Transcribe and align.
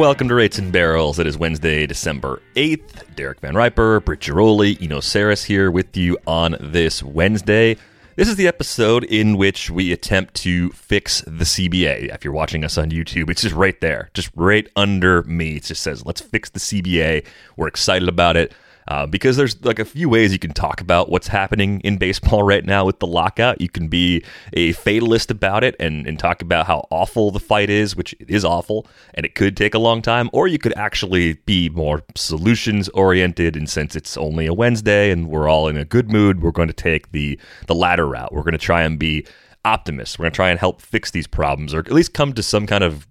Welcome 0.00 0.28
to 0.28 0.34
Rates 0.34 0.58
and 0.58 0.72
Barrels. 0.72 1.18
It 1.18 1.26
is 1.26 1.36
Wednesday, 1.36 1.86
December 1.86 2.40
8th. 2.54 3.14
Derek 3.16 3.38
Van 3.40 3.54
Riper, 3.54 4.00
Britt 4.00 4.20
Ghiroli, 4.20 4.80
Eno 4.80 5.00
Sarris 5.00 5.44
here 5.44 5.70
with 5.70 5.94
you 5.94 6.16
on 6.26 6.56
this 6.58 7.02
Wednesday. 7.02 7.76
This 8.16 8.26
is 8.26 8.36
the 8.36 8.48
episode 8.48 9.04
in 9.04 9.36
which 9.36 9.68
we 9.68 9.92
attempt 9.92 10.32
to 10.36 10.70
fix 10.70 11.20
the 11.26 11.44
CBA. 11.44 12.14
If 12.14 12.24
you're 12.24 12.32
watching 12.32 12.64
us 12.64 12.78
on 12.78 12.90
YouTube, 12.90 13.28
it's 13.28 13.42
just 13.42 13.54
right 13.54 13.78
there, 13.82 14.08
just 14.14 14.30
right 14.34 14.66
under 14.74 15.22
me. 15.24 15.56
It 15.56 15.64
just 15.64 15.82
says, 15.82 16.06
let's 16.06 16.22
fix 16.22 16.48
the 16.48 16.60
CBA. 16.60 17.26
We're 17.58 17.68
excited 17.68 18.08
about 18.08 18.38
it. 18.38 18.54
Uh, 18.88 19.06
because 19.06 19.36
there's 19.36 19.62
like 19.64 19.78
a 19.78 19.84
few 19.84 20.08
ways 20.08 20.32
you 20.32 20.38
can 20.38 20.52
talk 20.52 20.80
about 20.80 21.10
what's 21.10 21.28
happening 21.28 21.80
in 21.80 21.96
baseball 21.96 22.42
right 22.42 22.64
now 22.64 22.84
with 22.84 22.98
the 22.98 23.06
lockout. 23.06 23.60
You 23.60 23.68
can 23.68 23.88
be 23.88 24.24
a 24.52 24.72
fatalist 24.72 25.30
about 25.30 25.64
it 25.64 25.76
and, 25.78 26.06
and 26.06 26.18
talk 26.18 26.42
about 26.42 26.66
how 26.66 26.86
awful 26.90 27.30
the 27.30 27.40
fight 27.40 27.70
is, 27.70 27.94
which 27.94 28.14
is 28.20 28.44
awful 28.44 28.86
and 29.14 29.24
it 29.24 29.34
could 29.34 29.56
take 29.56 29.74
a 29.74 29.78
long 29.78 30.02
time, 30.02 30.30
or 30.32 30.48
you 30.48 30.58
could 30.58 30.76
actually 30.76 31.34
be 31.46 31.68
more 31.68 32.02
solutions 32.16 32.88
oriented. 32.90 33.56
And 33.56 33.68
since 33.68 33.94
it's 33.94 34.16
only 34.16 34.46
a 34.46 34.54
Wednesday 34.54 35.10
and 35.10 35.28
we're 35.28 35.48
all 35.48 35.68
in 35.68 35.76
a 35.76 35.84
good 35.84 36.10
mood, 36.10 36.42
we're 36.42 36.50
going 36.50 36.68
to 36.68 36.74
take 36.74 37.12
the 37.12 37.38
the 37.66 37.74
latter 37.74 38.08
route. 38.08 38.32
We're 38.32 38.42
going 38.42 38.52
to 38.52 38.58
try 38.58 38.82
and 38.82 38.98
be 38.98 39.26
optimists. 39.64 40.18
We're 40.18 40.24
going 40.24 40.32
to 40.32 40.36
try 40.36 40.50
and 40.50 40.58
help 40.58 40.80
fix 40.80 41.10
these 41.10 41.26
problems 41.26 41.74
or 41.74 41.80
at 41.80 41.92
least 41.92 42.14
come 42.14 42.32
to 42.32 42.42
some 42.42 42.66
kind 42.66 42.82
of 42.82 43.06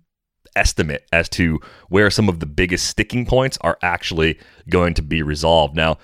estimate 0.59 1.07
as 1.13 1.29
to 1.29 1.59
where 1.87 2.11
some 2.11 2.27
of 2.27 2.39
the 2.39 2.45
biggest 2.45 2.87
sticking 2.87 3.25
points 3.25 3.57
are 3.61 3.77
actually 3.81 4.37
going 4.69 4.93
to 4.95 5.01
be 5.01 5.21
resolved. 5.21 5.75
Now, 5.75 5.97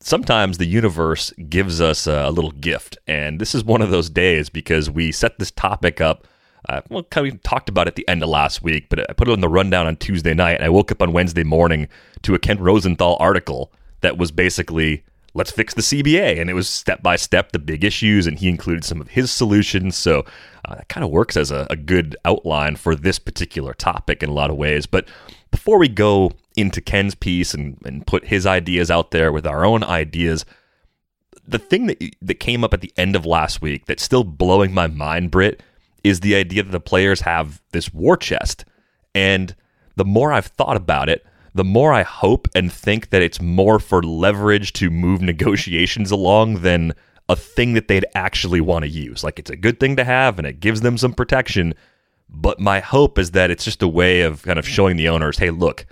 sometimes 0.00 0.58
the 0.58 0.66
universe 0.66 1.32
gives 1.48 1.80
us 1.80 2.06
a 2.06 2.30
little 2.30 2.50
gift, 2.50 2.98
and 3.06 3.40
this 3.40 3.54
is 3.54 3.64
one 3.64 3.82
of 3.82 3.90
those 3.90 4.10
days 4.10 4.50
because 4.50 4.90
we 4.90 5.12
set 5.12 5.38
this 5.38 5.50
topic 5.50 6.00
up. 6.00 6.26
Uh, 6.68 6.80
well, 6.88 7.02
kind 7.04 7.30
of 7.30 7.42
talked 7.42 7.68
about 7.68 7.86
it 7.86 7.90
at 7.92 7.96
the 7.96 8.08
end 8.08 8.22
of 8.22 8.28
last 8.28 8.62
week, 8.62 8.88
but 8.88 9.08
I 9.08 9.12
put 9.12 9.28
it 9.28 9.32
on 9.32 9.40
the 9.40 9.48
rundown 9.48 9.86
on 9.86 9.96
Tuesday 9.96 10.34
night, 10.34 10.56
and 10.56 10.64
I 10.64 10.70
woke 10.70 10.90
up 10.90 11.02
on 11.02 11.12
Wednesday 11.12 11.44
morning 11.44 11.88
to 12.22 12.34
a 12.34 12.38
Ken 12.38 12.58
Rosenthal 12.58 13.16
article 13.20 13.70
that 14.00 14.18
was 14.18 14.30
basically 14.30 15.04
let's 15.34 15.50
fix 15.50 15.74
the 15.74 15.82
CBA. 15.82 16.40
And 16.40 16.48
it 16.48 16.54
was 16.54 16.68
step 16.68 17.02
by 17.02 17.16
step 17.16 17.52
the 17.52 17.58
big 17.58 17.84
issues, 17.84 18.26
and 18.26 18.38
he 18.38 18.48
included 18.48 18.84
some 18.84 19.00
of 19.00 19.08
his 19.08 19.30
solutions. 19.30 19.96
So 19.96 20.24
uh, 20.64 20.76
that 20.76 20.88
kind 20.88 21.04
of 21.04 21.10
works 21.10 21.36
as 21.36 21.50
a, 21.50 21.66
a 21.70 21.76
good 21.76 22.16
outline 22.24 22.76
for 22.76 22.94
this 22.94 23.18
particular 23.18 23.74
topic 23.74 24.22
in 24.22 24.28
a 24.28 24.32
lot 24.32 24.50
of 24.50 24.56
ways. 24.56 24.86
But 24.86 25.08
before 25.50 25.78
we 25.78 25.88
go 25.88 26.32
into 26.56 26.80
Ken's 26.80 27.14
piece 27.14 27.54
and, 27.54 27.78
and 27.84 28.06
put 28.06 28.26
his 28.26 28.46
ideas 28.46 28.90
out 28.90 29.10
there 29.10 29.32
with 29.32 29.46
our 29.46 29.64
own 29.64 29.84
ideas, 29.84 30.44
the 31.46 31.58
thing 31.58 31.86
that 31.86 32.02
that 32.22 32.40
came 32.40 32.64
up 32.64 32.72
at 32.72 32.80
the 32.80 32.92
end 32.96 33.16
of 33.16 33.26
last 33.26 33.60
week 33.60 33.86
that's 33.86 34.02
still 34.02 34.24
blowing 34.24 34.72
my 34.72 34.86
mind, 34.86 35.30
Britt, 35.30 35.62
is 36.02 36.20
the 36.20 36.34
idea 36.34 36.62
that 36.62 36.72
the 36.72 36.80
players 36.80 37.20
have 37.22 37.60
this 37.72 37.92
war 37.92 38.16
chest. 38.16 38.64
And 39.14 39.54
the 39.96 40.04
more 40.04 40.32
I've 40.32 40.46
thought 40.46 40.76
about 40.76 41.08
it, 41.08 41.24
the 41.54 41.64
more 41.64 41.92
I 41.92 42.02
hope 42.02 42.48
and 42.54 42.72
think 42.72 43.10
that 43.10 43.22
it's 43.22 43.40
more 43.40 43.78
for 43.78 44.02
leverage 44.02 44.72
to 44.74 44.90
move 44.90 45.22
negotiations 45.22 46.10
along 46.10 46.62
than 46.62 46.92
a 47.28 47.36
thing 47.36 47.74
that 47.74 47.88
they'd 47.88 48.06
actually 48.14 48.60
want 48.60 48.84
to 48.84 48.88
use. 48.88 49.24
Like 49.24 49.38
it's 49.38 49.50
a 49.50 49.56
good 49.56 49.80
thing 49.80 49.96
to 49.96 50.04
have 50.04 50.38
and 50.38 50.46
it 50.46 50.60
gives 50.60 50.82
them 50.82 50.98
some 50.98 51.14
protection. 51.14 51.74
But 52.28 52.60
my 52.60 52.80
hope 52.80 53.18
is 53.18 53.30
that 53.32 53.50
it's 53.50 53.64
just 53.64 53.82
a 53.82 53.88
way 53.88 54.22
of 54.22 54.42
kind 54.42 54.58
of 54.58 54.68
showing 54.68 54.96
the 54.96 55.08
owners, 55.08 55.38
hey, 55.38 55.50
look, 55.50 55.86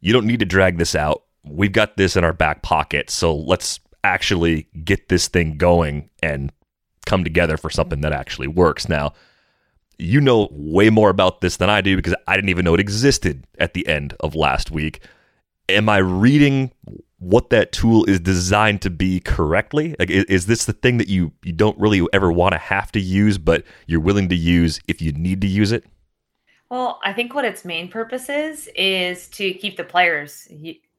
you 0.00 0.12
don't 0.12 0.26
need 0.26 0.40
to 0.40 0.46
drag 0.46 0.78
this 0.78 0.94
out. 0.94 1.24
We've 1.44 1.72
got 1.72 1.96
this 1.96 2.16
in 2.16 2.24
our 2.24 2.32
back 2.32 2.62
pocket. 2.62 3.10
So 3.10 3.34
let's 3.34 3.80
actually 4.04 4.68
get 4.84 5.08
this 5.08 5.28
thing 5.28 5.56
going 5.56 6.10
and 6.22 6.52
come 7.06 7.24
together 7.24 7.56
for 7.56 7.70
something 7.70 8.02
that 8.02 8.12
actually 8.12 8.48
works. 8.48 8.88
Now, 8.88 9.12
you 9.98 10.20
know 10.20 10.48
way 10.52 10.90
more 10.90 11.10
about 11.10 11.40
this 11.40 11.56
than 11.56 11.68
I 11.68 11.80
do 11.80 11.96
because 11.96 12.14
I 12.26 12.36
didn't 12.36 12.50
even 12.50 12.64
know 12.64 12.74
it 12.74 12.80
existed 12.80 13.44
at 13.58 13.74
the 13.74 13.86
end 13.88 14.14
of 14.20 14.34
last 14.34 14.70
week. 14.70 15.00
Am 15.68 15.88
I 15.88 15.98
reading 15.98 16.70
what 17.18 17.50
that 17.50 17.72
tool 17.72 18.04
is 18.04 18.20
designed 18.20 18.82
to 18.82 18.90
be 18.90 19.20
correctly? 19.20 19.94
Like, 19.98 20.10
is, 20.10 20.24
is 20.24 20.46
this 20.46 20.64
the 20.64 20.72
thing 20.72 20.98
that 20.98 21.08
you 21.08 21.32
you 21.42 21.52
don't 21.52 21.78
really 21.78 22.06
ever 22.12 22.30
want 22.32 22.52
to 22.52 22.58
have 22.58 22.92
to 22.92 23.00
use, 23.00 23.38
but 23.38 23.64
you're 23.86 24.00
willing 24.00 24.28
to 24.28 24.36
use 24.36 24.80
if 24.88 25.02
you 25.02 25.12
need 25.12 25.40
to 25.40 25.46
use 25.46 25.72
it? 25.72 25.84
Well, 26.70 27.00
I 27.02 27.12
think 27.12 27.34
what 27.34 27.44
its 27.44 27.64
main 27.64 27.88
purpose 27.88 28.28
is 28.28 28.68
is 28.76 29.28
to 29.28 29.52
keep 29.54 29.76
the 29.76 29.84
players 29.84 30.48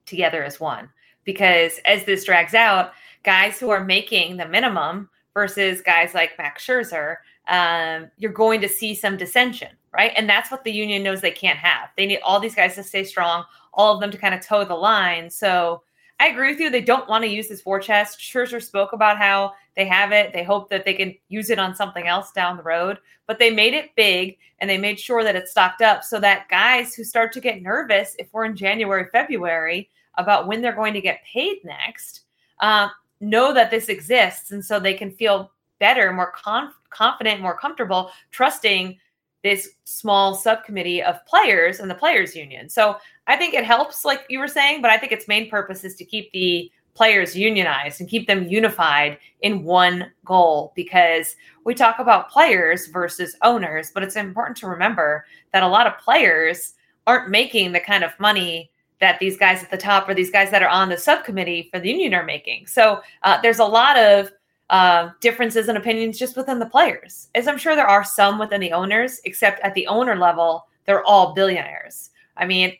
together 0.06 0.44
as 0.44 0.59
one. 0.59 0.90
Because 1.24 1.80
as 1.85 2.06
this 2.06 2.25
drags 2.25 2.53
out, 2.53 2.94
guys 3.24 3.59
who 3.59 3.69
are 3.69 3.84
making 3.84 4.38
the 4.38 4.47
minimum 4.47 5.09
versus 5.34 5.81
guys 5.81 6.13
like 6.13 6.38
Max 6.38 6.66
Scherzer 6.66 7.18
um, 7.50 8.09
you're 8.18 8.31
going 8.31 8.62
to 8.62 8.69
see 8.69 8.94
some 8.94 9.18
dissension, 9.18 9.69
right? 9.91 10.13
And 10.16 10.30
that's 10.30 10.51
what 10.51 10.63
the 10.63 10.72
union 10.72 11.03
knows 11.03 11.19
they 11.19 11.31
can't 11.31 11.57
have. 11.57 11.90
They 11.97 12.06
need 12.06 12.19
all 12.24 12.40
these 12.40 12.56
guys 12.56 12.75
to 12.75 12.84
stay 12.84 13.03
strong, 13.03 13.44
all 13.74 13.96
of 13.96 14.00
them 14.00 14.12
to 14.12 14.18
kind 14.18 14.36
of 14.36 14.46
toe 14.46 14.63
the 14.63 14.75
line. 14.75 15.30
So 15.30 15.81
I 16.19 16.28
agree 16.28 16.52
with 16.52 16.59
you. 16.59 16.69
They 16.69 16.81
don't 16.81 17.07
want 17.07 17.24
to 17.24 17.30
use 17.30 17.47
this 17.47 17.66
war 17.66 17.80
chest. 17.80 18.19
Scherzer 18.19 18.62
spoke 18.62 18.91
about 18.91 19.18
how 19.18 19.53
they 19.75 19.85
have 19.85 20.12
it. 20.12 20.34
They 20.34 20.44
hope 20.44 20.69
that 20.69 20.84
they 20.84 20.94
can 20.94 21.16
use 21.30 21.50
it 21.50 21.59
on 21.59 21.74
something 21.74 22.07
else 22.07 22.31
down 22.34 22.57
the 22.57 22.63
road, 22.63 22.97
but 23.25 23.40
they 23.40 23.50
made 23.50 23.74
it 23.74 23.96
big 23.96 24.38
and 24.59 24.69
they 24.69 24.78
made 24.78 25.00
sure 25.00 25.24
that 25.24 25.38
it's 25.38 25.52
stocked 25.52 25.81
up 25.81 26.03
so 26.03 26.19
that 26.19 26.50
guys 26.50 26.94
who 26.94 27.06
start 27.06 27.31
to 27.34 27.40
get 27.40 27.62
nervous 27.62 28.16
if 28.19 28.28
we're 28.34 28.44
in 28.44 28.56
January, 28.56 29.06
February 29.12 29.89
about 30.16 30.48
when 30.48 30.62
they're 30.62 30.74
going 30.75 30.94
to 30.94 31.01
get 31.01 31.24
paid 31.24 31.63
next, 31.63 32.24
uh, 32.60 32.89
know 33.22 33.54
that 33.54 33.72
this 33.72 33.88
exists. 33.88 34.51
And 34.51 34.63
so 34.63 34.77
they 34.77 34.95
can 34.95 35.12
feel 35.12 35.51
better, 35.80 36.12
more 36.12 36.33
con- 36.36 36.74
confident, 36.89 37.39
more 37.39 37.57
comfortable 37.57 38.12
trusting 38.31 39.00
this 39.44 39.69
small 39.86 40.36
subcommittee 40.36 41.01
of 41.01 41.25
players 41.25 41.80
and 41.80 41.89
the 41.89 41.95
players 41.95 42.36
union. 42.36 42.69
So 42.69 42.97
I 43.27 43.38
think 43.38 43.53
it 43.53 43.65
helps, 43.65 44.03
like 44.03 44.25
you 44.30 44.39
were 44.39 44.47
saying, 44.47 44.81
but 44.81 44.91
I 44.91 44.97
think 44.97 45.12
its 45.12 45.27
main 45.27 45.50
purpose 45.50 45.83
is 45.83 45.95
to 45.95 46.06
keep 46.06 46.31
the 46.31 46.71
players 46.94 47.36
unionized 47.36 48.01
and 48.01 48.09
keep 48.09 48.27
them 48.27 48.47
unified 48.47 49.18
in 49.41 49.63
one 49.63 50.12
goal 50.25 50.74
because 50.75 51.36
we 51.63 51.74
talk 51.74 52.00
about 52.00 52.30
players 52.30 52.88
versus 52.88 53.38
owners, 53.41 53.91
but 53.94 54.03
it's 54.03 54.18
important 54.18 54.57
to 54.57 54.68
remember 54.68 55.25
that 55.53 55.63
a 55.63 55.68
lot 55.68 55.88
of 55.88 55.97
players 55.97 56.74
aren't 57.07 57.30
making 57.30 57.71
the 57.71 57.80
kind 57.80 58.03
of 58.03 58.12
money 58.19 58.69
that 59.00 59.18
these 59.19 59.38
guys 59.38 59.63
at 59.63 59.71
the 59.71 59.77
top 59.77 60.09
or 60.09 60.13
these 60.13 60.31
guys 60.31 60.51
that 60.51 60.62
are 60.62 60.69
on 60.69 60.89
the 60.89 60.97
subcommittee 60.97 61.69
for 61.71 61.80
the 61.80 61.89
union 61.89 62.13
are 62.13 62.25
making. 62.25 62.68
So 62.68 63.01
uh, 63.24 63.39
there's 63.41 63.59
a 63.59 63.65
lot 63.65 63.97
of 63.97 64.31
uh, 64.69 65.10
differences 65.19 65.68
in 65.68 65.77
opinions 65.77 66.18
just 66.18 66.38
within 66.38 66.60
the 66.60 66.66
players. 66.66 67.30
As 67.36 67.48
I'm 67.48 67.57
sure 67.57 67.75
there 67.75 67.88
are 67.88 68.04
some 68.04 68.38
within 68.38 68.62
the 68.62 68.71
owners, 68.71 69.19
except 69.25 69.60
at 69.62 69.74
the 69.74 69.88
owner 69.88 70.16
level, 70.16 70.68
they're 70.86 71.04
all 71.04 71.33
billionaires. 71.33 72.12
I 72.38 72.45
mean, 72.45 72.74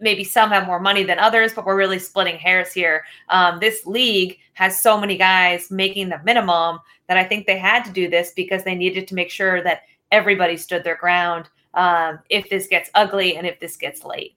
maybe 0.00 0.24
some 0.24 0.50
have 0.50 0.66
more 0.66 0.80
money 0.80 1.04
than 1.04 1.18
others, 1.18 1.54
but 1.54 1.64
we're 1.64 1.76
really 1.76 1.98
splitting 1.98 2.36
hairs 2.36 2.72
here. 2.72 3.04
Um, 3.28 3.58
this 3.60 3.86
league 3.86 4.38
has 4.54 4.80
so 4.80 5.00
many 5.00 5.16
guys 5.16 5.70
making 5.70 6.08
the 6.08 6.20
minimum 6.24 6.80
that 7.08 7.16
I 7.16 7.24
think 7.24 7.46
they 7.46 7.58
had 7.58 7.84
to 7.84 7.92
do 7.92 8.08
this 8.08 8.32
because 8.34 8.64
they 8.64 8.74
needed 8.74 9.08
to 9.08 9.14
make 9.14 9.30
sure 9.30 9.62
that 9.62 9.82
everybody 10.10 10.56
stood 10.56 10.84
their 10.84 10.96
ground 10.96 11.48
um, 11.74 12.18
if 12.28 12.48
this 12.50 12.66
gets 12.66 12.90
ugly 12.94 13.36
and 13.36 13.46
if 13.46 13.60
this 13.60 13.76
gets 13.76 14.04
late. 14.04 14.36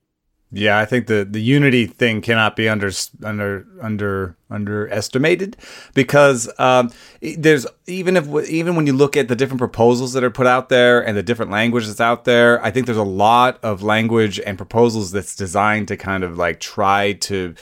Yeah, 0.52 0.80
I 0.80 0.84
think 0.84 1.06
the, 1.06 1.24
the 1.28 1.40
unity 1.40 1.86
thing 1.86 2.20
cannot 2.20 2.56
be 2.56 2.68
under 2.68 2.90
under 3.22 3.66
under 3.80 4.36
underestimated 4.50 5.56
because 5.94 6.50
um, 6.58 6.90
there's 7.20 7.68
even 7.86 8.16
if 8.16 8.26
even 8.48 8.74
when 8.74 8.84
you 8.84 8.92
look 8.92 9.16
at 9.16 9.28
the 9.28 9.36
different 9.36 9.60
proposals 9.60 10.12
that 10.14 10.24
are 10.24 10.30
put 10.30 10.48
out 10.48 10.68
there 10.68 11.06
and 11.06 11.16
the 11.16 11.22
different 11.22 11.52
language 11.52 11.86
that's 11.86 12.00
out 12.00 12.24
there, 12.24 12.62
I 12.64 12.72
think 12.72 12.86
there's 12.86 12.98
a 12.98 13.04
lot 13.04 13.60
of 13.62 13.84
language 13.84 14.40
and 14.40 14.58
proposals 14.58 15.12
that's 15.12 15.36
designed 15.36 15.86
to 15.86 15.96
kind 15.96 16.24
of 16.24 16.36
like 16.36 16.58
try 16.58 17.12
to 17.12 17.54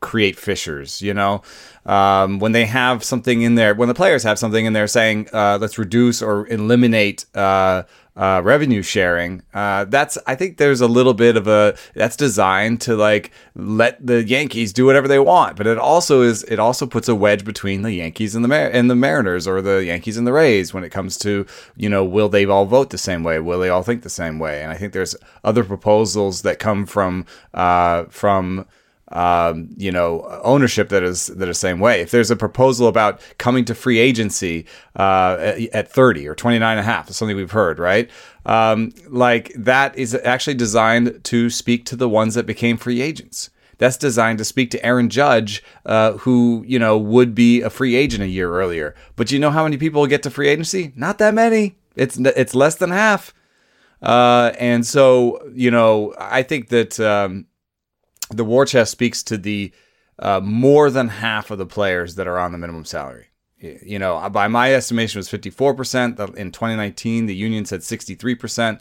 create 0.00 0.38
fissures. 0.38 1.02
You 1.02 1.14
know, 1.14 1.42
um, 1.84 2.38
when 2.38 2.52
they 2.52 2.66
have 2.66 3.04
something 3.04 3.42
in 3.42 3.54
there, 3.54 3.74
when 3.74 3.88
the 3.88 3.94
players 3.94 4.22
have 4.22 4.38
something 4.38 4.64
in 4.66 4.72
there 4.72 4.86
saying, 4.86 5.28
uh, 5.32 5.58
"Let's 5.60 5.78
reduce 5.78 6.22
or 6.22 6.46
eliminate." 6.48 7.26
Uh, 7.34 7.84
uh, 8.16 8.40
revenue 8.42 8.82
sharing. 8.82 9.42
Uh, 9.52 9.84
that's 9.84 10.16
I 10.26 10.34
think 10.34 10.56
there's 10.56 10.80
a 10.80 10.88
little 10.88 11.12
bit 11.12 11.36
of 11.36 11.46
a 11.46 11.76
that's 11.94 12.16
designed 12.16 12.80
to 12.82 12.96
like 12.96 13.30
let 13.54 14.04
the 14.04 14.24
Yankees 14.24 14.72
do 14.72 14.86
whatever 14.86 15.06
they 15.06 15.18
want, 15.18 15.56
but 15.56 15.66
it 15.66 15.76
also 15.76 16.22
is 16.22 16.42
it 16.44 16.58
also 16.58 16.86
puts 16.86 17.08
a 17.08 17.14
wedge 17.14 17.44
between 17.44 17.82
the 17.82 17.92
Yankees 17.92 18.34
and 18.34 18.42
the 18.42 18.48
Mar- 18.48 18.70
and 18.72 18.90
the 18.90 18.94
Mariners 18.94 19.46
or 19.46 19.60
the 19.60 19.84
Yankees 19.84 20.16
and 20.16 20.26
the 20.26 20.32
Rays 20.32 20.72
when 20.72 20.82
it 20.82 20.90
comes 20.90 21.18
to 21.18 21.46
you 21.76 21.90
know 21.90 22.04
will 22.04 22.30
they 22.30 22.46
all 22.46 22.64
vote 22.64 22.90
the 22.90 22.98
same 22.98 23.22
way? 23.22 23.38
Will 23.38 23.60
they 23.60 23.68
all 23.68 23.82
think 23.82 24.02
the 24.02 24.08
same 24.08 24.38
way? 24.38 24.62
And 24.62 24.72
I 24.72 24.76
think 24.76 24.94
there's 24.94 25.14
other 25.44 25.62
proposals 25.62 26.40
that 26.42 26.58
come 26.58 26.86
from 26.86 27.26
uh, 27.52 28.04
from 28.04 28.66
um, 29.12 29.68
you 29.76 29.92
know, 29.92 30.26
ownership 30.42 30.88
that 30.88 31.02
is 31.02 31.28
that 31.28 31.48
is 31.48 31.56
the 31.56 31.60
same 31.60 31.78
way. 31.78 32.00
If 32.00 32.10
there's 32.10 32.30
a 32.30 32.36
proposal 32.36 32.88
about 32.88 33.20
coming 33.38 33.64
to 33.66 33.74
free 33.74 33.98
agency 33.98 34.66
uh, 34.96 35.54
at 35.72 35.90
30 35.90 36.26
or 36.26 36.34
29 36.34 36.70
and 36.70 36.80
a 36.80 36.82
half, 36.82 37.08
something 37.10 37.36
we've 37.36 37.52
heard, 37.52 37.78
right? 37.78 38.10
Um, 38.44 38.92
like 39.08 39.52
that 39.56 39.96
is 39.96 40.14
actually 40.14 40.54
designed 40.54 41.22
to 41.24 41.50
speak 41.50 41.84
to 41.86 41.96
the 41.96 42.08
ones 42.08 42.34
that 42.34 42.46
became 42.46 42.76
free 42.76 43.00
agents. 43.00 43.50
That's 43.78 43.96
designed 43.96 44.38
to 44.38 44.44
speak 44.44 44.70
to 44.70 44.84
Aaron 44.84 45.10
Judge, 45.10 45.62
uh, 45.84 46.12
who 46.12 46.64
you 46.66 46.78
know 46.78 46.98
would 46.98 47.34
be 47.34 47.60
a 47.60 47.70
free 47.70 47.94
agent 47.94 48.24
a 48.24 48.28
year 48.28 48.52
earlier. 48.52 48.94
But 49.14 49.30
you 49.30 49.38
know 49.38 49.50
how 49.50 49.64
many 49.64 49.76
people 49.76 50.04
get 50.06 50.22
to 50.24 50.30
free 50.30 50.48
agency? 50.48 50.92
Not 50.96 51.18
that 51.18 51.34
many. 51.34 51.76
It's 51.94 52.18
it's 52.18 52.54
less 52.54 52.74
than 52.76 52.90
half. 52.90 53.32
Uh, 54.02 54.52
and 54.58 54.84
so 54.84 55.40
you 55.54 55.70
know, 55.70 56.12
I 56.18 56.42
think 56.42 56.70
that. 56.70 56.98
Um, 56.98 57.46
the 58.30 58.44
war 58.44 58.64
chest 58.66 58.92
speaks 58.92 59.22
to 59.24 59.36
the 59.36 59.72
uh, 60.18 60.40
more 60.40 60.90
than 60.90 61.08
half 61.08 61.50
of 61.50 61.58
the 61.58 61.66
players 61.66 62.14
that 62.14 62.26
are 62.26 62.38
on 62.38 62.52
the 62.52 62.58
minimum 62.58 62.84
salary. 62.84 63.26
You 63.58 63.98
know, 63.98 64.28
by 64.30 64.48
my 64.48 64.74
estimation, 64.74 65.18
was 65.18 65.30
54%. 65.30 66.36
In 66.36 66.52
2019, 66.52 67.26
the 67.26 67.34
union 67.34 67.64
said 67.64 67.80
63%. 67.80 68.80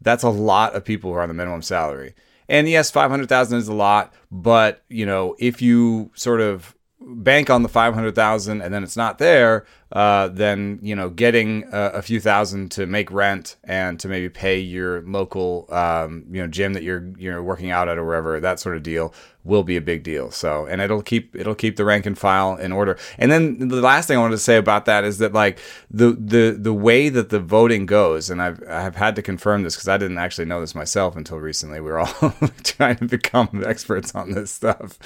That's 0.00 0.22
a 0.22 0.30
lot 0.30 0.74
of 0.74 0.84
people 0.84 1.10
who 1.10 1.16
are 1.16 1.22
on 1.22 1.28
the 1.28 1.34
minimum 1.34 1.62
salary. 1.62 2.14
And 2.48 2.68
yes, 2.68 2.90
500,000 2.90 3.58
is 3.58 3.68
a 3.68 3.74
lot, 3.74 4.12
but, 4.30 4.84
you 4.88 5.06
know, 5.06 5.36
if 5.38 5.62
you 5.62 6.10
sort 6.14 6.40
of 6.40 6.74
bank 7.06 7.50
on 7.50 7.62
the 7.62 7.68
500,000 7.68 8.62
and 8.62 8.72
then 8.74 8.82
it's 8.82 8.96
not 8.96 9.18
there, 9.18 9.64
uh, 9.92 10.28
then, 10.28 10.78
you 10.82 10.96
know, 10.96 11.10
getting 11.10 11.64
a, 11.72 11.90
a, 11.94 12.02
few 12.02 12.18
thousand 12.18 12.70
to 12.70 12.86
make 12.86 13.10
rent 13.10 13.56
and 13.64 14.00
to 14.00 14.08
maybe 14.08 14.28
pay 14.28 14.58
your 14.58 15.02
local, 15.02 15.66
um, 15.70 16.24
you 16.30 16.40
know, 16.40 16.46
gym 16.46 16.72
that 16.72 16.82
you're, 16.82 17.12
you're 17.18 17.42
working 17.42 17.70
out 17.70 17.88
at 17.88 17.98
or 17.98 18.04
wherever, 18.04 18.40
that 18.40 18.58
sort 18.58 18.74
of 18.74 18.82
deal 18.82 19.12
will 19.44 19.62
be 19.62 19.76
a 19.76 19.80
big 19.80 20.02
deal. 20.02 20.30
So, 20.30 20.66
and 20.66 20.80
it'll 20.80 21.02
keep, 21.02 21.36
it'll 21.36 21.54
keep 21.54 21.76
the 21.76 21.84
rank 21.84 22.06
and 22.06 22.18
file 22.18 22.56
in 22.56 22.72
order. 22.72 22.96
And 23.18 23.30
then 23.30 23.68
the 23.68 23.82
last 23.82 24.06
thing 24.06 24.16
I 24.16 24.20
wanted 24.20 24.36
to 24.36 24.38
say 24.38 24.56
about 24.56 24.86
that 24.86 25.04
is 25.04 25.18
that 25.18 25.34
like 25.34 25.58
the, 25.90 26.12
the, 26.12 26.56
the 26.58 26.72
way 26.72 27.10
that 27.10 27.28
the 27.28 27.40
voting 27.40 27.84
goes, 27.84 28.30
and 28.30 28.40
I've, 28.40 28.62
I've 28.66 28.96
had 28.96 29.14
to 29.16 29.22
confirm 29.22 29.62
this 29.62 29.74
because 29.74 29.88
I 29.88 29.98
didn't 29.98 30.18
actually 30.18 30.46
know 30.46 30.60
this 30.60 30.74
myself 30.74 31.16
until 31.16 31.38
recently. 31.38 31.80
We 31.80 31.90
are 31.90 31.98
all 31.98 32.34
trying 32.64 32.96
to 32.96 33.06
become 33.06 33.62
experts 33.66 34.14
on 34.14 34.32
this 34.32 34.50
stuff. 34.50 34.98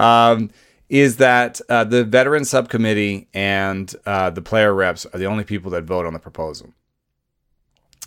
Um, 0.00 0.50
is 0.92 1.16
that 1.16 1.58
uh, 1.70 1.84
the 1.84 2.04
veteran 2.04 2.44
subcommittee 2.44 3.26
and 3.32 3.96
uh, 4.04 4.28
the 4.28 4.42
player 4.42 4.74
reps 4.74 5.06
are 5.06 5.18
the 5.18 5.24
only 5.24 5.42
people 5.42 5.70
that 5.70 5.84
vote 5.84 6.04
on 6.04 6.12
the 6.12 6.18
proposal. 6.18 6.70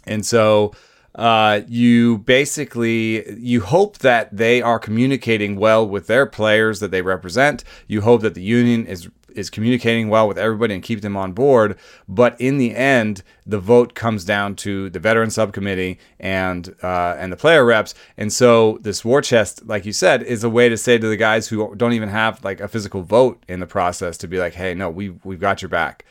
And 0.05 0.23
so 0.23 0.71
uh, 1.15 1.61
you 1.67 2.19
basically 2.19 3.27
you 3.39 3.61
hope 3.61 3.97
that 3.99 4.37
they 4.37 4.61
are 4.61 4.77
communicating 4.77 5.55
well 5.55 5.87
with 5.87 6.05
their 6.05 6.27
players 6.27 6.79
that 6.79 6.91
they 6.91 7.01
represent. 7.01 7.63
You 7.87 8.01
hope 8.01 8.21
that 8.21 8.35
the 8.35 8.43
union 8.43 8.85
is 8.85 9.09
is 9.35 9.49
communicating 9.49 10.09
well 10.09 10.27
with 10.27 10.37
everybody 10.37 10.73
and 10.73 10.83
keep 10.83 11.01
them 11.01 11.17
on 11.17 11.33
board. 11.33 11.77
But 12.07 12.39
in 12.39 12.57
the 12.57 12.75
end, 12.75 13.23
the 13.45 13.59
vote 13.59 13.93
comes 13.93 14.25
down 14.25 14.55
to 14.57 14.89
the 14.89 14.99
veteran 14.99 15.29
subcommittee 15.29 15.99
and 16.19 16.75
uh, 16.81 17.15
and 17.17 17.31
the 17.31 17.37
player 17.37 17.65
reps. 17.65 17.93
And 18.17 18.31
so 18.31 18.79
this 18.81 19.05
war 19.05 19.21
chest, 19.21 19.65
like 19.65 19.85
you 19.85 19.93
said, 19.93 20.23
is 20.23 20.43
a 20.43 20.49
way 20.49 20.69
to 20.69 20.77
say 20.77 20.97
to 20.97 21.07
the 21.07 21.17
guys 21.17 21.47
who 21.47 21.75
don't 21.75 21.93
even 21.93 22.09
have 22.09 22.43
like 22.43 22.59
a 22.59 22.67
physical 22.67 23.03
vote 23.03 23.43
in 23.47 23.59
the 23.59 23.67
process 23.67 24.17
to 24.17 24.27
be 24.27 24.39
like, 24.39 24.53
hey, 24.53 24.73
no, 24.73 24.89
we 24.89 25.09
we've 25.23 25.39
got 25.39 25.61
your 25.61 25.69
back. 25.69 26.05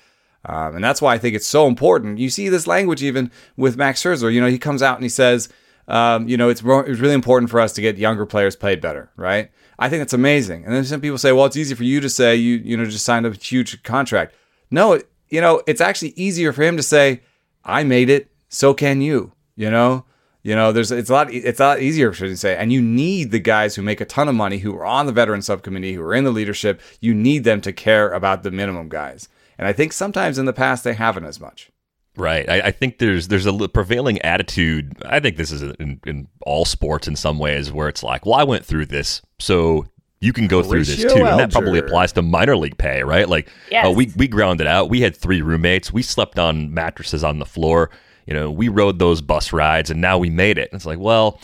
Um, 0.47 0.77
and 0.77 0.85
that's 0.85 1.01
why 1.01 1.15
I 1.15 1.19
think 1.19 1.35
it's 1.35 1.47
so 1.47 1.67
important. 1.67 2.19
You 2.19 2.29
see 2.29 2.49
this 2.49 2.67
language 2.67 3.03
even 3.03 3.31
with 3.57 3.77
Max 3.77 4.03
Scherzer. 4.03 4.33
You 4.33 4.41
know, 4.41 4.49
he 4.49 4.59
comes 4.59 4.83
out 4.83 4.97
and 4.97 5.03
he 5.03 5.09
says, 5.09 5.49
um, 5.89 6.29
you 6.29 6.37
know, 6.37 6.49
it's, 6.49 6.61
it's 6.61 7.01
really 7.01 7.15
important 7.15 7.51
for 7.51 7.61
us 7.61 7.73
to 7.75 7.81
get 7.81 7.97
younger 7.99 8.27
players 8.27 8.57
played 8.57 8.81
better, 8.81 9.11
right? 9.17 9.51
I 9.79 9.89
think 9.89 10.01
that's 10.01 10.13
amazing. 10.13 10.65
And 10.65 10.75
then 10.75 10.85
some 10.85 11.01
people 11.01 11.19
say, 11.19 11.33
well, 11.33 11.47
it's 11.47 11.57
easy 11.57 11.75
for 11.75 11.85
you 11.85 12.01
to 12.01 12.09
say 12.09 12.37
you 12.37 12.57
you 12.57 12.77
know 12.77 12.85
just 12.85 13.05
signed 13.05 13.27
a 13.27 13.33
huge 13.33 13.83
contract. 13.83 14.35
No, 14.71 15.01
you 15.29 15.41
know, 15.41 15.63
it's 15.67 15.81
actually 15.81 16.15
easier 16.17 16.53
for 16.53 16.63
him 16.63 16.77
to 16.77 16.83
say, 16.83 17.23
I 17.65 17.85
made 17.85 18.11
it, 18.11 18.31
so 18.49 18.75
can 18.75 19.01
you. 19.01 19.33
You 19.57 19.71
know, 19.71 20.05
you 20.43 20.55
know, 20.55 20.73
there's 20.73 20.93
it's 20.93 21.11
a 21.11 21.13
lot 21.13 21.33
it's 21.33 21.61
a 21.61 21.65
lot 21.65 21.81
easier 21.81 22.13
to 22.13 22.37
say, 22.37 22.57
and 22.57 22.73
you 22.73 22.83
need 22.83 23.31
the 23.31 23.39
guys 23.39 23.75
who 23.75 23.83
make 23.83 24.01
a 24.01 24.05
ton 24.05 24.29
of 24.29 24.35
money, 24.35 24.59
who 24.59 24.77
are 24.77 24.85
on 24.85 25.07
the 25.07 25.13
veteran 25.13 25.43
subcommittee, 25.43 25.95
who 25.95 26.03
are 26.03 26.15
in 26.15 26.25
the 26.25 26.31
leadership. 26.31 26.81
You 27.01 27.15
need 27.15 27.45
them 27.45 27.61
to 27.63 27.73
care 27.73 28.13
about 28.13 28.43
the 28.43 28.51
minimum 28.51 28.89
guys, 28.89 29.29
and 29.59 29.67
I 29.67 29.73
think 29.73 29.93
sometimes 29.93 30.39
in 30.39 30.45
the 30.45 30.53
past 30.53 30.85
they 30.85 30.95
haven't 30.95 31.25
as 31.25 31.41
much. 31.41 31.71
Right. 32.17 32.49
I, 32.49 32.61
I, 32.61 32.71
think 32.71 32.99
there's 32.99 33.27
there's 33.27 33.47
a 33.47 33.69
prevailing 33.69 34.23
attitude. 34.23 34.97
I 35.05 35.19
think 35.19 35.37
this 35.37 35.51
is 35.51 35.63
in, 35.63 36.01
in, 36.07 36.29
all 36.47 36.65
sports 36.65 37.09
in 37.09 37.17
some 37.17 37.41
ways 37.41 37.73
where 37.73 37.89
it's 37.89 38.05
like, 38.05 38.25
well, 38.25 38.37
I 38.37 38.45
went 38.45 38.65
through 38.65 38.87
this, 38.87 39.21
so 39.41 39.87
you 40.21 40.33
can 40.33 40.47
go 40.47 40.63
through 40.63 40.85
this 40.85 41.03
too, 41.03 41.25
and 41.25 41.39
that 41.41 41.51
probably 41.51 41.81
applies 41.81 42.13
to 42.13 42.23
minor 42.23 42.57
league 42.57 42.79
pay, 42.79 43.03
right? 43.03 43.29
Like, 43.29 43.49
yes. 43.71 43.87
uh, 43.87 43.91
we 43.91 44.13
we 44.17 44.29
grounded 44.29 44.69
out. 44.69 44.91
We 44.91 45.01
had 45.01 45.17
three 45.17 45.43
roommates. 45.43 45.93
We 45.93 46.03
slept 46.03 46.39
on 46.39 46.73
mattresses 46.73 47.25
on 47.25 47.41
the 47.41 47.47
floor. 47.47 47.91
You 48.27 48.35
know, 48.35 48.51
we 48.51 48.69
rode 48.69 49.01
those 49.01 49.21
bus 49.21 49.53
rides, 49.53 49.91
and 49.91 50.01
now 50.01 50.17
we 50.17 50.31
made 50.31 50.57
it. 50.57 50.71
And 50.71 50.79
it's 50.79 50.87
like, 50.87 51.01
well, 51.01 51.41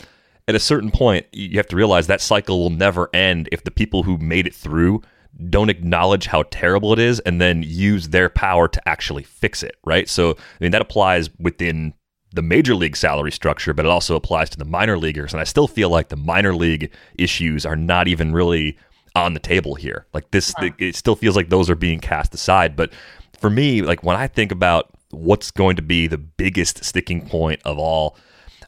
at 0.47 0.55
a 0.55 0.59
certain 0.59 0.89
point, 0.89 1.25
you 1.31 1.57
have 1.57 1.67
to 1.67 1.75
realize 1.75 2.07
that 2.07 2.21
cycle 2.21 2.59
will 2.59 2.69
never 2.69 3.09
end 3.13 3.49
if 3.51 3.63
the 3.63 3.71
people 3.71 4.03
who 4.03 4.17
made 4.17 4.47
it 4.47 4.55
through 4.55 5.01
don't 5.49 5.69
acknowledge 5.69 6.27
how 6.27 6.43
terrible 6.51 6.93
it 6.93 6.99
is 6.99 7.19
and 7.21 7.41
then 7.41 7.63
use 7.63 8.09
their 8.09 8.29
power 8.29 8.67
to 8.67 8.87
actually 8.87 9.23
fix 9.23 9.63
it, 9.63 9.75
right? 9.85 10.07
So, 10.07 10.31
I 10.31 10.35
mean, 10.59 10.71
that 10.71 10.81
applies 10.81 11.29
within 11.39 11.93
the 12.33 12.41
major 12.41 12.75
league 12.75 12.95
salary 12.95 13.31
structure, 13.31 13.73
but 13.73 13.85
it 13.85 13.89
also 13.89 14.15
applies 14.15 14.49
to 14.51 14.57
the 14.57 14.65
minor 14.65 14.97
leaguers. 14.97 15.33
And 15.33 15.41
I 15.41 15.45
still 15.45 15.67
feel 15.67 15.89
like 15.89 16.09
the 16.09 16.15
minor 16.15 16.55
league 16.55 16.91
issues 17.15 17.65
are 17.65 17.75
not 17.75 18.07
even 18.07 18.33
really 18.33 18.77
on 19.15 19.33
the 19.33 19.39
table 19.39 19.75
here. 19.75 20.05
Like 20.13 20.31
this, 20.31 20.53
it 20.79 20.95
still 20.95 21.15
feels 21.15 21.35
like 21.35 21.49
those 21.49 21.69
are 21.69 21.75
being 21.75 21.99
cast 21.99 22.33
aside. 22.33 22.75
But 22.75 22.93
for 23.37 23.49
me, 23.49 23.81
like 23.81 24.03
when 24.03 24.15
I 24.15 24.27
think 24.27 24.51
about 24.51 24.91
what's 25.09 25.51
going 25.51 25.75
to 25.75 25.81
be 25.81 26.07
the 26.07 26.17
biggest 26.17 26.83
sticking 26.83 27.27
point 27.27 27.61
of 27.65 27.77
all, 27.77 28.15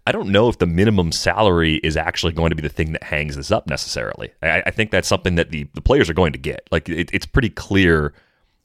I 0.06 0.12
don't 0.12 0.30
know 0.30 0.50
if 0.50 0.58
the 0.58 0.66
minimum 0.66 1.12
salary 1.12 1.76
is 1.76 1.96
actually 1.96 2.34
going 2.34 2.50
to 2.50 2.56
be 2.56 2.62
the 2.62 2.70
thing 2.70 2.92
that 2.92 3.04
hangs 3.04 3.36
this 3.38 3.52
up 3.52 3.68
necessarily. 3.68 4.32
I, 4.42 4.64
I 4.66 4.72
think 4.72 4.92
that's 4.92 5.08
something 5.08 5.36
that 5.36 5.52
the, 5.52 5.68
the 5.74 5.82
players 5.82 6.10
are 6.10 6.14
going 6.14 6.34
to 6.34 6.40
get. 6.40 6.68
Like 6.72 6.90
it, 6.90 7.10
it's 7.14 7.26
pretty 7.26 7.50
clear. 7.50 8.14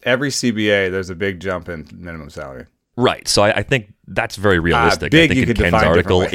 Every 0.03 0.31
CBA, 0.31 0.91
there's 0.91 1.11
a 1.11 1.15
big 1.15 1.41
jump 1.41 1.69
in 1.69 1.87
minimum 1.93 2.31
salary. 2.31 2.67
Right. 2.97 3.29
So 3.29 3.43
I, 3.43 3.59
I 3.59 3.63
think 3.63 3.95
that's 4.09 4.35
very 4.35 4.59
realistic. 4.59 5.13
Uh, 5.13 5.17
big, 5.17 5.31
I 5.31 5.35
think 5.35 5.41
you 5.41 5.47
could 5.47 5.57
Ken's 5.57 5.73
define 5.73 5.87
article, 5.87 6.27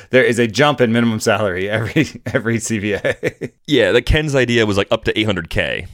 there 0.10 0.24
is 0.24 0.40
a 0.40 0.48
jump 0.48 0.80
in 0.80 0.92
minimum 0.92 1.20
salary 1.20 1.70
every 1.70 2.06
every 2.26 2.56
CBA. 2.56 3.52
yeah, 3.68 3.92
the 3.92 4.02
Ken's 4.02 4.34
idea 4.34 4.66
was 4.66 4.76
like 4.76 4.88
up 4.90 5.04
to 5.04 5.12
800k. 5.12 5.86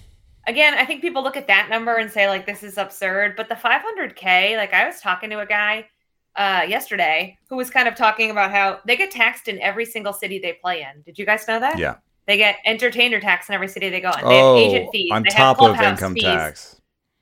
Again, 0.47 0.75
I 0.75 0.87
think 0.87 1.03
people 1.03 1.23
look 1.23 1.37
at 1.37 1.47
that 1.49 1.69
number 1.69 1.97
and 1.97 2.11
say 2.11 2.29
like 2.29 2.47
this 2.47 2.63
is 2.63 2.79
absurd, 2.79 3.35
but 3.37 3.51
the 3.51 3.55
500k, 3.55 4.57
like 4.57 4.73
I 4.73 4.87
was 4.87 5.01
talking 5.01 5.29
to 5.29 5.41
a 5.41 5.47
guy 5.47 5.89
uh, 6.37 6.65
yesterday 6.69 7.39
who 7.49 7.57
was 7.57 7.71
kind 7.71 7.87
of 7.89 7.95
talking 7.95 8.31
about 8.31 8.51
how 8.51 8.81
they 8.87 8.97
get 8.97 9.11
taxed 9.11 9.49
in 9.49 9.61
every 9.61 9.85
single 9.85 10.13
city 10.13 10.39
they 10.39 10.55
play 10.55 10.83
in. 10.83 11.03
Did 11.03 11.19
you 11.19 11.27
guys 11.27 11.47
know 11.47 11.61
that? 11.61 11.79
Yeah. 11.79 11.97
They 12.27 12.37
get 12.37 12.57
entertainer 12.65 13.21
tax 13.21 13.49
in 13.49 13.55
every 13.55 13.69
city 13.69 13.91
they 13.91 14.01
go 14.01 14.11
in. 14.11 14.27
They 14.27 14.41
oh, 14.41 14.57
have 14.57 14.65
agent 14.73 14.89
fees. 14.93 15.11
On 15.13 15.25
top 15.25 15.61
of 15.61 15.79
income 15.81 16.15
fees. 16.15 16.25
tax. 16.25 16.81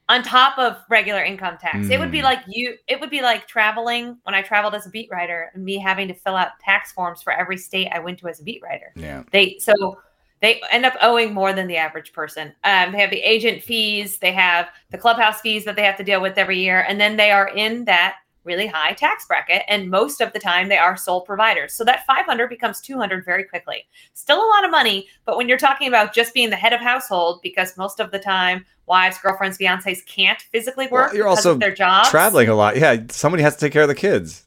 on 0.09 0.23
top 0.23 0.59
of 0.59 0.77
regular 0.91 1.23
income 1.23 1.57
tax. 1.61 1.89
It 1.89 1.99
would 1.99 2.11
be 2.13 2.21
Mm. 2.21 2.25
like 2.25 2.41
you 2.49 2.77
it 2.89 3.01
would 3.01 3.11
be 3.11 3.21
like 3.23 3.47
traveling 3.49 4.19
when 4.25 4.35
I 4.35 4.43
traveled 4.43 4.75
as 4.75 4.87
a 4.87 4.91
beat 4.91 5.09
writer 5.11 5.51
and 5.55 5.65
me 5.65 5.79
having 5.79 6.09
to 6.09 6.15
fill 6.15 6.37
out 6.37 6.59
tax 6.61 6.93
forms 6.93 7.23
for 7.23 7.33
every 7.33 7.57
state 7.57 7.89
I 7.93 7.99
went 7.99 8.19
to 8.21 8.29
as 8.29 8.41
a 8.41 8.45
beat 8.45 8.63
writer. 8.63 8.93
Yeah. 8.97 9.23
They 9.33 9.57
so 9.59 10.01
they 10.41 10.61
end 10.71 10.85
up 10.85 10.95
owing 11.01 11.33
more 11.33 11.53
than 11.53 11.67
the 11.69 11.77
average 11.77 12.13
person. 12.13 12.49
Um, 12.65 12.91
they 12.93 12.99
have 13.01 13.11
the 13.11 13.21
agent 13.23 13.63
fees, 13.63 14.19
they 14.19 14.33
have 14.33 14.69
the 14.91 14.99
clubhouse 14.99 15.41
fees 15.41 15.65
that 15.65 15.77
they 15.77 15.85
have 15.85 15.97
to 15.99 16.05
deal 16.05 16.21
with 16.21 16.37
every 16.37 16.59
year, 16.59 16.85
and 16.89 17.01
then 17.01 17.17
they 17.17 17.31
are 17.31 17.49
in 17.49 17.85
that 17.85 18.17
really 18.45 18.67
high 18.67 18.93
tax 18.93 19.27
bracket. 19.27 19.63
And 19.69 19.91
most 19.91 20.21
of 20.21 20.33
the 20.33 20.39
time, 20.39 20.69
they 20.69 20.79
are 20.79 20.97
sole 20.97 21.21
providers. 21.21 21.73
So 21.75 21.85
that 21.85 22.07
500 22.07 22.49
becomes 22.49 22.81
200 22.81 23.25
very 23.25 23.45
quickly. 23.45 23.87
Still 24.15 24.39
a 24.39 24.49
lot 24.49 24.65
of 24.65 24.71
money, 24.71 25.07
but 25.25 25.37
when 25.37 25.49
you're 25.49 25.59
talking 25.59 25.89
about 25.89 26.13
just 26.13 26.35
being 26.35 26.51
the 26.51 26.57
head 26.57 26.73
of 26.73 26.81
household, 26.81 27.41
because 27.43 27.77
most 27.77 28.01
of 28.01 28.11
the 28.11 28.19
time, 28.19 28.65
wives, 28.87 29.19
girlfriends, 29.19 29.59
fiancés 29.59 30.05
can't 30.07 30.41
physically 30.41 30.89
Well, 30.91 31.05
work 31.05 31.15
you're 31.15 31.29
also 31.29 31.55
their 31.55 31.75
job 31.75 32.07
Traveling 32.07 32.49
a 32.49 32.55
lot. 32.55 32.77
Yeah, 32.77 32.97
somebody 33.11 33.43
has 33.43 33.55
to 33.57 33.61
take 33.61 33.73
care 33.73 33.83
of 33.83 33.89
the 33.89 33.95
kids. 33.95 34.45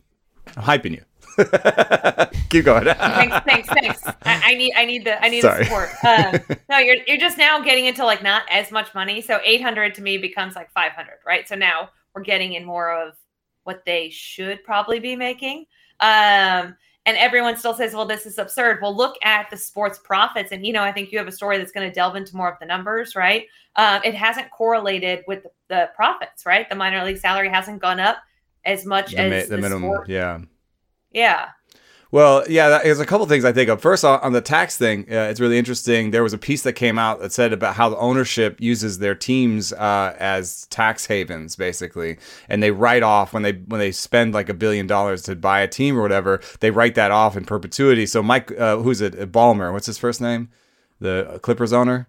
I'm 0.57 0.63
hyping 0.63 0.91
you. 0.91 1.03
Keep 2.49 2.65
going. 2.65 2.85
thanks, 2.95 3.39
thanks, 3.45 3.69
thanks. 3.69 4.03
I, 4.05 4.41
I 4.51 4.55
need, 4.55 4.73
I 4.75 4.85
need 4.85 5.05
the, 5.05 5.23
I 5.23 5.29
need 5.29 5.41
Sorry. 5.41 5.59
the 5.59 5.65
support. 5.65 5.89
Um, 6.03 6.57
no, 6.69 6.77
you're, 6.77 6.97
you're 7.07 7.17
just 7.17 7.37
now 7.37 7.59
getting 7.61 7.85
into 7.85 8.05
like 8.05 8.23
not 8.23 8.43
as 8.49 8.71
much 8.71 8.93
money. 8.93 9.21
So 9.21 9.39
800 9.43 9.95
to 9.95 10.01
me 10.01 10.17
becomes 10.17 10.55
like 10.55 10.71
500, 10.71 11.15
right? 11.25 11.47
So 11.47 11.55
now 11.55 11.89
we're 12.13 12.23
getting 12.23 12.53
in 12.53 12.63
more 12.63 12.93
of 12.93 13.15
what 13.65 13.83
they 13.85 14.09
should 14.09 14.63
probably 14.63 14.99
be 14.99 15.15
making. 15.15 15.65
Um, 15.99 16.75
and 17.07 17.17
everyone 17.17 17.55
still 17.55 17.75
says, 17.75 17.93
well, 17.93 18.05
this 18.07 18.25
is 18.25 18.39
absurd. 18.39 18.79
Well, 18.81 18.95
look 18.95 19.15
at 19.23 19.49
the 19.51 19.57
sports 19.57 19.99
profits. 20.03 20.51
And, 20.51 20.65
you 20.65 20.73
know, 20.73 20.81
I 20.81 20.91
think 20.91 21.11
you 21.11 21.19
have 21.19 21.27
a 21.27 21.31
story 21.31 21.57
that's 21.59 21.71
going 21.71 21.87
to 21.87 21.93
delve 21.93 22.15
into 22.15 22.35
more 22.35 22.51
of 22.51 22.57
the 22.59 22.65
numbers, 22.65 23.15
right? 23.15 23.45
Um, 23.75 24.01
it 24.03 24.15
hasn't 24.15 24.49
correlated 24.49 25.23
with 25.27 25.43
the, 25.43 25.51
the 25.67 25.89
profits, 25.95 26.47
right? 26.47 26.67
The 26.67 26.75
minor 26.75 27.03
league 27.03 27.17
salary 27.19 27.49
hasn't 27.49 27.79
gone 27.81 27.99
up 27.99 28.17
as 28.65 28.85
much 28.85 29.11
the, 29.11 29.21
as 29.21 29.49
the 29.49 29.57
minimum. 29.57 29.83
sport- 29.83 30.09
Yeah. 30.09 30.39
Yeah. 31.11 31.49
Well, 32.15 32.45
yeah, 32.47 32.79
there's 32.81 33.01
a 33.01 33.05
couple 33.05 33.25
things 33.25 33.43
I 33.43 33.51
think 33.51 33.69
of. 33.69 33.81
First, 33.81 34.05
on 34.05 34.21
on 34.21 34.31
the 34.31 34.39
tax 34.39 34.77
thing, 34.77 35.01
uh, 35.11 35.27
it's 35.29 35.41
really 35.41 35.57
interesting. 35.57 36.11
There 36.11 36.23
was 36.23 36.31
a 36.31 36.37
piece 36.37 36.61
that 36.61 36.71
came 36.71 36.97
out 36.97 37.19
that 37.19 37.33
said 37.33 37.51
about 37.51 37.75
how 37.75 37.89
the 37.89 37.97
ownership 37.97 38.55
uses 38.61 38.99
their 38.99 39.15
teams 39.15 39.73
uh, 39.73 40.15
as 40.17 40.65
tax 40.67 41.07
havens, 41.07 41.57
basically, 41.57 42.17
and 42.47 42.63
they 42.63 42.71
write 42.71 43.03
off 43.03 43.33
when 43.33 43.43
they 43.43 43.51
when 43.51 43.79
they 43.79 43.91
spend 43.91 44.33
like 44.33 44.47
a 44.47 44.53
billion 44.53 44.87
dollars 44.87 45.23
to 45.23 45.35
buy 45.35 45.59
a 45.59 45.67
team 45.67 45.97
or 45.97 46.01
whatever. 46.01 46.39
They 46.61 46.71
write 46.71 46.95
that 46.95 47.11
off 47.11 47.35
in 47.35 47.43
perpetuity. 47.43 48.05
So 48.05 48.23
Mike, 48.23 48.49
uh, 48.57 48.77
who's 48.77 49.01
it? 49.01 49.29
Ballmer, 49.33 49.73
what's 49.73 49.87
his 49.87 49.97
first 49.97 50.21
name? 50.21 50.47
The 51.01 51.41
Clippers 51.43 51.73
owner. 51.73 52.07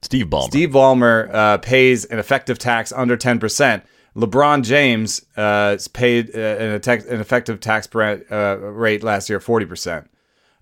Steve 0.00 0.28
Ballmer. 0.28 0.46
Steve 0.46 0.70
Ballmer 0.70 1.28
uh, 1.30 1.58
pays 1.58 2.06
an 2.06 2.18
effective 2.18 2.58
tax 2.58 2.90
under 2.90 3.18
10%. 3.18 3.82
LeBron 4.16 4.62
James 4.62 5.24
uh, 5.36 5.76
paid 5.92 6.34
uh, 6.34 6.38
an, 6.38 6.72
an 6.72 7.20
effective 7.20 7.60
tax 7.60 7.92
rate, 7.94 8.24
uh, 8.30 8.58
rate 8.58 9.02
last 9.02 9.28
year 9.28 9.40
40%. 9.40 10.06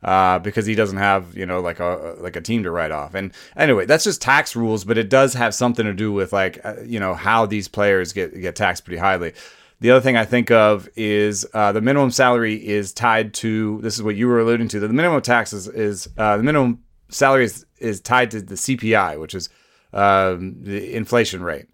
Uh, 0.02 0.38
because 0.38 0.64
he 0.64 0.75
doesn't 0.75 0.97
have, 0.97 1.37
you 1.37 1.45
know, 1.45 1.61
like 1.61 1.78
a 1.78 2.16
like 2.21 2.35
a 2.35 2.40
team 2.40 2.62
to 2.62 2.71
write 2.71 2.90
off. 2.90 3.14
And 3.14 3.35
anyway, 3.54 3.85
that's 3.85 4.04
just 4.04 4.23
tax 4.23 4.57
rules, 4.57 4.83
but 4.83 4.97
it 4.97 5.11
does 5.11 5.35
have 5.35 5.54
something 5.54 5.85
to 5.85 5.92
do 5.92 6.11
with 6.11 6.33
like, 6.33 6.59
uh, 6.64 6.76
you 6.83 6.99
know, 6.99 7.12
how 7.12 7.45
these 7.45 7.69
players 7.69 8.14
get 8.14 8.33
get 8.40 8.57
taxed 8.57 8.87
pretty 8.87 8.97
highly. 8.97 9.35
The 9.80 9.90
other 9.90 10.00
thing 10.00 10.16
I 10.16 10.25
think 10.25 10.50
of 10.50 10.88
is 10.97 11.47
uh, 11.52 11.73
the 11.73 11.83
minimum 11.83 12.12
salary 12.12 12.66
is 12.66 12.95
tied 12.95 13.35
to. 13.35 13.78
This 13.83 13.97
is 13.97 14.02
what 14.02 14.16
you 14.16 14.26
were 14.26 14.40
alluding 14.40 14.69
to. 14.69 14.80
The 14.80 14.88
minimum 14.88 15.21
tax 15.21 15.52
is, 15.52 15.69
is 15.69 16.04
the 16.16 16.42
minimum 16.42 16.83
salary 17.11 17.45
is, 17.45 17.66
is 17.78 18.00
tied 18.00 18.30
to 18.30 18.40
the 18.40 18.54
CPI, 18.54 19.21
which 19.21 19.35
is 19.35 19.50
um, 19.92 20.62
the 20.62 20.95
inflation 20.95 21.42
rate. 21.42 21.66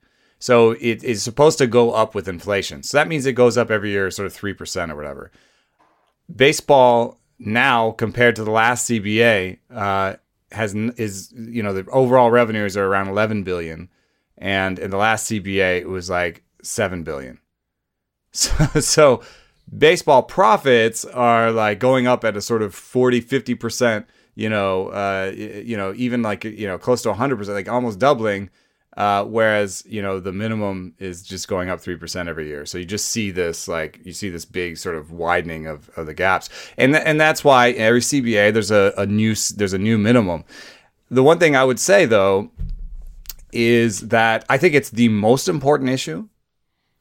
So 0.46 0.76
it 0.80 1.02
is 1.02 1.24
supposed 1.24 1.58
to 1.58 1.66
go 1.66 1.90
up 1.90 2.14
with 2.14 2.28
inflation. 2.28 2.84
So 2.84 2.98
that 2.98 3.08
means 3.08 3.26
it 3.26 3.32
goes 3.32 3.58
up 3.58 3.68
every 3.68 3.90
year, 3.90 4.12
sort 4.12 4.26
of 4.26 4.32
three 4.32 4.54
percent 4.54 4.92
or 4.92 4.94
whatever. 4.94 5.32
Baseball 6.32 7.18
now, 7.40 7.90
compared 7.90 8.36
to 8.36 8.44
the 8.44 8.52
last 8.52 8.88
CBA, 8.88 9.58
uh, 9.74 10.14
has 10.52 10.72
is 10.72 11.32
you 11.36 11.64
know 11.64 11.72
the 11.72 11.84
overall 11.90 12.30
revenues 12.30 12.76
are 12.76 12.86
around 12.86 13.08
11 13.08 13.42
billion, 13.42 13.88
and 14.38 14.78
in 14.78 14.90
the 14.92 14.96
last 14.96 15.28
CBA 15.28 15.80
it 15.80 15.88
was 15.88 16.08
like 16.08 16.44
seven 16.62 17.02
billion. 17.02 17.40
So, 18.30 18.80
so 18.80 19.22
baseball 19.76 20.22
profits 20.22 21.04
are 21.04 21.50
like 21.50 21.80
going 21.80 22.06
up 22.06 22.24
at 22.24 22.36
a 22.36 22.40
sort 22.40 22.62
of 22.62 22.72
40 22.72 23.20
50% 23.22 24.04
you 24.34 24.50
know 24.50 24.88
uh 24.88 25.32
you 25.34 25.76
know 25.76 25.94
even 25.96 26.20
like 26.22 26.44
you 26.44 26.66
know 26.66 26.76
close 26.76 27.00
to 27.02 27.12
100% 27.12 27.48
like 27.48 27.68
almost 27.68 27.98
doubling 27.98 28.50
uh 28.96 29.24
whereas 29.24 29.84
you 29.86 30.00
know 30.00 30.20
the 30.20 30.32
minimum 30.32 30.94
is 30.98 31.22
just 31.22 31.48
going 31.48 31.68
up 31.68 31.80
3% 31.80 32.28
every 32.28 32.46
year. 32.48 32.64
So 32.66 32.78
you 32.78 32.84
just 32.84 33.08
see 33.08 33.30
this 33.30 33.68
like 33.68 34.00
you 34.04 34.12
see 34.12 34.30
this 34.30 34.44
big 34.44 34.78
sort 34.78 34.96
of 34.96 35.12
widening 35.12 35.66
of, 35.66 35.90
of 35.96 36.06
the 36.06 36.14
gaps. 36.14 36.48
And 36.76 36.94
th- 36.94 37.04
and 37.06 37.20
that's 37.20 37.44
why 37.44 37.70
every 37.72 38.00
CBA 38.00 38.52
there's 38.52 38.70
a, 38.70 38.92
a 38.96 39.06
new 39.06 39.34
there's 39.56 39.72
a 39.74 39.78
new 39.78 39.98
minimum. 39.98 40.44
The 41.10 41.22
one 41.22 41.38
thing 41.38 41.54
I 41.54 41.64
would 41.64 41.78
say 41.78 42.06
though 42.06 42.50
is 43.52 44.08
that 44.08 44.44
I 44.48 44.58
think 44.58 44.74
it's 44.74 44.90
the 44.90 45.08
most 45.08 45.48
important 45.48 45.90
issue 45.90 46.28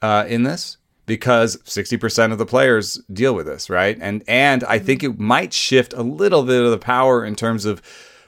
uh, 0.01 0.25
in 0.27 0.43
this 0.43 0.77
because 1.05 1.57
60% 1.57 2.31
of 2.31 2.37
the 2.37 2.45
players 2.45 2.99
deal 3.11 3.35
with 3.35 3.45
this, 3.45 3.69
right? 3.69 3.97
And 4.01 4.23
and 4.27 4.63
I 4.63 4.79
think 4.79 5.03
it 5.03 5.19
might 5.19 5.53
shift 5.53 5.93
a 5.93 6.01
little 6.01 6.43
bit 6.43 6.63
of 6.63 6.71
the 6.71 6.77
power 6.77 7.23
in 7.23 7.35
terms 7.35 7.65
of 7.65 7.81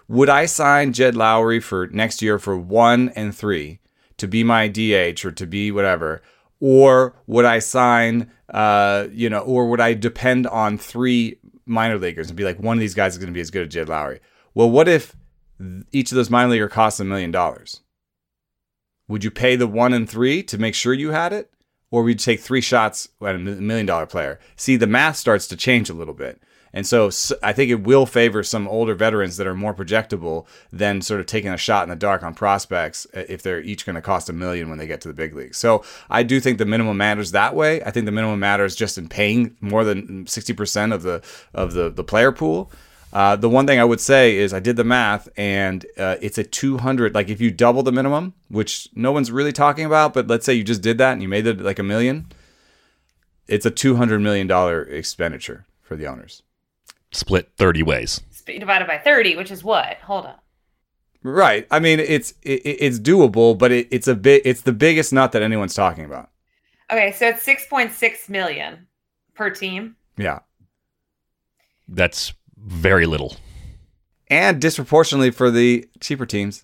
would 0.08 0.30
I 0.30 0.46
sign 0.46 0.94
Jed 0.94 1.16
Lowrie 1.16 1.62
for 1.62 1.88
next 1.88 2.22
year 2.22 2.40
for 2.40 2.58
1 2.58 3.10
and 3.10 3.36
3 3.36 3.80
to 4.18 4.28
be 4.28 4.44
my 4.44 4.68
DH 4.68 5.26
or 5.26 5.32
to 5.32 5.46
be 5.46 5.72
whatever 5.72 6.22
or 6.60 7.16
would 7.28 7.46
I 7.46 7.60
sign 7.60 8.32
uh 8.50 9.08
you 9.12 9.30
know 9.30 9.40
or 9.40 9.70
would 9.70 9.82
I 9.82 9.94
depend 9.94 10.48
on 10.48 10.78
three 10.78 11.38
minor 11.66 11.98
leaguers 11.98 12.30
and 12.30 12.38
be 12.38 12.46
like 12.46 12.60
one 12.60 12.78
of 12.78 12.82
these 12.82 12.96
guys 12.96 13.14
is 13.14 13.18
going 13.18 13.28
to 13.28 13.34
be 13.34 13.42
as 13.42 13.52
good 13.52 13.68
as 13.68 13.74
Jed 13.74 13.88
Lowrie? 13.88 14.20
Well, 14.54 14.70
what 14.70 14.88
if 14.88 15.16
each 15.92 16.12
of 16.12 16.16
those 16.16 16.30
minor 16.30 16.52
leaguer 16.52 16.70
costs 16.70 17.00
a 17.00 17.06
million 17.06 17.32
dollars? 17.32 17.82
Would 19.08 19.24
you 19.24 19.32
pay 19.32 19.56
the 19.56 19.68
1 19.68 19.94
and 19.94 20.10
3 20.10 20.44
to 20.44 20.58
make 20.58 20.76
sure 20.76 20.94
you 20.94 21.12
had 21.12 21.34
it? 21.34 21.52
or 21.92 22.04
we'd 22.04 22.20
take 22.20 22.40
three 22.40 22.62
shots 22.62 23.10
at 23.22 23.36
a 23.36 23.40
million 23.40 23.86
dollar 23.86 24.06
player. 24.06 24.40
See, 24.56 24.76
the 24.76 24.88
math 24.88 25.16
starts 25.16 25.48
to 25.48 25.56
change 25.56 25.90
a 25.90 25.94
little 25.94 26.14
bit. 26.14 26.42
And 26.78 26.86
so, 26.86 27.10
I 27.42 27.54
think 27.54 27.72
it 27.72 27.82
will 27.82 28.06
favor 28.06 28.44
some 28.44 28.68
older 28.68 28.94
veterans 28.94 29.38
that 29.38 29.48
are 29.48 29.56
more 29.56 29.74
projectable 29.74 30.46
than 30.72 31.02
sort 31.02 31.20
of 31.20 31.26
taking 31.26 31.50
a 31.50 31.58
shot 31.58 31.82
in 31.82 31.90
the 31.90 31.96
dark 31.96 32.22
on 32.22 32.36
prospects 32.36 33.08
uh, 33.16 33.24
if 33.28 33.42
they're 33.42 33.62
each 33.62 33.84
going 33.84 33.96
to 33.96 34.02
cost 34.02 34.30
a 34.30 34.34
million 34.34 34.70
when 34.70 34.78
they 34.78 34.86
get 34.86 35.02
to 35.02 35.08
the 35.08 35.14
big 35.16 35.34
league. 35.34 35.56
So 35.56 35.84
I 36.08 36.22
do 36.22 36.40
think 36.40 36.60
the 36.60 36.68
minimum 36.68 36.96
matters 36.96 37.32
that 37.32 37.56
way. 37.56 37.82
I 37.82 37.90
think 37.90 38.06
the 38.06 38.12
minimum 38.12 38.40
matters 38.40 38.76
just 38.76 39.00
in 39.00 39.10
paying 39.10 39.58
more 39.60 39.84
than 39.84 40.26
60% 40.26 40.94
of 40.94 41.02
the 41.02 41.24
of 41.56 41.74
the, 41.74 41.90
the 41.90 42.04
player 42.04 42.32
pool. 42.32 42.72
Uh, 43.12 43.36
the 43.36 43.50
one 43.50 43.66
thing 43.66 43.80
I 43.80 43.84
would 43.84 44.00
say 44.00 44.38
is 44.38 44.54
I 44.54 44.60
did 44.60 44.76
the 44.76 44.84
math 44.84 45.28
and 45.36 45.84
uh, 45.98 46.18
it's 46.22 46.38
a 46.38 46.44
200. 46.44 47.16
Like 47.16 47.30
if 47.30 47.42
you 47.42 47.50
double 47.50 47.82
the 47.82 47.92
minimum, 47.92 48.36
which 48.50 48.88
no 48.94 49.12
one's 49.12 49.32
really 49.32 49.52
talking 49.52 49.86
about, 49.86 50.14
but 50.14 50.28
let's 50.28 50.46
say 50.46 50.54
you 50.54 50.64
just 50.64 50.84
did 50.84 51.00
that 51.00 51.14
and 51.14 51.24
you 51.24 51.28
made 51.28 51.48
it 51.48 51.60
like 51.60 51.80
a 51.80 51.84
million, 51.84 52.28
it's 53.48 53.66
a 53.66 53.72
200 53.72 54.20
million 54.20 54.46
dollar 54.46 54.84
expenditure 54.84 55.66
for 55.82 55.96
the 55.96 56.06
owners. 56.06 56.44
Split 57.18 57.52
30 57.58 57.84
ways. 57.84 58.22
Divided 58.46 58.88
by 58.88 58.98
30, 58.98 59.36
which 59.36 59.52
is 59.52 59.64
what? 59.64 59.98
Hold 60.04 60.26
on. 60.28 60.36
Right. 61.24 61.68
I 61.72 61.80
mean, 61.80 62.00
it's 62.00 62.32
it, 62.44 62.62
it's 62.64 63.00
doable, 63.00 63.58
but 63.58 63.72
it, 63.72 63.88
it's 63.92 64.08
a 64.08 64.16
bit 64.16 64.44
it's 64.46 64.62
the 64.62 64.72
biggest 64.72 65.12
nut 65.12 65.32
that 65.34 65.42
anyone's 65.42 65.74
talking 65.74 66.06
about. 66.06 66.30
Okay, 66.90 67.12
so 67.12 67.28
it's 67.28 67.46
6.6 67.46 68.30
million 68.30 68.88
per 69.36 69.50
team. 69.50 69.98
Yeah. 70.16 70.40
That's 71.90 72.34
very 72.56 73.06
little. 73.06 73.36
And 74.30 74.62
disproportionately 74.62 75.32
for 75.32 75.52
the 75.52 75.90
cheaper 76.00 76.26
teams. 76.26 76.64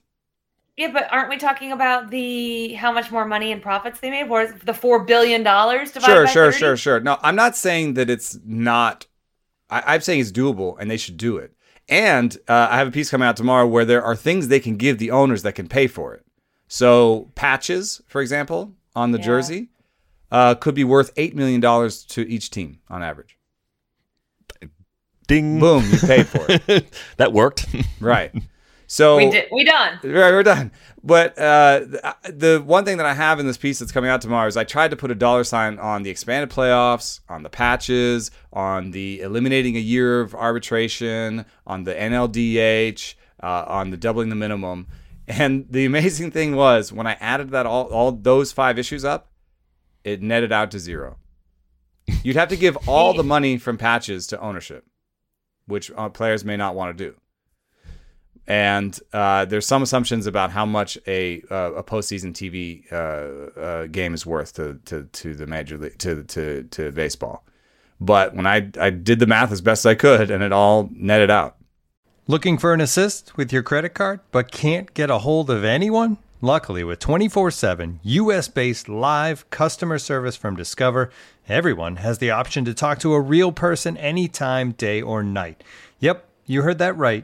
Yeah, 0.77 0.91
but 0.91 1.07
aren't 1.11 1.29
we 1.29 1.37
talking 1.37 1.71
about 1.71 2.09
the 2.09 2.73
how 2.73 2.91
much 2.91 3.11
more 3.11 3.25
money 3.25 3.51
and 3.51 3.61
profits 3.61 3.99
they 3.99 4.09
made? 4.09 4.29
Was 4.29 4.51
the 4.65 4.73
four 4.73 5.03
billion 5.03 5.43
dollars 5.43 5.91
divided 5.91 6.13
Sure, 6.13 6.25
by 6.25 6.31
sure, 6.31 6.51
30? 6.51 6.57
sure, 6.57 6.77
sure. 6.77 6.99
No, 7.01 7.17
I'm 7.21 7.35
not 7.35 7.55
saying 7.57 7.95
that 7.95 8.09
it's 8.09 8.37
not. 8.45 9.05
I, 9.73 9.93
I'm 9.95 10.01
saying 10.01 10.19
it's 10.21 10.31
doable, 10.31 10.77
and 10.79 10.89
they 10.89 10.97
should 10.97 11.17
do 11.17 11.37
it. 11.37 11.53
And 11.89 12.35
uh, 12.47 12.67
I 12.71 12.77
have 12.77 12.87
a 12.87 12.91
piece 12.91 13.09
coming 13.09 13.27
out 13.27 13.35
tomorrow 13.37 13.67
where 13.67 13.85
there 13.85 14.03
are 14.03 14.15
things 14.15 14.47
they 14.47 14.59
can 14.59 14.77
give 14.77 14.97
the 14.99 15.11
owners 15.11 15.41
that 15.43 15.53
can 15.53 15.67
pay 15.67 15.87
for 15.87 16.13
it. 16.13 16.25
So 16.67 17.31
patches, 17.35 18.01
for 18.07 18.21
example, 18.21 18.73
on 18.95 19.11
the 19.11 19.17
Yeah. 19.19 19.25
jersey, 19.25 19.69
uh, 20.31 20.55
could 20.55 20.75
be 20.75 20.83
worth 20.83 21.11
eight 21.17 21.35
million 21.35 21.59
dollars 21.61 22.03
to 22.05 22.27
each 22.27 22.49
team 22.51 22.79
on 22.89 23.03
average. 23.03 23.37
Ding. 25.27 25.59
Boom, 25.59 25.89
you 25.89 25.99
paid 25.99 26.27
for 26.27 26.45
it. 26.49 26.85
that 27.17 27.31
worked. 27.33 27.65
right. 27.99 28.33
So 28.93 29.17
We 29.17 29.27
did. 29.27 29.47
We 29.51 29.63
done. 29.63 29.99
Right, 30.03 30.31
we're 30.31 30.43
done. 30.43 30.71
But 31.03 31.35
uh, 31.39 31.79
the, 31.79 32.15
the 32.29 32.63
one 32.63 32.85
thing 32.85 32.97
that 32.97 33.07
I 33.07 33.15
have 33.15 33.39
in 33.39 33.47
this 33.47 33.57
piece 33.57 33.79
that's 33.79 33.91
coming 33.91 34.07
out 34.07 34.21
tomorrow 34.21 34.47
is 34.47 34.55
I 34.55 34.65
tried 34.65 34.91
to 34.91 34.95
put 34.95 35.09
a 35.09 35.15
dollar 35.15 35.43
sign 35.43 35.79
on 35.79 36.03
the 36.03 36.11
expanded 36.11 36.51
playoffs, 36.51 37.21
on 37.27 37.41
the 37.41 37.49
patches, 37.49 38.29
on 38.53 38.91
the 38.91 39.21
eliminating 39.21 39.75
a 39.77 39.79
year 39.79 40.21
of 40.21 40.35
arbitration, 40.35 41.43
on 41.65 41.85
the 41.85 41.95
NLDH, 41.95 43.15
uh, 43.41 43.65
on 43.67 43.89
the 43.89 43.97
doubling 43.97 44.29
the 44.29 44.35
minimum. 44.35 44.85
And 45.27 45.65
the 45.71 45.85
amazing 45.85 46.29
thing 46.29 46.55
was 46.55 46.93
when 46.93 47.07
I 47.07 47.13
added 47.13 47.49
that 47.49 47.65
all 47.65 47.85
all 47.85 48.11
those 48.11 48.51
five 48.51 48.77
issues 48.77 49.03
up, 49.03 49.31
it 50.03 50.21
netted 50.21 50.51
out 50.51 50.69
to 50.69 50.77
zero. 50.77 51.17
You'd 52.21 52.35
have 52.35 52.49
to 52.49 52.57
give 52.57 52.77
all 52.87 53.15
the 53.15 53.23
money 53.23 53.57
from 53.57 53.79
patches 53.79 54.27
to 54.27 54.39
ownership, 54.39 54.85
which 55.65 55.89
uh, 55.97 56.09
players 56.09 56.45
may 56.45 56.57
not 56.57 56.75
want 56.75 56.95
to 56.95 57.03
do. 57.09 57.15
And 58.45 58.99
uh, 59.13 59.45
there's 59.45 59.65
some 59.65 59.83
assumptions 59.83 60.27
about 60.27 60.51
how 60.51 60.65
much 60.65 60.97
a 61.07 61.41
uh, 61.49 61.73
a 61.73 61.83
postseason 61.83 62.33
TV 62.33 62.91
uh, 62.91 63.59
uh, 63.59 63.87
game 63.87 64.13
is 64.13 64.25
worth 64.25 64.53
to, 64.55 64.79
to, 64.85 65.03
to 65.03 65.33
the 65.33 65.47
major 65.47 65.77
league 65.77 65.97
to, 65.99 66.23
to 66.23 66.63
to 66.63 66.91
baseball. 66.91 67.45
But 68.01 68.35
when 68.35 68.45
I 68.45 68.69
I 68.79 68.89
did 68.89 69.19
the 69.19 69.27
math 69.27 69.51
as 69.51 69.61
best 69.61 69.85
I 69.85 69.95
could, 69.95 70.29
and 70.29 70.43
it 70.43 70.51
all 70.51 70.89
netted 70.91 71.31
out. 71.31 71.55
Looking 72.27 72.57
for 72.57 72.73
an 72.73 72.81
assist 72.81 73.35
with 73.37 73.51
your 73.51 73.63
credit 73.63 73.93
card, 73.93 74.21
but 74.31 74.51
can't 74.51 74.93
get 74.93 75.09
a 75.09 75.19
hold 75.19 75.49
of 75.49 75.63
anyone? 75.63 76.17
Luckily, 76.39 76.83
with 76.83 76.99
24 76.99 77.51
7 77.51 78.01
US 78.03 78.49
based 78.49 78.89
live 78.89 79.49
customer 79.49 79.97
service 79.97 80.35
from 80.35 80.57
Discover, 80.57 81.09
everyone 81.47 81.95
has 81.97 82.17
the 82.17 82.31
option 82.31 82.65
to 82.65 82.73
talk 82.73 82.99
to 82.99 83.13
a 83.13 83.21
real 83.21 83.53
person 83.53 83.95
anytime, 83.95 84.73
day 84.73 85.01
or 85.01 85.23
night. 85.23 85.63
Yep, 85.99 86.27
you 86.45 86.63
heard 86.63 86.79
that 86.79 86.97
right. 86.97 87.23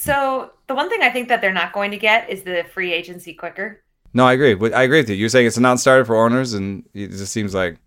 So 0.00 0.52
the 0.68 0.76
one 0.76 0.88
thing 0.88 1.02
I 1.02 1.10
think 1.10 1.26
that 1.26 1.40
they're 1.40 1.52
not 1.52 1.72
going 1.72 1.90
to 1.90 1.96
get 1.96 2.30
is 2.30 2.44
the 2.44 2.64
free 2.72 2.92
agency 2.92 3.34
quicker. 3.34 3.82
No, 4.14 4.24
I 4.24 4.34
agree. 4.34 4.52
I 4.72 4.84
agree 4.84 5.00
with 5.00 5.10
you. 5.10 5.16
You're 5.16 5.28
saying 5.28 5.48
it's 5.48 5.56
a 5.56 5.60
non-starter 5.60 6.04
for 6.04 6.14
owners, 6.14 6.54
and 6.54 6.88
it 6.94 7.08
just 7.08 7.32
seems 7.32 7.52
like 7.52 7.78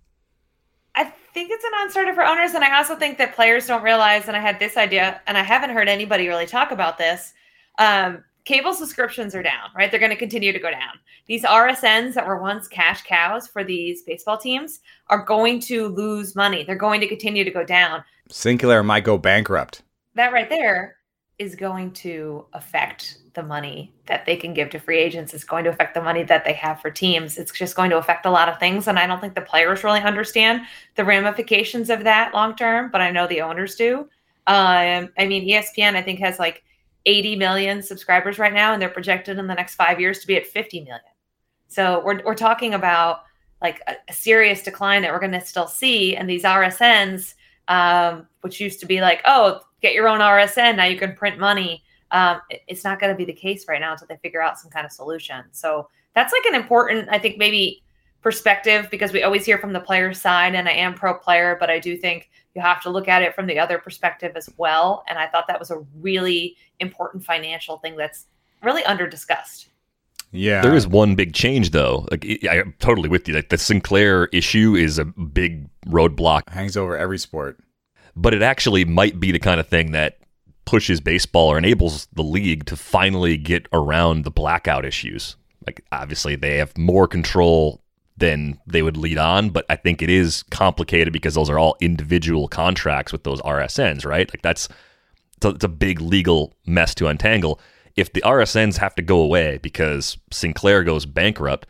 I 0.94 1.06
think 1.06 1.52
it's 1.52 1.64
a 1.64 1.72
non-starter 1.72 2.14
for 2.14 2.26
owners, 2.26 2.54
and 2.54 2.66
I 2.66 2.78
also 2.78 2.98
think 2.98 3.18
that 3.18 3.34
players 3.34 3.66
don't 3.66 3.82
realize. 3.82 4.28
And 4.28 4.36
I 4.36 4.42
had 4.42 4.60
this 4.60 4.76
idea, 4.76 5.22
and 5.26 5.38
I 5.38 5.42
haven't 5.42 5.70
heard 5.70 5.88
anybody 5.88 6.28
really 6.28 6.46
talk 6.46 6.72
about 6.72 6.98
this. 6.98 7.34
Um, 7.80 8.26
cable 8.44 8.74
subscriptions 8.74 9.34
are 9.34 9.42
down, 9.42 9.70
right? 9.74 9.90
They're 9.90 10.00
going 10.00 10.12
to 10.12 10.18
continue 10.18 10.52
to 10.52 10.60
go 10.60 10.70
down. 10.70 11.00
These 11.28 11.44
RSNs 11.44 12.14
that 12.16 12.28
were 12.28 12.42
once 12.42 12.68
cash 12.68 13.04
cows 13.04 13.48
for 13.48 13.64
these 13.64 14.04
baseball 14.04 14.38
teams 14.38 14.82
are 15.08 15.24
going 15.24 15.62
to 15.62 15.88
lose 15.88 16.36
money. 16.36 16.66
They're 16.66 16.76
going 16.76 17.00
to 17.00 17.08
continue 17.08 17.46
to 17.46 17.52
go 17.52 17.64
down. 17.64 18.04
Sinclair 18.30 18.84
might 18.84 19.06
go 19.06 19.18
bankrupt. 19.18 19.82
That 20.16 20.34
right 20.34 20.50
there 20.50 20.98
is 21.42 21.56
going 21.56 21.92
to 21.92 22.46
affect 22.54 23.18
the 23.34 23.42
money 23.42 23.92
that 24.06 24.28
they 24.28 24.36
can 24.36 24.54
give 24.54 24.70
to 24.70 24.80
free 24.80 25.00
agents. 25.00 25.34
It's 25.34 25.44
going 25.44 25.64
to 25.64 25.72
affect 25.72 25.96
the 25.96 26.02
money 26.02 26.22
that 26.22 26.46
they 26.46 26.54
have 26.54 26.80
for 26.80 26.92
teams. 26.92 27.40
It's 27.40 27.52
just 27.52 27.76
going 27.76 27.90
to 27.90 27.98
affect 27.98 28.28
a 28.28 28.30
lot 28.30 28.48
of 28.48 28.60
things. 28.60 28.88
And 28.88 29.00
I 29.00 29.08
don't 29.08 29.20
think 29.20 29.34
the 29.34 29.42
players 29.42 29.84
really 29.84 30.02
understand 30.02 30.62
the 30.98 31.04
ramifications 31.04 31.90
of 31.90 32.04
that 32.04 32.36
long 32.36 32.56
term, 32.56 32.92
but 32.92 33.02
I 33.02 33.10
know 33.10 33.26
the 33.26 33.42
owners 33.42 33.74
do. 33.74 34.02
Um, 34.46 35.10
I 35.18 35.26
mean, 35.26 35.48
ESPN, 35.48 35.96
I 35.96 36.04
think, 36.04 36.20
has 36.20 36.38
like 36.38 36.64
80 37.08 37.38
million 37.38 37.82
subscribers 37.82 38.38
right 38.38 38.54
now, 38.54 38.74
and 38.74 38.80
they're 38.80 38.90
projected 38.90 39.40
in 39.40 39.48
the 39.48 39.56
next 39.56 39.74
five 39.74 40.00
years 40.00 40.20
to 40.20 40.28
be 40.28 40.36
at 40.36 40.46
50 40.46 40.82
million. 40.82 41.02
So 41.70 42.04
we're, 42.06 42.22
we're 42.24 42.36
talking 42.36 42.76
about 42.76 43.24
like 43.64 43.82
a, 43.88 43.96
a 44.10 44.14
serious 44.14 44.62
decline 44.62 45.02
that 45.02 45.12
we're 45.12 45.20
going 45.20 45.32
to 45.32 45.42
still 45.42 45.68
see. 45.68 46.16
And 46.16 46.30
these 46.30 46.44
RSNs, 46.44 47.34
um, 47.68 48.28
which 48.42 48.60
used 48.60 48.80
to 48.82 48.86
be 48.86 49.02
like, 49.02 49.22
oh, 49.26 49.62
get 49.82 49.94
your 49.94 50.08
own 50.08 50.20
RSN. 50.20 50.76
Now 50.76 50.86
you 50.86 50.98
can 50.98 51.16
print 51.16 51.40
money. 51.40 51.84
Um, 52.12 52.42
it, 52.50 52.62
it's 52.68 52.84
not 52.84 53.00
going 53.00 53.12
to 53.12 53.18
be 53.18 53.26
the 53.26 53.34
case 53.34 53.66
right 53.68 53.80
now 53.80 53.94
until 53.94 54.08
they 54.08 54.18
figure 54.18 54.42
out 54.42 54.60
some 54.60 54.70
kind 54.72 54.86
of 54.86 54.92
solution. 54.92 55.46
So 55.52 55.90
that's 56.14 56.34
like 56.34 56.46
an 56.46 56.56
important, 56.56 57.08
I 57.10 57.20
think, 57.20 57.38
maybe 57.38 57.84
perspective 58.22 58.88
because 58.92 59.12
we 59.12 59.24
always 59.24 59.46
hear 59.46 59.58
from 59.58 59.74
the 59.74 59.80
player 59.80 60.14
side, 60.14 60.54
and 60.56 60.68
I 60.68 60.74
am 60.74 60.94
pro 60.94 61.14
player, 61.14 61.58
but 61.60 61.70
I 61.70 61.80
do 61.80 61.98
think 61.98 62.30
you 62.54 62.62
have 62.62 62.82
to 62.84 62.90
look 62.90 63.08
at 63.08 63.24
it 63.24 63.34
from 63.34 63.48
the 63.48 63.58
other 63.58 63.78
perspective 63.78 64.34
as 64.36 64.50
well. 64.58 65.04
And 65.08 65.18
I 65.18 65.28
thought 65.28 65.48
that 65.48 65.60
was 65.60 65.72
a 65.72 65.84
really 66.00 66.56
important 66.80 67.24
financial 67.24 67.78
thing 67.78 67.96
that's 67.96 68.28
really 68.62 68.84
under 68.84 69.08
discussed. 69.08 69.68
Yeah, 70.34 70.62
There 70.62 70.76
is 70.76 70.88
one 70.88 71.16
big 71.16 71.34
change 71.34 71.72
though. 71.72 72.08
Like 72.10 72.26
I- 72.50 72.60
I'm 72.60 72.74
totally 72.80 73.10
with 73.10 73.28
you. 73.28 73.34
Like 73.34 73.50
the 73.50 73.58
Sinclair 73.58 74.28
issue 74.28 74.76
is 74.76 74.98
a 74.98 75.06
big 75.06 75.68
roadblock, 75.88 76.50
hangs 76.50 76.78
over 76.78 76.98
every 76.98 77.18
sport. 77.18 77.60
But 78.16 78.34
it 78.34 78.42
actually 78.42 78.86
might 78.86 79.20
be 79.20 79.32
the 79.32 79.40
kind 79.40 79.60
of 79.60 79.68
thing 79.68 79.92
that 79.92 80.20
pushes 80.66 81.02
baseball 81.02 81.50
or 81.50 81.58
enables 81.58 82.08
the 82.14 82.24
league 82.24 82.66
to 82.66 82.76
finally 82.76 83.38
get 83.38 83.68
around 83.74 84.24
the 84.24 84.32
blackout 84.32 84.86
issues. 84.86 85.36
Like 85.66 85.84
obviously 85.92 86.36
they 86.36 86.58
have 86.58 86.78
more 86.78 87.08
control 87.08 87.82
than 88.18 88.60
they 88.68 88.82
would 88.82 88.98
lead 88.98 89.18
on, 89.18 89.50
but 89.50 89.66
I 89.70 89.76
think 89.76 90.02
it 90.02 90.10
is 90.10 90.44
complicated 90.44 91.12
because 91.12 91.34
those 91.34 91.50
are 91.50 91.58
all 91.58 91.76
individual 91.82 92.48
contracts 92.48 93.12
with 93.12 93.24
those 93.24 93.42
RSNs, 93.42 94.06
right? 94.06 94.32
Like 94.32 94.42
that's 94.42 94.70
it's 95.44 95.64
a, 95.64 95.68
big 95.68 96.00
legal 96.00 96.54
mess 96.68 96.94
to 96.96 97.08
untangle. 97.08 97.60
If 97.96 98.14
the 98.14 98.22
RSNs 98.22 98.78
have 98.78 98.96
to 98.96 99.02
go 99.02 99.20
away 99.20 99.58
because 99.58 100.18
Sinclair 100.32 100.84
goes 100.84 101.06
bankrupt, 101.06 101.68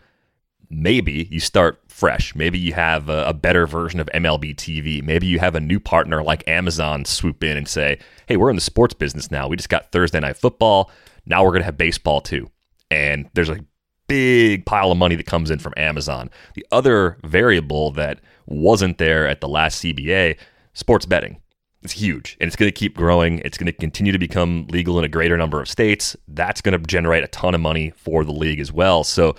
maybe 0.70 1.28
you 1.32 1.40
start 1.40 1.81
fresh. 2.02 2.34
Maybe 2.36 2.58
you 2.58 2.74
have 2.74 3.10
a, 3.10 3.26
a, 3.26 3.34
better 3.34 3.68
version 3.68 4.00
of 4.00 4.10
MLB 4.12 4.56
TV. 4.56 5.04
Maybe 5.04 5.28
you 5.28 5.38
have 5.38 5.54
a 5.54 5.60
new 5.60 5.80
partner 5.80 6.24
like 6.24 6.44
Amazon 6.48 7.06
swoop 7.06 7.44
in 7.44 7.56
and 7.56 7.68
say, 7.68 8.00
hey, 8.26 8.38
we're 8.38 8.50
in 8.50 8.56
the 8.56 8.62
sports 8.62 8.96
business 8.96 9.30
now. 9.30 9.48
We 9.48 9.56
just 9.56 9.70
got 9.70 9.92
Thursday 9.92 10.20
Night 10.20 10.36
Football. 10.36 10.90
Now 11.28 11.44
we're 11.44 11.52
going 11.52 11.62
to 11.62 11.66
have 11.66 11.78
baseball 11.78 12.20
too. 12.20 12.50
And 12.90 13.30
there's 13.36 13.50
a 13.50 13.64
big 14.08 14.66
pile 14.66 14.92
of 14.92 14.98
money 14.98 15.16
that 15.16 15.28
comes 15.28 15.52
in 15.52 15.60
from 15.60 15.76
Amazon. 15.78 16.32
The 16.56 16.66
other 16.72 17.20
variable 17.24 17.92
that 17.92 18.20
wasn't 18.48 18.98
there 18.98 19.28
at 19.28 19.40
the 19.40 19.48
last 19.48 19.84
CBA, 19.84 20.40
sports 20.74 21.06
betting. 21.06 21.40
It's 21.84 21.94
huge 21.94 22.36
and 22.42 22.48
it's 22.48 22.56
going 22.56 22.72
to 22.72 22.76
keep 22.76 22.98
growing. 22.98 23.44
It's 23.46 23.60
going 23.60 23.68
to 23.68 23.72
continue 23.72 24.12
to 24.12 24.18
become 24.18 24.66
legal 24.72 24.98
in 24.98 25.06
a 25.06 25.08
greater 25.08 25.38
number 25.38 25.62
of 25.62 25.70
states. 25.70 26.16
That's 26.28 26.62
going 26.62 26.80
to 26.80 26.84
generate 26.88 27.24
a 27.24 27.28
ton 27.28 27.54
of 27.54 27.62
money 27.62 27.92
for 27.92 28.24
the 28.24 28.32
league 28.32 28.60
as 28.60 28.72
well. 28.72 29.04
So 29.04 29.36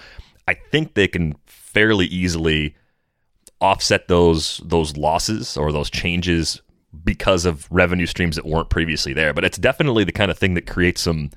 I 0.46 0.55
think 0.55 0.94
they 0.94 1.09
can 1.09 1.35
fairly 1.73 2.07
easily 2.07 2.75
offset 3.61 4.09
those 4.09 4.61
those 4.65 4.97
losses 4.97 5.57
or 5.57 5.73
those 5.73 5.91
changes 5.91 6.61
because 7.05 7.47
of 7.47 7.67
revenue 7.71 8.07
streams 8.07 8.37
that 8.37 8.45
weren't 8.45 8.69
previously 8.69 9.13
there. 9.13 9.33
But 9.33 9.45
it's 9.45 9.57
definitely 9.57 10.05
the 10.05 10.13
kind 10.13 10.31
of 10.31 10.39
thing 10.39 10.55
that 10.55 10.67
creates 10.67 11.01
some 11.01 11.31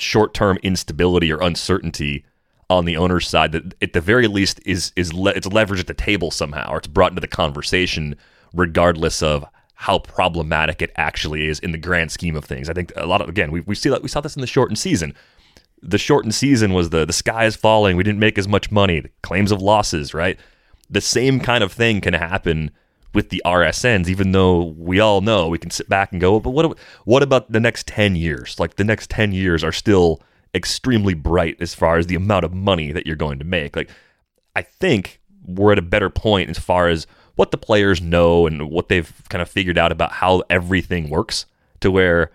short-term 0.00 0.58
instability 0.62 1.32
or 1.32 1.40
uncertainty 1.40 2.24
on 2.70 2.84
the 2.84 2.96
owner's 2.96 3.28
side 3.28 3.52
that 3.52 3.74
at 3.80 3.92
the 3.92 4.00
very 4.00 4.26
least 4.26 4.60
is 4.66 4.92
is 4.96 5.12
le- 5.12 5.32
it's 5.32 5.48
leveraged 5.48 5.80
at 5.80 5.86
the 5.86 5.94
table 5.94 6.30
somehow 6.30 6.70
or 6.70 6.78
it's 6.78 6.86
brought 6.86 7.12
into 7.12 7.20
the 7.20 7.28
conversation 7.28 8.14
regardless 8.54 9.22
of 9.22 9.44
how 9.74 9.98
problematic 10.00 10.82
it 10.82 10.90
actually 10.96 11.46
is 11.46 11.58
in 11.60 11.72
the 11.72 11.78
grand 11.78 12.10
scheme 12.10 12.34
of 12.34 12.44
things. 12.44 12.68
I 12.68 12.72
think 12.72 12.92
a 12.96 13.06
lot 13.06 13.20
of 13.20 13.28
again 13.28 13.50
we 13.50 13.60
we 13.60 13.74
see 13.74 13.88
that 13.90 14.02
we 14.02 14.08
saw 14.08 14.20
this 14.20 14.36
in 14.36 14.40
the 14.40 14.46
shortened 14.46 14.78
season 14.78 15.14
the 15.82 15.98
shortened 15.98 16.34
season 16.34 16.72
was 16.72 16.90
the 16.90 17.04
the 17.04 17.12
sky 17.12 17.44
is 17.44 17.56
falling. 17.56 17.96
We 17.96 18.02
didn't 18.02 18.20
make 18.20 18.38
as 18.38 18.48
much 18.48 18.70
money. 18.70 19.04
Claims 19.22 19.52
of 19.52 19.62
losses, 19.62 20.14
right? 20.14 20.38
The 20.90 21.00
same 21.00 21.40
kind 21.40 21.62
of 21.62 21.72
thing 21.72 22.00
can 22.00 22.14
happen 22.14 22.70
with 23.14 23.30
the 23.30 23.42
RSNs, 23.44 24.08
even 24.08 24.32
though 24.32 24.74
we 24.76 25.00
all 25.00 25.20
know 25.20 25.48
we 25.48 25.58
can 25.58 25.70
sit 25.70 25.88
back 25.88 26.12
and 26.12 26.20
go, 26.20 26.40
but 26.40 26.50
what 26.50 26.78
what 27.04 27.22
about 27.22 27.50
the 27.50 27.60
next 27.60 27.86
ten 27.86 28.16
years? 28.16 28.58
Like 28.58 28.76
the 28.76 28.84
next 28.84 29.10
ten 29.10 29.32
years 29.32 29.64
are 29.64 29.72
still 29.72 30.22
extremely 30.54 31.14
bright 31.14 31.56
as 31.60 31.74
far 31.74 31.98
as 31.98 32.06
the 32.06 32.14
amount 32.14 32.44
of 32.44 32.54
money 32.54 32.92
that 32.92 33.06
you're 33.06 33.16
going 33.16 33.38
to 33.38 33.44
make. 33.44 33.76
Like 33.76 33.90
I 34.56 34.62
think 34.62 35.20
we're 35.46 35.72
at 35.72 35.78
a 35.78 35.82
better 35.82 36.10
point 36.10 36.50
as 36.50 36.58
far 36.58 36.88
as 36.88 37.06
what 37.36 37.50
the 37.50 37.58
players 37.58 38.00
know 38.00 38.46
and 38.46 38.70
what 38.70 38.88
they've 38.88 39.12
kind 39.28 39.40
of 39.40 39.48
figured 39.48 39.78
out 39.78 39.92
about 39.92 40.12
how 40.12 40.42
everything 40.50 41.08
works 41.08 41.46
to 41.80 41.90
where 41.90 42.32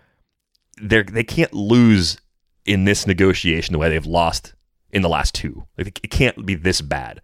they 0.82 1.04
they 1.04 1.24
can't 1.24 1.54
lose 1.54 2.18
in 2.66 2.86
this 2.86 3.06
negotiation 3.06 3.74
the 3.74 3.80
way 3.80 3.90
they've 3.90 4.06
lost 4.06 4.54
in 4.92 5.02
the 5.02 5.10
last 5.10 5.34
two. 5.34 5.66
Like 5.78 6.00
it 6.04 6.12
can't 6.12 6.46
be 6.46 6.56
this 6.56 6.82
bad. 6.82 7.22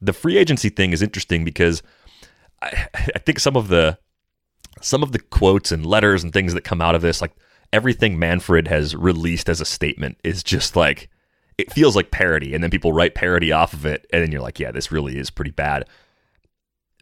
The 0.00 0.12
free 0.12 0.38
agency 0.38 0.68
thing 0.68 0.92
is 0.92 1.02
interesting 1.02 1.44
because 1.44 1.82
I, 2.62 2.88
I 2.94 3.18
think 3.18 3.40
some 3.40 3.56
of 3.56 3.68
the 3.68 3.98
some 4.80 5.02
of 5.02 5.12
the 5.12 5.18
quotes 5.18 5.72
and 5.72 5.84
letters 5.84 6.22
and 6.22 6.32
things 6.32 6.54
that 6.54 6.62
come 6.62 6.80
out 6.80 6.94
of 6.94 7.02
this, 7.02 7.20
like 7.20 7.32
everything 7.72 8.18
Manfred 8.18 8.68
has 8.68 8.94
released 8.94 9.48
as 9.48 9.60
a 9.60 9.64
statement, 9.64 10.18
is 10.22 10.42
just 10.42 10.76
like 10.76 11.10
it 11.58 11.72
feels 11.72 11.96
like 11.96 12.12
parody, 12.12 12.54
and 12.54 12.62
then 12.62 12.70
people 12.70 12.92
write 12.92 13.16
parody 13.16 13.50
off 13.50 13.72
of 13.72 13.84
it, 13.84 14.06
and 14.12 14.22
then 14.22 14.30
you're 14.30 14.40
like, 14.40 14.60
yeah, 14.60 14.70
this 14.70 14.92
really 14.92 15.18
is 15.18 15.30
pretty 15.30 15.50
bad. 15.50 15.84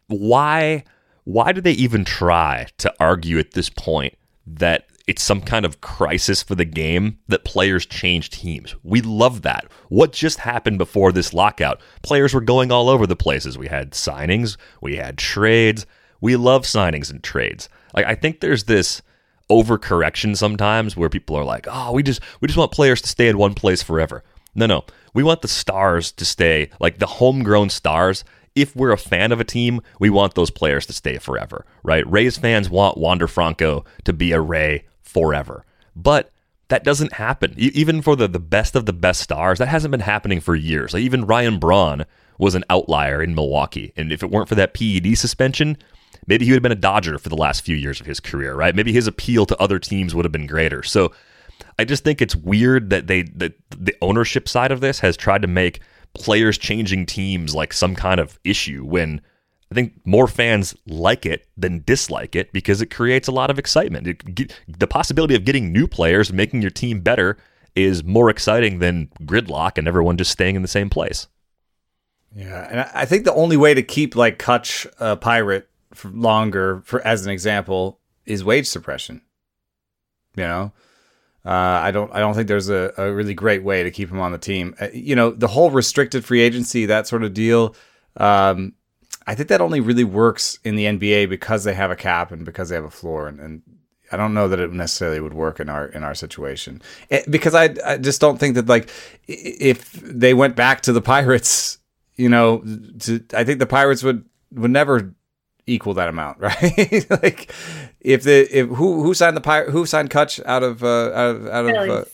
Why? 0.08 0.84
Why 1.24 1.52
do 1.52 1.60
they 1.60 1.72
even 1.72 2.04
try 2.04 2.68
to 2.78 2.94
argue 3.00 3.38
at 3.38 3.52
this 3.52 3.68
point 3.68 4.14
that 4.46 4.86
it's 5.06 5.22
some 5.22 5.40
kind 5.40 5.64
of 5.64 5.80
crisis 5.80 6.42
for 6.42 6.54
the 6.54 6.64
game 6.64 7.18
that 7.28 7.44
players 7.44 7.86
change 7.86 8.30
teams. 8.30 8.74
We 8.82 9.00
love 9.00 9.42
that. 9.42 9.66
What 9.88 10.12
just 10.12 10.40
happened 10.40 10.78
before 10.78 11.12
this 11.12 11.32
lockout? 11.32 11.80
Players 12.02 12.34
were 12.34 12.40
going 12.40 12.72
all 12.72 12.88
over 12.88 13.06
the 13.06 13.14
places. 13.14 13.56
We 13.56 13.68
had 13.68 13.92
signings, 13.92 14.56
we 14.80 14.96
had 14.96 15.16
trades. 15.16 15.86
We 16.20 16.36
love 16.36 16.62
signings 16.62 17.10
and 17.10 17.22
trades. 17.22 17.68
Like 17.94 18.06
I 18.06 18.14
think 18.14 18.40
there's 18.40 18.64
this 18.64 19.02
overcorrection 19.50 20.36
sometimes 20.36 20.96
where 20.96 21.08
people 21.08 21.36
are 21.36 21.44
like, 21.44 21.66
"Oh, 21.70 21.92
we 21.92 22.02
just 22.02 22.20
we 22.40 22.48
just 22.48 22.58
want 22.58 22.72
players 22.72 23.00
to 23.02 23.08
stay 23.08 23.28
in 23.28 23.38
one 23.38 23.54
place 23.54 23.82
forever." 23.82 24.24
No, 24.54 24.66
no. 24.66 24.84
We 25.14 25.22
want 25.22 25.42
the 25.42 25.48
stars 25.48 26.12
to 26.12 26.24
stay, 26.24 26.70
like 26.80 26.98
the 26.98 27.06
homegrown 27.06 27.70
stars 27.70 28.24
if 28.56 28.74
we're 28.74 28.90
a 28.90 28.98
fan 28.98 29.30
of 29.30 29.38
a 29.38 29.44
team, 29.44 29.80
we 30.00 30.10
want 30.10 30.34
those 30.34 30.50
players 30.50 30.86
to 30.86 30.92
stay 30.92 31.18
forever, 31.18 31.64
right? 31.84 32.10
Rays 32.10 32.36
fans 32.36 32.68
want 32.68 32.98
Wander 32.98 33.28
Franco 33.28 33.84
to 34.04 34.12
be 34.12 34.32
a 34.32 34.40
Ray 34.40 34.86
forever. 35.02 35.64
But 35.94 36.32
that 36.68 36.82
doesn't 36.82 37.12
happen. 37.12 37.54
Even 37.56 38.02
for 38.02 38.16
the, 38.16 38.26
the 38.26 38.40
best 38.40 38.74
of 38.74 38.86
the 38.86 38.92
best 38.92 39.20
stars, 39.20 39.58
that 39.58 39.68
hasn't 39.68 39.92
been 39.92 40.00
happening 40.00 40.40
for 40.40 40.56
years. 40.56 40.94
Like 40.94 41.02
even 41.02 41.26
Ryan 41.26 41.58
Braun 41.58 42.06
was 42.38 42.54
an 42.54 42.64
outlier 42.68 43.22
in 43.22 43.34
Milwaukee. 43.34 43.92
And 43.96 44.10
if 44.10 44.22
it 44.22 44.30
weren't 44.30 44.48
for 44.48 44.56
that 44.56 44.74
PED 44.74 45.16
suspension, 45.16 45.76
maybe 46.26 46.44
he 46.44 46.50
would 46.50 46.56
have 46.56 46.62
been 46.62 46.72
a 46.72 46.74
Dodger 46.74 47.18
for 47.18 47.28
the 47.28 47.36
last 47.36 47.60
few 47.64 47.76
years 47.76 48.00
of 48.00 48.06
his 48.06 48.20
career, 48.20 48.54
right? 48.54 48.74
Maybe 48.74 48.92
his 48.92 49.06
appeal 49.06 49.46
to 49.46 49.62
other 49.62 49.78
teams 49.78 50.14
would 50.14 50.24
have 50.24 50.32
been 50.32 50.46
greater. 50.46 50.82
So 50.82 51.12
I 51.78 51.84
just 51.84 52.04
think 52.04 52.20
it's 52.20 52.36
weird 52.36 52.90
that 52.90 53.06
they 53.06 53.22
that 53.22 53.54
the 53.70 53.94
ownership 54.02 54.48
side 54.48 54.72
of 54.72 54.80
this 54.80 55.00
has 55.00 55.16
tried 55.16 55.42
to 55.42 55.48
make 55.48 55.80
players 56.16 56.58
changing 56.58 57.06
teams 57.06 57.54
like 57.54 57.72
some 57.72 57.94
kind 57.94 58.20
of 58.20 58.38
issue 58.44 58.84
when 58.84 59.20
I 59.70 59.74
think 59.74 59.94
more 60.04 60.28
fans 60.28 60.74
like 60.86 61.26
it 61.26 61.46
than 61.56 61.82
dislike 61.84 62.36
it 62.36 62.52
because 62.52 62.80
it 62.80 62.90
creates 62.90 63.26
a 63.28 63.32
lot 63.32 63.50
of 63.50 63.58
excitement. 63.58 64.06
It, 64.06 64.54
the 64.68 64.86
possibility 64.86 65.34
of 65.34 65.44
getting 65.44 65.72
new 65.72 65.86
players, 65.86 66.32
making 66.32 66.62
your 66.62 66.70
team 66.70 67.00
better, 67.00 67.36
is 67.74 68.04
more 68.04 68.30
exciting 68.30 68.78
than 68.78 69.10
gridlock 69.22 69.76
and 69.76 69.88
everyone 69.88 70.16
just 70.16 70.30
staying 70.30 70.56
in 70.56 70.62
the 70.62 70.68
same 70.68 70.88
place. 70.88 71.26
Yeah, 72.34 72.68
and 72.70 72.80
I 72.94 73.06
think 73.06 73.24
the 73.24 73.34
only 73.34 73.56
way 73.56 73.74
to 73.74 73.82
keep 73.82 74.14
like 74.14 74.38
Kutch 74.38 74.86
a 75.00 75.16
pirate 75.16 75.68
for 75.94 76.10
longer, 76.10 76.82
for 76.84 77.04
as 77.06 77.24
an 77.24 77.32
example, 77.32 77.98
is 78.24 78.44
wage 78.44 78.66
suppression. 78.66 79.22
You 80.36 80.44
know, 80.44 80.72
uh, 81.46 81.80
I 81.84 81.92
don't. 81.92 82.12
I 82.12 82.18
don't 82.18 82.34
think 82.34 82.48
there's 82.48 82.68
a, 82.68 82.92
a 82.96 83.12
really 83.12 83.34
great 83.34 83.62
way 83.62 83.84
to 83.84 83.90
keep 83.92 84.10
him 84.10 84.18
on 84.18 84.32
the 84.32 84.38
team. 84.38 84.74
Uh, 84.80 84.88
you 84.92 85.14
know, 85.14 85.30
the 85.30 85.46
whole 85.46 85.70
restricted 85.70 86.24
free 86.24 86.40
agency, 86.40 86.86
that 86.86 87.06
sort 87.06 87.22
of 87.22 87.34
deal. 87.34 87.76
Um, 88.16 88.72
I 89.28 89.36
think 89.36 89.48
that 89.50 89.60
only 89.60 89.80
really 89.80 90.02
works 90.02 90.58
in 90.64 90.74
the 90.74 90.86
NBA 90.86 91.28
because 91.28 91.62
they 91.62 91.74
have 91.74 91.92
a 91.92 91.96
cap 91.96 92.32
and 92.32 92.44
because 92.44 92.68
they 92.68 92.74
have 92.74 92.84
a 92.84 92.90
floor, 92.90 93.28
and, 93.28 93.38
and 93.38 93.62
I 94.10 94.16
don't 94.16 94.34
know 94.34 94.48
that 94.48 94.58
it 94.58 94.72
necessarily 94.72 95.20
would 95.20 95.34
work 95.34 95.60
in 95.60 95.68
our 95.68 95.86
in 95.86 96.02
our 96.02 96.14
situation 96.14 96.82
it, 97.10 97.30
because 97.30 97.54
I 97.54 97.74
I 97.84 97.96
just 97.98 98.20
don't 98.20 98.38
think 98.38 98.56
that 98.56 98.66
like 98.66 98.90
if 99.28 99.92
they 99.92 100.34
went 100.34 100.56
back 100.56 100.80
to 100.82 100.92
the 100.92 101.02
Pirates, 101.02 101.78
you 102.16 102.28
know, 102.28 102.58
to, 103.00 103.24
I 103.34 103.44
think 103.44 103.60
the 103.60 103.66
Pirates 103.66 104.02
would 104.02 104.24
would 104.52 104.72
never 104.72 105.14
equal 105.66 105.94
that 105.94 106.08
amount, 106.08 106.38
right? 106.40 107.06
like 107.22 107.52
if 108.00 108.22
the 108.22 108.48
if 108.56 108.68
who 108.68 109.02
who 109.02 109.14
signed 109.14 109.36
the 109.36 109.40
pirate 109.40 109.70
who 109.70 109.86
signed 109.86 110.10
Kutch 110.10 110.44
out 110.44 110.62
of 110.62 110.82
uh, 110.82 111.12
out 111.12 111.36
of 111.36 111.46
out 111.48 111.66
of 111.66 111.90
uh, 111.90 112.04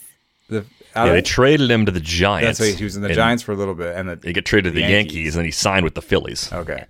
the 0.48 0.64
out 0.94 1.06
yeah, 1.06 1.12
they 1.12 1.22
traded 1.22 1.70
him 1.70 1.86
to 1.86 1.92
the 1.92 2.00
Giants. 2.00 2.58
That's 2.58 2.72
why 2.72 2.76
he 2.76 2.84
was 2.84 2.96
in 2.96 3.02
the 3.02 3.14
Giants 3.14 3.42
for 3.42 3.52
a 3.52 3.56
little 3.56 3.74
bit, 3.74 3.96
and 3.96 4.08
the, 4.08 4.20
he 4.22 4.32
got 4.32 4.44
traded 4.44 4.72
to 4.72 4.74
the 4.74 4.80
Yankees. 4.80 5.14
Yankees, 5.14 5.36
and 5.36 5.44
he 5.44 5.50
signed 5.50 5.84
with 5.84 5.94
the 5.94 6.02
Phillies. 6.02 6.52
Okay, 6.52 6.84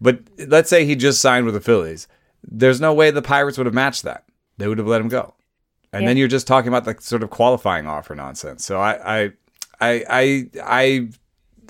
but 0.00 0.20
let's 0.48 0.70
say 0.70 0.84
he 0.84 0.96
just 0.96 1.20
signed 1.20 1.44
with 1.44 1.54
the 1.54 1.60
Phillies. 1.60 2.08
There's 2.44 2.80
no 2.80 2.92
way 2.92 3.10
the 3.10 3.22
Pirates 3.22 3.56
would 3.56 3.66
have 3.66 3.74
matched 3.74 4.02
that. 4.02 4.24
They 4.58 4.68
would 4.68 4.78
have 4.78 4.86
let 4.86 5.00
him 5.00 5.08
go. 5.08 5.34
And 5.92 6.02
yeah. 6.02 6.08
then 6.08 6.16
you're 6.16 6.28
just 6.28 6.46
talking 6.46 6.68
about 6.68 6.84
the 6.84 6.96
sort 7.00 7.22
of 7.22 7.30
qualifying 7.30 7.86
offer 7.86 8.14
nonsense. 8.14 8.64
So 8.64 8.80
I, 8.80 9.24
I, 9.24 9.32
I, 9.80 10.04
I, 10.08 10.48
I, 10.62 11.08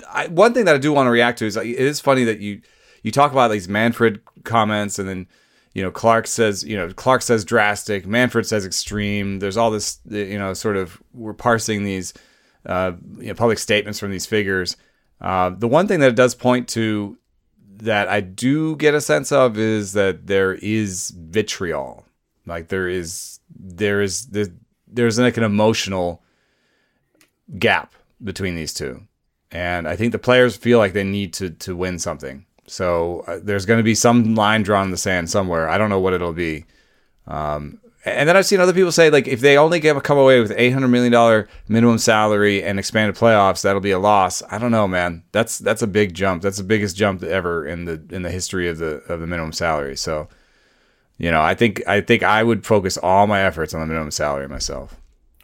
I 0.09 0.27
one 0.27 0.53
thing 0.53 0.65
that 0.65 0.75
I 0.75 0.77
do 0.77 0.93
want 0.93 1.07
to 1.07 1.11
react 1.11 1.39
to 1.39 1.45
is 1.45 1.57
it 1.57 1.65
is 1.65 1.99
funny 1.99 2.23
that 2.23 2.39
you 2.39 2.61
you 3.03 3.11
talk 3.11 3.31
about 3.31 3.51
these 3.51 3.69
Manfred 3.69 4.21
comments, 4.43 4.97
and 4.97 5.07
then 5.07 5.27
you 5.73 5.83
know 5.83 5.91
Clark 5.91 6.27
says 6.27 6.63
you 6.63 6.75
know 6.75 6.91
Clark 6.93 7.21
says 7.21 7.45
drastic, 7.45 8.07
Manfred 8.07 8.45
says 8.45 8.65
extreme. 8.65 9.39
There's 9.39 9.57
all 9.57 9.71
this 9.71 9.99
you 10.09 10.39
know 10.39 10.53
sort 10.53 10.77
of 10.77 11.01
we're 11.13 11.33
parsing 11.33 11.83
these 11.83 12.13
uh, 12.65 12.93
you 13.17 13.27
know, 13.27 13.33
public 13.33 13.59
statements 13.59 13.99
from 13.99 14.11
these 14.11 14.25
figures. 14.25 14.77
Uh, 15.21 15.49
the 15.49 15.67
one 15.67 15.87
thing 15.87 15.99
that 15.99 16.09
it 16.09 16.15
does 16.15 16.35
point 16.35 16.67
to 16.69 17.17
that 17.77 18.07
I 18.07 18.21
do 18.21 18.75
get 18.77 18.93
a 18.93 19.01
sense 19.01 19.31
of 19.31 19.57
is 19.57 19.93
that 19.93 20.27
there 20.27 20.53
is 20.53 21.09
vitriol. 21.09 22.05
Like 22.45 22.69
there 22.69 22.87
is 22.87 23.39
there 23.53 24.01
is 24.01 24.27
there's, 24.27 24.49
there's 24.87 25.19
like 25.19 25.37
an 25.37 25.43
emotional 25.43 26.23
gap 27.57 27.93
between 28.23 28.55
these 28.55 28.73
two. 28.73 29.07
And 29.51 29.87
I 29.87 29.95
think 29.95 30.11
the 30.11 30.19
players 30.19 30.55
feel 30.57 30.77
like 30.77 30.93
they 30.93 31.03
need 31.03 31.33
to 31.33 31.49
to 31.49 31.75
win 31.75 31.99
something. 31.99 32.45
So 32.67 33.23
uh, 33.27 33.39
there's 33.41 33.65
going 33.65 33.79
to 33.79 33.83
be 33.83 33.95
some 33.95 34.35
line 34.35 34.63
drawn 34.63 34.85
in 34.85 34.91
the 34.91 34.97
sand 34.97 35.29
somewhere. 35.29 35.69
I 35.69 35.77
don't 35.77 35.89
know 35.89 35.99
what 35.99 36.13
it'll 36.13 36.33
be. 36.33 36.65
Um, 37.27 37.79
and 38.05 38.27
then 38.27 38.35
I've 38.35 38.45
seen 38.45 38.59
other 38.59 38.73
people 38.73 38.91
say 38.91 39.09
like 39.09 39.27
if 39.27 39.39
they 39.39 39.57
only 39.57 39.79
get 39.79 40.01
come 40.03 40.17
away 40.17 40.41
with 40.41 40.51
eight 40.57 40.71
hundred 40.71 40.89
million 40.89 41.11
dollar 41.11 41.47
minimum 41.69 41.97
salary 41.97 42.61
and 42.61 42.77
expanded 42.77 43.15
playoffs, 43.15 43.61
that'll 43.61 43.81
be 43.81 43.91
a 43.91 43.99
loss. 43.99 44.43
I 44.51 44.57
don't 44.57 44.71
know, 44.71 44.87
man. 44.87 45.23
That's 45.31 45.57
that's 45.59 45.81
a 45.81 45.87
big 45.87 46.13
jump. 46.13 46.41
That's 46.41 46.57
the 46.57 46.63
biggest 46.63 46.97
jump 46.97 47.23
ever 47.23 47.65
in 47.65 47.85
the 47.85 48.03
in 48.11 48.23
the 48.23 48.29
history 48.29 48.67
of 48.67 48.77
the 48.77 48.95
of 49.07 49.21
the 49.21 49.27
minimum 49.27 49.53
salary. 49.53 49.95
So, 49.95 50.27
you 51.17 51.31
know, 51.31 51.41
I 51.41 51.55
think 51.55 51.81
I 51.87 52.01
think 52.01 52.23
I 52.23 52.43
would 52.43 52.65
focus 52.65 52.97
all 52.97 53.25
my 53.25 53.41
efforts 53.41 53.73
on 53.73 53.79
the 53.79 53.87
minimum 53.87 54.11
salary 54.11 54.49
myself. 54.49 54.95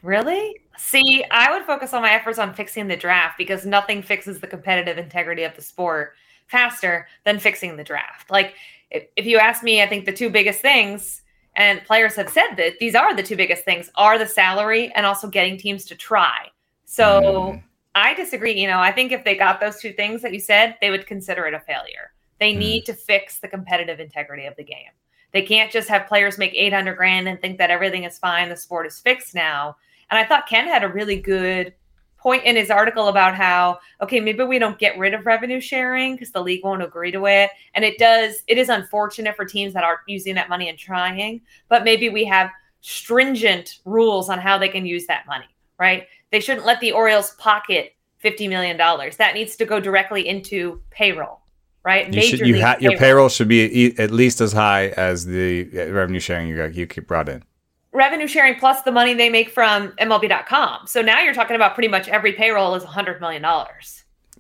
Really? 0.03 0.59
See, 0.77 1.25
I 1.31 1.51
would 1.51 1.65
focus 1.65 1.93
all 1.93 2.01
my 2.01 2.11
efforts 2.11 2.39
on 2.39 2.53
fixing 2.53 2.87
the 2.87 2.97
draft 2.97 3.37
because 3.37 3.65
nothing 3.65 4.01
fixes 4.01 4.39
the 4.39 4.47
competitive 4.47 4.97
integrity 4.97 5.43
of 5.43 5.55
the 5.55 5.61
sport 5.61 6.13
faster 6.49 7.07
than 7.23 7.39
fixing 7.39 7.77
the 7.77 7.83
draft. 7.83 8.29
Like 8.29 8.55
if, 8.91 9.05
if 9.15 9.25
you 9.25 9.37
ask 9.37 9.63
me, 9.63 9.81
I 9.81 9.87
think 9.87 10.05
the 10.05 10.13
two 10.13 10.29
biggest 10.29 10.61
things 10.61 11.21
and 11.55 11.83
players 11.85 12.15
have 12.15 12.29
said 12.29 12.55
that 12.57 12.79
these 12.79 12.95
are 12.95 13.15
the 13.15 13.23
two 13.23 13.35
biggest 13.35 13.63
things 13.63 13.89
are 13.95 14.17
the 14.17 14.27
salary 14.27 14.91
and 14.95 15.05
also 15.05 15.27
getting 15.27 15.57
teams 15.57 15.85
to 15.85 15.95
try. 15.95 16.47
So 16.85 17.21
mm. 17.21 17.63
I 17.95 18.13
disagree. 18.13 18.59
You 18.59 18.67
know, 18.67 18.79
I 18.79 18.91
think 18.91 19.11
if 19.11 19.23
they 19.23 19.35
got 19.35 19.59
those 19.59 19.79
two 19.79 19.93
things 19.93 20.21
that 20.21 20.33
you 20.33 20.39
said, 20.39 20.77
they 20.81 20.89
would 20.89 21.05
consider 21.05 21.45
it 21.45 21.53
a 21.53 21.59
failure. 21.59 22.11
They 22.39 22.53
mm. 22.53 22.59
need 22.59 22.85
to 22.85 22.93
fix 22.93 23.39
the 23.39 23.47
competitive 23.47 23.99
integrity 23.99 24.45
of 24.45 24.55
the 24.55 24.63
game. 24.63 24.91
They 25.31 25.43
can't 25.43 25.71
just 25.71 25.89
have 25.89 26.07
players 26.07 26.39
make 26.39 26.55
800 26.55 26.95
grand 26.95 27.27
and 27.27 27.39
think 27.39 27.59
that 27.59 27.69
everything 27.69 28.03
is 28.03 28.17
fine. 28.17 28.49
The 28.49 28.55
sport 28.55 28.87
is 28.87 28.99
fixed 28.99 29.35
now. 29.35 29.75
And 30.09 30.17
I 30.17 30.25
thought 30.25 30.47
Ken 30.47 30.67
had 30.67 30.83
a 30.83 30.87
really 30.87 31.17
good 31.17 31.73
point 32.19 32.43
in 32.43 32.55
his 32.55 32.69
article 32.69 33.07
about 33.07 33.35
how 33.35 33.79
okay 34.01 34.19
maybe 34.19 34.43
we 34.43 34.59
don't 34.59 34.77
get 34.77 34.97
rid 34.97 35.13
of 35.13 35.25
revenue 35.25 35.59
sharing 35.59 36.15
because 36.15 36.31
the 36.31 36.41
league 36.41 36.63
won't 36.63 36.83
agree 36.83 37.11
to 37.11 37.25
it. 37.25 37.49
And 37.73 37.83
it 37.85 37.97
does 37.97 38.43
it 38.47 38.57
is 38.57 38.69
unfortunate 38.69 39.35
for 39.35 39.45
teams 39.45 39.73
that 39.73 39.83
aren't 39.83 40.01
using 40.07 40.35
that 40.35 40.49
money 40.49 40.69
and 40.69 40.77
trying 40.77 41.41
but 41.69 41.83
maybe 41.83 42.09
we 42.09 42.25
have 42.25 42.49
stringent 42.81 43.79
rules 43.85 44.29
on 44.29 44.39
how 44.39 44.57
they 44.57 44.69
can 44.69 44.85
use 44.85 45.05
that 45.07 45.25
money 45.27 45.47
right? 45.79 46.07
They 46.31 46.41
shouldn't 46.41 46.65
let 46.65 46.81
the 46.81 46.91
orioles 46.91 47.35
pocket 47.35 47.95
50 48.17 48.49
million 48.49 48.75
dollars. 48.75 49.15
That 49.15 49.33
needs 49.33 49.55
to 49.55 49.65
go 49.65 49.79
directly 49.79 50.27
into 50.27 50.81
payroll 50.91 51.39
right? 51.83 52.13
You 52.13 52.21
should, 52.21 52.39
you 52.41 52.61
ha- 52.61 52.75
payroll. 52.75 52.91
your 52.91 52.99
payroll. 52.99 53.29
should 53.29 53.47
be 53.47 53.97
at 53.97 54.11
least 54.11 54.41
as 54.41 54.51
high 54.51 54.89
as 54.89 55.25
the 55.25 55.69
uh, 55.73 55.91
revenue 55.91 56.19
sharing 56.19 56.47
you 56.47 56.57
got 56.57 56.75
you 56.75 56.87
brought 57.01 57.29
in 57.29 57.43
revenue 57.91 58.27
sharing 58.27 58.55
plus 58.55 58.81
the 58.83 58.91
money 58.91 59.13
they 59.13 59.29
make 59.29 59.49
from 59.49 59.91
MLB.com. 59.93 60.87
So 60.87 61.01
now 61.01 61.21
you're 61.21 61.33
talking 61.33 61.55
about 61.55 61.73
pretty 61.73 61.87
much 61.87 62.07
every 62.07 62.33
payroll 62.33 62.75
is 62.75 62.83
$100 62.83 63.19
million. 63.19 63.43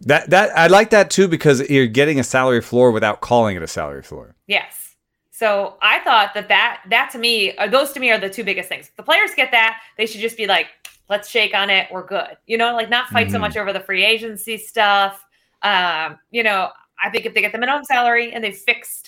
That 0.01 0.29
that 0.29 0.57
I 0.57 0.67
like 0.67 0.91
that 0.91 1.09
too 1.09 1.27
because 1.27 1.69
you're 1.69 1.87
getting 1.87 2.19
a 2.19 2.23
salary 2.23 2.61
floor 2.61 2.91
without 2.91 3.19
calling 3.19 3.57
it 3.57 3.63
a 3.63 3.67
salary 3.67 4.01
floor. 4.01 4.35
Yes. 4.47 4.95
So 5.31 5.75
I 5.81 5.99
thought 5.99 6.33
that 6.35 6.47
that 6.47 6.81
that 6.89 7.09
to 7.11 7.17
me, 7.17 7.55
uh, 7.57 7.67
those 7.67 7.91
to 7.93 7.99
me 7.99 8.09
are 8.11 8.19
the 8.19 8.29
two 8.29 8.43
biggest 8.43 8.69
things. 8.69 8.87
If 8.87 8.95
the 8.95 9.03
players 9.03 9.31
get 9.35 9.51
that, 9.51 9.81
they 9.97 10.05
should 10.05 10.21
just 10.21 10.37
be 10.37 10.47
like, 10.47 10.67
let's 11.09 11.29
shake 11.29 11.53
on 11.53 11.69
it, 11.69 11.87
we're 11.91 12.05
good. 12.05 12.37
You 12.45 12.57
know, 12.57 12.73
like 12.75 12.89
not 12.89 13.07
fight 13.07 13.27
mm-hmm. 13.27 13.35
so 13.35 13.39
much 13.39 13.57
over 13.57 13.73
the 13.73 13.79
free 13.79 14.05
agency 14.05 14.57
stuff. 14.57 15.25
Um, 15.63 16.19
you 16.31 16.43
know, 16.43 16.69
I 17.03 17.09
think 17.09 17.25
if 17.25 17.33
they 17.33 17.41
get 17.41 17.51
the 17.51 17.57
minimum 17.57 17.83
salary 17.83 18.31
and 18.31 18.43
they 18.43 18.51
fixed 18.51 18.98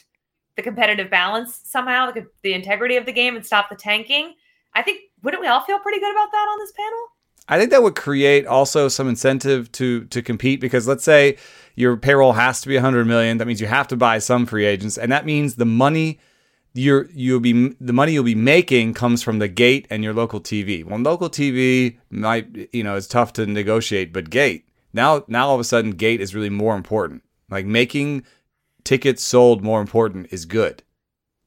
the 0.62 0.70
competitive 0.70 1.10
balance 1.10 1.60
somehow, 1.64 2.12
the, 2.12 2.28
the 2.44 2.54
integrity 2.54 2.96
of 2.96 3.06
the 3.06 3.12
game, 3.12 3.36
and 3.36 3.46
stop 3.46 3.70
the 3.70 3.76
tanking. 3.76 4.36
I 4.74 4.82
think 4.82 5.02
wouldn't 5.24 5.42
we 5.42 5.48
all 5.48 5.62
feel 5.62 5.80
pretty 5.80 6.00
good 6.00 6.12
about 6.12 6.32
that 6.32 6.48
on 6.52 6.60
this 6.60 6.72
panel? 6.72 7.08
I 7.48 7.58
think 7.58 7.72
that 7.72 7.84
would 7.84 7.96
create 7.96 8.46
also 8.46 8.88
some 8.88 9.10
incentive 9.10 9.72
to 9.74 10.06
to 10.06 10.22
compete 10.22 10.62
because 10.62 10.88
let's 10.88 11.04
say 11.04 11.38
your 11.76 11.98
payroll 11.98 12.34
has 12.34 12.62
to 12.62 12.68
be 12.68 12.76
100 12.76 13.06
million, 13.06 13.38
that 13.38 13.48
means 13.48 13.60
you 13.60 13.68
have 13.68 13.88
to 13.90 13.98
buy 13.98 14.20
some 14.20 14.46
free 14.46 14.66
agents, 14.66 14.98
and 14.98 15.12
that 15.12 15.26
means 15.26 15.56
the 15.56 15.66
money 15.66 16.20
you're 16.74 17.10
you'll 17.12 17.42
be 17.42 17.76
the 17.82 17.92
money 17.92 18.14
you'll 18.14 18.24
be 18.24 18.36
making 18.36 18.94
comes 18.94 19.22
from 19.24 19.40
the 19.40 19.48
gate 19.48 19.88
and 19.90 20.04
your 20.04 20.14
local 20.14 20.40
TV. 20.40 20.86
Well, 20.86 21.00
local 21.00 21.30
TV 21.30 21.98
might 22.10 22.70
you 22.72 22.84
know 22.84 22.96
it's 22.96 23.08
tough 23.08 23.34
to 23.34 23.46
negotiate, 23.46 24.14
but 24.14 24.30
gate 24.30 24.68
now 24.94 25.26
now 25.28 25.48
all 25.48 25.56
of 25.56 25.62
a 25.62 25.66
sudden 25.66 25.92
gate 25.92 26.22
is 26.22 26.36
really 26.36 26.50
more 26.50 26.76
important. 26.76 27.24
Like 27.50 27.66
making 27.66 28.24
tickets 28.84 29.24
sold 29.24 29.64
more 29.64 29.82
important 29.82 30.28
is 30.32 30.46
good 30.46 30.84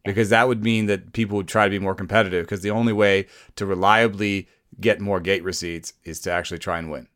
because 0.05 0.29
that 0.31 0.49
would 0.49 0.63
mean 0.63 0.87
that 0.87 1.13
people 1.13 1.37
would 1.37 1.49
try 1.49 1.65
to 1.65 1.71
be 1.71 1.79
more 1.79 1.95
competitive 1.95 2.45
because 2.45 2.61
the 2.63 2.71
only 2.71 2.93
way 2.93 3.27
to 3.57 3.65
reliably 3.67 4.49
get 4.81 5.01
more 5.01 5.21
gate 5.21 5.45
receipts 5.45 5.95
is 6.05 6.21
to 6.21 6.31
actually 6.33 6.59
try 6.59 6.79
and 6.79 6.91
win. 6.91 7.07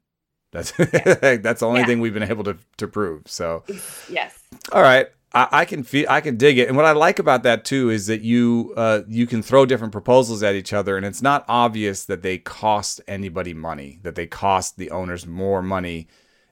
That's 0.52 0.70
that's 0.76 1.60
the 1.60 1.66
only 1.66 1.80
Yeah. 1.80 1.86
thing 1.86 2.00
we've 2.00 2.14
been 2.14 2.22
able 2.22 2.44
to 2.44 2.56
to 2.78 2.88
prove. 2.88 3.22
So 3.26 3.64
Yes. 4.08 4.38
all 4.72 4.82
right. 4.82 5.08
I, 5.34 5.48
I 5.52 5.64
can 5.66 5.82
feel 5.82 6.06
I 6.08 6.22
can 6.22 6.38
dig 6.38 6.56
it. 6.56 6.68
And 6.68 6.76
what 6.76 6.86
I 6.86 6.92
like 6.92 7.18
about 7.18 7.42
that 7.42 7.66
too 7.66 7.90
is 7.90 8.06
that 8.06 8.22
you 8.22 8.72
uh, 8.78 9.02
you 9.08 9.26
can 9.26 9.42
throw 9.42 9.66
different 9.66 9.92
proposals 9.92 10.42
at 10.42 10.54
each 10.54 10.72
other 10.72 10.96
and 10.96 11.04
it's 11.04 11.20
not 11.20 11.44
obvious 11.48 12.06
that 12.06 12.22
they 12.22 12.38
cost 12.38 13.02
anybody 13.06 13.52
money, 13.52 13.98
that 14.04 14.14
they 14.14 14.26
cost 14.26 14.78
the 14.78 14.90
owners 14.90 15.26
more 15.26 15.60
money 15.62 16.08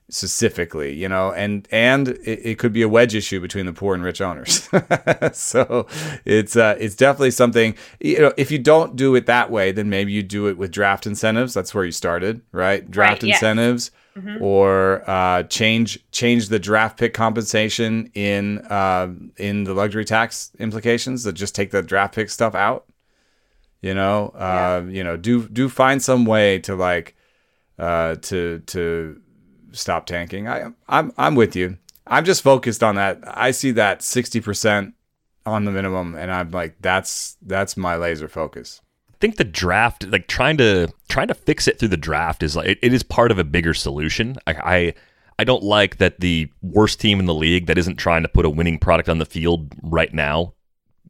specifically, 0.09 0.95
you 0.95 1.09
know, 1.09 1.33
and 1.33 1.67
and 1.71 2.09
it, 2.09 2.41
it 2.45 2.59
could 2.59 2.73
be 2.73 2.83
a 2.83 2.89
wedge 2.89 3.15
issue 3.15 3.41
between 3.41 3.67
the 3.67 3.73
poor 3.73 3.95
and 3.95 4.05
rich 4.05 4.21
owners. 4.21 4.69
so 5.33 5.87
it's 6.25 6.57
uh, 6.57 6.77
it's 6.79 6.95
definitely 6.95 7.33
something. 7.33 7.75
You 8.01 8.21
know, 8.21 8.33
if 8.37 8.51
you 8.51 8.59
don't 8.59 8.97
do 8.97 9.15
it 9.15 9.27
that 9.27 9.51
way, 9.51 9.73
then 9.73 9.91
maybe 9.91 10.13
you 10.13 10.23
do 10.23 10.47
it 10.49 10.57
with 10.57 10.71
draft 10.71 11.07
incentives. 11.07 11.55
That's 11.55 11.75
where 11.75 11.85
you 11.85 11.93
started, 11.93 12.43
right? 12.53 12.89
Draft 12.89 13.23
yes. 13.23 13.37
incentives, 13.37 13.91
or 14.41 15.09
uh, 15.09 15.43
change 15.45 15.99
change 16.13 16.49
the 16.49 16.59
draft 16.59 16.99
pick 16.99 17.13
compensation 17.13 18.11
in 18.15 18.59
uh, 18.59 19.13
in 19.37 19.65
the 19.65 19.75
luxury 19.75 20.05
tax 20.05 20.53
implications. 20.59 21.25
That 21.25 21.33
just 21.33 21.55
take 21.55 21.71
the 21.71 21.83
draft 21.83 22.15
pick 22.15 22.31
stuff 22.31 22.55
out. 22.55 22.87
You 23.83 23.95
know, 23.95 24.29
uh, 24.31 24.85
you 24.89 25.05
know, 25.05 25.17
do 25.17 25.49
do 25.49 25.69
find 25.69 26.03
some 26.03 26.25
way 26.25 26.59
to 26.61 26.75
like 26.75 27.15
uh, 27.79 28.17
to 28.17 28.61
to 28.61 29.21
stop 29.77 30.07
tanking. 30.07 30.49
I 30.49 30.71
I'm 30.89 31.13
I'm 31.17 31.35
with 31.35 31.57
you. 31.57 31.79
I'm 32.07 32.25
just 32.25 32.43
focused 32.43 32.83
on 32.83 32.95
that. 32.97 33.19
I 33.27 33.51
see 33.51 33.73
that 33.73 34.01
60% 34.01 34.93
on 35.45 35.65
the 35.65 35.71
minimum 35.71 36.15
and 36.15 36.31
I'm 36.31 36.51
like 36.51 36.77
that's 36.81 37.37
that's 37.43 37.77
my 37.77 37.97
laser 37.97 38.29
focus. 38.29 38.81
I 39.11 39.19
think 39.19 39.37
the 39.37 39.45
draft, 39.45 40.07
like 40.09 40.27
trying 40.27 40.59
to 40.59 40.89
trying 41.09 41.29
to 41.29 41.35
fix 41.35 41.67
it 41.67 41.79
through 41.79 41.89
the 41.89 41.97
draft, 41.97 42.43
is 42.43 42.55
like 42.55 42.69
it, 42.69 42.79
it 42.83 42.93
is 42.93 43.03
part 43.03 43.31
of 43.31 43.39
a 43.39 43.45
bigger 43.45 43.73
solution. 43.73 44.37
I, 44.47 44.53
I 44.53 44.95
I 45.39 45.45
don't 45.45 45.63
like 45.63 45.99
that 45.99 46.21
the 46.21 46.51
worst 46.63 47.01
team 47.01 47.19
in 47.21 47.27
the 47.27 47.35
league 47.35 47.67
that 47.67 47.79
isn't 47.79 47.97
trying 47.97 48.23
to 48.23 48.29
put 48.29 48.45
a 48.45 48.51
winning 48.51 48.79
product 48.79 49.09
on 49.09 49.19
the 49.19 49.25
field 49.25 49.75
right 49.83 50.13
now 50.13 50.53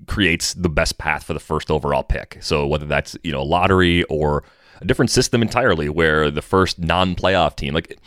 creates 0.06 0.54
the 0.54 0.68
best 0.68 0.98
path 0.98 1.24
for 1.24 1.32
the 1.32 1.40
first 1.40 1.70
overall 1.70 2.02
pick. 2.02 2.38
So 2.40 2.66
whether 2.66 2.86
that's 2.86 3.16
you 3.24 3.32
know 3.32 3.42
lottery 3.42 4.04
or 4.04 4.44
a 4.80 4.84
different 4.84 5.10
system 5.10 5.42
entirely, 5.42 5.88
where 5.88 6.30
the 6.30 6.42
first 6.42 6.78
non-playoff 6.78 7.56
team, 7.56 7.74
like 7.74 7.98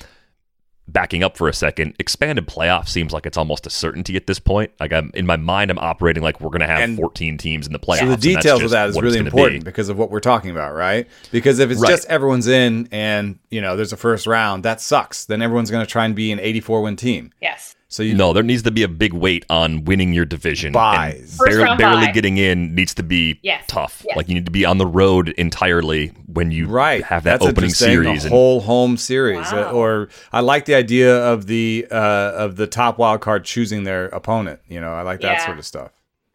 backing 0.92 1.24
up 1.24 1.38
for 1.38 1.48
a 1.48 1.54
second, 1.54 1.96
expanded 2.00 2.48
playoff 2.48 2.88
seems 2.88 3.14
like 3.14 3.26
it's 3.26 3.38
almost 3.38 3.66
a 3.66 3.70
certainty 3.70 4.16
at 4.16 4.28
this 4.28 4.40
point. 4.40 4.72
Like 4.80 4.92
I'm 4.94 5.12
in 5.14 5.26
my 5.26 5.38
mind, 5.38 5.72
I'm 5.72 5.80
operating 5.80 6.24
like 6.24 6.42
we're 6.42 6.50
going 6.50 6.62
to 6.62 6.68
have 6.68 6.82
And 6.82 6.98
14 6.98 7.38
teams 7.38 7.68
in 7.68 7.74
the 7.74 7.80
playoffs. 7.80 8.00
So 8.00 8.10
the 8.10 8.18
details 8.18 8.62
of 8.64 8.72
that 8.72 8.90
is 8.90 9.00
really 9.02 9.20
important 9.20 9.62
be. 9.62 9.70
because 9.70 9.90
of 9.90 9.98
what 9.98 10.12
we're 10.12 10.20
talking 10.20 10.52
about, 10.52 10.76
right? 10.76 11.08
Because 11.32 11.60
if 11.60 11.72
it's 11.72 11.82
Right. 11.82 11.90
just 11.90 12.08
everyone's 12.08 12.48
in 12.48 12.88
and 12.92 13.40
you 13.50 13.62
know 13.62 13.76
there's 13.76 13.94
a 13.94 13.98
first 13.98 14.28
round, 14.28 14.64
that 14.64 14.82
sucks. 14.82 15.26
Then 15.26 15.42
everyone's 15.42 15.72
going 15.72 15.86
to 15.86 15.92
try 15.92 16.06
and 16.06 16.16
be 16.16 16.32
an 16.32 16.40
84 16.40 16.82
win 16.82 16.96
team. 16.96 17.32
Yes. 17.42 17.76
So 17.92 18.04
you 18.04 18.14
No, 18.14 18.34
there 18.34 18.44
needs 18.44 18.62
to 18.64 18.72
be 18.72 18.84
a 18.84 18.88
big 18.88 19.14
weight 19.14 19.46
on 19.50 19.84
winning 19.84 20.14
your 20.14 20.26
division. 20.26 20.72
Buys. 20.74 21.16
And 21.22 21.30
First 21.32 21.58
bar- 21.58 21.66
round 21.66 21.80
barely 21.80 22.06
bye. 22.06 22.12
getting 22.12 22.38
in 22.38 22.76
needs 22.76 22.94
to 22.96 23.04
be 23.04 23.40
Yes. 23.42 23.64
tough. 23.68 24.04
Yes. 24.08 24.16
Like 24.16 24.28
you 24.30 24.36
need 24.36 24.46
to 24.46 24.52
be 24.52 24.64
on 24.64 24.78
the 24.78 24.86
road 24.86 25.30
entirely 25.30 26.10
when 26.28 26.52
you 26.52 26.68
right 26.68 27.04
have 27.04 27.24
that 27.24 27.40
That's 27.40 27.50
opening 27.50 27.72
series. 27.72 28.24
a 28.24 28.28
And 28.28 28.32
whole 28.34 28.62
home 28.62 28.96
series. 28.96 29.52
Wow. 29.52 29.70
Uh, 29.70 29.72
or 29.72 30.10
I 30.32 30.42
like 30.42 30.66
the 30.66 30.76
idea 30.76 31.18
of 31.18 31.48
the 31.48 31.88
uh, 31.92 31.96
of 32.36 32.58
the 32.58 32.68
top 32.68 33.00
wild 33.00 33.22
card 33.22 33.44
choosing 33.44 33.86
their 33.86 34.06
opponent. 34.10 34.60
You 34.70 34.80
know, 34.82 34.94
I 34.94 35.02
like 35.02 35.22
that 35.22 35.40
Yeah. 35.40 35.46
sort 35.48 35.58
of 35.58 35.66
stuff. 35.66 35.90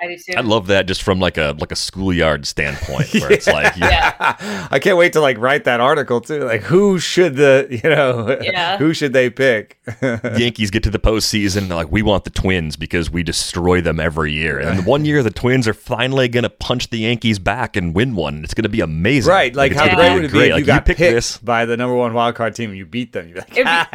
I 0.05 0.09
do 0.09 0.17
too. 0.17 0.33
I 0.37 0.41
love 0.43 0.67
that 0.69 0.87
just 0.87 1.03
from 1.03 1.21
like 1.21 1.37
a 1.39 1.55
like 1.59 1.73
a 1.73 1.77
schoolyard 1.77 2.47
standpoint, 2.47 3.13
where 3.15 3.33
it's 3.33 3.47
like 3.59 3.77
you- 3.77 3.87
Yeah. 3.87 4.13
I 4.71 4.79
can't 4.79 4.97
wait 4.97 5.13
to 5.15 5.21
like 5.21 5.39
write 5.39 5.65
that 5.65 5.81
article 5.81 6.21
too. 6.21 6.41
Like, 6.45 6.63
who 6.63 6.99
should 6.99 7.37
the 7.37 7.67
you 7.71 7.89
know 7.91 8.39
Yeah. 8.41 8.77
who 8.79 8.95
should 8.95 9.13
they 9.13 9.31
pick? 9.31 9.79
Yankees 10.37 10.71
get 10.71 10.83
to 10.85 10.91
the 10.91 10.99
postseason, 10.99 11.59
and 11.59 11.71
they're 11.71 11.77
like, 11.77 11.93
we 11.93 12.03
want 12.03 12.25
the 12.25 12.31
Twins 12.31 12.77
because 12.77 13.11
we 13.11 13.23
destroy 13.23 13.81
them 13.81 14.01
every 14.01 14.33
year. 14.33 14.59
And 14.59 14.87
one 14.87 15.05
year, 15.05 15.23
the 15.23 15.31
Twins 15.31 15.69
are 15.69 15.75
finally 15.75 16.29
going 16.29 16.43
to 16.45 16.51
punch 16.51 16.91
the 16.91 16.99
Yankees 16.99 17.39
back 17.39 17.77
and 17.77 17.95
win 17.95 18.15
one. 18.15 18.45
It's 18.45 18.55
going 18.55 18.63
to 18.65 18.69
be 18.69 18.81
amazing. 18.81 19.31
right? 19.31 19.55
Like, 19.55 19.73
it's 19.73 19.81
how 19.81 19.95
great 19.95 20.15
would 20.15 20.25
it 20.25 20.33
be 20.33 20.39
if 20.47 20.53
Like, 20.53 20.61
you 20.61 20.65
got 20.65 20.85
pick 20.87 20.97
picked 20.97 21.15
this. 21.15 21.39
by 21.39 21.65
the 21.67 21.77
number 21.77 21.95
one 21.95 22.15
wild 22.15 22.35
card 22.35 22.55
team 22.55 22.71
and 22.71 22.79
you 22.79 22.87
beat 22.87 23.13
them? 23.13 23.29
You're 23.29 23.39
like, 23.39 23.53
It'd 23.53 23.65
be 23.67 23.71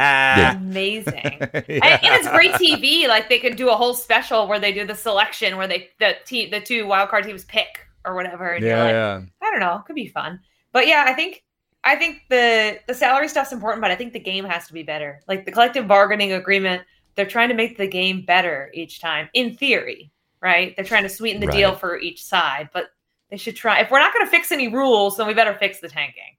amazing. 0.66 1.14
and, 1.14 1.54
and 1.54 2.00
it's 2.02 2.28
great 2.30 2.52
TV. 2.52 3.08
Like 3.08 3.28
they 3.28 3.38
could 3.38 3.56
do 3.56 3.70
a 3.70 3.74
whole 3.76 3.94
special 3.94 4.46
where 4.46 4.58
they 4.58 4.72
do 4.72 4.86
the 4.86 4.94
selection 4.94 5.56
where 5.56 5.66
they 5.68 5.88
the 6.00 6.16
team 6.24 6.50
the 6.50 6.60
two 6.60 6.86
wild 6.86 7.08
card 7.10 7.24
teams 7.24 7.44
pick 7.44 7.86
or 8.04 8.14
whatever. 8.14 8.50
And 8.50 8.64
yeah, 8.64 8.82
like, 8.82 8.92
yeah. 8.92 9.20
I 9.42 9.50
don't 9.50 9.60
know, 9.60 9.76
it 9.76 9.84
could 9.84 9.94
be 9.96 10.08
fun. 10.08 10.40
But 10.72 10.88
yeah, 10.88 11.04
I 11.06 11.12
think 11.12 11.44
I 11.84 11.96
think 11.96 12.22
the 12.28 12.80
the 12.88 12.94
salary 12.94 13.28
stuff's 13.28 13.52
important, 13.52 13.80
but 13.82 13.90
I 13.90 13.96
think 13.96 14.12
the 14.12 14.18
game 14.20 14.44
has 14.44 14.66
to 14.66 14.72
be 14.72 14.82
better. 14.82 15.20
Like 15.28 15.44
the 15.44 15.52
collective 15.52 15.86
bargaining 15.86 16.32
agreement, 16.32 16.82
they're 17.14 17.26
trying 17.26 17.48
to 17.50 17.54
make 17.54 17.78
the 17.78 17.86
game 17.86 18.22
better 18.24 18.70
each 18.74 19.00
time, 19.00 19.28
in 19.34 19.54
theory, 19.56 20.10
right? 20.40 20.74
They're 20.76 20.84
trying 20.84 21.04
to 21.04 21.08
sweeten 21.08 21.40
the 21.40 21.46
Right. 21.46 21.56
deal 21.56 21.74
for 21.76 21.98
each 21.98 22.24
side, 22.24 22.70
but 22.72 22.86
they 23.30 23.36
should 23.36 23.56
try. 23.56 23.80
If 23.80 23.90
we're 23.90 24.00
not 24.00 24.12
going 24.12 24.26
to 24.26 24.30
fix 24.30 24.50
any 24.52 24.68
rules, 24.68 25.16
then 25.16 25.26
we 25.26 25.34
better 25.34 25.54
fix 25.54 25.80
the 25.80 25.88
tanking. 25.88 26.36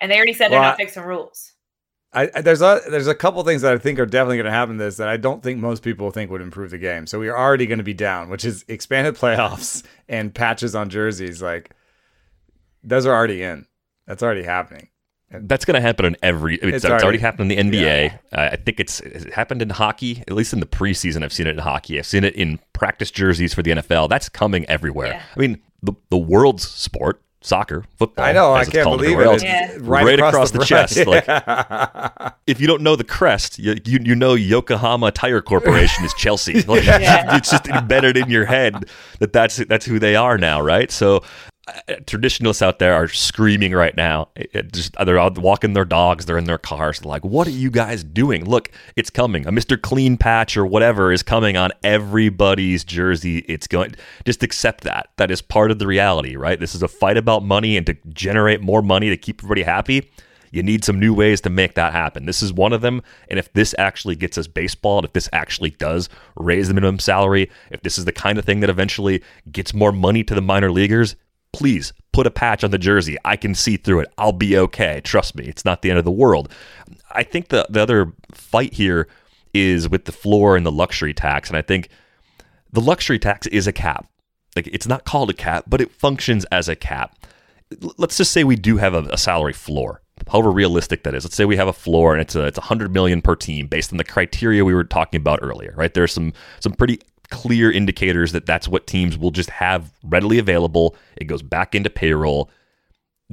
And 0.00 0.10
they 0.10 0.16
already 0.16 0.34
said 0.34 0.50
they're 0.52 0.60
not 0.60 0.74
I- 0.74 0.76
fixing 0.76 1.02
rules. 1.02 1.53
I, 2.14 2.30
I- 2.34 2.40
there's 2.40 2.62
a 2.62 2.80
there's 2.88 3.06
a 3.08 3.14
couple 3.14 3.42
things 3.44 3.62
that 3.62 3.72
I 3.72 3.78
think 3.78 3.98
are 3.98 4.06
definitely 4.06 4.36
going 4.36 4.46
to 4.46 4.52
happen. 4.52 4.78
to 4.78 4.84
This 4.84 4.96
that 4.98 5.08
I 5.08 5.16
don't 5.16 5.42
think 5.42 5.58
most 5.58 5.82
people 5.82 6.10
think 6.10 6.30
would 6.30 6.40
improve 6.40 6.70
the 6.70 6.78
game. 6.78 7.06
So 7.06 7.18
we 7.18 7.28
are 7.28 7.36
already 7.36 7.66
going 7.66 7.78
to 7.78 7.84
be 7.84 7.94
down, 7.94 8.30
which 8.30 8.44
is 8.44 8.64
expanded 8.68 9.14
playoffs 9.22 9.82
and 10.08 10.34
patches 10.34 10.74
on 10.74 10.88
jerseys. 10.90 11.42
Like 11.42 11.70
those 12.82 13.06
are 13.06 13.14
already 13.14 13.42
in. 13.42 13.66
That's 14.06 14.22
already 14.22 14.42
happening. 14.42 14.88
That's 15.30 15.64
going 15.64 15.74
to 15.74 15.80
happen 15.80 16.04
in 16.04 16.16
every. 16.22 16.54
It's, 16.56 16.64
It's 16.64 16.76
it's 16.76 16.84
already, 16.84 17.04
already- 17.04 17.18
happened 17.18 17.50
in 17.50 17.70
the 17.70 17.76
NBA. 17.78 17.82
Yeah. 17.82 18.16
Uh, 18.32 18.50
I 18.52 18.56
think 18.56 18.78
it's 18.78 19.00
it 19.00 19.32
happened 19.32 19.62
in 19.62 19.70
hockey. 19.70 20.22
At 20.28 20.34
least 20.34 20.52
in 20.52 20.60
the 20.60 20.66
preseason, 20.66 21.24
I've 21.24 21.32
seen 21.32 21.46
it 21.48 21.52
in 21.52 21.58
hockey. 21.58 21.98
I've 21.98 22.06
seen 22.06 22.22
it 22.22 22.34
in 22.36 22.60
practice 22.72 23.10
jerseys 23.10 23.52
for 23.54 23.62
the 23.62 23.72
NFL. 23.72 24.08
That's 24.08 24.28
coming 24.28 24.64
everywhere. 24.66 25.08
Yeah. 25.08 25.22
I 25.34 25.40
mean, 25.40 25.60
the 25.82 25.94
the 26.10 26.18
world's 26.18 26.68
sport, 26.68 27.20
soccer, 27.44 27.84
football. 27.96 28.24
I 28.24 28.32
know. 28.32 28.54
I 28.54 28.64
can't 28.64 28.88
believe 28.88 29.18
it. 29.20 29.26
else. 29.26 29.42
Yeah. 29.42 29.76
Right 29.80 30.18
across 30.18 30.50
the 30.50 30.64
front. 30.64 30.90
chest, 30.90 31.06
like- 31.06 32.32
if 32.46 32.60
you 32.60 32.66
don't 32.66 32.82
know 32.82 32.96
the 32.96 33.04
crest, 33.04 33.58
you 33.58 33.76
you, 33.84 33.98
you 34.02 34.14
know 34.14 34.34
Yokohama 34.34 35.12
Tire 35.12 35.42
Corporation 35.42 36.04
is 36.04 36.12
Chelsea. 36.14 36.62
Like, 36.66 36.84
Yeah. 36.84 37.36
It's 37.36 37.50
just 37.50 37.66
embedded 37.68 38.16
in 38.16 38.30
your 38.30 38.46
head 38.46 38.86
that 39.18 39.32
that's 39.32 39.56
that's 39.56 39.84
who 39.84 39.98
they 39.98 40.16
are 40.16 40.38
now, 40.38 40.60
right? 40.60 40.90
So. 40.90 41.22
Uh, 41.66 41.94
traditionalists 42.06 42.60
out 42.60 42.78
there 42.78 42.92
are 42.92 43.08
screaming 43.08 43.72
right 43.72 43.96
now. 43.96 44.28
It- 44.36 44.70
just 44.72 44.94
they're 45.02 45.18
out 45.18 45.38
walking 45.38 45.72
their 45.72 45.86
dogs. 45.86 46.26
They're 46.26 46.36
in 46.36 46.44
their 46.44 46.58
cars. 46.58 47.00
They're 47.00 47.08
like, 47.08 47.24
"What 47.24 47.46
are 47.46 47.52
you 47.52 47.70
guys 47.70 48.04
doing? 48.04 48.44
Look, 48.44 48.70
it's 48.96 49.08
coming. 49.08 49.46
A 49.46 49.52
Mister 49.52 49.78
Clean 49.78 50.18
Patch 50.18 50.58
or 50.58 50.66
whatever 50.66 51.10
is 51.10 51.22
coming 51.22 51.56
on 51.56 51.70
everybody's 51.82 52.84
jersey. 52.84 53.38
It's 53.48 53.66
going. 53.66 53.94
Just 54.26 54.42
accept 54.42 54.84
that. 54.84 55.08
That 55.16 55.30
is 55.30 55.40
part 55.40 55.70
of 55.70 55.78
the 55.78 55.86
reality, 55.86 56.36
right? 56.36 56.60
This 56.60 56.74
is 56.74 56.82
a 56.82 56.88
fight 56.88 57.16
about 57.16 57.42
money 57.42 57.78
and 57.78 57.86
to 57.86 57.96
generate 58.12 58.60
more 58.60 58.82
money 58.82 59.08
to 59.08 59.16
keep 59.16 59.40
everybody 59.40 59.62
happy. 59.62 60.10
You 60.50 60.62
need 60.62 60.84
some 60.84 61.00
new 61.00 61.12
ways 61.12 61.40
to 61.40 61.50
make 61.50 61.74
that 61.74 61.92
happen. 61.92 62.26
This 62.26 62.40
is 62.40 62.52
one 62.52 62.72
of 62.72 62.80
them. 62.80 63.02
And 63.28 63.40
if 63.40 63.52
this 63.54 63.74
actually 63.76 64.14
gets 64.14 64.38
us 64.38 64.46
baseball, 64.46 64.98
and 64.98 65.04
if 65.04 65.12
this 65.12 65.28
actually 65.32 65.70
does 65.70 66.08
raise 66.36 66.68
the 66.68 66.74
minimum 66.74 67.00
salary, 67.00 67.50
if 67.72 67.82
this 67.82 67.98
is 67.98 68.04
the 68.04 68.12
kind 68.12 68.38
of 68.38 68.44
thing 68.44 68.60
that 68.60 68.70
eventually 68.70 69.20
gets 69.50 69.74
more 69.74 69.90
money 69.90 70.22
to 70.22 70.32
the 70.34 70.40
minor 70.40 70.70
leaguers, 70.70 71.16
please 71.54 71.92
put 72.12 72.26
a 72.26 72.30
patch 72.30 72.64
on 72.64 72.70
the 72.70 72.78
jersey. 72.78 73.16
I 73.24 73.36
can 73.36 73.54
see 73.54 73.76
through 73.76 74.00
it. 74.00 74.12
I'll 74.18 74.32
be 74.32 74.56
okay. 74.58 75.00
Trust 75.02 75.36
me, 75.36 75.44
it's 75.44 75.64
not 75.64 75.82
the 75.82 75.90
end 75.90 75.98
of 75.98 76.04
the 76.04 76.10
world. 76.10 76.50
I 77.10 77.22
think 77.22 77.48
the 77.48 77.66
the 77.70 77.82
other 77.82 78.12
fight 78.32 78.74
here 78.74 79.08
is 79.52 79.88
with 79.88 80.04
the 80.04 80.12
floor 80.12 80.56
and 80.56 80.66
the 80.66 80.72
luxury 80.72 81.14
tax, 81.14 81.48
and 81.48 81.56
I 81.56 81.62
think 81.62 81.88
the 82.72 82.80
luxury 82.80 83.18
tax 83.18 83.46
is 83.48 83.66
a 83.66 83.72
cap. 83.72 84.06
Like 84.56 84.66
it's 84.68 84.86
not 84.86 85.04
called 85.04 85.30
a 85.30 85.34
cap, 85.34 85.64
but 85.66 85.80
it 85.80 85.90
functions 85.92 86.44
as 86.46 86.68
a 86.68 86.76
cap. 86.76 87.26
Let's 87.98 88.16
just 88.16 88.32
say 88.32 88.44
we 88.44 88.56
do 88.56 88.76
have 88.76 88.94
a, 88.94 89.02
a 89.10 89.18
salary 89.18 89.52
floor. 89.52 90.00
However 90.28 90.50
realistic 90.50 91.02
that 91.02 91.14
is. 91.14 91.24
Let's 91.24 91.34
say 91.34 91.44
we 91.44 91.56
have 91.56 91.68
a 91.68 91.72
floor 91.72 92.12
and 92.12 92.20
it's 92.20 92.36
a 92.36 92.44
it's 92.44 92.58
100 92.58 92.92
million 92.92 93.20
per 93.20 93.34
team 93.34 93.66
based 93.66 93.92
on 93.92 93.98
the 93.98 94.04
criteria 94.04 94.64
we 94.64 94.74
were 94.74 94.84
talking 94.84 95.18
about 95.18 95.40
earlier, 95.42 95.74
right? 95.76 95.92
There's 95.92 96.12
some 96.12 96.32
some 96.60 96.72
pretty 96.72 97.00
clear 97.30 97.70
indicators 97.70 98.32
that 98.32 98.46
that's 98.46 98.68
what 98.68 98.86
teams 98.86 99.16
will 99.18 99.30
just 99.30 99.50
have 99.50 99.92
readily 100.02 100.38
available. 100.38 100.96
It 101.16 101.24
goes 101.24 101.42
back 101.42 101.74
into 101.74 101.90
payroll. 101.90 102.50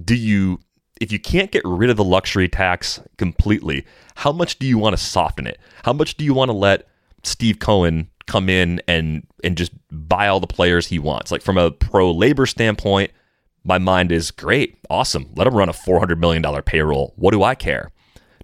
Do 0.03 0.15
you 0.15 0.59
if 0.99 1.11
you 1.11 1.19
can't 1.19 1.51
get 1.51 1.63
rid 1.65 1.89
of 1.89 1.97
the 1.97 2.03
luxury 2.03 2.47
tax 2.47 2.99
completely, 3.17 3.85
how 4.15 4.31
much 4.31 4.59
do 4.59 4.67
you 4.67 4.77
want 4.77 4.95
to 4.95 5.03
soften 5.03 5.47
it? 5.47 5.59
How 5.83 5.93
much 5.93 6.15
do 6.15 6.23
you 6.23 6.33
want 6.33 6.49
to 6.49 6.53
let 6.53 6.87
Steve 7.23 7.57
Cohen 7.57 8.07
come 8.31 8.49
in 8.49 8.81
and 8.87 9.27
and 9.43 9.57
just 9.57 9.73
buy 9.91 10.27
all 10.27 10.39
the 10.39 10.47
players 10.47 10.87
he 10.87 10.99
wants. 10.99 11.31
Like 11.31 11.41
from 11.41 11.57
a 11.57 11.71
pro 11.71 12.11
labor 12.11 12.45
standpoint, 12.45 13.11
my 13.63 13.77
mind 13.77 14.11
is 14.11 14.31
great, 14.31 14.77
awesome. 14.89 15.29
Let 15.35 15.47
him 15.47 15.55
run 15.55 15.69
a 15.69 15.73
four 15.73 15.99
hundred 15.99 16.19
million 16.19 16.41
dollar 16.41 16.61
payroll. 16.61 17.13
What 17.17 17.31
do 17.31 17.43
I 17.43 17.55
care? 17.55 17.91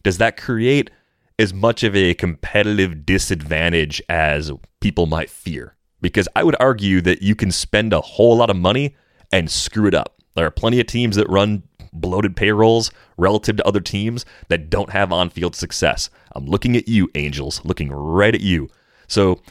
Does 0.03 0.17
that 0.17 0.37
create 0.37 0.91
as 1.39 1.53
much 1.53 1.83
of 1.83 1.95
a 1.95 2.13
competitive 2.13 3.05
disadvantage 3.05 4.01
as 4.09 4.51
people 4.81 5.05
might 5.05 5.29
fear? 5.29 5.75
Because 6.01 6.27
I 6.35 6.43
would 6.43 6.55
argue 6.59 7.01
that 7.01 7.21
you 7.21 7.35
can 7.35 7.51
spend 7.51 7.93
a 7.93 8.01
whole 8.01 8.37
lot 8.37 8.49
of 8.49 8.55
money 8.55 8.95
and 9.31 9.49
screw 9.49 9.87
it 9.87 9.93
up. 9.93 10.21
There 10.35 10.45
are 10.45 10.51
plenty 10.51 10.79
of 10.79 10.87
teams 10.87 11.15
that 11.15 11.29
run 11.29 11.63
bloated 11.93 12.35
payrolls 12.35 12.91
relative 13.17 13.57
to 13.57 13.67
other 13.67 13.79
teams 13.79 14.25
that 14.49 14.69
don't 14.69 14.91
have 14.91 15.11
on 15.11 15.29
field 15.29 15.55
success. 15.55 16.09
I'm 16.33 16.45
looking 16.45 16.75
at 16.75 16.87
you, 16.87 17.09
Angels, 17.15 17.63
looking 17.65 17.91
right 17.91 18.33
at 18.33 18.41
you. 18.41 18.69
So 19.07 19.41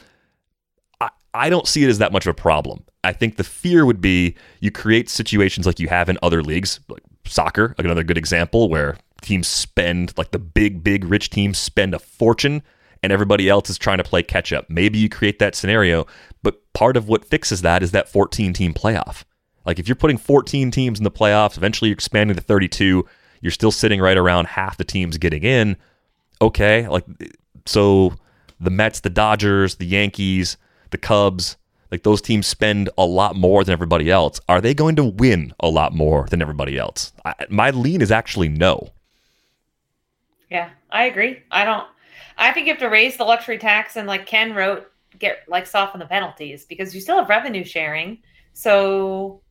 I, 1.01 1.09
I 1.33 1.49
don't 1.49 1.67
see 1.67 1.83
it 1.83 1.89
as 1.89 1.97
that 1.97 2.13
much 2.13 2.25
of 2.25 2.31
a 2.31 2.33
problem. 2.33 2.85
I 3.03 3.13
think 3.13 3.37
the 3.37 3.43
fear 3.43 3.85
would 3.85 4.01
be 4.01 4.35
you 4.59 4.71
create 4.71 5.09
situations 5.09 5.65
like 5.65 5.79
you 5.79 5.87
have 5.87 6.09
in 6.09 6.17
other 6.21 6.41
leagues, 6.41 6.79
like 6.89 7.03
soccer, 7.25 7.75
another 7.77 8.03
good 8.03 8.17
example, 8.17 8.69
where 8.69 8.97
teams 9.27 9.47
spend, 9.47 10.17
like 10.17 10.31
the 10.31 10.39
big, 10.39 10.83
big 10.83 11.05
rich 11.05 11.29
teams 11.29 11.57
spend 11.57 11.93
a 11.93 11.99
fortune 11.99 12.63
and 13.03 13.11
everybody 13.11 13.49
else 13.49 13.69
is 13.69 13.77
trying 13.77 13.97
to 13.97 14.03
play 14.03 14.23
catch 14.23 14.51
up. 14.51 14.69
Maybe 14.69 14.97
you 14.97 15.09
create 15.09 15.39
that 15.39 15.55
scenario, 15.55 16.07
but 16.43 16.61
part 16.73 16.97
of 16.97 17.07
what 17.07 17.25
fixes 17.25 17.61
that 17.61 17.83
is 17.83 17.91
that 17.91 18.09
14 18.09 18.53
team 18.53 18.73
playoff. 18.73 19.23
Like 19.65 19.79
if 19.79 19.87
you're 19.87 19.95
putting 19.95 20.17
14 20.17 20.71
teams 20.71 20.99
in 20.99 21.03
the 21.03 21.11
playoffs, 21.11 21.57
eventually 21.57 21.89
you're 21.89 21.95
expanding 21.95 22.35
to 22.35 22.41
32, 22.41 23.05
you're 23.41 23.51
still 23.51 23.71
sitting 23.71 24.01
right 24.01 24.17
around 24.17 24.47
half 24.47 24.77
the 24.77 24.83
teams 24.83 25.17
getting 25.17 25.43
in. 25.43 25.77
Okay, 26.41 26.87
like 26.87 27.05
so 27.65 28.13
the 28.59 28.69
Mets, 28.69 29.01
the 29.01 29.09
Dodgers, 29.09 29.75
the 29.75 29.85
Yankees, 29.85 30.57
the 30.91 30.97
Cubs, 30.97 31.57
like 31.91 32.03
those 32.03 32.21
teams 32.21 32.47
spend 32.47 32.89
a 32.97 33.05
lot 33.05 33.35
more 33.35 33.63
than 33.63 33.73
everybody 33.73 34.09
else. 34.11 34.39
Are 34.49 34.61
they 34.61 34.73
going 34.73 34.95
to 34.97 35.03
win 35.03 35.53
a 35.59 35.69
lot 35.69 35.93
more 35.93 36.27
than 36.29 36.41
everybody 36.41 36.77
else? 36.77 37.13
I, 37.25 37.33
my 37.49 37.69
lean 37.71 38.01
is 38.01 38.11
actually 38.11 38.49
no. 38.49 38.89
Yeah, 40.49 40.69
I 40.89 41.05
agree. 41.05 41.43
I 41.51 41.65
don't. 41.65 41.87
I 42.37 42.51
think 42.51 42.67
you 42.67 42.73
have 42.73 42.81
to 42.81 42.87
raise 42.87 43.17
the 43.17 43.23
luxury 43.23 43.57
tax 43.57 43.95
and, 43.95 44.07
like 44.07 44.25
Ken 44.25 44.53
wrote, 44.53 44.91
get 45.19 45.39
like 45.47 45.65
soften 45.65 45.99
the 45.99 46.05
penalties 46.05 46.65
because 46.65 46.93
you 46.93 47.01
still 47.01 47.17
have 47.17 47.29
revenue 47.29 47.63
sharing. 47.63 48.19
So 48.53 49.41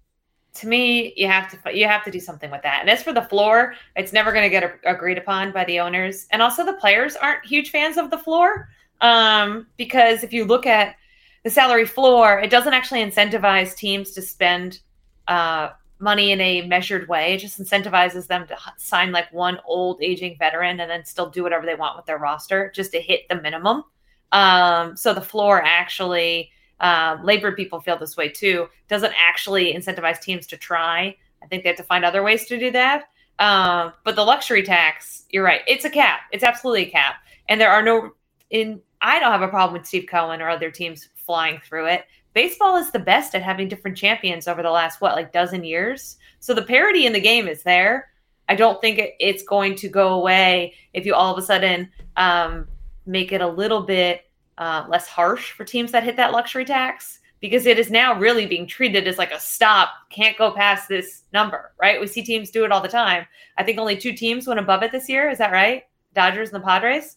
to 0.54 0.68
me, 0.68 1.12
you 1.16 1.26
have 1.26 1.50
to 1.50 1.76
you 1.76 1.86
have 1.86 2.04
to 2.04 2.10
do 2.10 2.20
something 2.20 2.50
with 2.50 2.62
that. 2.62 2.80
And 2.80 2.90
as 2.90 3.02
for 3.02 3.12
the 3.12 3.22
floor, 3.22 3.74
it's 3.94 4.12
never 4.12 4.32
going 4.32 4.44
to 4.44 4.50
get 4.50 4.62
a, 4.62 4.90
agreed 4.90 5.18
upon 5.18 5.52
by 5.52 5.64
the 5.64 5.80
owners, 5.80 6.26
and 6.30 6.40
also 6.40 6.64
the 6.64 6.72
players 6.74 7.16
aren't 7.16 7.44
huge 7.44 7.70
fans 7.70 7.96
of 7.96 8.10
the 8.10 8.18
floor 8.18 8.68
um, 9.00 9.66
because 9.76 10.22
if 10.24 10.32
you 10.32 10.44
look 10.44 10.66
at 10.66 10.96
the 11.44 11.50
salary 11.50 11.84
floor, 11.84 12.40
it 12.40 12.50
doesn't 12.50 12.72
actually 12.72 13.04
incentivize 13.04 13.76
teams 13.76 14.12
to 14.12 14.22
spend 14.22 14.80
uh, 15.28 15.70
money 15.98 16.32
in 16.32 16.40
a 16.40 16.66
measured 16.66 17.08
way. 17.08 17.34
It 17.34 17.38
just 17.38 17.60
incentivizes 17.60 18.26
them 18.26 18.46
to 18.48 18.56
sign 18.76 19.12
like 19.12 19.32
one 19.32 19.58
old 19.64 20.02
aging 20.02 20.36
veteran 20.38 20.80
and 20.80 20.90
then 20.90 21.04
still 21.04 21.30
do 21.30 21.42
whatever 21.42 21.64
they 21.64 21.74
want 21.74 21.96
with 21.96 22.06
their 22.06 22.18
roster 22.18 22.70
just 22.74 22.92
to 22.92 23.00
hit 23.00 23.28
the 23.28 23.40
minimum. 23.40 23.84
Um, 24.32 24.96
so 24.96 25.14
the 25.14 25.20
floor 25.20 25.62
actually, 25.62 26.50
um, 26.80 27.24
labor 27.24 27.52
people 27.52 27.80
feel 27.80 27.98
this 27.98 28.16
way 28.16 28.28
too, 28.28 28.68
doesn't 28.88 29.14
actually 29.16 29.72
incentivize 29.72 30.20
teams 30.20 30.46
to 30.48 30.56
try. 30.56 31.16
I 31.42 31.46
think 31.46 31.62
they 31.62 31.70
have 31.70 31.78
to 31.78 31.84
find 31.84 32.04
other 32.04 32.22
ways 32.22 32.46
to 32.46 32.58
do 32.58 32.70
that. 32.72 33.04
Um, 33.38 33.92
but 34.04 34.16
the 34.16 34.24
luxury 34.24 34.62
tax, 34.62 35.24
you're 35.30 35.44
right. 35.44 35.60
It's 35.66 35.84
a 35.84 35.90
cap. 35.90 36.20
It's 36.32 36.44
absolutely 36.44 36.86
a 36.86 36.90
cap. 36.90 37.16
And 37.48 37.60
there 37.60 37.70
are 37.70 37.82
no 37.82 38.12
in 38.50 38.80
I 39.02 39.20
don't 39.20 39.30
have 39.30 39.42
a 39.42 39.48
problem 39.48 39.78
with 39.78 39.86
Steve 39.86 40.06
Cohen 40.08 40.40
or 40.40 40.48
other 40.48 40.70
teams 40.70 41.08
flying 41.14 41.60
through 41.60 41.86
it 41.88 42.06
baseball 42.36 42.76
is 42.76 42.90
the 42.90 42.98
best 42.98 43.34
at 43.34 43.42
having 43.42 43.66
different 43.66 43.96
champions 43.96 44.46
over 44.46 44.62
the 44.62 44.70
last 44.70 45.00
what 45.00 45.16
like 45.16 45.32
dozen 45.32 45.64
years? 45.64 46.18
So 46.38 46.52
the 46.52 46.60
parity 46.60 47.06
in 47.06 47.14
the 47.14 47.20
game 47.20 47.48
is 47.48 47.62
there. 47.62 48.10
I 48.46 48.54
don't 48.54 48.78
think 48.82 49.00
it's 49.18 49.42
going 49.42 49.74
to 49.76 49.88
go 49.88 50.12
away 50.12 50.74
if 50.92 51.06
you 51.06 51.14
all 51.14 51.32
of 51.32 51.42
a 51.42 51.46
sudden 51.46 51.90
um, 52.18 52.68
make 53.06 53.32
it 53.32 53.40
a 53.40 53.48
little 53.48 53.80
bit 53.80 54.26
uh, 54.58 54.84
less 54.86 55.08
harsh 55.08 55.52
for 55.52 55.64
teams 55.64 55.90
that 55.92 56.04
hit 56.04 56.16
that 56.16 56.32
luxury 56.32 56.66
tax 56.66 57.20
because 57.40 57.64
it 57.64 57.78
is 57.78 57.90
now 57.90 58.18
really 58.18 58.44
being 58.44 58.66
treated 58.66 59.08
as 59.08 59.16
like 59.16 59.32
a 59.32 59.40
stop 59.40 59.88
can't 60.10 60.36
go 60.36 60.50
past 60.50 60.90
this 60.90 61.22
number 61.32 61.72
right? 61.80 61.98
We 61.98 62.06
see 62.06 62.22
teams 62.22 62.50
do 62.50 62.66
it 62.66 62.70
all 62.72 62.82
the 62.82 62.88
time. 62.88 63.24
I 63.56 63.64
think 63.64 63.78
only 63.78 63.96
two 63.96 64.12
teams 64.12 64.46
went 64.46 64.60
above 64.60 64.82
it 64.82 64.92
this 64.92 65.08
year. 65.08 65.30
Is 65.30 65.38
that 65.38 65.52
right? 65.52 65.84
Dodgers 66.12 66.50
and 66.50 66.62
the 66.62 66.66
padres 66.66 67.16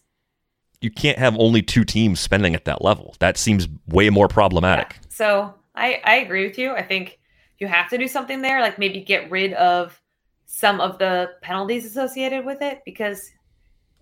you 0.80 0.90
can't 0.90 1.18
have 1.18 1.36
only 1.38 1.62
two 1.62 1.84
teams 1.84 2.20
spending 2.20 2.54
at 2.54 2.64
that 2.64 2.82
level. 2.82 3.14
That 3.18 3.36
seems 3.36 3.68
way 3.88 4.10
more 4.10 4.28
problematic. 4.28 4.94
Yeah. 4.94 5.06
So 5.10 5.54
I, 5.74 6.00
I 6.04 6.16
agree 6.16 6.46
with 6.46 6.58
you. 6.58 6.72
I 6.72 6.82
think 6.82 7.18
you 7.58 7.66
have 7.66 7.90
to 7.90 7.98
do 7.98 8.08
something 8.08 8.40
there, 8.40 8.60
like 8.60 8.78
maybe 8.78 9.00
get 9.00 9.30
rid 9.30 9.52
of 9.54 10.00
some 10.46 10.80
of 10.80 10.98
the 10.98 11.30
penalties 11.42 11.84
associated 11.84 12.44
with 12.44 12.62
it 12.62 12.82
because 12.84 13.30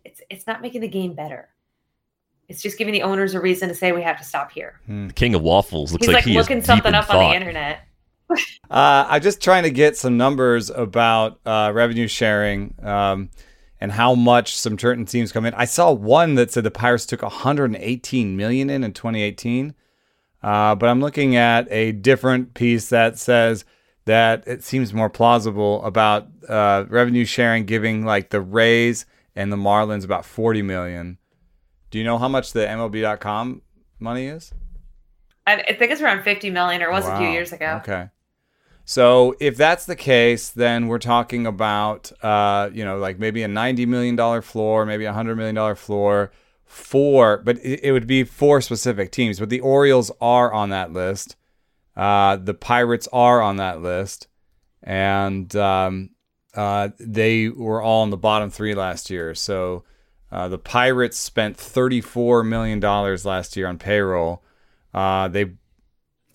it's 0.04 0.22
it's 0.30 0.46
not 0.46 0.62
making 0.62 0.80
the 0.80 0.88
game 0.88 1.14
better. 1.14 1.48
It's 2.48 2.62
just 2.62 2.78
giving 2.78 2.94
the 2.94 3.02
owners 3.02 3.34
a 3.34 3.40
reason 3.40 3.68
to 3.68 3.74
say 3.74 3.92
we 3.92 4.02
have 4.02 4.16
to 4.18 4.24
stop 4.24 4.50
here. 4.52 4.80
Hmm. 4.86 5.08
The 5.08 5.12
king 5.12 5.34
of 5.34 5.42
waffles 5.42 5.92
looks 5.92 6.06
He's 6.06 6.14
like, 6.14 6.24
like 6.24 6.24
he 6.24 6.38
looking 6.38 6.62
something 6.62 6.94
up 6.94 7.06
thought. 7.06 7.16
on 7.16 7.30
the 7.30 7.36
internet. 7.36 7.80
uh, 8.30 8.36
I'm 9.08 9.20
just 9.20 9.42
trying 9.42 9.64
to 9.64 9.70
get 9.70 9.96
some 9.96 10.16
numbers 10.16 10.70
about 10.70 11.40
uh, 11.44 11.72
revenue 11.74 12.08
sharing. 12.08 12.74
Um, 12.82 13.30
and 13.80 13.92
how 13.92 14.14
much 14.14 14.56
some 14.56 14.78
certain 14.78 15.04
teams 15.04 15.32
come 15.32 15.46
in. 15.46 15.54
I 15.54 15.64
saw 15.64 15.92
one 15.92 16.34
that 16.34 16.50
said 16.50 16.64
the 16.64 16.70
Pirates 16.70 17.06
took 17.06 17.22
118 17.22 18.36
million 18.36 18.70
in 18.70 18.84
in 18.84 18.92
2018, 18.92 19.74
uh, 20.42 20.74
but 20.74 20.88
I'm 20.88 21.00
looking 21.00 21.36
at 21.36 21.70
a 21.70 21.92
different 21.92 22.54
piece 22.54 22.88
that 22.88 23.18
says 23.18 23.64
that 24.04 24.42
it 24.46 24.64
seems 24.64 24.94
more 24.94 25.10
plausible 25.10 25.84
about 25.84 26.28
uh, 26.48 26.84
revenue 26.88 27.24
sharing 27.24 27.66
giving 27.66 28.04
like 28.04 28.30
the 28.30 28.40
Rays 28.40 29.04
and 29.36 29.52
the 29.52 29.56
Marlins 29.56 30.04
about 30.04 30.24
40 30.24 30.62
million. 30.62 31.18
Do 31.90 31.98
you 31.98 32.04
know 32.04 32.18
how 32.18 32.28
much 32.28 32.52
the 32.52 32.60
MLB.com 32.60 33.62
money 33.98 34.26
is? 34.26 34.52
I, 35.46 35.76
think 35.78 35.90
it's 35.92 36.02
around 36.02 36.24
50 36.24 36.50
million, 36.50 36.82
or 36.82 36.88
it 36.88 36.92
was 36.92 37.04
wow. 37.04 37.14
a 37.14 37.18
few 37.18 37.28
years 37.28 37.52
ago. 37.52 37.80
Okay. 37.82 38.08
So 38.88 39.36
if 39.38 39.58
that's 39.58 39.84
the 39.84 39.94
case, 39.94 40.48
then 40.48 40.88
we're 40.88 40.98
talking 40.98 41.46
about, 41.46 42.10
uh, 42.24 42.70
you 42.72 42.86
know, 42.86 42.96
like 42.96 43.18
maybe 43.18 43.42
a 43.42 43.48
ninety 43.48 43.84
million 43.84 44.16
dollar 44.16 44.40
floor, 44.40 44.86
maybe 44.86 45.04
a 45.04 45.12
hundred 45.12 45.36
million 45.36 45.56
dollar 45.56 45.74
floor 45.74 46.32
for, 46.64 47.36
but 47.36 47.58
it, 47.62 47.92
would 47.92 48.06
be 48.06 48.24
four 48.24 48.62
specific 48.62 49.12
teams. 49.12 49.40
But 49.40 49.50
the 49.50 49.60
Orioles 49.60 50.10
are 50.22 50.50
on 50.54 50.70
that 50.70 50.90
list. 50.90 51.36
Uh, 51.94 52.36
the 52.36 52.54
Pirates 52.54 53.06
are 53.12 53.42
on 53.42 53.58
that 53.58 53.82
list, 53.82 54.26
and 54.82 55.54
um, 55.54 56.08
uh, 56.54 56.88
they 56.98 57.50
were 57.50 57.82
all 57.82 58.04
in 58.04 58.10
the 58.10 58.16
bottom 58.16 58.48
three 58.48 58.74
last 58.74 59.10
year. 59.10 59.34
So 59.34 59.84
uh, 60.32 60.48
the 60.48 60.56
Pirates 60.56 61.18
spent 61.18 61.58
thirty 61.58 62.00
four 62.00 62.42
million 62.42 62.80
dollars 62.80 63.26
last 63.26 63.54
year 63.54 63.66
on 63.66 63.76
payroll. 63.76 64.42
Uh, 64.94 65.28
they 65.28 65.50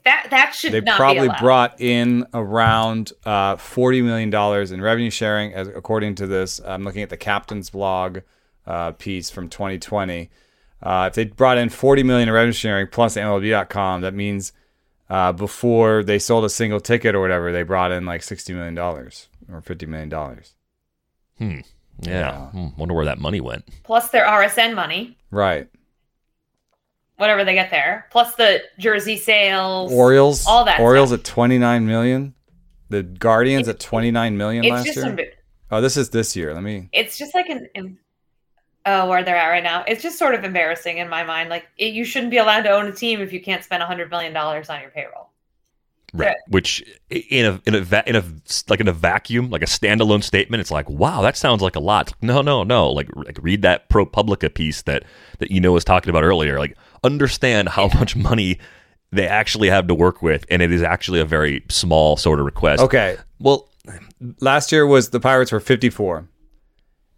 that 0.06 0.28
that 0.32 0.54
should 0.54 0.74
they 0.74 0.82
probably 0.82 1.30
brought 1.40 1.80
in 1.80 2.26
around 2.34 3.14
uh, 3.26 3.56
forty 3.56 4.02
million 4.02 4.30
dollars 4.30 4.72
in 4.72 4.82
revenue 4.82 5.10
sharing, 5.10 5.54
as 5.54 5.68
according 5.68 6.16
to 6.16 6.28
this. 6.28 6.60
I'm 6.66 6.84
looking 6.84 7.02
at 7.02 7.10
the 7.10 7.18
captain's 7.18 7.70
blog 7.70 8.20
uh, 8.68 8.92
piece 8.92 9.30
from 9.30 9.50
2020. 9.50 10.30
Uh, 10.82 11.06
if 11.10 11.16
they 11.16 11.26
brought 11.26 11.58
in 11.58 11.70
40 11.70 12.04
million 12.04 12.28
in 12.28 12.34
revenue 12.34 12.52
sharing 12.52 12.88
plus 12.88 13.16
MLB.com, 13.16 14.02
that 14.02 14.14
means 14.14 14.52
uh, 15.10 15.32
before 15.32 16.04
they 16.04 16.20
sold 16.20 16.44
a 16.44 16.50
single 16.50 16.82
ticket 16.82 17.16
or 17.16 17.22
whatever, 17.22 17.54
they 17.54 17.64
brought 17.64 17.92
in 17.92 18.06
like 18.06 18.22
60 18.22 18.54
million 18.54 18.76
dollars 18.76 19.30
or 19.50 19.62
50 19.62 19.86
million 19.86 20.10
dollars. 20.10 20.56
Hmm. 21.38 21.60
Yeah. 22.02 22.12
yeah. 22.12 22.48
Hmm. 22.48 22.68
Wonder 22.78 22.94
where 22.94 23.06
that 23.06 23.20
money 23.20 23.40
went. 23.40 23.66
Plus 23.84 24.10
their 24.10 24.26
RSN 24.26 24.76
money. 24.76 25.18
Right 25.32 25.70
whatever 27.18 27.44
they 27.44 27.54
get 27.54 27.72
there, 27.72 28.08
plus 28.12 28.36
the 28.36 28.62
jersey 28.80 29.18
sales, 29.18 29.92
Orioles, 29.92 30.46
all 30.46 30.66
that. 30.66 30.80
Orioles 30.80 31.10
stuff. 31.10 31.20
at 31.20 31.26
twenty 31.26 31.58
nine 31.58 31.86
million. 31.86 32.34
The 32.90 33.04
Guardians 33.04 33.68
it's, 33.68 33.76
at 33.76 33.80
twenty 33.80 34.12
nine 34.12 34.38
million 34.38 34.66
last 34.66 34.86
year. 34.86 35.06
Emb- 35.06 35.32
oh, 35.72 35.82
this 35.82 35.98
is 35.98 36.10
this 36.10 36.36
year. 36.36 36.54
Let 36.54 36.64
me. 36.64 36.90
It's 36.92 37.18
just 37.18 37.34
like 37.34 37.50
an. 37.50 37.98
oh, 38.86 39.08
where 39.08 39.24
they're 39.24 39.36
at 39.36 39.50
right 39.50 39.64
now. 39.64 39.84
It's 39.88 40.04
just 40.04 40.20
sort 40.20 40.36
of 40.36 40.44
embarrassing 40.44 40.98
in 40.98 41.10
my 41.10 41.24
mind. 41.24 41.50
Like 41.50 41.68
it, 41.78 41.94
you 41.94 42.06
shouldn't 42.06 42.32
be 42.32 42.38
allowed 42.38 42.62
to 42.64 42.72
own 42.72 42.88
a 42.88 42.92
team 42.92 43.22
if 43.22 43.34
you 43.34 43.42
can't 43.42 43.64
spend 43.64 43.82
a 43.84 43.86
hundred 43.86 44.10
million 44.10 44.34
dollars 44.34 44.70
on 44.70 44.82
your 44.82 44.90
payroll. 44.90 45.30
Right. 46.16 46.36
Which 46.48 46.84
in 47.10 47.46
a 47.46 47.62
in 47.66 47.74
a 47.74 47.82
va- 47.82 48.04
in 48.06 48.16
a 48.16 48.24
like 48.70 48.80
in 48.80 48.88
a 48.88 48.94
vacuum, 48.94 49.50
like 49.50 49.64
a 49.64 49.66
standalone 49.66 50.24
statement, 50.24 50.62
it's 50.62 50.70
like, 50.70 50.88
wow, 50.88 51.24
that 51.24 51.36
sounds 51.36 51.64
like 51.64 51.76
a 51.76 51.80
lot. 51.80 52.14
No, 52.22 52.44
no, 52.44 52.64
no. 52.64 52.92
Like, 52.92 53.10
like 53.16 53.40
read 53.42 53.64
that 53.64 53.90
ProPublica 53.90 54.54
piece 54.54 54.84
that 54.84 55.06
that 55.40 55.50
you 55.50 55.60
know 55.60 55.72
was 55.72 55.84
talking 55.84 56.12
about 56.12 56.24
earlier. 56.24 56.60
Like 56.60 56.78
understand 57.04 57.70
how 57.70 57.88
much 57.90 58.16
money 58.16 58.60
they 59.12 59.28
actually 59.28 59.70
have 59.70 59.88
to 59.88 59.94
work 59.96 60.22
with, 60.22 60.46
and 60.50 60.62
it 60.62 60.72
is 60.72 60.82
actually 60.82 61.20
a 61.20 61.26
very 61.26 61.64
small 61.70 62.18
sort 62.18 62.40
of 62.40 62.46
request. 62.46 62.82
Okay. 62.82 63.18
Well, 63.40 63.70
last 64.40 64.72
year 64.72 64.88
was 64.88 65.10
the 65.12 65.20
Pirates 65.20 65.52
were 65.52 65.60
54, 65.60 66.28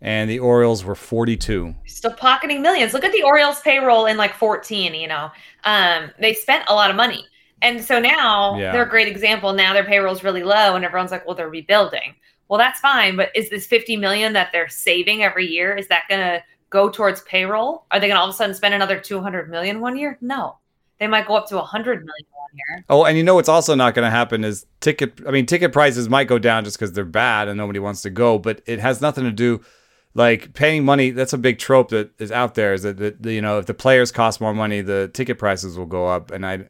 and 0.01 0.29
the 0.29 0.39
Orioles 0.39 0.83
were 0.83 0.95
42. 0.95 1.73
Still 1.86 2.11
pocketing 2.13 2.61
millions. 2.61 2.93
Look 2.93 3.03
at 3.05 3.11
the 3.13 3.23
Orioles 3.23 3.61
payroll 3.61 4.05
in 4.05 4.17
like 4.17 4.33
14, 4.33 4.93
you 4.93 5.07
know. 5.07 5.31
Um, 5.63 6.11
they 6.19 6.33
spent 6.33 6.65
a 6.67 6.73
lot 6.75 6.89
of 6.89 6.95
money. 6.95 7.25
And 7.61 7.81
so 7.83 7.99
now 7.99 8.57
Yeah. 8.59 8.71
they're 8.73 8.83
a 8.83 8.89
great 8.89 9.07
example. 9.07 9.53
Now 9.53 9.73
their 9.73 9.86
payroll's 9.86 10.23
really 10.23 10.43
low 10.43 10.75
and 10.75 10.83
everyone's 10.83 11.11
like, 11.11 11.25
well, 11.25 11.36
they're 11.36 11.49
rebuilding. 11.49 12.13
Well, 12.49 12.59
that's 12.59 12.79
fine, 12.79 13.15
but 13.15 13.31
is 13.33 13.49
this 13.49 13.65
50 13.65 13.95
million 13.97 14.33
that 14.33 14.49
they're 14.51 14.67
saving 14.69 15.23
every 15.23 15.47
year 15.47 15.73
is 15.75 15.88
that 15.88 16.03
going 16.09 16.21
to 16.21 16.43
go 16.70 16.89
towards 16.89 17.22
payroll? 17.22 17.86
Are 17.91 17.99
they 17.99 18.07
going 18.07 18.16
to 18.16 18.22
all 18.22 18.30
of 18.30 18.34
a 18.34 18.38
sudden 18.38 18.55
spend 18.55 18.74
another 18.74 18.99
200 18.99 19.49
million 19.49 19.80
one 19.80 19.97
year? 19.97 20.18
No. 20.22 20.57
They 20.99 21.07
might 21.07 21.28
go 21.28 21.36
up 21.36 21.47
to 21.49 21.55
100 21.55 22.05
million 22.05 22.26
one 22.32 22.49
year. 22.53 22.86
Oh, 22.89 23.03
and 23.03 23.18
you 23.18 23.24
know 23.24 23.36
what's 23.36 23.49
also 23.49 23.76
not 23.76 23.93
going 23.95 24.05
to 24.05 24.11
happen 24.11 24.43
is 24.43 24.66
ticket. 24.80 25.20
I 25.28 25.32
mean, 25.32 25.45
ticket 25.45 25.74
prices 25.74 26.07
might 26.09 26.28
go 26.28 26.39
down 26.39 26.63
just 26.63 26.78
because 26.78 26.93
they're 26.93 27.03
bad 27.03 27.47
and 27.47 27.57
nobody 27.57 27.80
wants 27.80 28.01
to 28.03 28.09
go, 28.09 28.39
but 28.39 28.61
it 28.66 28.80
has 28.80 29.01
nothing 29.01 29.26
to 29.26 29.32
do. 29.32 29.61
Like 30.13 30.53
paying 30.53 30.86
money, 30.86 31.11
that's 31.11 31.34
a 31.34 31.38
big 31.38 31.59
trope 31.59 31.89
that 31.89 32.09
is 32.22 32.32
out 32.32 32.55
there. 32.55 32.74
Is 32.74 32.84
that, 32.84 32.97
that 32.97 33.30
you 33.30 33.41
know 33.41 33.59
if 33.59 33.66
the 33.66 33.74
players 33.74 34.13
cost 34.13 34.39
more 34.39 34.53
money, 34.53 34.80
the 34.80 35.11
ticket 35.13 35.38
prices 35.38 35.78
will 35.78 35.86
go 35.86 36.07
up, 36.07 36.32
and 36.32 36.45
I, 36.45 36.70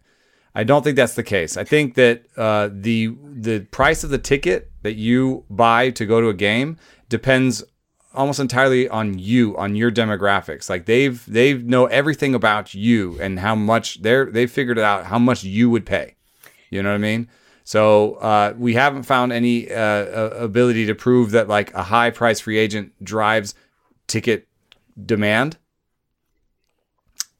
I 0.55 0.63
don't 0.63 0.83
think 0.83 0.95
that's 0.95 1.13
the 1.13 1.21
case. 1.21 1.55
I 1.55 1.63
think 1.63 1.93
that 1.93 2.23
uh, 2.37 2.69
the 2.71 3.15
the 3.21 3.59
price 3.59 4.03
of 4.03 4.09
the 4.09 4.17
ticket 4.17 4.71
that 4.81 4.95
you 4.95 5.45
buy 5.51 5.91
to 5.91 6.07
go 6.07 6.21
to 6.21 6.29
a 6.29 6.33
game 6.33 6.77
depends 7.07 7.63
almost 8.15 8.39
entirely 8.39 8.89
on 8.89 9.19
you 9.19 9.57
on 9.57 9.75
your 9.75 9.91
demographics. 9.91 10.69
Like 10.69 10.85
they've 10.85 11.23
they 11.25 11.53
know 11.53 11.85
everything 11.85 12.33
about 12.33 12.73
you 12.73 13.17
and 13.21 13.39
how 13.39 13.55
much 13.55 14.01
they're 14.01 14.25
they've 14.25 14.51
figured 14.51 14.79
out 14.79 15.05
how 15.05 15.19
much 15.19 15.43
you 15.43 15.69
would 15.69 15.85
pay. 15.85 16.15
You 16.69 16.83
know 16.83 16.89
what 16.89 16.95
i 16.95 16.99
mean? 16.99 17.29
So 17.63 18.15
uh, 18.15 18.53
we 18.57 18.75
haven't 18.75 19.03
found 19.03 19.31
any 19.31 19.71
uh, 19.71 20.29
ability 20.29 20.85
to 20.85 20.95
prove 20.95 21.31
that 21.31 21.47
like 21.47 21.73
a 21.73 21.83
high 21.83 22.11
price 22.11 22.39
free 22.39 22.57
agent 22.57 22.93
drives 23.03 23.55
ticket 24.07 24.47
demand. 25.03 25.57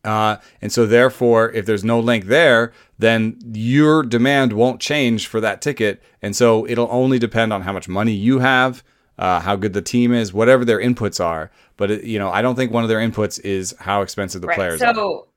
Uh, 0.03 0.37
and 0.61 0.71
so 0.71 0.85
therefore 0.85 1.51
if 1.51 1.65
there's 1.65 1.83
no 1.83 1.99
link 1.99 2.25
there 2.25 2.71
then 2.99 3.39
your 3.53 4.03
demand 4.03 4.53
won't 4.53 4.79
change 4.79 5.27
for 5.27 5.41
that 5.41 5.61
ticket. 5.61 6.01
And 6.21 6.35
so 6.35 6.65
it'll 6.67 6.87
only 6.91 7.19
depend 7.19 7.51
on 7.51 7.63
how 7.63 7.73
much 7.73 7.87
money 7.87 8.13
you 8.13 8.39
have 8.39 8.83
uh, 9.17 9.39
how 9.39 9.55
good 9.55 9.73
the 9.73 9.81
team 9.81 10.13
is 10.13 10.33
whatever 10.33 10.65
their 10.65 10.79
inputs 10.79 11.23
are 11.23 11.51
but 11.77 11.91
it, 11.91 12.03
you 12.03 12.19
know 12.19 12.29
i 12.31 12.41
don't 12.41 12.55
think 12.55 12.71
one 12.71 12.83
of 12.83 12.89
their 12.89 12.99
inputs 12.99 13.39
is 13.43 13.75
how 13.79 14.01
expensive 14.01 14.41
the 14.41 14.47
Right. 14.47 14.55
players 14.55 14.81
are 14.81 14.93
So 14.93 15.27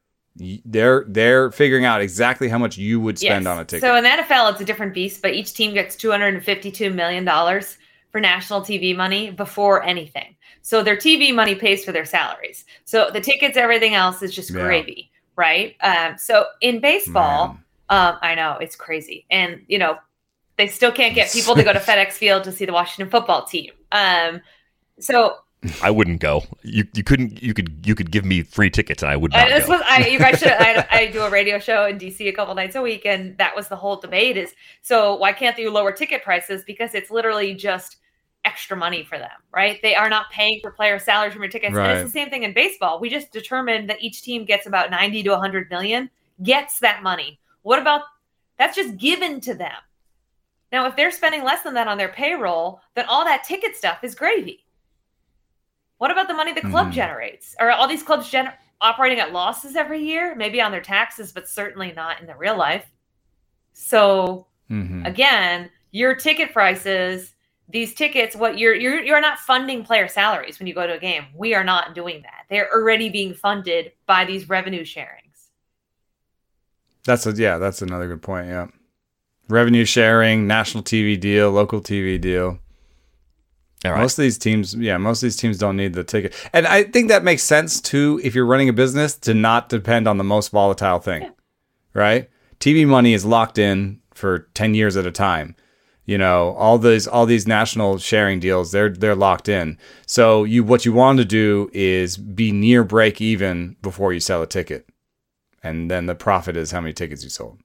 Y- 0.41 0.61
they're 0.65 1.05
they're 1.09 1.51
figuring 1.51 1.85
out 1.85 2.01
exactly 2.01 2.49
how 2.49 2.59
much 2.59 2.79
you 2.79 3.01
would 3.01 3.19
spend 3.19 3.45
Yes. 3.45 3.53
on 3.53 3.59
a 3.59 3.65
ticket 3.65 3.83
So 3.83 3.97
in 3.97 4.05
the 4.05 4.11
NFL, 4.11 4.51
it's 4.51 4.61
a 4.61 4.65
different 4.65 4.95
beast, 4.95 5.21
but 5.21 5.35
each 5.35 5.53
team 5.55 5.75
gets 5.75 5.97
$252 5.97 6.91
million 6.95 7.25
for 8.13 8.21
national 8.21 8.61
TV 8.63 8.95
money 8.97 9.31
before 9.31 9.83
anything. 9.83 10.37
So 10.63 10.83
their 10.83 10.97
TV 10.97 11.33
money 11.33 11.55
pays 11.55 11.85
for 11.85 11.93
their 11.93 12.05
salaries. 12.05 12.65
So 12.85 13.11
the 13.13 13.21
tickets, 13.21 13.57
everything 13.57 13.95
else 13.95 14.23
is 14.23 14.35
just 14.35 14.55
Yeah. 14.55 14.63
gravy, 14.63 15.11
right? 15.37 15.75
Um, 15.81 16.17
so 16.19 16.47
in 16.61 16.81
baseball, 16.81 17.59
um, 17.89 18.17
I 18.23 18.35
know 18.35 18.59
it's 18.61 18.77
crazy. 18.77 19.27
And, 19.31 19.63
you 19.67 19.79
know, 19.79 19.99
they 20.59 20.67
still 20.67 20.93
can't 20.93 21.15
get 21.15 21.33
people 21.33 21.55
to 21.55 21.63
go 21.63 21.73
to 21.73 21.79
FedEx 21.89 22.13
Field 22.13 22.45
to 22.45 22.53
see 22.53 22.67
the 22.67 22.73
Washington 22.73 23.11
football 23.11 23.45
team. 23.47 23.71
Um, 23.93 24.43
so 25.01 25.37
I 25.83 25.91
wouldn't 25.91 26.21
go. 26.21 26.45
You 26.63 26.87
you 26.95 27.03
couldn't 27.03 27.43
you 27.43 27.55
could 27.55 27.85
you 27.85 27.95
could 27.95 28.11
give 28.11 28.25
me 28.25 28.43
free 28.43 28.71
tickets 28.71 29.03
and 29.03 29.11
I 29.11 29.17
would 29.17 29.33
not 29.33 29.47
Uh, 29.51 29.59
this 29.59 29.67
go. 29.67 29.73
was 29.73 29.83
I 29.87 30.07
you 30.07 30.19
guys 30.19 30.39
should 30.39 30.53
I, 30.53 30.87
I 30.91 31.07
do 31.13 31.23
a 31.23 31.31
radio 31.31 31.59
show 31.59 31.87
in 31.87 31.99
DC 31.99 32.29
a 32.29 32.33
couple 32.33 32.55
nights 32.55 32.77
a 32.77 32.83
week 32.83 33.07
and 33.07 33.37
that 33.39 33.57
was 33.57 33.69
the 33.69 33.77
whole 33.77 33.97
debate 33.97 34.37
is 34.37 34.55
so 34.83 35.17
why 35.17 35.33
can't 35.33 35.57
they 35.57 35.67
lower 35.69 35.91
ticket 35.93 36.23
prices? 36.23 36.63
Because 36.65 36.95
it's 36.95 37.11
literally 37.11 37.55
just 37.55 37.97
extra 38.45 38.77
money 38.77 39.05
for 39.05 39.19
them 39.19 39.31
right? 39.53 39.81
They 39.83 39.97
are 39.97 40.09
not 40.09 40.31
paying 40.31 40.61
for 40.61 40.71
player 40.71 40.99
salaries 41.01 41.33
from 41.33 41.43
your 41.43 41.51
tickets. 41.51 41.77
And 41.77 41.87
it's 41.93 42.05
the 42.05 42.19
same 42.19 42.31
thing 42.31 42.45
in 42.45 42.53
baseball. 42.53 43.01
We 43.01 43.09
just 43.11 43.33
determined 43.33 43.91
that 43.91 44.01
each 44.01 44.23
team 44.23 44.45
gets 44.45 44.67
about 44.67 44.91
90 44.91 45.25
to 45.25 45.31
100 45.31 45.71
million 45.71 46.09
gets 46.43 46.79
that 46.81 47.03
money. 47.03 47.41
What 47.63 47.81
about 47.81 48.03
that's 48.59 48.77
just 48.77 48.97
given 48.97 49.41
to 49.43 49.55
them 49.55 49.75
now 50.73 50.87
if 50.87 50.97
they're 50.97 51.11
spending 51.11 51.45
less 51.45 51.63
than 51.63 51.75
that 51.75 51.89
on 51.89 51.99
their 51.99 52.09
payroll 52.09 52.81
then 52.95 53.05
all 53.07 53.25
that 53.25 53.45
ticket 53.45 53.77
stuff 53.77 54.03
is 54.03 54.15
gravy 54.15 54.65
what 55.99 56.13
about 56.13 56.29
the 56.29 56.35
money 56.35 56.53
the 56.53 56.61
club 56.61 56.89
Mhm. 56.89 56.93
generates? 56.93 57.57
Are 57.59 57.71
all 57.73 57.89
these 57.89 58.05
clubs 58.05 58.31
gen- 58.31 58.53
operating 58.81 59.19
at 59.19 59.33
losses 59.33 59.75
every 59.75 60.01
year? 60.01 60.37
Maybe 60.37 60.63
on 60.63 60.71
their 60.71 60.81
taxes, 60.81 61.33
but 61.33 61.49
certainly 61.49 61.93
not 61.93 62.21
in 62.21 62.29
the 62.29 62.37
real 62.37 62.57
life. 62.57 62.87
So 63.73 64.47
Mhm. 64.71 65.05
again, 65.07 65.71
your 65.91 66.15
ticket 66.15 66.53
prices, 66.53 67.35
these 67.69 67.95
tickets, 67.95 68.37
what 68.37 68.59
you're 68.59 68.75
you're 68.75 69.03
you're 69.03 69.21
not 69.21 69.41
funding 69.41 69.83
player 69.85 70.07
salaries 70.07 70.61
when 70.61 70.69
you 70.69 70.75
go 70.75 70.87
to 70.87 70.95
a 70.95 70.99
game. 71.01 71.27
We 71.35 71.55
are 71.55 71.65
not 71.65 71.95
doing 71.95 72.23
that. 72.23 72.45
They're 72.49 72.73
already 72.73 73.09
being 73.11 73.35
funded 73.35 73.93
by 74.07 74.25
these 74.25 74.49
revenue 74.49 74.85
sharings. 74.85 75.49
That's 77.05 77.27
a 77.27 77.33
yeah, 77.33 77.59
that's 77.59 77.83
another 77.83 78.07
good 78.07 78.23
point. 78.23 78.47
Yeah, 78.47 78.69
revenue 79.49 79.85
sharing, 79.85 80.47
national 80.47 80.85
TV 80.85 81.19
deal, 81.19 81.51
local 81.51 81.81
TV 81.81 82.21
deal. 82.21 82.59
All 83.85 83.93
right. 83.93 84.01
Most 84.01 84.19
of 84.19 84.23
these 84.23 84.39
teams, 84.39 84.75
yeah, 84.75 84.97
most 84.97 85.23
of 85.23 85.27
these 85.29 85.37
teams 85.37 85.57
don't 85.57 85.77
need 85.77 85.93
the 85.93 86.03
ticket, 86.03 86.35
and 86.53 86.67
I 86.67 86.83
think 86.83 87.09
that 87.09 87.23
makes 87.23 87.45
sense 87.45 87.81
too. 87.81 88.21
If 88.25 88.35
you're 88.35 88.45
running 88.45 88.69
a 88.69 88.73
business, 88.73 89.15
to 89.19 89.35
not 89.35 89.69
depend 89.69 90.09
on 90.09 90.19
the 90.19 90.25
most 90.25 90.51
volatile 90.51 90.99
thing, 90.99 91.31
right? 91.95 92.29
TV 92.59 92.85
money 92.87 93.15
is 93.15 93.25
locked 93.25 93.57
in 93.57 94.01
for 94.15 94.49
ten 94.55 94.75
years 94.75 94.97
at 94.97 95.07
a 95.07 95.13
time. 95.13 95.55
You 96.07 96.19
know, 96.19 96.55
all 96.55 96.79
these 96.79 97.07
all 97.07 97.25
these 97.25 97.47
national 97.47 97.99
sharing 97.99 98.41
deals, 98.41 98.73
they're 98.73 98.89
they're 98.89 99.15
locked 99.15 99.49
in. 99.49 99.79
So 100.07 100.43
you 100.43 100.65
what 100.65 100.85
you 100.85 100.93
want 100.93 101.19
to 101.19 101.25
do 101.25 101.71
is 101.73 102.17
be 102.17 102.51
near 102.51 102.83
break 102.83 103.21
even 103.21 103.77
before 103.81 104.13
you 104.13 104.19
sell 104.19 104.43
a 104.43 104.47
ticket, 104.47 104.89
and 105.63 105.89
then 105.89 106.07
the 106.07 106.17
profit 106.17 106.57
is 106.57 106.73
how 106.73 106.81
many 106.81 106.95
tickets 106.95 107.23
you 107.23 107.31
sold. 107.31 107.61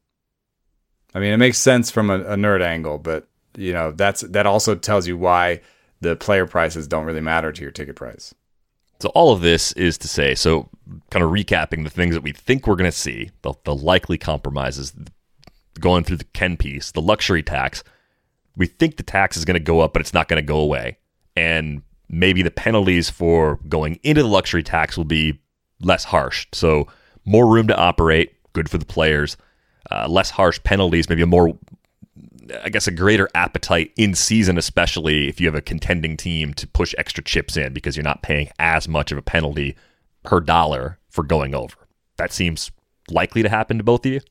I 1.13 1.19
mean, 1.19 1.33
it 1.33 1.37
makes 1.37 1.57
sense 1.57 1.91
from 1.91 2.09
a, 2.09 2.19
a 2.21 2.35
nerd 2.35 2.61
angle, 2.61 2.97
but 2.97 3.27
you 3.55 3.73
know 3.73 3.91
that's 3.91 4.21
that 4.21 4.45
also 4.45 4.75
tells 4.75 5.07
you 5.07 5.17
why 5.17 5.61
the 6.01 6.15
player 6.15 6.45
prices 6.45 6.87
don't 6.87 7.05
really 7.05 7.21
matter 7.21 7.51
to 7.51 7.61
your 7.61 7.71
ticket 7.71 7.95
price. 7.95 8.33
So 8.99 9.09
all 9.09 9.33
of 9.33 9.41
this 9.41 9.73
is 9.73 9.97
to 9.99 10.07
say, 10.07 10.33
so 10.33 10.69
kind 11.09 11.23
of 11.23 11.31
recapping 11.31 11.83
the 11.83 11.89
things 11.89 12.15
that 12.15 12.23
we 12.23 12.31
think 12.31 12.67
we're 12.67 12.75
going 12.75 12.89
to 12.89 12.97
see, 12.97 13.31
the, 13.41 13.53
the 13.65 13.75
likely 13.75 14.17
compromises, 14.17 14.93
going 15.79 16.03
through 16.03 16.17
the 16.17 16.23
Ken 16.25 16.55
piece, 16.55 16.91
the 16.91 17.01
luxury 17.01 17.43
tax. 17.43 17.83
We 18.55 18.67
think 18.67 18.97
the 18.97 19.03
tax 19.03 19.35
is 19.35 19.45
going 19.45 19.55
to 19.55 19.59
go 19.59 19.81
up, 19.81 19.93
but 19.93 20.01
it's 20.01 20.13
not 20.13 20.29
going 20.29 20.41
to 20.41 20.47
go 20.47 20.59
away, 20.59 20.97
and 21.35 21.81
maybe 22.09 22.43
the 22.43 22.51
penalties 22.51 23.09
for 23.09 23.59
going 23.67 23.99
into 24.03 24.21
the 24.21 24.29
luxury 24.29 24.63
tax 24.63 24.95
will 24.95 25.05
be 25.05 25.41
less 25.81 26.05
harsh. 26.05 26.47
So 26.53 26.87
more 27.25 27.47
room 27.47 27.67
to 27.67 27.77
operate, 27.77 28.35
good 28.53 28.69
for 28.69 28.77
the 28.77 28.85
players. 28.85 29.35
Uh, 29.91 30.07
less 30.07 30.29
harsh 30.31 30.59
penalties, 30.63 31.09
maybe 31.09 31.21
a 31.21 31.27
more 31.27 31.57
I 32.63 32.69
guess 32.69 32.87
a 32.87 32.91
greater 32.91 33.29
appetite 33.35 33.91
in 33.95 34.15
season, 34.15 34.57
especially 34.57 35.27
if 35.29 35.39
you 35.39 35.47
have 35.47 35.55
a 35.55 35.61
contending 35.61 36.17
team 36.17 36.53
to 36.55 36.67
push 36.67 36.93
extra 36.97 37.23
chips 37.23 37.55
in 37.57 37.73
because 37.73 37.95
you're 37.95 38.03
not 38.03 38.21
paying 38.21 38.49
as 38.59 38.87
much 38.87 39.11
of 39.11 39.17
a 39.17 39.21
penalty 39.21 39.75
per 40.23 40.39
dollar 40.39 40.99
for 41.09 41.23
going 41.23 41.55
over. 41.55 41.75
That 42.17 42.31
seems 42.33 42.71
likely 43.09 43.43
to 43.43 43.49
happen 43.49 43.77
to 43.77 43.83
both 43.83 44.05
of 44.05 44.11
you. 44.11 44.21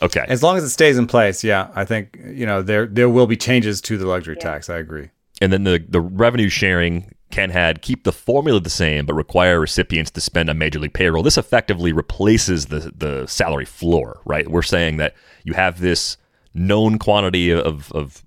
Okay. 0.00 0.24
As 0.28 0.42
long 0.42 0.56
as 0.56 0.62
it 0.64 0.68
stays 0.70 0.96
in 0.98 1.06
place, 1.06 1.42
yeah, 1.42 1.70
I 1.74 1.84
think 1.84 2.18
you 2.24 2.46
know 2.46 2.62
there 2.62 2.86
there 2.86 3.08
will 3.08 3.26
be 3.26 3.36
changes 3.36 3.80
to 3.82 3.98
the 3.98 4.06
luxury 4.06 4.36
Yeah. 4.38 4.44
tax. 4.44 4.70
I 4.70 4.76
agree. 4.78 5.10
And 5.40 5.52
then 5.52 5.64
the, 5.64 5.84
the 5.88 6.00
revenue 6.00 6.48
sharing 6.48 7.12
can 7.30 7.50
had 7.50 7.82
keep 7.82 8.04
the 8.04 8.12
formula 8.12 8.60
the 8.60 8.70
same, 8.70 9.04
but 9.06 9.14
require 9.14 9.60
recipients 9.60 10.10
to 10.12 10.20
spend 10.20 10.48
on 10.48 10.58
major 10.58 10.78
league 10.78 10.94
payroll. 10.94 11.22
This 11.22 11.38
effectively 11.38 11.92
replaces 11.92 12.66
the 12.66 12.92
the 12.96 13.26
salary 13.26 13.64
floor, 13.64 14.20
right? 14.24 14.48
We're 14.48 14.62
saying 14.62 14.96
that 14.98 15.14
you 15.44 15.54
have 15.54 15.80
this 15.80 16.16
known 16.54 16.98
quantity 16.98 17.50
of, 17.50 17.92
of 17.92 18.24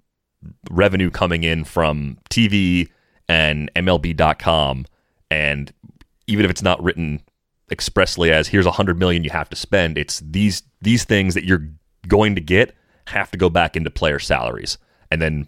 revenue 0.69 1.09
coming 1.09 1.43
in 1.43 1.63
from 1.63 2.17
TV 2.29 2.89
and 3.27 3.71
MLB.com, 3.75 4.85
and 5.29 5.71
even 6.27 6.45
if 6.45 6.51
it's 6.51 6.63
not 6.63 6.81
written 6.83 7.21
expressly 7.71 8.31
as 8.31 8.49
here's 8.49 8.65
a 8.65 8.71
hundred 8.71 8.99
million 8.99 9.23
you 9.23 9.29
have 9.29 9.49
to 9.49 9.55
spend, 9.55 9.97
it's 9.97 10.19
these 10.19 10.63
these 10.81 11.05
things 11.05 11.33
that 11.33 11.45
you're 11.45 11.67
going 12.07 12.35
to 12.35 12.41
get 12.41 12.75
have 13.07 13.31
to 13.31 13.37
go 13.37 13.49
back 13.49 13.75
into 13.75 13.89
player 13.89 14.19
salaries, 14.19 14.77
and 15.09 15.21
then 15.21 15.47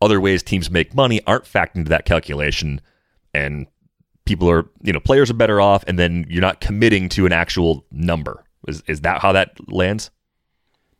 other 0.00 0.20
ways 0.20 0.42
teams 0.42 0.70
make 0.70 0.94
money 0.94 1.20
aren't 1.26 1.44
factored 1.44 1.76
into 1.76 1.88
that 1.90 2.04
calculation 2.04 2.80
and 3.34 3.66
people 4.24 4.48
are 4.50 4.68
you 4.82 4.92
know 4.92 5.00
players 5.00 5.30
are 5.30 5.34
better 5.34 5.60
off 5.60 5.84
and 5.86 5.98
then 5.98 6.26
you're 6.28 6.42
not 6.42 6.60
committing 6.60 7.08
to 7.08 7.26
an 7.26 7.32
actual 7.32 7.84
number 7.90 8.44
is, 8.66 8.82
is 8.86 9.00
that 9.00 9.20
how 9.22 9.32
that 9.32 9.56
lands 9.72 10.10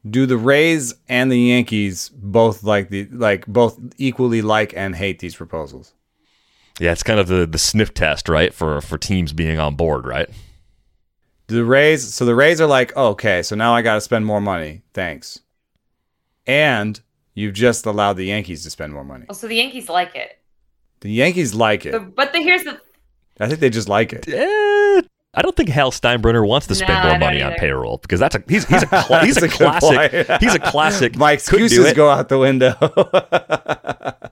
Do 0.08 0.26
the 0.26 0.38
Rays 0.38 0.94
and 1.08 1.30
the 1.30 1.38
Yankees 1.38 2.08
both 2.10 2.62
like 2.62 2.88
the 2.88 3.06
like 3.12 3.46
both 3.46 3.78
equally 3.98 4.42
like 4.42 4.72
and 4.76 4.96
hate 4.96 5.18
these 5.18 5.36
proposals? 5.36 5.92
yeah 6.80 6.92
it's 6.92 7.02
kind 7.02 7.20
of 7.20 7.26
the 7.26 7.46
the 7.46 7.58
sniff 7.58 7.92
test 7.92 8.28
right 8.28 8.54
for 8.54 8.80
for 8.80 8.96
teams 8.98 9.32
being 9.32 9.58
on 9.58 9.74
board 9.74 10.06
right 10.06 10.30
Do 11.48 11.56
the 11.56 11.64
Rays 11.64 12.14
so 12.14 12.24
the 12.24 12.34
Rays 12.34 12.60
are 12.60 12.66
like, 12.66 12.92
oh, 12.96 13.08
okay, 13.08 13.42
so 13.42 13.56
now 13.56 13.74
I 13.74 13.82
got 13.82 13.94
to 13.94 14.00
spend 14.00 14.24
more 14.26 14.40
money. 14.40 14.82
Thanks. 14.94 15.40
And 16.46 17.00
you've 17.38 17.54
just 17.54 17.86
allowed 17.86 18.14
the 18.14 18.24
Yankees 18.24 18.64
to 18.64 18.70
spend 18.70 18.92
more 18.92 19.04
money. 19.04 19.26
Well, 19.28 19.36
so 19.36 19.46
the 19.46 19.56
Yankees 19.56 19.88
like 19.88 20.14
it. 20.14 20.38
The 21.00 21.10
Yankees 21.10 21.54
like 21.54 21.86
it. 21.86 21.92
The, 21.92 22.00
but 22.00 22.32
the, 22.32 22.40
here's 22.40 22.64
the 22.64 22.80
I 23.40 23.46
think 23.46 23.60
they 23.60 23.70
just 23.70 23.88
like 23.88 24.12
it. 24.12 24.26
Eh, 24.28 25.02
I 25.34 25.42
don't 25.42 25.54
think 25.54 25.68
Hal 25.68 25.92
Steinbrenner 25.92 26.46
wants 26.46 26.66
to 26.66 26.74
spend 26.74 26.94
No, 26.94 27.02
more 27.02 27.10
don't 27.12 27.20
money 27.20 27.42
on 27.42 27.52
payroll 27.54 27.98
because 27.98 28.18
that's 28.18 28.34
a 28.34 28.42
he's 28.48 28.66
he's 28.66 28.82
a 28.82 28.86
cla- 28.86 29.24
he's 29.24 29.36
a, 29.36 29.42
That's 29.42 29.54
a 29.54 29.56
classic 29.56 30.40
he's 30.40 30.54
a 30.54 30.58
classic. 30.58 31.16
My 31.16 31.32
excuses 31.32 31.92
go 31.92 32.10
out 32.10 32.28
the 32.28 32.38
window. 32.38 32.72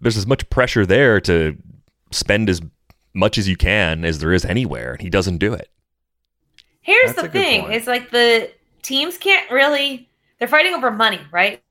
There's 0.00 0.16
as 0.16 0.26
much 0.26 0.48
pressure 0.50 0.86
there 0.86 1.20
to 1.20 1.56
spend 2.10 2.50
as 2.50 2.60
much 3.14 3.38
as 3.38 3.48
you 3.48 3.56
can 3.56 4.04
as 4.04 4.18
there 4.18 4.32
is 4.32 4.44
anywhere, 4.44 4.92
and 4.92 5.02
he 5.02 5.10
doesn't 5.10 5.38
do 5.38 5.52
it. 5.52 5.70
Here's 6.80 7.14
That's 7.14 7.22
the 7.22 7.28
thing: 7.28 7.70
it's 7.70 7.86
like 7.86 8.10
the 8.10 8.50
teams 8.82 9.18
can't 9.18 9.48
really. 9.50 10.08
They're 10.38 10.48
fighting 10.48 10.74
over 10.74 10.90
money, 10.90 11.20
right? 11.30 11.62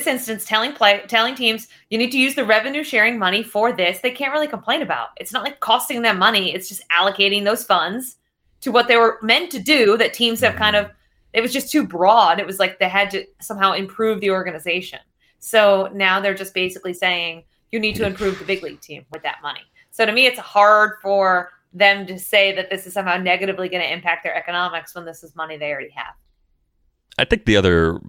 This 0.00 0.06
instance, 0.06 0.46
telling 0.46 0.72
play, 0.72 1.02
telling 1.08 1.34
teams 1.34 1.68
you 1.90 1.98
need 1.98 2.10
to 2.12 2.18
use 2.18 2.34
the 2.34 2.46
revenue 2.46 2.82
sharing 2.82 3.18
money 3.18 3.42
for 3.42 3.70
this. 3.70 3.98
They 3.98 4.10
can't 4.10 4.32
really 4.32 4.48
complain 4.48 4.80
about. 4.80 5.08
It's 5.18 5.30
not 5.30 5.44
like 5.44 5.60
costing 5.60 6.00
them 6.00 6.18
money. 6.18 6.54
It's 6.54 6.70
just 6.70 6.80
allocating 6.88 7.44
those 7.44 7.64
funds 7.64 8.16
to 8.62 8.72
what 8.72 8.88
they 8.88 8.96
were 8.96 9.18
meant 9.20 9.52
to 9.52 9.58
do. 9.58 9.98
That 9.98 10.14
teams 10.14 10.40
have 10.40 10.56
kind 10.56 10.74
of. 10.74 10.90
It 11.34 11.42
was 11.42 11.52
just 11.52 11.70
too 11.70 11.86
broad. 11.86 12.40
It 12.40 12.46
was 12.46 12.58
like 12.58 12.78
they 12.78 12.88
had 12.88 13.10
to 13.10 13.26
somehow 13.42 13.74
improve 13.74 14.22
the 14.22 14.30
organization. 14.30 15.00
So 15.38 15.90
now 15.92 16.18
they're 16.18 16.32
just 16.32 16.54
basically 16.54 16.94
saying 16.94 17.44
you 17.70 17.78
need 17.78 17.96
to 17.96 18.06
improve 18.06 18.38
the 18.38 18.46
big 18.46 18.62
league 18.62 18.80
team 18.80 19.04
with 19.12 19.22
that 19.22 19.42
money. 19.42 19.60
So 19.90 20.06
to 20.06 20.12
me, 20.12 20.24
it's 20.24 20.38
hard 20.38 20.92
for 21.02 21.50
them 21.74 22.06
to 22.06 22.18
say 22.18 22.56
that 22.56 22.70
this 22.70 22.86
is 22.86 22.94
somehow 22.94 23.18
negatively 23.18 23.68
going 23.68 23.82
to 23.82 23.92
impact 23.92 24.24
their 24.24 24.34
economics 24.34 24.94
when 24.94 25.04
this 25.04 25.22
is 25.22 25.36
money 25.36 25.58
they 25.58 25.70
already 25.70 25.90
have. 25.90 26.14
I 27.18 27.26
think 27.26 27.44
the 27.44 27.58
other 27.58 28.00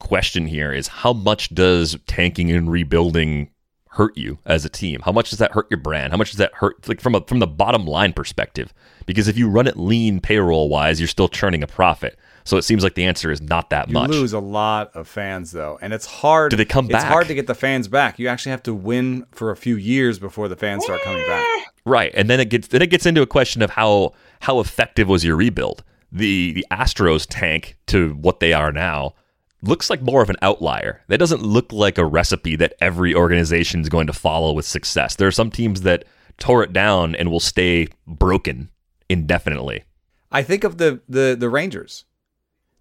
question 0.00 0.46
here 0.46 0.72
is 0.72 0.88
how 0.88 1.12
much 1.12 1.54
does 1.54 1.96
tanking 2.06 2.50
and 2.50 2.70
rebuilding 2.70 3.50
hurt 3.90 4.16
you 4.16 4.38
as 4.46 4.64
a 4.64 4.68
team? 4.68 5.00
How 5.04 5.12
much 5.12 5.30
does 5.30 5.38
that 5.38 5.52
hurt 5.52 5.66
your 5.70 5.78
brand? 5.78 6.12
How 6.12 6.16
much 6.16 6.30
does 6.30 6.38
that 6.38 6.54
hurt 6.54 6.88
like 6.88 7.00
from 7.00 7.14
a 7.14 7.20
from 7.22 7.38
the 7.38 7.46
bottom 7.46 7.86
line 7.86 8.12
perspective? 8.12 8.72
Because 9.06 9.28
if 9.28 9.36
you 9.36 9.48
run 9.48 9.66
it 9.66 9.76
lean 9.76 10.20
payroll 10.20 10.68
wise, 10.68 11.00
you're 11.00 11.08
still 11.08 11.28
churning 11.28 11.62
a 11.62 11.66
profit. 11.66 12.18
So 12.44 12.56
it 12.56 12.62
seems 12.62 12.82
like 12.82 12.94
the 12.94 13.04
answer 13.04 13.30
is 13.30 13.40
not 13.40 13.70
that 13.70 13.88
you 13.88 13.94
much. 13.94 14.12
You 14.12 14.20
lose 14.20 14.32
a 14.32 14.40
lot 14.40 14.94
of 14.94 15.06
fans 15.06 15.52
though, 15.52 15.78
and 15.82 15.92
it's 15.92 16.06
hard. 16.06 16.50
Do 16.50 16.56
they 16.56 16.64
come 16.64 16.86
back? 16.86 17.02
It's 17.02 17.08
hard 17.08 17.26
to 17.28 17.34
get 17.34 17.46
the 17.46 17.54
fans 17.54 17.88
back. 17.88 18.18
You 18.18 18.28
actually 18.28 18.50
have 18.50 18.62
to 18.64 18.74
win 18.74 19.26
for 19.32 19.50
a 19.50 19.56
few 19.56 19.76
years 19.76 20.18
before 20.18 20.48
the 20.48 20.56
fans 20.56 20.84
start 20.84 21.02
coming 21.02 21.26
back. 21.26 21.46
Right, 21.84 22.12
and 22.14 22.28
then 22.28 22.40
it 22.40 22.50
gets 22.50 22.68
then 22.68 22.82
it 22.82 22.90
gets 22.90 23.06
into 23.06 23.22
a 23.22 23.26
question 23.26 23.62
of 23.62 23.70
how 23.70 24.12
how 24.40 24.60
effective 24.60 25.08
was 25.08 25.24
your 25.24 25.36
rebuild. 25.36 25.82
The 26.12 26.52
the 26.52 26.66
Astros 26.70 27.26
tank 27.28 27.76
to 27.86 28.10
what 28.14 28.40
they 28.40 28.52
are 28.52 28.72
now 28.72 29.14
looks 29.62 29.90
like 29.90 30.02
more 30.02 30.22
of 30.22 30.30
an 30.30 30.36
outlier. 30.42 31.02
That 31.08 31.18
doesn't 31.18 31.42
look 31.42 31.72
like 31.72 31.98
a 31.98 32.04
recipe 32.04 32.56
that 32.56 32.74
every 32.80 33.14
organization 33.14 33.80
is 33.80 33.88
going 33.88 34.06
to 34.06 34.12
follow 34.12 34.52
with 34.52 34.64
success. 34.64 35.16
There 35.16 35.28
are 35.28 35.32
some 35.32 35.50
teams 35.50 35.82
that 35.82 36.04
tore 36.38 36.62
it 36.62 36.72
down 36.72 37.14
and 37.14 37.30
will 37.30 37.40
stay 37.40 37.88
broken 38.06 38.70
indefinitely. 39.08 39.84
I 40.32 40.42
think 40.42 40.64
of 40.64 40.78
the 40.78 41.00
the 41.08 41.36
the 41.38 41.48
Rangers. 41.48 42.04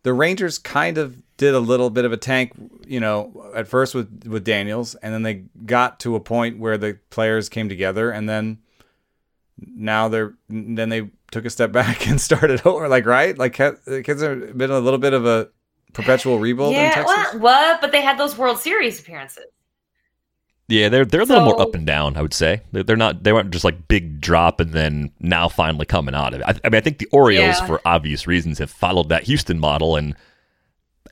The 0.04 0.14
Rangers 0.14 0.58
kind 0.58 0.98
of 0.98 1.22
did 1.38 1.54
a 1.54 1.60
little 1.60 1.90
bit 1.90 2.06
of 2.06 2.14
a 2.14 2.18
tank, 2.18 2.54
you 2.86 3.00
know, 3.00 3.52
at 3.56 3.68
first 3.68 3.96
with 3.96 4.26
with 4.28 4.46
Daniels, 4.46 4.96
and 4.96 5.14
then 5.14 5.24
they 5.24 5.46
got 5.66 6.00
to 6.02 6.16
a 6.16 6.20
point 6.20 6.60
where 6.60 6.78
the 6.78 7.00
players 7.10 7.50
came 7.50 7.68
together, 7.68 8.12
and 8.12 8.30
then 8.30 8.60
now 9.58 10.08
they're 10.08 10.36
then 10.48 10.90
they 10.90 11.10
took 11.32 11.46
a 11.46 11.50
step 11.50 11.72
back 11.74 12.08
and 12.08 12.22
started 12.22 12.62
over. 12.66 12.88
Like 12.88 13.06
right, 13.06 13.38
like 13.38 13.58
has 13.58 13.76
there 13.86 14.36
been 14.36 14.72
a 14.72 14.80
little 14.80 15.00
bit 15.00 15.14
of 15.14 15.26
a 15.26 15.50
perpetual 15.94 16.40
rebuild 16.40 16.70
in 16.74 16.80
yeah, 16.82 16.92
Texas? 16.94 17.16
well, 17.34 17.40
what? 17.40 17.82
But 17.82 17.92
they 17.92 18.02
had 18.02 18.18
those 18.18 18.38
World 18.38 18.60
Series 18.60 19.00
appearances. 19.00 19.46
Yeah, 20.68 20.90
they're 20.90 21.06
they're 21.06 21.22
a 21.22 21.26
little 21.26 21.46
more 21.46 21.60
up 21.60 21.74
and 21.74 21.86
down. 21.88 22.16
I 22.16 22.22
would 22.22 22.34
say 22.34 22.62
they're, 22.72 22.84
they're 22.84 22.96
not 22.96 23.24
they 23.24 23.34
weren't 23.34 23.50
just 23.50 23.66
like 23.66 23.88
big 23.88 24.22
drop 24.22 24.60
and 24.60 24.72
then 24.72 25.12
now 25.20 25.48
finally 25.48 25.88
coming 25.88 26.14
out 26.14 26.36
of 26.36 26.42
it. 26.42 26.44
I, 26.46 26.52
I 26.64 26.70
mean, 26.70 26.78
I 26.78 26.82
think 26.82 27.00
the 27.00 27.08
Orioles, 27.12 27.60
Yeah. 27.60 27.66
for 27.66 27.82
obvious 27.86 28.28
reasons, 28.28 28.60
have 28.60 28.70
followed 28.70 29.10
that 29.10 29.24
Houston 29.24 29.58
model. 29.60 29.96
And 29.96 30.16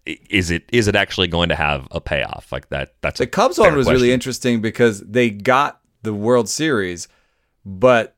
is 0.05 0.51
it 0.51 0.63
is 0.71 0.87
it 0.87 0.95
actually 0.95 1.27
going 1.27 1.49
to 1.49 1.55
have 1.55 1.87
a 1.89 1.99
payoff 1.99 2.51
like 2.51 2.69
that? 2.69 2.93
That's 3.01 3.17
The 3.17 3.23
a 3.23 3.27
Cubs 3.27 3.57
fair 3.57 3.69
one 3.69 3.77
was 3.77 3.89
really 3.89 4.11
interesting 4.11 4.61
because 4.61 4.99
they 5.01 5.31
got 5.31 5.81
the 6.03 6.13
World 6.13 6.47
Series, 6.49 7.07
but 7.65 8.15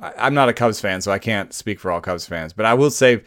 I- 0.00 0.14
I'm 0.16 0.32
not 0.32 0.48
a 0.48 0.54
Cubs 0.54 0.80
fan, 0.80 1.02
so 1.02 1.12
I 1.12 1.18
can't 1.18 1.52
speak 1.52 1.80
for 1.80 1.90
all 1.90 2.00
Cubs 2.00 2.24
fans. 2.26 2.54
But 2.54 2.64
I 2.64 2.72
will 2.72 2.90
say 2.90 3.24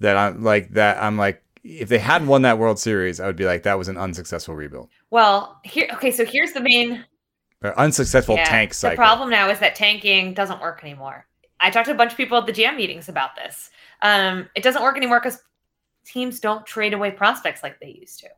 that 0.00 0.16
I'm 0.16 0.42
like 0.42 0.70
that. 0.72 1.00
I'm 1.00 1.16
like, 1.16 1.43
if 1.64 1.88
they 1.88 1.98
hadn't 1.98 2.28
won 2.28 2.42
that 2.42 2.58
World 2.58 2.78
Series, 2.78 3.18
I 3.20 3.26
would 3.26 3.36
be 3.36 3.46
like, 3.46 3.62
that 3.62 3.78
was 3.78 3.88
an 3.88 3.96
unsuccessful 3.96 4.54
rebuild, 4.54 4.90
Well, 5.10 5.60
here, 5.64 5.88
okay, 5.94 6.10
so 6.10 6.24
here's 6.24 6.52
the 6.52 6.60
main 6.60 7.04
or 7.62 7.76
unsuccessful 7.78 8.36
Yeah, 8.36 8.44
tank 8.44 8.74
cycle. 8.74 8.92
The 8.92 8.96
problem 8.96 9.30
now 9.30 9.48
is 9.48 9.58
that 9.60 9.74
tanking 9.74 10.34
doesn't 10.34 10.60
work 10.60 10.84
anymore. 10.84 11.26
I 11.60 11.70
talked 11.70 11.86
to 11.86 11.92
a 11.92 11.96
bunch 11.96 12.12
of 12.12 12.18
people 12.18 12.36
at 12.36 12.46
the 12.46 12.52
GM 12.52 12.76
meetings 12.76 13.08
about 13.08 13.34
this. 13.36 13.70
Um, 14.02 14.48
it 14.54 14.62
doesn't 14.62 14.82
work 14.82 14.98
anymore 14.98 15.20
because 15.20 15.42
teams 16.04 16.38
don't 16.40 16.66
trade 16.66 16.92
away 16.92 17.10
prospects 17.10 17.62
like 17.62 17.80
they 17.80 17.96
used 17.98 18.20
to, 18.20 18.28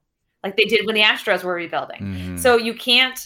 like 0.44 0.56
they 0.56 0.66
did 0.66 0.86
when 0.86 0.94
the 0.94 1.02
Astros 1.02 1.42
were 1.42 1.54
rebuilding. 1.54 2.00
Mhm. 2.00 2.38
So 2.38 2.56
you 2.56 2.74
can't 2.74 3.18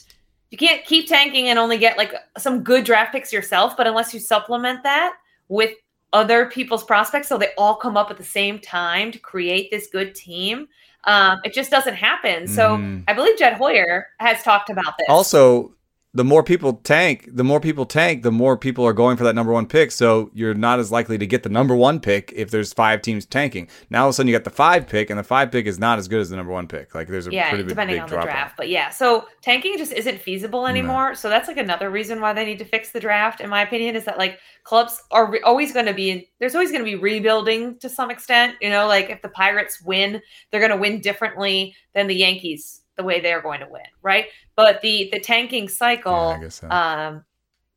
you 0.50 0.58
can't 0.58 0.84
keep 0.84 1.06
tanking 1.06 1.48
and 1.48 1.58
only 1.58 1.78
get 1.78 1.96
like 1.96 2.12
some 2.36 2.62
good 2.64 2.84
draft 2.84 3.12
picks 3.12 3.32
yourself, 3.32 3.76
but 3.76 3.86
unless 3.86 4.12
you 4.12 4.18
supplement 4.18 4.82
that 4.82 5.14
with 5.48 5.74
other 6.12 6.46
people's 6.46 6.84
prospects, 6.84 7.28
so 7.28 7.38
they 7.38 7.50
all 7.56 7.76
come 7.76 7.96
up 7.96 8.10
at 8.10 8.16
the 8.16 8.24
same 8.24 8.58
time 8.58 9.12
to 9.12 9.18
create 9.18 9.70
this 9.70 9.88
good 9.88 10.14
team, 10.14 10.68
um, 11.04 11.38
it 11.44 11.54
just 11.54 11.70
doesn't 11.70 11.94
happen. 11.94 12.46
So 12.46 12.76
Mhm. 12.76 13.04
I 13.08 13.12
believe 13.12 13.38
Jed 13.38 13.54
Hoyer 13.54 14.08
has 14.18 14.42
talked 14.42 14.70
about 14.70 14.94
this. 14.98 15.06
Also, 15.08 15.72
the 16.12 16.24
more 16.24 16.42
people 16.42 16.74
tank, 16.74 17.28
the 17.32 17.44
more 17.44 17.60
people 17.60 17.86
tank, 17.86 18.24
the 18.24 18.32
more 18.32 18.56
people 18.56 18.84
are 18.84 18.92
going 18.92 19.16
for 19.16 19.22
that 19.22 19.34
number 19.34 19.52
one 19.52 19.66
pick. 19.66 19.92
So 19.92 20.30
you're 20.34 20.54
not 20.54 20.80
as 20.80 20.90
likely 20.90 21.18
to 21.18 21.26
get 21.26 21.44
the 21.44 21.48
number 21.48 21.76
one 21.76 22.00
pick 22.00 22.32
if 22.34 22.50
there's 22.50 22.72
five 22.72 23.00
teams 23.00 23.24
tanking. 23.24 23.68
Now 23.90 24.02
all 24.02 24.08
of 24.08 24.10
a 24.10 24.12
sudden 24.14 24.28
you 24.28 24.34
got 24.34 24.42
the 24.42 24.50
five 24.50 24.88
pick, 24.88 25.08
and 25.08 25.18
the 25.18 25.24
five 25.24 25.52
pick 25.52 25.66
is 25.66 25.78
not 25.78 25.98
as 26.00 26.08
good 26.08 26.20
as 26.20 26.30
the 26.30 26.36
number 26.36 26.52
one 26.52 26.66
pick. 26.66 26.96
Like 26.96 27.06
there's 27.06 27.28
a 27.28 27.32
yeah, 27.32 27.48
pretty 27.50 27.62
big, 27.62 27.68
depending 27.68 27.96
big 27.96 28.02
on 28.02 28.08
the 28.10 28.16
draft. 28.22 28.50
off. 28.50 28.56
But 28.56 28.68
yeah, 28.68 28.90
so 28.90 29.26
tanking 29.40 29.78
just 29.78 29.92
isn't 29.92 30.20
feasible 30.20 30.66
anymore. 30.66 31.14
So 31.14 31.28
that's 31.28 31.46
like 31.46 31.58
another 31.58 31.90
reason 31.90 32.20
why 32.20 32.32
they 32.32 32.44
need 32.44 32.58
to 32.58 32.64
fix 32.64 32.90
the 32.90 33.00
draft. 33.00 33.40
In 33.40 33.48
my 33.48 33.62
opinion, 33.62 33.94
is 33.94 34.04
that 34.06 34.18
like 34.18 34.40
clubs 34.64 35.00
are 35.12 35.30
re- 35.30 35.40
always 35.42 35.72
going 35.72 35.86
to 35.86 35.94
be 35.94 36.28
there's 36.40 36.56
always 36.56 36.72
going 36.72 36.84
to 36.84 36.90
be 36.90 36.96
rebuilding 36.96 37.78
to 37.78 37.88
some 37.88 38.10
extent. 38.10 38.56
You 38.60 38.70
know, 38.70 38.88
like 38.88 39.10
if 39.10 39.22
the 39.22 39.28
Pirates 39.28 39.80
win, 39.80 40.20
they're 40.50 40.60
going 40.60 40.72
to 40.72 40.76
win 40.76 41.00
differently 41.00 41.76
than 41.94 42.08
the 42.08 42.16
Yankees 42.16 42.79
the 43.00 43.04
way 43.06 43.20
they're 43.20 43.40
going 43.42 43.60
to 43.60 43.66
win, 43.70 43.82
right? 44.02 44.26
But 44.56 44.80
the 44.82 45.08
the 45.12 45.20
tanking 45.20 45.68
cycle. 45.68 46.38
Yeah, 46.40 46.48
so. 46.48 46.68
um, 46.70 47.24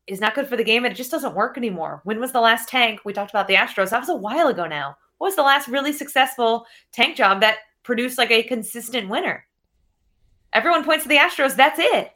is 0.06 0.20
not 0.20 0.34
good 0.34 0.46
for 0.46 0.56
the 0.58 0.64
game 0.64 0.84
and 0.84 0.92
it 0.92 0.96
just 0.96 1.10
doesn't 1.10 1.34
work 1.34 1.56
anymore. 1.56 2.02
When 2.04 2.20
was 2.20 2.30
the 2.30 2.40
last 2.40 2.68
tank? 2.68 3.00
We 3.06 3.14
talked 3.14 3.30
about 3.30 3.48
the 3.48 3.54
Astros. 3.54 3.88
That 3.88 4.00
was 4.00 4.10
a 4.10 4.14
while 4.14 4.48
ago 4.48 4.66
now. 4.66 4.98
What 5.16 5.28
was 5.28 5.36
the 5.36 5.42
last 5.42 5.66
really 5.66 5.94
successful 5.94 6.66
tank 6.92 7.16
job 7.16 7.40
that 7.40 7.56
produced 7.84 8.18
like 8.18 8.30
a 8.30 8.42
consistent 8.42 9.08
winner? 9.08 9.46
Everyone 10.52 10.84
points 10.84 11.04
to 11.04 11.08
the 11.08 11.16
Astros. 11.16 11.56
That's 11.56 11.78
it. 11.78 12.12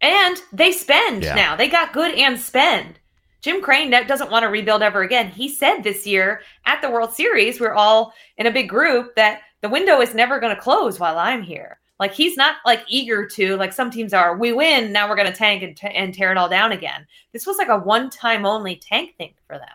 And 0.00 0.40
they 0.52 0.70
spend 0.70 1.24
Yeah. 1.24 1.34
now. 1.34 1.56
They 1.56 1.68
got 1.68 1.92
good 1.92 2.14
and 2.14 2.40
spend. 2.40 3.00
Jim 3.40 3.60
Crane 3.60 3.90
doesn't 3.90 4.30
want 4.30 4.44
to 4.44 4.48
rebuild 4.48 4.82
ever 4.82 5.02
again. 5.02 5.28
He 5.28 5.48
said 5.48 5.82
this 5.82 6.06
year 6.06 6.42
at 6.66 6.80
the 6.82 6.90
World 6.90 7.12
Series, 7.12 7.60
we're 7.60 7.74
all 7.74 8.14
in 8.36 8.46
a 8.46 8.52
big 8.52 8.68
group 8.68 9.16
that 9.16 9.40
the 9.62 9.68
window 9.68 10.00
is 10.00 10.14
never 10.14 10.38
going 10.38 10.54
to 10.54 10.60
close 10.60 11.00
while 11.00 11.18
I'm 11.18 11.42
here. 11.42 11.78
Like 11.98 12.12
he's 12.12 12.36
not 12.36 12.56
like 12.66 12.84
eager 12.88 13.26
to 13.26 13.56
like 13.56 13.72
some 13.72 13.90
teams 13.90 14.12
are. 14.12 14.36
We 14.36 14.52
win 14.52 14.92
now. 14.92 15.08
We're 15.08 15.16
going 15.16 15.30
to 15.30 15.36
tank 15.36 15.62
and, 15.62 15.76
t- 15.76 15.86
and 15.86 16.12
tear 16.12 16.32
it 16.32 16.36
all 16.36 16.48
down 16.48 16.72
again. 16.72 17.06
This 17.32 17.46
was 17.46 17.58
like 17.58 17.68
a 17.68 17.78
one 17.78 18.10
time 18.10 18.44
only 18.44 18.76
tank 18.76 19.14
thing 19.16 19.34
for 19.46 19.56
them. 19.56 19.68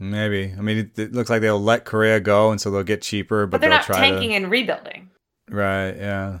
Maybe. 0.00 0.52
I 0.56 0.60
mean, 0.60 0.78
it, 0.78 0.98
it 0.98 1.12
looks 1.12 1.30
like 1.30 1.40
they'll 1.40 1.60
let 1.60 1.84
Correa 1.84 2.20
go, 2.20 2.50
and 2.50 2.60
so 2.60 2.70
they'll 2.70 2.84
get 2.84 3.02
cheaper, 3.02 3.46
but, 3.46 3.52
But, 3.52 3.60
they're 3.60 3.70
they'll 3.70 3.78
not 3.78 3.86
try 3.86 3.98
tanking 3.98 4.34
and 4.34 4.50
rebuilding. 4.50 5.10
Right. 5.50 5.90
Yeah. 5.90 6.40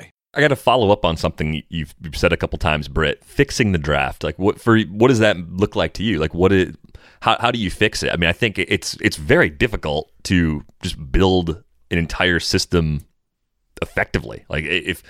I 0.33 0.39
got 0.39 0.47
to 0.49 0.55
follow 0.55 0.91
up 0.91 1.03
on 1.03 1.17
something 1.17 1.61
you've 1.69 1.93
said 2.13 2.31
a 2.31 2.37
couple 2.37 2.57
times, 2.57 2.87
Britt. 2.87 3.23
Fixing 3.23 3.73
the 3.73 3.77
draft, 3.77 4.23
like 4.23 4.39
what 4.39 4.61
for? 4.61 4.79
What 4.79 5.09
does 5.09 5.19
that 5.19 5.37
look 5.51 5.75
like 5.75 5.93
to 5.95 6.03
you? 6.03 6.19
Like 6.19 6.33
what? 6.33 6.51
How 7.21 7.37
how 7.39 7.51
do 7.51 7.59
you 7.59 7.69
fix 7.69 8.01
it? 8.01 8.11
I 8.11 8.15
mean, 8.15 8.29
I 8.29 8.33
think 8.33 8.57
it's 8.57 8.95
it's 9.01 9.17
very 9.17 9.49
difficult 9.49 10.11
to 10.23 10.63
just 10.81 11.11
build 11.11 11.63
an 11.91 11.97
entire 11.97 12.39
system 12.39 13.05
effectively. 13.81 14.45
Like 14.49 14.63
if 14.63 15.03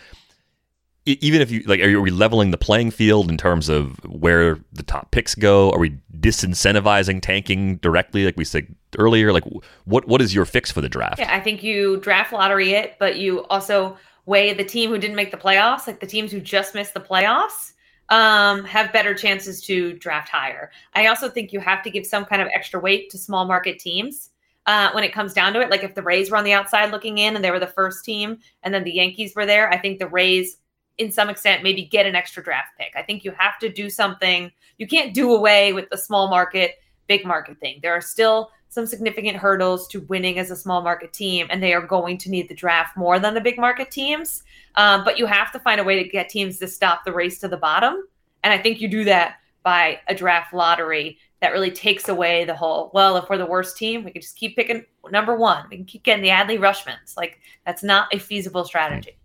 even 1.05 1.41
if 1.41 1.49
you 1.49 1.63
like, 1.65 1.79
are 1.81 1.99
we 1.99 2.11
leveling 2.11 2.51
the 2.51 2.57
playing 2.57 2.91
field 2.91 3.29
in 3.31 3.37
terms 3.37 3.69
of 3.69 3.97
where 4.05 4.59
the 4.71 4.83
top 4.83 5.11
picks 5.11 5.33
go? 5.33 5.71
Are 5.71 5.79
we 5.79 5.97
disincentivizing 6.19 7.21
tanking 7.21 7.77
directly, 7.77 8.23
like 8.23 8.37
we 8.37 8.45
said 8.45 8.75
earlier? 8.99 9.33
Like 9.33 9.43
what 9.85 10.07
what 10.07 10.21
is 10.21 10.33
your 10.33 10.45
fix 10.45 10.71
for 10.71 10.81
the 10.81 10.89
draft? 10.89 11.19
Yeah, 11.19 11.35
I 11.35 11.39
think 11.39 11.63
you 11.63 11.97
draft 11.97 12.33
lottery 12.33 12.71
it, 12.71 12.97
but 12.99 13.17
you 13.17 13.43
also 13.45 13.97
way 14.25 14.53
the 14.53 14.63
team 14.63 14.89
who 14.89 14.97
didn't 14.97 15.15
make 15.15 15.31
the 15.31 15.37
playoffs, 15.37 15.87
like 15.87 15.99
the 15.99 16.07
teams 16.07 16.31
who 16.31 16.39
just 16.39 16.75
missed 16.75 16.93
the 16.93 16.99
playoffs, 16.99 17.73
um, 18.09 18.63
have 18.65 18.91
better 18.91 19.13
chances 19.13 19.61
to 19.61 19.93
draft 19.93 20.29
higher. 20.29 20.69
I 20.93 21.07
also 21.07 21.29
think 21.29 21.53
you 21.53 21.59
have 21.61 21.81
to 21.83 21.89
give 21.89 22.05
some 22.05 22.25
kind 22.25 22.41
of 22.41 22.49
extra 22.53 22.79
weight 22.79 23.09
to 23.11 23.17
small 23.17 23.45
market 23.45 23.79
teams 23.79 24.31
uh, 24.65 24.91
when 24.91 25.03
it 25.03 25.13
comes 25.13 25.33
down 25.33 25.53
to 25.53 25.61
it. 25.61 25.69
Like 25.69 25.83
if 25.83 25.95
the 25.95 26.01
Rays 26.03 26.29
were 26.29 26.37
on 26.37 26.43
the 26.43 26.53
outside 26.53 26.91
looking 26.91 27.17
in 27.19 27.35
and 27.35 27.43
they 27.43 27.51
were 27.51 27.59
the 27.59 27.67
first 27.67 28.03
team, 28.03 28.37
and 28.63 28.73
then 28.73 28.83
the 28.83 28.91
Yankees 28.91 29.33
were 29.35 29.45
there, 29.45 29.69
I 29.71 29.77
think 29.77 29.97
the 29.97 30.07
Rays, 30.07 30.57
in 30.97 31.11
some 31.11 31.29
extent, 31.29 31.63
maybe 31.63 31.85
get 31.85 32.05
an 32.05 32.15
extra 32.15 32.43
draft 32.43 32.71
pick. 32.77 32.91
I 32.95 33.01
think 33.01 33.23
you 33.23 33.31
have 33.37 33.57
to 33.59 33.69
do 33.69 33.89
something. 33.89 34.51
You 34.77 34.87
can't 34.87 35.13
do 35.13 35.33
away 35.33 35.71
with 35.71 35.89
the 35.89 35.97
small 35.97 36.27
market, 36.27 36.75
big 37.07 37.25
market 37.25 37.59
thing. 37.59 37.79
There 37.81 37.93
are 37.93 38.01
still 38.01 38.51
some 38.71 38.85
significant 38.85 39.35
hurdles 39.35 39.85
to 39.89 39.99
winning 40.03 40.39
as 40.39 40.49
a 40.49 40.55
small 40.55 40.81
market 40.81 41.11
team, 41.11 41.45
and 41.49 41.61
they 41.61 41.73
are 41.73 41.85
going 41.85 42.17
to 42.17 42.31
need 42.31 42.47
the 42.47 42.55
draft 42.55 42.95
more 42.95 43.19
than 43.19 43.33
the 43.33 43.41
big 43.41 43.57
market 43.57 43.91
teams. 43.91 44.43
Um, 44.75 45.03
but 45.03 45.19
you 45.19 45.25
have 45.25 45.51
to 45.51 45.59
find 45.59 45.81
a 45.81 45.83
way 45.83 46.01
to 46.01 46.09
get 46.09 46.29
teams 46.29 46.57
to 46.59 46.69
stop 46.69 47.03
the 47.03 47.11
race 47.11 47.37
to 47.39 47.49
the 47.49 47.57
bottom. 47.57 48.07
And 48.45 48.53
I 48.53 48.57
think 48.57 48.79
you 48.79 48.87
do 48.87 49.03
that 49.03 49.39
by 49.61 49.99
a 50.07 50.15
draft 50.15 50.53
lottery 50.53 51.17
that 51.41 51.51
really 51.51 51.69
takes 51.69 52.07
away 52.07 52.45
the 52.45 52.55
whole, 52.55 52.91
well, 52.93 53.17
if 53.17 53.29
we're 53.29 53.37
the 53.37 53.45
worst 53.45 53.75
team, 53.75 54.05
we 54.05 54.11
can 54.11 54.21
just 54.21 54.37
keep 54.37 54.55
picking 54.55 54.85
number 55.11 55.35
one. 55.35 55.65
We 55.69 55.75
can 55.75 55.85
keep 55.85 56.03
getting 56.03 56.23
the 56.23 56.29
Adley 56.29 56.57
Rutschmans. 56.57 57.17
Like, 57.17 57.41
that's 57.65 57.83
not 57.83 58.07
a 58.13 58.19
feasible 58.19 58.63
strategy. 58.63 59.17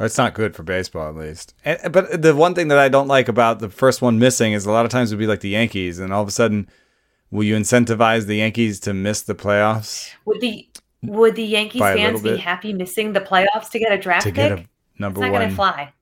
It's 0.00 0.16
not 0.16 0.32
good 0.32 0.56
for 0.56 0.62
baseball, 0.62 1.10
at 1.10 1.16
least. 1.16 1.54
But 1.64 2.22
the 2.22 2.34
one 2.34 2.54
thing 2.54 2.68
that 2.68 2.78
I 2.78 2.88
don't 2.88 3.08
like 3.08 3.28
about 3.28 3.58
the 3.58 3.68
first 3.68 4.00
one 4.00 4.18
missing 4.18 4.54
is 4.54 4.64
a 4.64 4.72
lot 4.72 4.86
of 4.86 4.90
times 4.90 5.12
it 5.12 5.16
would 5.16 5.20
be 5.20 5.26
like 5.26 5.40
the 5.40 5.50
Yankees, 5.50 5.98
and 5.98 6.14
all 6.14 6.22
of 6.22 6.28
a 6.28 6.32
sudden– 6.32 6.66
Will 7.30 7.44
you 7.44 7.56
incentivize 7.56 8.26
the 8.26 8.36
Yankees 8.36 8.80
to 8.80 8.94
miss 8.94 9.22
the 9.22 9.34
playoffs? 9.34 10.10
Would 10.24 10.40
the 10.40 10.68
would 11.02 11.36
the 11.36 11.44
Yankees 11.44 11.82
fans 11.82 12.22
be 12.22 12.36
happy 12.36 12.72
missing 12.72 13.12
the 13.12 13.20
playoffs 13.20 13.70
to 13.70 13.78
get 13.78 13.92
a 13.92 13.98
draft 13.98 14.24
to 14.24 14.32
pick? 14.32 14.36
Get 14.36 14.52
a 14.52 14.66
number 14.98 15.20
it's 15.20 15.22
not 15.22 15.32
one. 15.32 15.40
going 15.40 15.50
to 15.50 15.56
fly. 15.56 15.92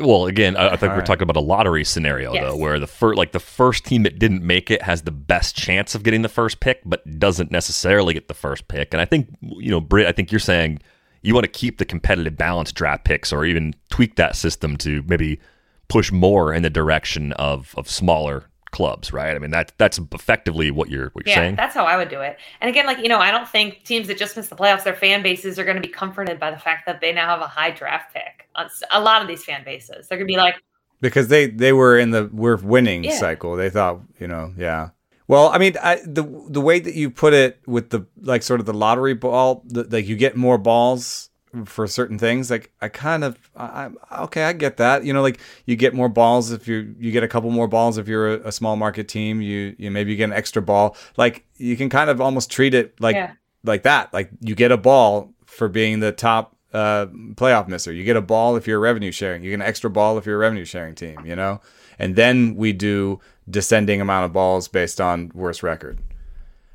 Well, 0.00 0.26
again, 0.26 0.56
I, 0.56 0.68
I 0.68 0.70
think 0.70 0.90
we're 0.92 0.98
right. 0.98 1.06
talking 1.06 1.22
about 1.22 1.36
a 1.36 1.40
lottery 1.40 1.84
scenario 1.84 2.34
yes. 2.34 2.42
though, 2.42 2.56
where 2.56 2.80
the 2.80 2.88
first, 2.88 3.16
like 3.16 3.32
the 3.32 3.40
first 3.40 3.84
team 3.84 4.02
that 4.02 4.18
didn't 4.18 4.42
make 4.42 4.70
it 4.70 4.82
has 4.82 5.02
the 5.02 5.12
best 5.12 5.56
chance 5.56 5.94
of 5.94 6.02
getting 6.02 6.22
the 6.22 6.28
first 6.28 6.58
pick, 6.60 6.82
but 6.84 7.18
doesn't 7.18 7.52
necessarily 7.52 8.12
get 8.12 8.28
the 8.28 8.34
first 8.34 8.66
pick. 8.66 8.92
And 8.92 9.00
I 9.00 9.04
think 9.04 9.28
you 9.40 9.70
know, 9.70 9.80
Britt, 9.80 10.06
I 10.06 10.12
think 10.12 10.32
you're 10.32 10.40
saying 10.40 10.80
you 11.22 11.34
want 11.34 11.44
to 11.44 11.50
keep 11.50 11.78
the 11.78 11.84
competitive 11.84 12.36
balance 12.36 12.72
draft 12.72 13.04
picks, 13.04 13.32
or 13.32 13.44
even 13.44 13.74
tweak 13.90 14.16
that 14.16 14.34
system 14.34 14.76
to 14.78 15.04
maybe 15.06 15.40
push 15.88 16.10
more 16.10 16.52
in 16.52 16.62
the 16.62 16.70
direction 16.70 17.32
of 17.34 17.72
of 17.76 17.88
smaller 17.88 18.49
clubs, 18.70 19.12
right? 19.12 19.34
I 19.34 19.38
mean 19.38 19.50
that 19.50 19.72
that's 19.78 19.98
effectively 20.12 20.70
what 20.70 20.90
you're 20.90 21.10
what 21.10 21.26
you're 21.26 21.34
yeah, 21.34 21.42
saying. 21.42 21.56
That's 21.56 21.74
how 21.74 21.84
I 21.84 21.96
would 21.96 22.08
do 22.08 22.20
it. 22.20 22.38
And 22.60 22.68
again, 22.68 22.86
like 22.86 22.98
you 22.98 23.08
know, 23.08 23.18
I 23.18 23.30
don't 23.30 23.48
think 23.48 23.84
teams 23.84 24.06
that 24.08 24.18
just 24.18 24.36
miss 24.36 24.48
the 24.48 24.56
playoffs, 24.56 24.84
their 24.84 24.94
fan 24.94 25.22
bases 25.22 25.58
are 25.58 25.64
going 25.64 25.76
to 25.76 25.82
be 25.82 25.88
comforted 25.88 26.38
by 26.38 26.50
the 26.50 26.58
fact 26.58 26.86
that 26.86 27.00
they 27.00 27.12
now 27.12 27.26
have 27.26 27.40
a 27.40 27.46
high 27.46 27.70
draft 27.70 28.14
pick. 28.14 28.48
On 28.56 28.68
a 28.90 29.00
lot 29.00 29.22
of 29.22 29.28
these 29.28 29.44
fan 29.44 29.64
bases, 29.64 30.08
they're 30.08 30.18
going 30.18 30.26
to 30.26 30.32
be 30.32 30.36
like 30.36 30.56
because 31.00 31.28
they 31.28 31.46
they 31.46 31.72
were 31.72 31.98
in 31.98 32.10
the 32.10 32.30
we're 32.32 32.56
winning 32.56 33.04
yeah. 33.04 33.18
cycle. 33.18 33.56
They 33.56 33.70
thought, 33.70 34.00
you 34.18 34.26
know, 34.26 34.52
yeah. 34.56 34.90
Well, 35.28 35.48
I 35.48 35.58
mean, 35.58 35.76
I, 35.82 36.00
the 36.04 36.24
the 36.48 36.60
way 36.60 36.80
that 36.80 36.94
you 36.94 37.10
put 37.10 37.32
it 37.32 37.60
with 37.66 37.90
the 37.90 38.06
like 38.20 38.42
sort 38.42 38.60
of 38.60 38.66
the 38.66 38.74
lottery 38.74 39.14
ball, 39.14 39.62
the, 39.66 39.84
like 39.84 40.06
you 40.06 40.16
get 40.16 40.36
more 40.36 40.58
balls 40.58 41.29
for 41.64 41.88
certain 41.88 42.16
things 42.16 42.48
like 42.48 42.70
i 42.80 42.88
kind 42.88 43.24
of 43.24 43.36
i'm 43.56 43.98
okay 44.20 44.44
i 44.44 44.52
get 44.52 44.76
that. 44.76 45.04
You 45.04 45.12
know 45.12 45.22
like 45.22 45.40
you 45.66 45.76
get 45.76 45.94
more 45.94 46.08
balls 46.08 46.52
if 46.52 46.68
you 46.68 46.94
you 46.98 47.10
get 47.10 47.22
a 47.22 47.28
couple 47.28 47.50
more 47.50 47.68
balls 47.68 47.98
if 47.98 48.08
you're 48.08 48.34
a, 48.34 48.48
a, 48.48 48.52
small 48.52 48.76
market 48.76 49.08
team. 49.08 49.40
You 49.40 49.74
you 49.78 49.90
maybe 49.90 50.10
you 50.12 50.16
get 50.16 50.24
an 50.24 50.32
extra 50.32 50.62
ball. 50.62 50.96
Like 51.16 51.46
you 51.56 51.76
can 51.76 51.88
kind 51.88 52.10
of 52.10 52.20
almost 52.20 52.50
treat 52.50 52.74
it 52.74 53.00
like 53.00 53.16
yeah. 53.16 53.32
like 53.64 53.82
that. 53.84 54.12
Like 54.12 54.30
you 54.40 54.54
get 54.54 54.72
a 54.72 54.76
ball 54.76 55.32
for 55.46 55.68
being 55.68 56.00
the 56.00 56.12
top 56.12 56.56
uh 56.72 57.06
playoff 57.34 57.68
misser. 57.68 57.92
You 57.92 58.04
get 58.04 58.16
a 58.16 58.22
ball 58.22 58.56
if 58.56 58.66
you're 58.66 58.80
revenue 58.80 59.12
sharing. 59.12 59.42
You 59.42 59.50
get 59.50 59.56
an 59.56 59.62
extra 59.62 59.90
ball 59.90 60.18
if 60.18 60.26
you're 60.26 60.36
a 60.36 60.38
revenue 60.38 60.64
sharing 60.64 60.94
team 60.94 61.24
you 61.24 61.36
know? 61.36 61.60
And 61.98 62.16
then 62.16 62.56
we 62.56 62.72
do 62.72 63.20
descending 63.48 64.00
amount 64.00 64.24
of 64.24 64.32
balls 64.32 64.68
based 64.68 65.00
on 65.00 65.30
worst 65.34 65.62
record. 65.62 65.98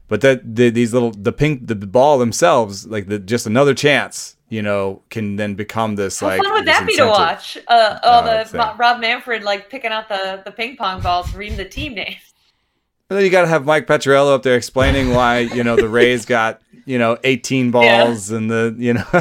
But 0.08 0.22
that 0.22 0.56
the, 0.56 0.70
these 0.70 0.94
little 0.94 1.12
the 1.12 1.32
pink 1.32 1.68
the 1.68 1.76
ball 1.76 2.20
themselves 2.20 2.86
like 2.86 3.08
the 3.08 3.18
just 3.20 3.48
another 3.48 3.74
chance 3.74 4.35
you 4.56 4.62
know, 4.62 5.02
can 5.10 5.36
then 5.36 5.56
become 5.56 5.96
this 5.96 6.22
How 6.22 6.28
like. 6.28 6.42
fun 6.42 6.54
would 6.54 6.66
that 6.66 6.88
be 6.88 6.96
to 6.96 7.08
watch? 7.08 7.58
Uh, 7.68 8.00
all 8.04 8.24
uh, 8.24 8.44
the 8.46 8.76
Rob 8.78 9.02
Manfred 9.02 9.44
like 9.44 9.70
picking 9.70 9.92
out 9.92 10.08
the 10.08 10.42
the 10.46 10.52
ping 10.52 10.78
pong 10.78 11.02
balls, 11.02 11.36
reading 11.36 11.58
the 11.58 11.66
team 11.66 11.94
names. 11.94 12.34
But 13.10 13.16
then 13.16 13.26
you 13.26 13.30
got 13.30 13.42
to 13.42 13.48
have 13.48 13.66
Mike 13.66 13.86
Petriello 13.86 14.34
up 14.34 14.44
there 14.44 14.56
explaining 14.56 15.14
why 15.14 15.40
you 15.40 15.64
know 15.64 15.76
the 15.76 15.90
Rays 15.90 16.26
got 16.26 16.62
you 16.86 16.98
know 16.98 17.18
18 17.26 17.72
balls 17.72 18.32
yeah. 18.32 18.38
and 18.38 18.50
the 18.50 18.76
you 18.78 18.94
know. 18.94 19.04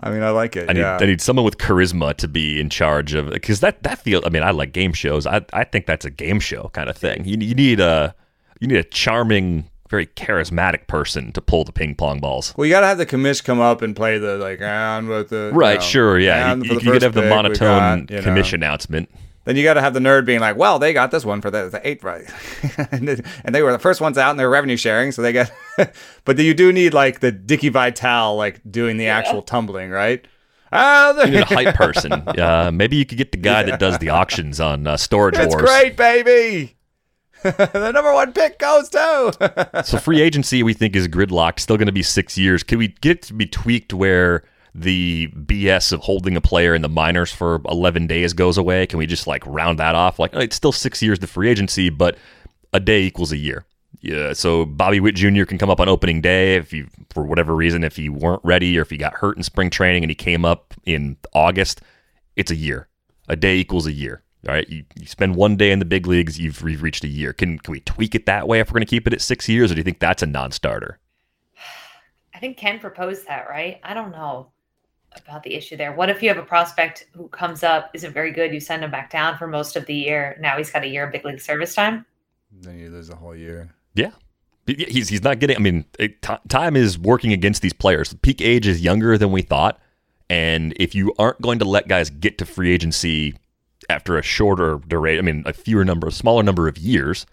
I 0.00 0.10
mean, 0.10 0.22
I 0.22 0.30
like 0.30 0.56
it. 0.56 0.70
I 0.70 0.72
need, 0.72 0.80
yeah. 0.80 0.98
I 0.98 1.04
need 1.04 1.20
someone 1.20 1.44
with 1.44 1.58
charisma 1.58 2.16
to 2.16 2.26
be 2.26 2.58
in 2.58 2.70
charge 2.70 3.12
of 3.12 3.30
because 3.30 3.60
that 3.60 3.82
that 3.82 3.98
feels. 3.98 4.24
I 4.24 4.30
mean, 4.30 4.42
I 4.42 4.50
like 4.50 4.72
game 4.72 4.94
shows. 4.94 5.26
I 5.26 5.44
I 5.52 5.64
think 5.64 5.84
that's 5.84 6.06
a 6.06 6.10
game 6.10 6.40
show 6.40 6.70
kind 6.72 6.88
of 6.88 6.96
thing. 6.96 7.26
You 7.26 7.36
you 7.38 7.54
need 7.54 7.80
a 7.80 8.14
you 8.60 8.66
need 8.66 8.78
a 8.78 8.84
charming 8.84 9.68
very 9.94 10.06
charismatic 10.06 10.88
person 10.88 11.30
to 11.30 11.40
pull 11.40 11.62
the 11.62 11.70
ping 11.70 11.94
pong 11.94 12.18
balls. 12.18 12.52
Well, 12.56 12.66
you 12.66 12.72
got 12.72 12.80
to 12.80 12.88
have 12.88 12.98
the 12.98 13.06
commish 13.06 13.44
come 13.44 13.60
up 13.60 13.80
and 13.80 13.94
play 13.94 14.18
the 14.18 14.36
like 14.38 14.60
on 14.60 15.06
with 15.06 15.28
the 15.28 15.52
right. 15.54 15.74
You 15.74 15.78
know, 15.78 15.84
sure, 15.84 16.18
yeah. 16.18 16.54
You, 16.54 16.80
you 16.80 16.80
could 16.80 17.02
have 17.02 17.14
the 17.14 17.22
monotone 17.22 18.06
got, 18.06 18.10
you 18.10 18.16
know. 18.16 18.22
commish 18.22 18.52
announcement. 18.52 19.08
Then 19.44 19.56
you 19.56 19.62
got 19.62 19.74
to 19.74 19.82
have 19.82 19.94
the 19.94 20.00
nerd 20.00 20.24
being 20.24 20.40
like, 20.40 20.56
"Well, 20.56 20.78
they 20.78 20.92
got 20.92 21.10
this 21.10 21.24
one 21.24 21.40
for 21.40 21.50
the, 21.50 21.68
the 21.68 21.86
eight 21.86 22.02
right," 22.02 22.24
and 22.90 23.54
they 23.54 23.62
were 23.62 23.72
the 23.72 23.78
first 23.78 24.00
ones 24.00 24.18
out, 24.18 24.30
and 24.30 24.40
they're 24.40 24.50
revenue 24.50 24.76
sharing, 24.76 25.12
so 25.12 25.22
they 25.22 25.32
get. 25.32 25.52
but 26.24 26.38
you 26.38 26.54
do 26.54 26.72
need 26.72 26.92
like 26.92 27.20
the 27.20 27.30
Dicky 27.30 27.68
Vitale 27.68 28.36
like 28.36 28.60
doing 28.68 28.96
the 28.96 29.04
yeah. 29.04 29.18
actual 29.18 29.42
tumbling, 29.42 29.90
right? 29.90 30.26
Oh, 30.72 31.24
you 31.24 31.30
need 31.30 31.40
a 31.40 31.44
hype 31.44 31.74
person. 31.76 32.12
Uh, 32.12 32.70
maybe 32.74 32.96
you 32.96 33.06
could 33.06 33.18
get 33.18 33.30
the 33.30 33.38
guy 33.38 33.60
yeah. 33.60 33.66
that 33.66 33.80
does 33.80 33.98
the 33.98 34.08
auctions 34.08 34.60
on 34.60 34.86
uh, 34.88 34.96
Storage 34.96 35.36
it's 35.36 35.54
Wars. 35.54 35.62
great, 35.62 35.96
baby. 35.96 36.74
the 37.72 37.92
number 37.92 38.14
one 38.14 38.32
pick 38.32 38.58
goes 38.58 38.88
to. 38.88 39.82
so 39.84 39.98
free 39.98 40.22
agency, 40.22 40.62
we 40.62 40.72
think 40.72 40.96
is 40.96 41.08
gridlocked. 41.08 41.60
Still 41.60 41.76
going 41.76 41.86
to 41.86 41.92
be 41.92 42.02
six 42.02 42.38
years. 42.38 42.62
Can 42.62 42.78
we 42.78 42.88
get 42.88 43.18
it 43.18 43.22
to 43.24 43.34
be 43.34 43.46
tweaked 43.46 43.92
where 43.92 44.44
the 44.74 45.28
BS 45.28 45.92
of 45.92 46.00
holding 46.00 46.36
a 46.36 46.40
player 46.40 46.74
in 46.74 46.80
the 46.80 46.88
minors 46.88 47.32
for 47.32 47.60
11 47.68 48.06
days 48.06 48.32
goes 48.32 48.56
away? 48.56 48.86
Can 48.86 48.98
we 48.98 49.06
just 49.06 49.26
like 49.26 49.46
round 49.46 49.78
that 49.78 49.94
off? 49.94 50.18
Like 50.18 50.32
it's 50.32 50.56
still 50.56 50.72
six 50.72 51.02
years 51.02 51.18
to 51.18 51.26
free 51.26 51.50
agency, 51.50 51.90
but 51.90 52.16
a 52.72 52.80
day 52.80 53.02
equals 53.02 53.30
a 53.30 53.36
year. 53.36 53.66
Yeah, 54.00 54.32
so 54.32 54.64
Bobby 54.64 55.00
Witt 55.00 55.14
Jr. 55.14 55.44
can 55.44 55.58
come 55.58 55.70
up 55.70 55.80
on 55.80 55.88
opening 55.88 56.22
day 56.22 56.56
if 56.56 56.72
you, 56.72 56.88
for 57.10 57.24
whatever 57.24 57.54
reason, 57.54 57.84
if 57.84 57.96
he 57.96 58.08
weren't 58.08 58.42
ready 58.42 58.78
or 58.78 58.82
if 58.82 58.90
he 58.90 58.96
got 58.96 59.12
hurt 59.14 59.36
in 59.36 59.42
spring 59.42 59.68
training 59.68 60.02
and 60.02 60.10
he 60.10 60.14
came 60.14 60.46
up 60.46 60.72
in 60.86 61.18
August, 61.34 61.82
it's 62.36 62.50
a 62.50 62.56
year. 62.56 62.88
A 63.28 63.36
day 63.36 63.56
equals 63.56 63.86
a 63.86 63.92
year. 63.92 64.23
All 64.46 64.54
right, 64.54 64.68
you, 64.68 64.84
you 64.98 65.06
spend 65.06 65.36
one 65.36 65.56
day 65.56 65.72
in 65.72 65.78
the 65.78 65.84
big 65.84 66.06
leagues, 66.06 66.38
you've, 66.38 66.60
you've 66.62 66.82
reached 66.82 67.04
a 67.04 67.08
year. 67.08 67.32
Can 67.32 67.58
can 67.58 67.72
we 67.72 67.80
tweak 67.80 68.14
it 68.14 68.26
that 68.26 68.46
way 68.46 68.60
if 68.60 68.68
we're 68.68 68.74
going 68.74 68.86
to 68.86 68.90
keep 68.90 69.06
it 69.06 69.14
at 69.14 69.20
six 69.20 69.48
years, 69.48 69.70
or 69.70 69.74
do 69.74 69.78
you 69.78 69.84
think 69.84 70.00
that's 70.00 70.22
a 70.22 70.26
non-starter? 70.26 70.98
I 72.34 72.38
think 72.40 72.56
Ken 72.56 72.78
proposed 72.78 73.26
that, 73.26 73.48
right? 73.48 73.80
I 73.82 73.94
don't 73.94 74.10
know 74.10 74.48
about 75.16 75.44
the 75.44 75.54
issue 75.54 75.76
there. 75.76 75.92
What 75.92 76.10
if 76.10 76.22
you 76.22 76.28
have 76.28 76.38
a 76.38 76.42
prospect 76.42 77.06
who 77.14 77.28
comes 77.28 77.62
up, 77.62 77.90
isn't 77.94 78.12
very 78.12 78.32
good, 78.32 78.52
you 78.52 78.60
send 78.60 78.82
him 78.82 78.90
back 78.90 79.10
down 79.10 79.38
for 79.38 79.46
most 79.46 79.76
of 79.76 79.86
the 79.86 79.94
year. 79.94 80.36
Now 80.40 80.56
he's 80.56 80.70
got 80.70 80.82
a 80.82 80.88
year 80.88 81.06
of 81.06 81.12
big 81.12 81.24
league 81.24 81.40
service 81.40 81.74
time. 81.74 82.04
Then 82.50 82.78
you 82.78 82.90
lose 82.90 83.10
a 83.10 83.16
whole 83.16 83.36
year. 83.36 83.72
Yeah. 83.94 84.10
He's, 84.66 85.08
he's 85.08 85.22
not 85.22 85.38
getting, 85.38 85.56
I 85.56 85.60
mean, 85.60 85.84
it, 85.98 86.22
t- 86.22 86.34
time 86.48 86.74
is 86.74 86.98
working 86.98 87.32
against 87.32 87.62
these 87.62 87.72
players. 87.72 88.14
Peak 88.22 88.40
age 88.40 88.66
is 88.66 88.80
younger 88.80 89.16
than 89.16 89.30
we 89.30 89.42
thought. 89.42 89.78
And 90.30 90.72
if 90.76 90.94
you 90.94 91.14
aren't 91.18 91.40
going 91.40 91.58
to 91.58 91.64
let 91.64 91.86
guys 91.86 92.10
get 92.10 92.38
to 92.38 92.46
free 92.46 92.72
agency 92.72 93.34
after 93.88 94.18
a 94.18 94.22
shorter 94.22 94.78
duration, 94.86 95.18
I 95.18 95.32
mean, 95.32 95.42
a 95.46 95.52
fewer 95.52 95.84
number, 95.84 96.08
a 96.08 96.12
smaller 96.12 96.42
number 96.42 96.68
of 96.68 96.78
years, 96.78 97.26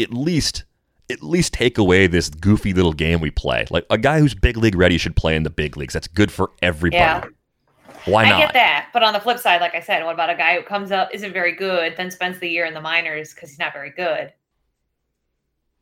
at 0.00 0.12
least 0.12 0.64
at 1.10 1.22
least 1.22 1.54
take 1.54 1.78
away 1.78 2.06
this 2.06 2.28
goofy 2.28 2.74
little 2.74 2.92
game 2.92 3.20
we 3.20 3.30
play. 3.30 3.66
Like 3.70 3.86
a 3.88 3.96
guy 3.96 4.20
who's 4.20 4.34
big 4.34 4.58
league 4.58 4.74
ready 4.74 4.98
should 4.98 5.16
play 5.16 5.36
in 5.36 5.42
the 5.42 5.50
big 5.50 5.76
leagues. 5.76 5.94
That's 5.94 6.08
good 6.08 6.30
for 6.30 6.50
everybody. 6.60 6.98
Yeah. 6.98 7.24
Why 8.04 8.28
not? 8.28 8.34
I 8.34 8.44
get 8.44 8.52
that. 8.54 8.88
But 8.92 9.02
on 9.02 9.12
the 9.14 9.20
flip 9.20 9.38
side, 9.38 9.60
like 9.60 9.74
I 9.74 9.80
said, 9.80 10.04
what 10.04 10.14
about 10.14 10.28
a 10.30 10.34
guy 10.34 10.56
who 10.56 10.62
comes 10.62 10.92
up, 10.92 11.08
isn't 11.12 11.32
very 11.32 11.52
good, 11.52 11.96
then 11.96 12.10
spends 12.10 12.38
the 12.38 12.48
year 12.48 12.66
in 12.66 12.74
the 12.74 12.80
minors 12.80 13.34
because 13.34 13.48
he's 13.50 13.58
not 13.58 13.72
very 13.72 13.90
good? 13.90 14.32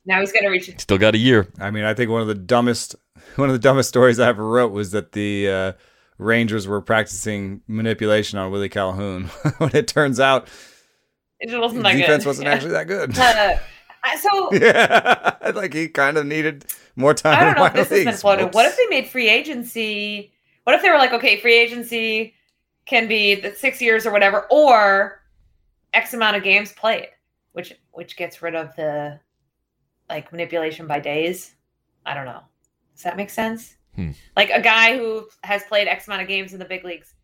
Now 0.06 0.20
he's 0.20 0.30
going 0.30 0.44
to 0.44 0.48
reach. 0.48 0.72
Still 0.78 0.98
got 0.98 1.16
a 1.16 1.18
year. 1.18 1.48
I 1.58 1.72
mean, 1.72 1.84
I 1.84 1.92
think 1.92 2.10
one 2.10 2.22
of 2.22 2.28
the 2.28 2.34
dumbest 2.34 2.94
one 3.36 3.48
of 3.48 3.52
the 3.52 3.58
dumbest 3.58 3.88
stories 3.88 4.20
I 4.20 4.28
ever 4.28 4.48
wrote 4.48 4.72
was 4.72 4.92
that 4.92 5.12
the 5.12 5.48
uh, 5.48 5.72
Rangers 6.18 6.66
were 6.66 6.80
practicing 6.80 7.60
manipulation 7.68 8.38
on 8.38 8.50
Willie 8.50 8.68
Calhoun 8.68 9.24
when 9.58 9.74
it 9.74 9.86
turns 9.88 10.18
out 10.20 10.48
It 11.40 11.58
wasn't 11.58 11.84
defense 11.84 12.24
good. 12.24 12.28
wasn't 12.28 12.46
Yeah. 12.46 12.52
actually 12.54 12.72
that 12.72 12.86
good. 12.86 13.16
Uh, 13.18 13.58
I- 14.04 14.16
so 14.16 14.52
yeah, 14.52 15.52
like 15.54 15.74
he 15.74 15.88
kind 15.88 16.16
of 16.16 16.26
needed 16.26 16.64
more 16.94 17.12
time. 17.12 17.38
I 17.38 17.44
don't 17.44 17.56
know 17.56 17.64
if 17.66 17.72
this 17.72 17.88
has 17.88 17.98
been 17.98 18.06
leagues. 18.06 18.20
floated. 18.20 18.54
What 18.54 18.66
if 18.66 18.76
they 18.76 18.86
made 18.86 19.08
free 19.08 19.28
agency? 19.28 20.32
What 20.64 20.76
if 20.76 20.82
they 20.82 20.90
were 20.90 20.98
like, 20.98 21.12
okay, 21.12 21.40
free 21.40 21.58
agency 21.58 22.34
can 22.86 23.08
be 23.08 23.34
the 23.34 23.52
six 23.54 23.80
years 23.82 24.06
or 24.06 24.12
whatever, 24.12 24.46
or 24.50 25.22
X 25.92 26.14
amount 26.14 26.36
of 26.36 26.44
games 26.44 26.72
played, 26.72 27.08
which 27.52 27.72
which 27.92 28.16
gets 28.16 28.40
rid 28.42 28.54
of 28.54 28.74
the 28.76 29.18
like 30.08 30.30
manipulation 30.30 30.86
by 30.86 31.00
days. 31.00 31.54
I 32.04 32.14
don't 32.14 32.26
know. 32.26 32.42
Does 32.94 33.02
that 33.02 33.16
make 33.16 33.30
sense? 33.30 33.74
Hmm. 33.96 34.10
Like 34.36 34.50
a 34.50 34.60
guy 34.60 34.96
who 34.96 35.26
has 35.42 35.62
played 35.64 35.88
X 35.88 36.06
amount 36.06 36.22
of 36.22 36.28
games 36.28 36.52
in 36.52 36.58
the 36.58 36.64
big 36.64 36.84
leagues 36.84 37.14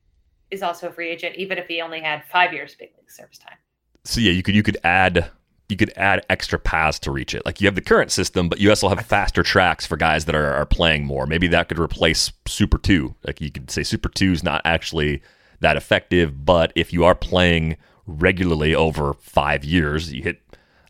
is 0.51 0.63
also 0.63 0.89
a 0.89 0.93
free 0.93 1.11
agent, 1.11 1.37
even 1.37 1.59
if 1.59 1.67
he 1.67 1.81
only 1.81 2.01
had 2.01 2.25
five 2.25 2.53
years 2.53 2.75
big 2.75 2.91
league 2.99 3.11
service 3.11 3.39
time. 3.39 3.57
So 4.05 4.21
yeah, 4.21 4.33
you 4.33 4.43
could 4.43 4.55
you 4.55 4.63
could 4.63 4.79
add 4.83 5.31
you 5.69 5.77
could 5.77 5.93
add 5.97 6.25
extra 6.29 6.59
paths 6.59 6.99
to 7.01 7.11
reach 7.11 7.35
it. 7.35 7.47
Like 7.47 7.61
you 7.61 7.67
have 7.67 7.75
the 7.75 7.81
current 7.81 8.11
system, 8.11 8.49
but 8.49 8.61
you 8.61 8.69
also 8.69 8.89
have 8.89 9.05
faster 9.07 9.43
tracks 9.43 9.87
for 9.87 9.97
guys 9.97 10.27
that 10.27 10.35
are, 10.35 10.53
are 10.53 10.67
playing 10.67 11.05
more. 11.05 11.27
Maybe 11.27 11.49
that 11.49 11.69
could 11.69 11.79
replace 11.79 12.33
Super 12.47 12.79
Two. 12.79 13.15
Like 13.25 13.41
you 13.41 13.51
could 13.51 13.71
say 13.71 13.83
Super 13.83 14.09
Two 14.09 14.33
is 14.33 14.43
not 14.43 14.61
actually 14.65 15.23
that 15.61 15.77
effective, 15.77 16.45
but 16.45 16.73
if 16.75 16.93
you 16.93 17.05
are 17.05 17.15
playing 17.15 17.77
regularly 18.07 18.75
over 18.75 19.15
five 19.15 19.65
years, 19.65 20.13
you 20.13 20.23
hit 20.23 20.41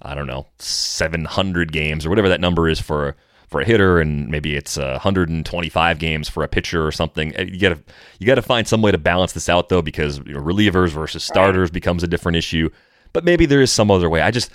I 0.00 0.14
don't 0.14 0.26
know 0.26 0.48
seven 0.58 1.24
hundred 1.26 1.72
games 1.72 2.04
or 2.04 2.10
whatever 2.10 2.28
that 2.28 2.40
number 2.40 2.68
is 2.68 2.80
for 2.80 3.16
for 3.52 3.60
a 3.60 3.64
hitter, 3.64 4.00
and 4.00 4.28
maybe 4.28 4.56
it's 4.56 4.76
uh, 4.76 4.92
125 4.92 5.98
games 5.98 6.28
for 6.28 6.42
a 6.42 6.48
pitcher 6.48 6.84
or 6.84 6.90
something. 6.90 7.36
Uh, 7.38 7.42
You 7.42 7.60
gotta 7.60 7.82
you 8.18 8.26
gotta 8.26 8.42
find 8.42 8.66
some 8.66 8.82
way 8.82 8.90
to 8.90 8.98
balance 8.98 9.32
this 9.32 9.48
out 9.48 9.68
though, 9.68 9.82
because 9.82 10.18
you 10.18 10.34
know, 10.34 10.40
relievers 10.40 10.88
versus 10.88 11.22
starters 11.22 11.70
becomes 11.70 12.02
a 12.02 12.08
different 12.08 12.36
issue. 12.36 12.68
But 13.12 13.24
maybe 13.24 13.46
there 13.46 13.60
is 13.60 13.70
some 13.70 13.90
other 13.90 14.10
way. 14.10 14.22
I 14.22 14.30
just 14.32 14.50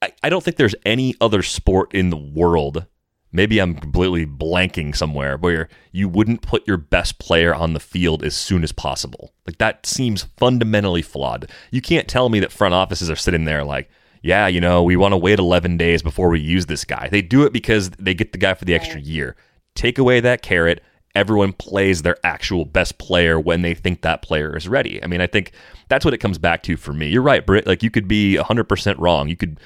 I, 0.00 0.12
I 0.22 0.28
don't 0.30 0.42
think 0.42 0.56
there's 0.56 0.74
any 0.86 1.14
other 1.20 1.42
sport 1.42 1.92
in 1.94 2.10
the 2.10 2.16
world. 2.16 2.86
Maybe 3.32 3.58
I'm 3.58 3.74
completely 3.74 4.26
blanking 4.26 4.94
somewhere 4.94 5.36
where 5.36 5.68
you 5.90 6.08
wouldn't 6.08 6.40
put 6.40 6.68
your 6.68 6.76
best 6.76 7.18
player 7.18 7.52
on 7.52 7.72
the 7.72 7.80
field 7.80 8.22
as 8.22 8.36
soon 8.36 8.62
as 8.62 8.70
possible. 8.70 9.32
Like 9.44 9.58
that 9.58 9.86
seems 9.86 10.28
fundamentally 10.36 11.02
flawed. 11.02 11.50
You 11.72 11.80
can't 11.80 12.06
tell 12.06 12.28
me 12.28 12.38
that 12.40 12.52
front 12.52 12.74
offices 12.74 13.10
are 13.10 13.16
sitting 13.16 13.44
there 13.44 13.64
like, 13.64 13.90
yeah, 14.24 14.46
you 14.46 14.58
know, 14.58 14.82
we 14.82 14.96
want 14.96 15.12
to 15.12 15.18
wait 15.18 15.38
11 15.38 15.76
days 15.76 16.02
before 16.02 16.30
we 16.30 16.40
use 16.40 16.64
this 16.64 16.86
guy. 16.86 17.08
They 17.10 17.20
do 17.20 17.44
it 17.44 17.52
because 17.52 17.90
they 17.90 18.14
get 18.14 18.32
the 18.32 18.38
guy 18.38 18.54
for 18.54 18.64
the 18.64 18.74
extra 18.74 18.98
year. 18.98 19.36
Take 19.74 19.98
away 19.98 20.20
that 20.20 20.40
carrot, 20.40 20.82
everyone 21.14 21.52
plays 21.52 22.00
their 22.00 22.16
actual 22.24 22.64
best 22.64 22.96
player 22.96 23.38
when 23.38 23.60
they 23.60 23.74
think 23.74 24.00
that 24.00 24.22
player 24.22 24.56
is 24.56 24.66
ready. 24.66 25.02
I 25.04 25.08
mean, 25.08 25.20
I 25.20 25.26
think 25.26 25.52
that's 25.88 26.06
what 26.06 26.14
it 26.14 26.18
comes 26.18 26.38
back 26.38 26.62
to 26.62 26.78
for 26.78 26.94
me. 26.94 27.08
You're 27.08 27.20
right, 27.20 27.44
Britt. 27.44 27.66
Like 27.66 27.82
you 27.82 27.90
could 27.90 28.08
be 28.08 28.38
100% 28.40 28.98
wrong. 28.98 29.28
You 29.28 29.36
could 29.36 29.60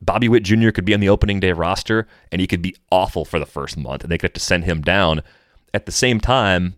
Bobby 0.00 0.28
Witt 0.28 0.44
Jr. 0.44 0.70
could 0.70 0.84
be 0.84 0.94
on 0.94 1.00
the 1.00 1.08
opening 1.08 1.40
day 1.40 1.50
roster 1.50 2.06
and 2.30 2.40
he 2.40 2.46
could 2.46 2.62
be 2.62 2.76
awful 2.92 3.24
for 3.24 3.40
the 3.40 3.46
first 3.46 3.76
month 3.76 4.04
and 4.04 4.12
they 4.12 4.18
could 4.18 4.30
have 4.30 4.34
to 4.34 4.40
send 4.40 4.62
him 4.62 4.80
down. 4.80 5.22
At 5.72 5.86
the 5.86 5.92
same 5.92 6.20
time, 6.20 6.74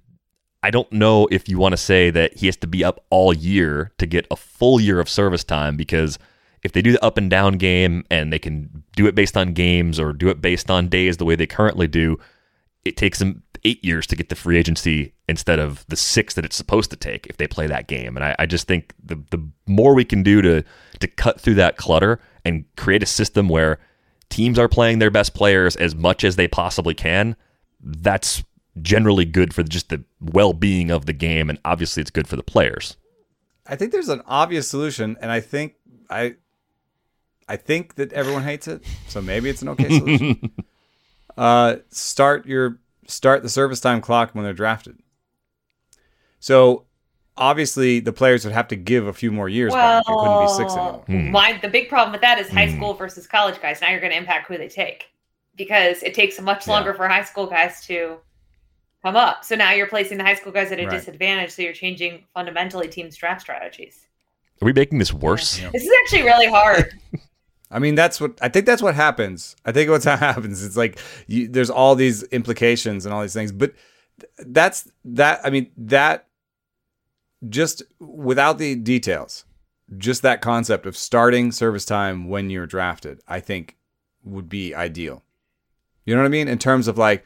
I 0.62 0.70
don't 0.70 0.90
know 0.90 1.28
if 1.30 1.50
you 1.50 1.58
want 1.58 1.74
to 1.74 1.76
say 1.76 2.08
that 2.08 2.38
he 2.38 2.46
has 2.46 2.56
to 2.58 2.66
be 2.66 2.82
up 2.82 3.04
all 3.10 3.34
year 3.34 3.92
to 3.98 4.06
get 4.06 4.26
a 4.30 4.36
full 4.36 4.80
year 4.80 5.00
of 5.00 5.10
service 5.10 5.44
time 5.44 5.76
because 5.76 6.18
if 6.66 6.72
they 6.72 6.82
do 6.82 6.92
the 6.92 7.02
up 7.02 7.16
and 7.16 7.30
down 7.30 7.54
game 7.54 8.04
and 8.10 8.32
they 8.32 8.38
can 8.38 8.82
do 8.96 9.06
it 9.06 9.14
based 9.14 9.36
on 9.36 9.52
games 9.52 10.00
or 10.00 10.12
do 10.12 10.28
it 10.28 10.42
based 10.42 10.70
on 10.70 10.88
days 10.88 11.16
the 11.16 11.24
way 11.24 11.36
they 11.36 11.46
currently 11.46 11.86
do, 11.86 12.18
it 12.84 12.96
takes 12.96 13.20
them 13.20 13.42
eight 13.64 13.84
years 13.84 14.06
to 14.08 14.16
get 14.16 14.28
the 14.28 14.34
free 14.34 14.58
agency 14.58 15.14
instead 15.28 15.58
of 15.58 15.86
the 15.86 15.96
six 15.96 16.34
that 16.34 16.44
it's 16.44 16.56
supposed 16.56 16.90
to 16.90 16.96
take 16.96 17.26
if 17.28 17.36
they 17.36 17.46
play 17.46 17.66
that 17.68 17.86
game. 17.86 18.16
And 18.16 18.24
I, 18.24 18.34
I 18.40 18.46
just 18.46 18.66
think 18.66 18.94
the 19.02 19.16
the 19.30 19.48
more 19.66 19.94
we 19.94 20.04
can 20.04 20.22
do 20.22 20.42
to 20.42 20.64
to 20.98 21.06
cut 21.06 21.40
through 21.40 21.54
that 21.54 21.76
clutter 21.76 22.20
and 22.44 22.64
create 22.76 23.02
a 23.02 23.06
system 23.06 23.48
where 23.48 23.78
teams 24.28 24.58
are 24.58 24.68
playing 24.68 24.98
their 24.98 25.10
best 25.10 25.34
players 25.34 25.76
as 25.76 25.94
much 25.94 26.24
as 26.24 26.34
they 26.36 26.48
possibly 26.48 26.94
can, 26.94 27.36
that's 27.80 28.42
generally 28.82 29.24
good 29.24 29.54
for 29.54 29.62
just 29.62 29.88
the 29.88 30.04
well 30.20 30.52
being 30.52 30.90
of 30.90 31.06
the 31.06 31.12
game, 31.12 31.48
and 31.48 31.60
obviously 31.64 32.00
it's 32.00 32.10
good 32.10 32.26
for 32.26 32.36
the 32.36 32.42
players. 32.42 32.96
I 33.68 33.76
think 33.76 33.92
there's 33.92 34.08
an 34.08 34.22
obvious 34.26 34.68
solution, 34.68 35.16
and 35.20 35.30
I 35.30 35.40
think 35.40 35.74
I, 36.08 36.36
I 37.48 37.56
think 37.56 37.94
that 37.96 38.12
everyone 38.12 38.42
hates 38.42 38.66
it, 38.68 38.84
so 39.08 39.22
maybe 39.22 39.48
it's 39.50 39.62
an 39.62 39.68
okay 39.70 39.88
solution. 39.88 40.50
uh, 41.36 41.76
start 41.90 42.46
your 42.46 42.78
start 43.06 43.42
the 43.42 43.48
service 43.48 43.80
time 43.80 44.00
clock 44.00 44.34
when 44.34 44.44
they're 44.44 44.52
drafted. 44.52 44.98
So 46.40 46.84
obviously 47.36 48.00
the 48.00 48.12
players 48.12 48.44
would 48.44 48.54
have 48.54 48.68
to 48.68 48.76
give 48.76 49.06
a 49.06 49.12
few 49.12 49.30
more 49.30 49.48
years 49.48 49.72
back. 49.74 50.02
It 50.08 50.18
couldn't 50.18 50.38
be 50.38 50.46
six 50.48 50.76
anymore. 50.76 51.04
My 51.32 51.58
the 51.62 51.68
big 51.68 51.88
problem 51.88 52.12
with 52.12 52.20
that 52.22 52.38
is 52.38 52.48
high 52.48 52.66
Hmm. 52.66 52.76
school 52.76 52.94
versus 52.94 53.26
college 53.26 53.60
guys. 53.60 53.80
Now 53.80 53.90
you're 53.90 54.00
going 54.00 54.12
to 54.12 54.18
impact 54.18 54.48
who 54.48 54.58
they 54.58 54.68
take 54.68 55.06
because 55.56 56.02
it 56.02 56.14
takes 56.14 56.40
much 56.40 56.66
longer 56.66 56.94
for 56.94 57.06
high 57.08 57.24
school 57.24 57.46
guys 57.46 57.84
to 57.86 58.18
come 59.02 59.16
up. 59.16 59.44
So 59.44 59.54
now 59.54 59.72
you're 59.72 59.86
placing 59.86 60.18
the 60.18 60.24
high 60.24 60.34
school 60.34 60.52
guys 60.52 60.72
at 60.72 60.80
a 60.80 60.86
Right. 60.86 60.90
disadvantage. 60.98 61.50
So 61.52 61.62
you're 61.62 61.72
changing 61.72 62.24
fundamentally 62.34 62.88
teams' 62.88 63.16
draft 63.16 63.40
strategies. 63.42 64.06
Are 64.60 64.64
we 64.66 64.72
making 64.72 64.98
this 64.98 65.12
worse? 65.12 65.58
This 65.72 65.84
is 65.84 65.92
actually 66.02 66.22
really 66.22 66.48
hard. 66.48 66.92
I 67.70 67.78
mean, 67.78 67.94
that's 67.94 68.20
what 68.20 68.38
I 68.40 68.48
think. 68.48 68.66
That's 68.66 68.82
what 68.82 68.94
happens. 68.94 69.56
I 69.64 69.72
think 69.72 69.90
what's 69.90 70.04
happens. 70.04 70.64
It's 70.64 70.76
like 70.76 70.98
you, 71.26 71.48
there's 71.48 71.70
all 71.70 71.94
these 71.94 72.22
implications 72.24 73.04
and 73.04 73.14
all 73.14 73.22
these 73.22 73.34
things, 73.34 73.52
but 73.52 73.72
that's 74.38 74.90
that. 75.04 75.40
I 75.44 75.50
mean, 75.50 75.70
that 75.76 76.28
just 77.48 77.82
without 77.98 78.58
the 78.58 78.74
details, 78.76 79.44
just 79.96 80.22
that 80.22 80.40
concept 80.40 80.86
of 80.86 80.96
starting 80.96 81.52
service 81.52 81.84
time 81.84 82.28
when 82.28 82.50
you're 82.50 82.66
drafted, 82.66 83.20
I 83.26 83.40
think 83.40 83.76
would 84.24 84.48
be 84.48 84.74
ideal. 84.74 85.22
You 86.04 86.14
know 86.14 86.22
what 86.22 86.26
I 86.26 86.30
mean? 86.30 86.48
In 86.48 86.58
terms 86.58 86.88
of 86.88 86.98
like 86.98 87.24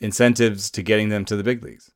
incentives 0.00 0.70
to 0.72 0.82
getting 0.82 1.08
them 1.08 1.24
to 1.24 1.36
the 1.36 1.44
big 1.44 1.62
leagues. 1.62 1.90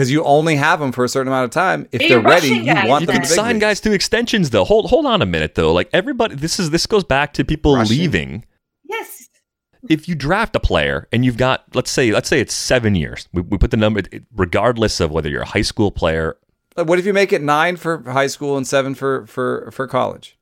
Because 0.00 0.10
you 0.10 0.24
only 0.24 0.56
have 0.56 0.80
them 0.80 0.92
for 0.92 1.04
a 1.04 1.08
certain 1.10 1.28
amount 1.28 1.44
of 1.44 1.50
time. 1.50 1.86
If 1.92 1.98
they're 2.00 2.08
you're 2.08 2.22
ready, 2.22 2.48
rushing 2.52 2.64
you 2.64 2.72
guys 2.72 2.88
want 2.88 3.02
You 3.02 3.06
them 3.08 3.16
can 3.16 3.22
to 3.24 3.28
sign 3.28 3.54
leagues. 3.56 3.60
guys 3.60 3.80
to 3.82 3.92
extensions 3.92 4.48
though. 4.48 4.64
Hold 4.64 4.88
hold 4.88 5.04
on 5.04 5.20
a 5.20 5.26
minute 5.26 5.56
though. 5.56 5.74
Like 5.74 5.90
everybody, 5.92 6.36
this 6.36 6.58
is 6.58 6.70
this 6.70 6.86
goes 6.86 7.04
back 7.04 7.34
to 7.34 7.44
people 7.44 7.76
Rushing. 7.76 7.98
leaving. 7.98 8.44
yes. 8.88 9.28
If 9.90 10.08
you 10.08 10.14
draft 10.14 10.56
a 10.56 10.60
player 10.60 11.06
and 11.12 11.22
you've 11.22 11.36
got 11.36 11.64
let's 11.74 11.90
say 11.90 12.12
let's 12.12 12.30
say 12.30 12.40
it's 12.40 12.54
seven 12.54 12.94
years, 12.94 13.28
we, 13.34 13.42
we 13.42 13.58
put 13.58 13.70
the 13.72 13.76
number 13.76 14.00
regardless 14.34 15.00
of 15.00 15.10
whether 15.10 15.28
you're 15.28 15.42
a 15.42 15.46
high 15.46 15.60
school 15.60 15.90
player. 15.90 16.38
Uh, 16.78 16.84
what 16.84 16.98
if 16.98 17.04
you 17.04 17.12
make 17.12 17.30
it 17.30 17.42
nine 17.42 17.76
for 17.76 18.02
high 18.10 18.26
school 18.26 18.56
and 18.56 18.66
seven 18.66 18.94
for 18.94 19.26
for 19.26 19.68
for 19.70 19.86
college? 19.86 20.38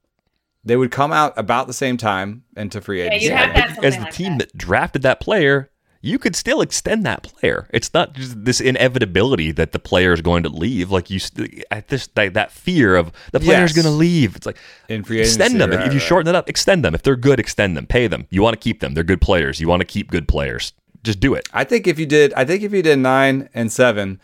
They 0.65 0.77
would 0.77 0.93
come 0.93 1.11
out 1.13 1.33
about 1.37 1.67
the 1.67 1.73
same 1.73 1.97
time 1.97 2.45
into 2.57 2.81
free 2.81 3.01
Yeah, 3.03 3.07
agency. 3.11 3.27
you 3.27 3.33
have 3.35 3.55
to 3.55 3.61
have 3.61 3.85
As 3.85 3.97
the 3.97 4.03
like 4.03 4.13
team 4.13 4.39
that. 4.39 4.53
that 4.53 4.57
drafted 4.57 5.03
that 5.03 5.19
player, 5.21 5.71
you 6.01 6.19
could 6.19 6.37
still 6.37 6.61
extend 6.61 7.05
that 7.05 7.23
player. 7.25 7.69
It's 7.73 7.93
not 7.93 8.13
just 8.15 8.45
this 8.45 8.61
inevitability 8.61 9.51
that 9.53 9.73
the 9.73 9.79
player 9.79 10.13
is 10.13 10.21
going 10.21 10.45
to 10.45 10.49
leave. 10.49 10.91
Like 10.93 11.11
you, 11.11 11.19
st- 11.19 11.65
at 11.71 11.89
this 11.89 12.07
that, 12.15 12.35
that 12.35 12.53
fear 12.53 12.95
of 12.97 13.11
the 13.33 13.41
player's 13.41 13.75
Yes. 13.75 13.83
going 13.83 13.93
to 13.93 13.99
leave. 13.99 14.37
It's 14.37 14.47
like 14.47 14.57
In 14.89 15.03
free 15.03 15.21
extend 15.21 15.61
them. 15.61 15.71
right, 15.71 15.87
if 15.87 15.93
you 15.93 15.99
shorten 15.99 16.29
it 16.29 16.37
up, 16.37 16.49
extend 16.49 16.85
them. 16.85 16.95
If 16.95 17.03
they're 17.03 17.17
good, 17.17 17.41
extend 17.41 17.77
them. 17.77 17.87
Pay 17.87 18.07
them. 18.07 18.27
You 18.31 18.43
want 18.43 18.55
to 18.55 18.61
keep 18.61 18.81
them. 18.81 18.95
They're 18.95 19.03
good 19.05 19.21
players. 19.21 19.61
You 19.61 19.69
want 19.69 19.81
to 19.81 19.87
keep 19.87 20.11
good 20.11 20.29
players. 20.29 20.73
Just 21.03 21.21
do 21.21 21.35
it. 21.35 21.49
I 21.53 21.65
think 21.65 21.87
if 21.87 21.99
you 21.99 22.07
did, 22.07 22.33
I 22.35 22.45
think 22.45 22.63
if 22.63 22.73
you 22.73 22.83
did 22.83 22.99
nine 22.99 23.49
and 23.55 23.71
seven, 23.73 24.21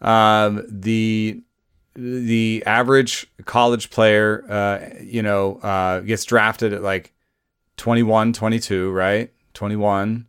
um, 0.00 0.64
the 0.68 1.42
the 1.94 2.62
average 2.66 3.26
college 3.44 3.90
player, 3.90 4.44
uh, 4.48 4.78
you 5.02 5.22
know, 5.22 5.56
uh, 5.62 6.00
gets 6.00 6.24
drafted 6.24 6.72
at 6.72 6.82
like 6.82 7.12
21, 7.76 8.32
22, 8.32 8.90
right? 8.90 9.30
21 9.54 10.26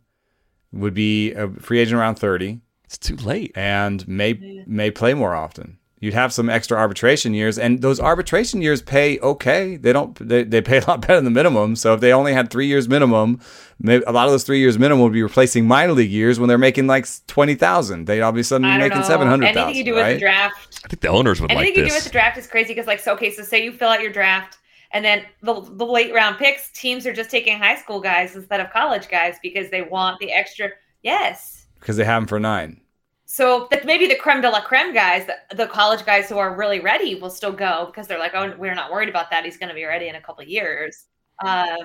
would 0.74 0.94
be 0.94 1.32
a 1.32 1.48
free 1.48 1.78
agent 1.80 1.98
around 2.00 2.16
30 2.16 2.60
It's 2.84 2.98
too 2.98 3.16
late. 3.16 3.52
and 3.56 4.06
may 4.08 4.62
may 4.66 4.90
play 4.90 5.14
more 5.14 5.34
often. 5.34 5.78
You'd 6.00 6.12
have 6.12 6.34
some 6.34 6.50
extra 6.50 6.76
arbitration 6.76 7.32
years, 7.32 7.58
and 7.58 7.80
those 7.80 7.98
arbitration 7.98 8.60
years 8.60 8.82
pay 8.82 9.18
okay. 9.20 9.76
They 9.78 9.90
don't. 9.90 10.14
They, 10.28 10.44
they 10.44 10.60
pay 10.60 10.76
a 10.82 10.84
lot 10.86 11.00
better 11.00 11.14
than 11.14 11.24
the 11.24 11.30
minimum. 11.30 11.76
So 11.76 11.94
if 11.94 12.00
they 12.00 12.12
only 12.12 12.34
had 12.34 12.50
three 12.50 12.66
years 12.66 12.88
minimum, 12.90 13.40
maybe 13.78 14.04
a 14.06 14.12
lot 14.12 14.26
of 14.26 14.32
those 14.32 14.44
three 14.44 14.58
years 14.58 14.78
minimum 14.78 15.02
would 15.04 15.14
be 15.14 15.22
replacing 15.22 15.66
minor 15.66 15.92
league 15.94 16.10
years 16.10 16.38
when 16.38 16.48
they're 16.48 16.58
making 16.58 16.88
like 16.88 17.06
twenty 17.26 17.54
thousand. 17.54 18.04
They'd 18.06 18.20
all 18.20 18.32
be 18.32 18.42
suddenly 18.42 18.70
I 18.74 18.78
don't 18.78 18.88
making 18.88 19.00
know. 19.00 19.06
seven 19.06 19.28
hundred 19.28 19.56
Anything 19.56 19.76
you 19.76 19.84
do 19.84 19.94
with 19.94 20.06
the 20.14 20.18
draft, 20.18 20.80
I 20.84 20.88
think 20.88 21.00
the 21.00 21.08
owners 21.08 21.40
would 21.40 21.50
anything 21.50 21.68
like 21.72 21.78
you 21.78 21.88
do 21.88 21.94
with 21.94 22.04
the 22.04 22.10
draft 22.10 22.36
is 22.36 22.46
crazy 22.48 22.74
because, 22.74 22.86
like, 22.86 23.00
so 23.00 23.14
okay, 23.14 23.30
so 23.32 23.42
say 23.42 23.64
you 23.64 23.72
fill 23.72 23.88
out 23.88 24.02
your 24.02 24.12
draft, 24.12 24.58
and 24.94 25.04
then 25.04 25.24
the 25.42 25.60
the 25.60 25.84
late 25.84 26.14
round 26.14 26.38
picks, 26.38 26.70
teams 26.72 27.06
are 27.06 27.12
just 27.12 27.30
taking 27.30 27.58
high 27.58 27.76
school 27.76 28.00
guys 28.00 28.34
instead 28.36 28.60
of 28.60 28.70
college 28.72 29.08
guys 29.08 29.36
because 29.42 29.68
they 29.70 29.82
want 29.82 30.18
the 30.20 30.32
extra. 30.32 30.70
Yes. 31.02 31.66
because 31.78 31.96
they 31.98 32.04
have 32.04 32.22
them 32.22 32.26
for 32.28 32.40
nine. 32.40 32.80
So 33.26 33.68
that 33.70 33.84
maybe 33.84 34.06
the 34.06 34.14
creme 34.14 34.40
de 34.40 34.48
la 34.48 34.60
creme 34.62 34.94
guys, 34.94 35.26
the, 35.26 35.56
the 35.56 35.66
college 35.66 36.04
guys 36.06 36.28
who 36.28 36.38
are 36.38 36.54
really 36.56 36.80
ready, 36.80 37.14
will 37.16 37.30
still 37.30 37.52
go 37.52 37.86
because 37.86 38.06
they're 38.06 38.18
like, 38.18 38.34
oh, 38.34 38.54
we're 38.56 38.74
not 38.74 38.90
worried 38.92 39.08
about 39.08 39.30
that. 39.30 39.44
He's 39.44 39.56
going 39.58 39.68
to 39.70 39.74
be 39.74 39.84
ready 39.84 40.08
in 40.08 40.14
a 40.14 40.20
couple 40.20 40.42
of 40.42 40.48
years. 40.48 41.06
Uh, 41.44 41.76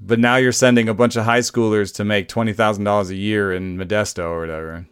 But 0.00 0.18
now 0.18 0.36
you're 0.36 0.52
sending 0.52 0.88
a 0.88 0.94
bunch 0.94 1.16
of 1.16 1.24
high 1.24 1.40
schoolers 1.40 1.94
to 1.94 2.04
make 2.04 2.28
twenty 2.28 2.52
thousand 2.52 2.84
dollars 2.84 3.08
a 3.10 3.14
year 3.16 3.52
in 3.52 3.78
Modesto 3.78 4.24
or 4.30 4.40
whatever. 4.40 4.86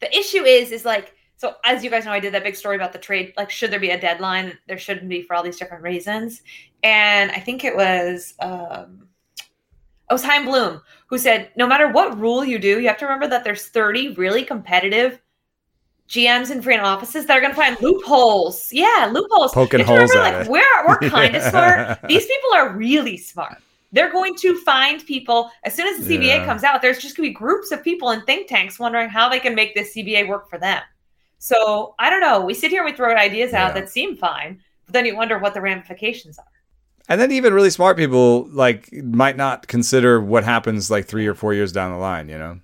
the 0.00 0.14
issue 0.16 0.44
is, 0.44 0.70
is 0.70 0.84
like, 0.84 1.14
so 1.36 1.54
as 1.64 1.84
you 1.84 1.90
guys 1.90 2.04
know, 2.04 2.12
I 2.12 2.20
did 2.20 2.32
that 2.34 2.44
big 2.44 2.56
story 2.56 2.76
about 2.76 2.92
the 2.92 2.98
trade. 2.98 3.34
Like, 3.36 3.50
should 3.50 3.70
there 3.70 3.80
be 3.80 3.90
a 3.90 4.00
deadline? 4.00 4.56
There 4.68 4.78
shouldn't 4.78 5.08
be 5.08 5.22
for 5.22 5.34
all 5.36 5.42
these 5.42 5.58
different 5.58 5.82
reasons. 5.82 6.42
And 6.82 7.30
I 7.30 7.40
think 7.40 7.64
it 7.64 7.76
was, 7.76 8.34
um, 8.40 9.08
it 9.38 10.12
was 10.12 10.24
Chaim 10.24 10.44
Bloom 10.46 10.80
who 11.08 11.18
said, 11.18 11.50
no 11.56 11.66
matter 11.66 11.88
what 11.88 12.18
rule 12.18 12.44
you 12.44 12.58
do, 12.58 12.80
you 12.80 12.88
have 12.88 12.98
to 12.98 13.04
remember 13.04 13.28
that 13.28 13.44
there's 13.44 13.66
30 13.66 14.14
really 14.14 14.44
competitive 14.44 15.20
GMs 16.08 16.50
and 16.50 16.62
front 16.62 16.82
offices 16.82 17.26
that 17.26 17.36
are 17.36 17.40
going 17.40 17.52
to 17.52 17.56
find 17.56 17.76
loopholes. 17.80 18.72
Yeah, 18.72 19.10
loopholes. 19.12 19.52
Poking 19.52 19.80
holes 19.80 20.10
remember, 20.10 20.18
at 20.18 20.34
like, 20.38 20.46
it. 20.46 20.50
We're 20.50 20.86
we're 20.88 21.10
kind 21.10 21.34
of 21.36 21.42
smart. 21.42 21.98
These 22.08 22.26
people 22.26 22.54
are 22.54 22.76
really 22.76 23.16
smart. 23.16 23.58
They're 23.92 24.12
going 24.12 24.36
to 24.36 24.56
find 24.60 25.04
people 25.04 25.50
as 25.64 25.74
soon 25.74 25.86
as 25.88 26.06
the 26.06 26.16
CBA 26.16 26.26
Yeah. 26.26 26.44
comes 26.44 26.64
out. 26.64 26.82
There's 26.82 26.98
just 26.98 27.16
going 27.16 27.28
to 27.28 27.30
be 27.30 27.34
groups 27.34 27.72
of 27.72 27.82
people 27.82 28.10
in 28.10 28.22
think 28.22 28.46
tanks 28.46 28.78
wondering 28.78 29.08
how 29.08 29.28
they 29.28 29.40
can 29.40 29.54
make 29.54 29.74
this 29.74 29.94
CBA 29.94 30.28
work 30.28 30.48
for 30.48 30.58
them. 30.58 30.80
So 31.38 31.94
I 31.98 32.10
don't 32.10 32.20
know. 32.20 32.40
We 32.40 32.54
sit 32.54 32.70
here, 32.70 32.84
we 32.84 32.92
throw 32.92 33.14
ideas 33.14 33.52
out 33.52 33.68
Yeah. 33.74 33.80
that 33.80 33.90
seem 33.90 34.16
fine, 34.16 34.60
but 34.86 34.92
then 34.94 35.06
you 35.06 35.16
wonder 35.16 35.38
what 35.38 35.54
the 35.54 35.60
ramifications 35.60 36.38
are. 36.38 36.44
And 37.08 37.20
then 37.20 37.30
even 37.30 37.54
really 37.54 37.70
smart 37.70 37.96
people 37.96 38.48
like 38.50 38.92
might 38.92 39.36
not 39.36 39.68
consider 39.68 40.20
what 40.20 40.42
happens 40.44 40.90
like 40.90 41.06
three 41.06 41.26
or 41.26 41.34
four 41.34 41.54
years 41.54 41.70
down 41.72 41.92
the 41.92 41.98
line. 41.98 42.28
You 42.28 42.38
know, 42.38 42.60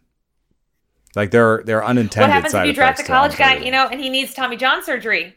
like 1.15 1.31
there 1.31 1.47
are 1.55 1.63
there 1.65 1.79
are 1.79 1.85
unintended. 1.85 2.29
what 2.31 2.35
happens 2.35 2.55
if 2.55 2.67
you 2.67 2.73
draft 2.73 2.99
a 3.01 3.05
college 3.05 3.37
guy, 3.37 3.57
you 3.57 3.71
know, 3.71 3.87
and 3.87 4.01
he 4.01 4.09
needs 4.09 4.35
Tommy 4.35 4.57
John 4.57 4.83
surgery? 4.83 5.37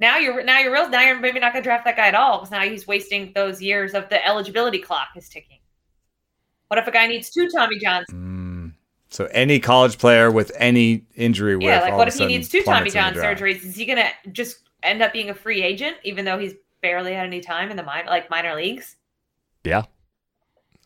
Now 0.00 0.16
you're 0.16 0.42
now 0.42 0.58
you're 0.58 0.72
real. 0.72 0.88
Now 0.88 1.02
you're 1.02 1.20
maybe 1.20 1.38
not 1.38 1.52
going 1.52 1.62
to 1.62 1.66
draft 1.68 1.84
that 1.84 1.96
guy 1.96 2.08
at 2.08 2.14
all 2.14 2.38
because 2.38 2.50
now 2.50 2.62
he's 2.62 2.86
wasting 2.86 3.32
those 3.34 3.62
years 3.62 3.94
of 3.94 4.08
the 4.08 4.26
eligibility 4.26 4.78
clock 4.80 5.08
is 5.14 5.28
ticking. 5.28 5.58
What 6.68 6.78
if 6.78 6.88
a 6.88 6.90
guy 6.90 7.06
needs 7.06 7.30
two 7.30 7.48
Tommy 7.54 7.78
Johns? 7.78 8.06
Mm. 8.10 8.39
So 9.10 9.26
any 9.32 9.58
college 9.58 9.98
player 9.98 10.30
with 10.30 10.52
any 10.56 11.04
injury, 11.16 11.56
with 11.56 11.64
Yeah, 11.64 11.80
like 11.80 11.94
what 11.94 12.08
if 12.08 12.14
he 12.14 12.26
needs 12.26 12.48
two 12.48 12.62
Tommy 12.62 12.90
plummets 12.90 12.94
in 12.94 13.14
the 13.14 13.20
John 13.20 13.36
surgeries? 13.36 13.64
Is 13.64 13.74
he 13.74 13.84
going 13.84 13.98
to 13.98 14.30
just 14.30 14.60
end 14.82 15.02
up 15.02 15.12
being 15.12 15.28
a 15.28 15.34
free 15.34 15.62
agent 15.62 15.96
even 16.04 16.24
though 16.24 16.38
he's 16.38 16.54
barely 16.80 17.12
had 17.12 17.26
any 17.26 17.40
time 17.40 17.70
in 17.70 17.76
the 17.76 17.82
minor 17.82 18.08
like 18.08 18.30
minor 18.30 18.54
leagues? 18.54 18.96
Yeah. 19.64 19.82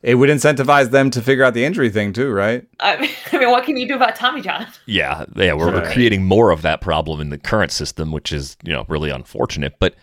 It 0.03 0.17
would 0.17 0.29
incentivize 0.29 0.91
them 0.91 1.11
to 1.11 1.23
figure 1.23 1.45
out 1.45 1.55
the 1.55 1.65
injury 1.65 1.89
thing 1.89 2.13
too, 2.13 2.31
right? 2.31 2.67
I 2.81 2.99
mean, 2.99 3.11
I 3.33 3.39
mean, 3.39 3.51
what 3.51 3.65
can 3.65 3.77
you 3.77 3.89
do 3.89 3.95
about 3.95 4.17
Tommy 4.17 4.43
John? 4.43 4.67
Yeah, 4.85 5.25
yeah, 5.35 5.55
we're, 5.55 5.73
we're 5.73 5.93
creating 5.93 6.25
more 6.25 6.51
of 6.51 6.61
that 6.63 6.83
problem 6.83 7.21
in 7.23 7.31
the 7.31 7.39
current 7.39 7.73
system, 7.73 8.13
which 8.13 8.31
is 8.31 8.57
you 8.63 8.73
know 8.73 8.85
really 8.89 9.09
unfortunate. 9.09 9.79
But 9.79 9.95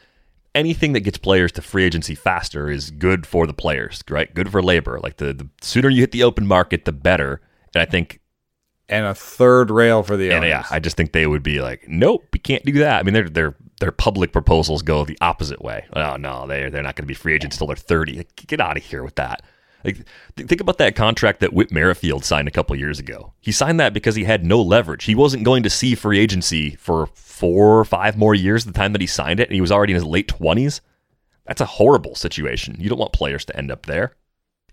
anything 0.55 0.93
that 0.93 1.01
gets 1.01 1.17
players 1.17 1.51
to 1.53 1.61
free 1.61 1.84
agency 1.84 2.15
faster 2.15 2.69
is 2.69 2.91
good 2.91 3.28
for 3.28 3.45
the 3.45 3.53
players, 3.53 4.03
right? 4.09 4.34
Good 4.34 4.51
for 4.51 4.61
labor. 4.61 4.99
Like 5.01 5.17
the, 5.17 5.34
the 5.34 5.47
sooner 5.61 5.89
you 5.89 6.01
hit 6.01 6.11
the 6.11 6.24
open 6.24 6.47
market, 6.47 6.86
the 6.86 6.91
better. 6.91 7.41
And 7.74 7.82
I 7.82 7.86
think, 7.86 8.19
And 8.89 9.05
a 9.05 9.15
third 9.15 9.72
rail 9.72 10.03
for 10.03 10.17
the 10.17 10.32
and 10.32 10.43
yeah, 10.45 10.65
I 10.69 10.80
just 10.80 10.97
think 10.97 11.13
they 11.13 11.26
would 11.26 11.43
be 11.43 11.61
like, 11.61 11.88
nope, 11.88 12.28
we 12.34 12.39
can't 12.39 12.65
do 12.65 12.74
that. 12.74 12.99
I 12.99 13.03
mean, 13.03 13.13
their 13.13 13.30
their 13.30 13.55
their 13.80 13.91
public 13.91 14.32
proposals 14.34 14.82
go 14.82 15.05
the 15.05 15.17
opposite 15.22 15.61
way. 15.61 15.86
Oh 15.93 16.17
no, 16.17 16.45
they 16.47 16.69
they're 16.69 16.84
not 16.84 16.95
going 16.95 17.03
to 17.03 17.07
be 17.07 17.13
free 17.13 17.34
agents 17.34 17.57
till 17.57 17.67
they're 17.67 17.76
thirty. 17.76 18.17
Like, 18.17 18.36
get 18.36 18.59
out 18.59 18.78
of 18.78 18.84
here 18.84 19.03
with 19.03 19.15
that. 19.15 19.41
Like, 19.84 20.05
th- 20.36 20.47
think 20.47 20.61
about 20.61 20.78
that 20.78 20.95
contract 20.95 21.39
that 21.39 21.53
Whit 21.53 21.72
Merrifield 21.72 22.24
signed 22.24 22.47
a 22.47 22.51
couple 22.51 22.76
years 22.76 22.99
ago. 22.99 23.34
He 23.39 23.51
signed 23.51 23.80
that 23.80 23.93
because 23.93 24.13
he 24.13 24.26
had 24.26 24.45
no 24.45 24.61
leverage. 24.61 25.05
He 25.05 25.15
wasn't 25.15 25.43
going 25.43 25.63
to 25.63 25.72
see 25.72 25.95
free 25.95 26.19
agency 26.19 26.76
for 26.76 27.07
four 27.15 27.80
or 27.80 27.86
five 27.86 28.15
more 28.15 28.36
years. 28.36 28.65
The 28.65 28.74
time 28.74 28.91
that 28.91 29.01
he 29.01 29.07
signed 29.07 29.39
it, 29.39 29.47
and 29.47 29.55
he 29.55 29.61
was 29.61 29.72
already 29.72 29.93
in 29.93 29.95
his 29.95 30.05
late 30.05 30.28
twenties. 30.28 30.82
That's 31.47 31.61
a 31.61 31.65
horrible 31.65 32.13
situation. 32.13 32.76
You 32.78 32.89
don't 32.89 32.99
want 32.99 33.13
players 33.13 33.43
to 33.45 33.57
end 33.57 33.72
up 33.72 33.88
there. 33.88 34.15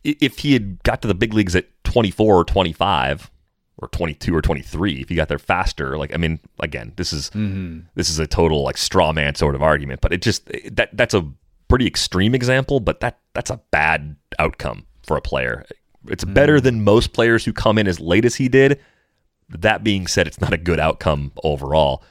If 0.05 0.38
he 0.38 0.53
had 0.53 0.82
got 0.82 1.03
to 1.03 1.09
the 1.09 1.14
big 1.14 1.34
leagues 1.34 1.57
at 1.57 1.66
24 1.84 2.36
or 2.36 2.44
25 2.44 3.30
or 3.78 3.88
22 3.88 4.34
or 4.34 4.42
23, 4.42 5.01
if 5.01 5.09
he 5.09 5.14
got 5.14 5.28
there 5.28 5.38
faster, 5.38 5.99
like 5.99 6.14
I 6.14 6.16
mean, 6.16 6.40
again, 6.61 6.92
this 6.96 7.12
is 7.12 7.30
mm-hmm. 7.30 7.80
this 7.94 8.09
is 8.11 8.18
a 8.18 8.26
total 8.26 8.62
like 8.62 8.76
straw 8.76 9.12
man 9.12 9.34
sort 9.34 9.55
of 9.55 9.62
argument, 9.62 10.01
but 10.01 10.12
it 10.12 10.22
just 10.22 10.49
that 10.72 10.90
that's 10.96 11.14
a 11.14 11.26
pretty 11.68 11.86
extreme 11.86 12.34
example, 12.34 12.80
but 12.80 13.01
that 13.01 13.18
that's 13.34 13.51
a 13.51 13.61
bad 13.70 14.16
outcome 14.38 14.86
for 15.03 15.16
a 15.16 15.20
player. 15.20 15.64
It's 16.09 16.24
mm-hmm. 16.24 16.34
better 16.34 16.61
than 16.61 16.84
most 16.84 17.12
players 17.12 17.44
who 17.44 17.53
come 17.53 17.78
in 17.78 17.86
as 17.86 18.01
late 18.01 18.24
as 18.24 18.36
he 18.36 18.49
did. 18.49 18.80
That 19.51 19.82
being 19.82 20.07
said, 20.07 20.26
it's 20.26 20.40
not 20.40 20.53
a 20.53 20.59
good 20.59 20.78
outcome 20.78 21.32
overall. 21.42 22.03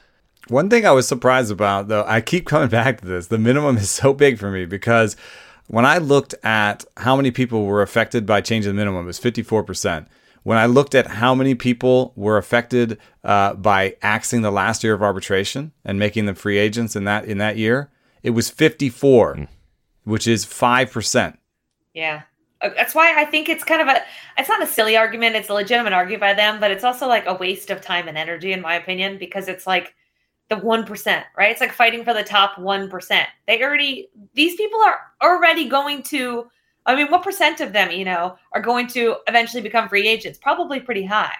One 0.48 0.70
thing 0.70 0.86
I 0.86 0.92
was 0.92 1.06
surprised 1.06 1.52
about, 1.52 1.88
though, 1.88 2.04
I 2.06 2.20
keep 2.20 2.46
coming 2.46 2.68
back 2.68 3.00
to 3.00 3.06
this. 3.06 3.26
The 3.26 3.38
minimum 3.38 3.76
is 3.76 3.90
so 3.90 4.12
big 4.12 4.38
for 4.38 4.50
me 4.50 4.64
because 4.64 5.16
when 5.68 5.86
I 5.86 5.98
looked 5.98 6.34
at 6.42 6.84
how 6.96 7.14
many 7.14 7.30
people 7.30 7.64
were 7.64 7.82
affected 7.82 8.26
by 8.26 8.40
changing 8.40 8.70
the 8.72 8.76
minimum, 8.76 9.04
it 9.04 9.06
was 9.06 9.20
54%. 9.20 10.06
When 10.42 10.56
I 10.56 10.66
looked 10.66 10.94
at 10.94 11.06
how 11.06 11.34
many 11.34 11.54
people 11.54 12.12
were 12.16 12.38
affected 12.38 12.98
uh, 13.22 13.54
by 13.54 13.96
axing 14.00 14.40
the 14.42 14.50
last 14.50 14.82
year 14.82 14.94
of 14.94 15.02
arbitration 15.02 15.72
and 15.84 15.98
making 15.98 16.24
them 16.24 16.34
free 16.34 16.56
agents 16.58 16.96
in 16.96 17.04
that 17.04 17.26
in 17.26 17.38
that 17.38 17.58
year, 17.58 17.90
it 18.22 18.30
was 18.30 18.48
54, 18.48 19.46
which 20.04 20.26
is 20.26 20.46
5%. 20.46 21.36
Yeah. 21.92 22.22
Uh, 22.62 22.70
That's 22.74 22.94
why 22.94 23.20
I 23.20 23.26
think 23.26 23.48
it's 23.50 23.62
kind 23.62 23.82
of 23.82 23.88
a 23.88 24.00
it's 24.38 24.48
not 24.48 24.62
a 24.62 24.66
silly 24.66 24.96
argument, 24.96 25.36
it's 25.36 25.50
a 25.50 25.54
legitimate 25.54 25.92
argument 25.92 26.20
by 26.20 26.34
them, 26.34 26.60
but 26.60 26.70
it's 26.70 26.84
also 26.84 27.06
like 27.06 27.26
a 27.26 27.34
waste 27.34 27.70
of 27.70 27.82
time 27.82 28.08
and 28.08 28.16
energy 28.16 28.52
in 28.52 28.62
my 28.62 28.74
opinion 28.74 29.18
because 29.18 29.48
it's 29.48 29.66
like 29.66 29.94
the 30.48 30.56
1%, 30.56 31.24
right? 31.36 31.50
It's 31.52 31.60
like 31.60 31.72
fighting 31.72 32.04
for 32.04 32.14
the 32.14 32.22
top 32.24 32.54
1%. 32.56 33.24
They 33.46 33.62
already 33.62 34.08
these 34.34 34.56
people 34.56 34.80
are 34.80 34.98
already 35.22 35.68
going 35.68 36.02
to 36.04 36.48
I 36.86 36.94
mean, 36.96 37.08
what 37.08 37.22
percent 37.22 37.60
of 37.60 37.74
them, 37.74 37.90
you 37.90 38.04
know, 38.06 38.38
are 38.52 38.62
going 38.62 38.86
to 38.88 39.16
eventually 39.26 39.62
become 39.62 39.90
free 39.90 40.08
agents? 40.08 40.38
Probably 40.38 40.80
pretty 40.80 41.04
high, 41.04 41.34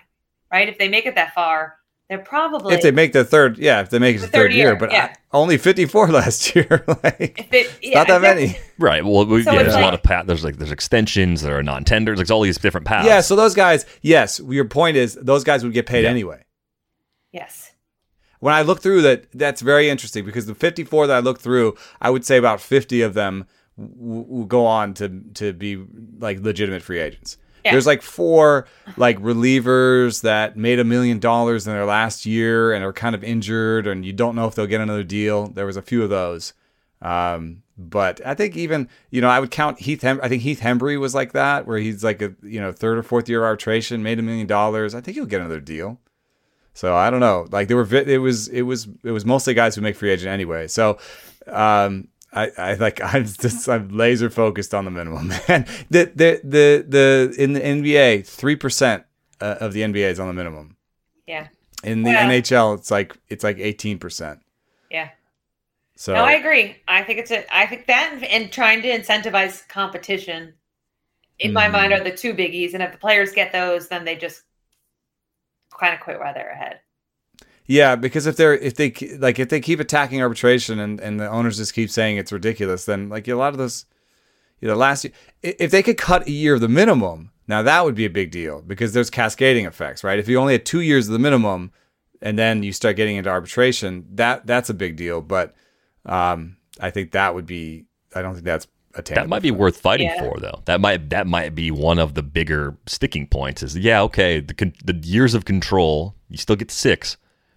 right? 0.53 0.69
If 0.69 0.77
they 0.77 0.89
make 0.91 1.07
it 1.07 1.15
that 1.15 1.33
far, 1.33 1.77
they're 2.11 2.19
probably 2.19 2.75
If 2.75 2.83
they 2.83 2.91
make 2.91 3.15
the 3.15 3.25
third, 3.25 3.57
yeah, 3.57 3.81
if 3.81 3.89
they 3.89 3.99
make 3.99 4.17
it 4.17 4.19
The 4.21 4.27
the 4.27 4.33
third 4.33 4.39
third 4.51 4.53
year, 4.55 4.67
year, 4.69 4.77
but 4.77 4.93
yeah. 4.93 5.15
I- 5.15 5.37
only 5.37 5.57
54 5.57 6.09
last 6.13 6.55
year. 6.55 6.85
like, 7.03 7.39
if 7.39 7.51
they, 7.51 7.61
it's 7.61 7.79
yeah, 7.83 7.99
not 7.99 8.09
that 8.09 8.17
exactly. 8.19 8.47
many. 8.49 8.59
Right. 8.79 9.05
Well, 9.05 9.25
we, 9.27 9.43
So 9.43 9.53
yeah, 9.53 9.61
it's 9.61 9.69
there's 9.73 9.81
a 9.81 9.85
lot 9.85 9.95
of 9.95 10.03
path. 10.03 10.27
There's 10.27 10.45
like 10.45 10.57
there's 10.59 10.71
extensions. 10.71 11.41
There 11.43 11.57
are 11.59 11.63
non-tenders. 11.63 12.19
Like 12.19 12.31
all 12.31 12.43
these 12.43 12.59
different 12.59 12.87
paths. 12.87 13.07
Yeah, 13.07 13.21
so 13.23 13.35
those 13.35 13.55
guys, 13.55 13.87
yes, 14.03 14.41
your 14.47 14.67
point 14.67 14.97
is 14.99 15.15
those 15.15 15.45
guys 15.45 15.65
would 15.65 15.73
get 15.73 15.87
paid 15.87 16.05
Yeah. 16.05 16.11
anyway. 16.11 16.45
Yes. 17.33 17.68
When 18.41 18.55
I 18.55 18.63
look 18.63 18.81
through 18.81 19.03
that, 19.03 19.27
that's 19.33 19.61
very 19.61 19.89
interesting 19.89 20.25
because 20.25 20.47
the 20.47 20.55
54 20.55 21.09
that 21.09 21.17
I 21.17 21.21
looked 21.21 21.41
through, 21.43 21.77
I 22.01 22.11
would 22.11 22.25
say 22.25 22.37
about 22.37 22.61
50 22.61 23.03
of 23.03 23.15
them 23.15 23.47
w- 23.77 24.25
will 24.29 24.45
go 24.45 24.65
on 24.67 24.95
to 24.95 25.09
to 25.35 25.53
be 25.53 25.85
like 26.19 26.41
legitimate 26.41 26.83
free 26.83 27.01
agents. 27.01 27.37
Yeah. 27.65 27.73
There's 27.73 27.87
like 27.87 28.03
four 28.03 28.67
like 28.97 29.19
relievers 29.19 30.23
that 30.23 30.57
made 30.57 30.79
a 30.79 30.85
million 30.85 31.19
dollars 31.19 31.67
in 31.67 31.73
their 31.73 31.85
last 31.85 32.25
year 32.25 32.73
and 32.73 32.85
are 32.85 32.93
kind 32.93 33.15
of 33.15 33.25
injured, 33.25 33.87
and 33.87 34.05
you 34.05 34.13
don't 34.13 34.37
know 34.37 34.47
if 34.47 34.55
they'll 34.55 34.67
get 34.67 34.81
another 34.81 35.03
deal. 35.03 35.49
There 35.49 35.67
was 35.67 35.77
a 35.77 35.83
few 35.83 36.03
of 36.05 36.09
those, 36.09 36.55
um, 37.03 37.63
but 37.77 38.25
I 38.25 38.35
think 38.35 38.57
even 38.57 38.89
you 39.11 39.21
know 39.21 39.29
I 39.29 39.41
would 39.41 39.51
count 39.51 39.81
Heath. 39.81 40.03
Hem- 40.03 40.21
I 40.23 40.29
think 40.29 40.43
Heath 40.43 40.61
Hembree 40.61 40.99
was 41.01 41.15
like 41.15 41.33
that, 41.33 41.67
where 41.67 41.79
he's 41.79 42.05
like 42.05 42.23
a 42.23 42.35
you 42.43 42.61
know 42.61 42.71
third 42.73 42.97
or 42.97 43.03
fourth 43.03 43.29
year 43.29 43.45
arbitration, 43.45 44.03
made 44.05 44.21
a 44.21 44.23
million 44.23 44.47
dollars. 44.47 44.95
I 44.95 45.01
think 45.01 45.17
he'll 45.17 45.27
get 45.27 45.41
another 45.41 45.61
deal. 45.61 46.01
So 46.79 46.95
I 46.95 47.11
don't 47.11 47.19
know. 47.19 47.49
Like 47.51 47.67
there 47.67 47.77
were, 47.77 47.93
it 47.93 48.19
was, 48.19 48.47
it 48.47 48.63
was, 48.63 48.87
it 49.03 49.11
was 49.11 49.25
mostly 49.25 49.53
guys 49.53 49.75
who 49.75 49.81
make 49.81 49.97
free 49.97 50.11
agent 50.11 50.29
anyway. 50.29 50.69
So, 50.69 50.99
um, 51.49 52.07
I, 52.33 52.53
I 52.57 52.75
like 52.75 53.01
I'm 53.15 53.25
just 53.25 53.69
I'm 53.69 53.89
laser 53.89 54.31
focused 54.31 54.73
on 54.75 54.85
the 54.85 54.93
minimum, 54.93 55.27
man. 55.49 55.67
The 55.91 56.05
the 56.15 56.41
the 56.45 56.85
the 56.87 57.35
in 57.37 57.53
the 57.55 57.61
NBA, 57.61 58.25
three 58.25 58.55
percent 58.55 59.03
uh, 59.41 59.57
of 59.59 59.73
the 59.73 59.81
NBA 59.81 60.09
is 60.09 60.21
on 60.21 60.29
the 60.29 60.35
minimum. 60.35 60.77
Yeah. 61.27 61.49
In 61.83 62.05
the. 62.05 62.11
NHL, 62.11 62.79
it's 62.79 62.93
like 62.93 63.17
it's 63.29 63.43
like 63.43 63.59
eighteen 63.59 63.99
percent. 63.99 64.39
Yeah. 64.89 65.09
So 65.97 66.15
No, 66.15 66.23
I 66.23 66.35
agree. 66.35 66.77
I 66.87 67.03
think 67.03 67.19
it's 67.19 67.33
a. 67.33 67.45
I 67.53 67.67
think 67.67 67.87
that 67.87 68.23
and, 68.31 68.53
trying 68.53 68.83
to 68.83 68.89
incentivize 68.89 69.67
competition, 69.69 70.55
in 71.41 71.53
my 71.53 71.67
Mhm. 71.67 71.73
mind, 71.73 71.93
are 71.93 72.05
the 72.05 72.17
two 72.17 72.35
biggies. 72.35 72.73
And 72.75 72.85
if 72.85 72.93
the 72.93 72.99
players 72.99 73.33
get 73.33 73.51
those, 73.53 73.89
then 73.89 74.05
they 74.05 74.15
just 74.15 74.43
kind 75.79 75.95
of 75.95 76.01
quit 76.01 76.19
while 76.19 76.35
they're 76.35 76.51
ahead. 76.51 76.81
Yeah, 77.67 77.97
because 77.97 78.27
if 78.27 78.37
they're 78.37 78.55
if 78.55 78.75
they 78.77 78.93
like 79.19 79.39
if 79.39 79.51
they 79.51 79.61
keep 79.61 79.79
attacking 79.79 80.23
arbitration 80.23 80.79
and, 80.79 80.99
and 81.01 81.21
the 81.21 81.29
owners 81.29 81.59
just 81.59 81.75
keep 81.75 81.91
saying 81.91 82.17
it's 82.17 82.33
ridiculous, 82.33 82.87
then 82.87 83.11
like 83.11 83.29
a 83.29 83.35
lot 83.35 83.53
of 83.53 83.59
those, 83.59 83.85
you 84.61 84.69
know, 84.69 84.75
last 84.75 85.05
year 85.05 85.13
if 85.43 85.71
they 85.71 85.83
could 85.83 85.99
cut 85.99 86.27
a 86.27 86.31
year 86.31 86.55
of 86.55 86.63
the 86.63 86.69
minimum, 86.69 87.31
now 87.47 87.63
that 87.63 87.85
would 87.85 87.95
be 87.95 88.07
a 88.07 88.11
big 88.11 88.31
deal 88.31 88.63
because 88.63 88.95
there's 88.95 89.11
cascading 89.11 89.67
effects, 89.67 90.03
right? 90.03 90.19
If 90.19 90.29
you 90.29 90.39
only 90.39 90.55
had 90.55 90.65
two 90.65 90.81
years 90.81 91.09
of 91.09 91.13
the 91.13 91.19
minimum, 91.19 91.73
and 92.23 92.39
then 92.39 92.63
you 92.63 92.73
start 92.73 92.97
getting 92.97 93.17
into 93.17 93.31
arbitration, 93.31 94.07
that 94.15 94.47
that's 94.47 94.71
a 94.71 94.75
big 94.75 94.97
deal. 94.97 95.21
But 95.21 95.55
um, 96.07 96.57
I 96.81 96.91
think 96.91 97.13
that 97.13 97.35
would 97.35 97.47
be. 97.47 97.85
I 98.15 98.23
don't 98.23 98.33
think 98.33 98.47
that's 98.47 98.67
attainable. 98.95 99.25
That 99.25 99.29
might 99.29 99.43
be 99.43 99.51
worth 99.51 99.79
fighting 99.79 100.09
Yeah. 100.09 100.21
for, 100.21 100.39
though. 100.41 100.63
That 100.67 100.81
might 100.81 101.11
that 101.11 101.27
might 101.27 101.55
be 101.55 101.71
one 101.71 101.99
of 101.99 102.15
the 102.15 102.23
bigger 102.23 102.77
sticking 102.87 103.27
points. 103.27 103.63
Is 103.63 103.77
yeah, 103.77 104.03
okay, 104.03 104.41
the 104.41 104.55
con- 104.55 104.75
the 104.85 104.95
years 104.95 105.35
of 105.35 105.45
control, 105.45 106.15
you 106.29 106.37
still 106.37 106.57
get 106.57 106.71
six, 106.71 107.17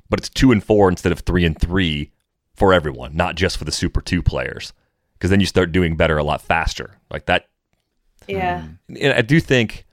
but 0.10 0.20
it's 0.20 0.30
two 0.30 0.52
and 0.52 0.64
four 0.64 0.90
instead 0.90 1.12
of 1.12 1.20
three 1.22 1.46
and 1.46 1.60
three 1.60 2.12
for 2.56 2.74
everyone, 2.74 3.16
not 3.16 3.36
just 3.36 3.58
for 3.58 3.64
the 3.66 3.72
Super 3.72 4.02
Two 4.02 4.22
players. 4.22 4.74
Because 5.14 5.30
then 5.30 5.40
you 5.40 5.46
start 5.46 5.72
doing 5.72 5.96
better 5.96 6.18
a 6.18 6.24
lot 6.24 6.42
faster, 6.42 6.98
like 7.12 7.28
that. 7.28 7.46
Yeah. 8.28 8.62
Hmm. 8.88 8.96
And 9.00 9.14
I 9.14 9.22
do 9.22 9.40
think 9.40 9.86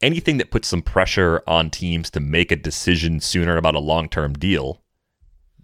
anything 0.00 0.38
that 0.38 0.50
puts 0.52 0.68
some 0.68 0.82
pressure 0.82 1.42
on 1.48 1.70
teams 1.70 2.10
to 2.10 2.20
make 2.20 2.52
a 2.52 2.56
decision 2.56 3.18
sooner 3.20 3.56
about 3.56 3.74
a 3.74 3.80
long 3.80 4.08
term 4.08 4.32
deal, 4.34 4.80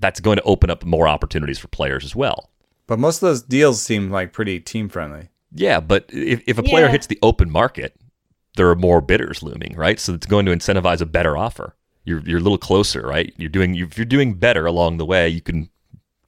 that's 0.01 0.21
going 0.21 0.37
to 0.37 0.43
open 0.43 0.69
up 0.71 0.85
more 0.85 1.07
opportunities 1.07 1.59
for 1.59 1.69
players 1.69 2.05
as 2.05 2.17
well. 2.17 2.51
But 2.87 2.99
most 2.99 3.17
of 3.23 3.29
those 3.29 3.43
deals 3.43 3.81
seem 3.81 4.11
like 4.11 4.33
pretty 4.33 4.61
team 4.61 4.89
friendly. 4.89 5.29
Yeah, 5.53 5.81
but 5.81 6.05
if, 6.13 6.43
if 6.47 6.59
a 6.59 6.63
player 6.63 6.87
Yeah. 6.87 6.93
hits 6.93 7.07
the 7.07 7.19
open 7.23 7.51
market, 7.51 7.97
there 8.57 8.69
are 8.69 8.77
more 8.77 9.01
bidders 9.01 9.43
looming, 9.43 9.75
right? 9.77 9.99
So 9.99 10.15
it's 10.15 10.27
going 10.27 10.47
to 10.47 10.53
incentivize 10.53 11.01
a 11.01 11.07
better 11.07 11.37
offer. 11.37 11.77
You're 12.05 12.21
you're 12.21 12.39
a 12.39 12.43
little 12.43 12.59
closer, 12.59 13.03
right? 13.07 13.33
You're 13.39 13.49
doing 13.49 13.75
if 13.77 13.97
you're 13.97 14.05
doing 14.05 14.35
better 14.35 14.67
along 14.67 14.99
the 14.99 15.07
way, 15.07 15.29
you 15.29 15.41
can 15.41 15.71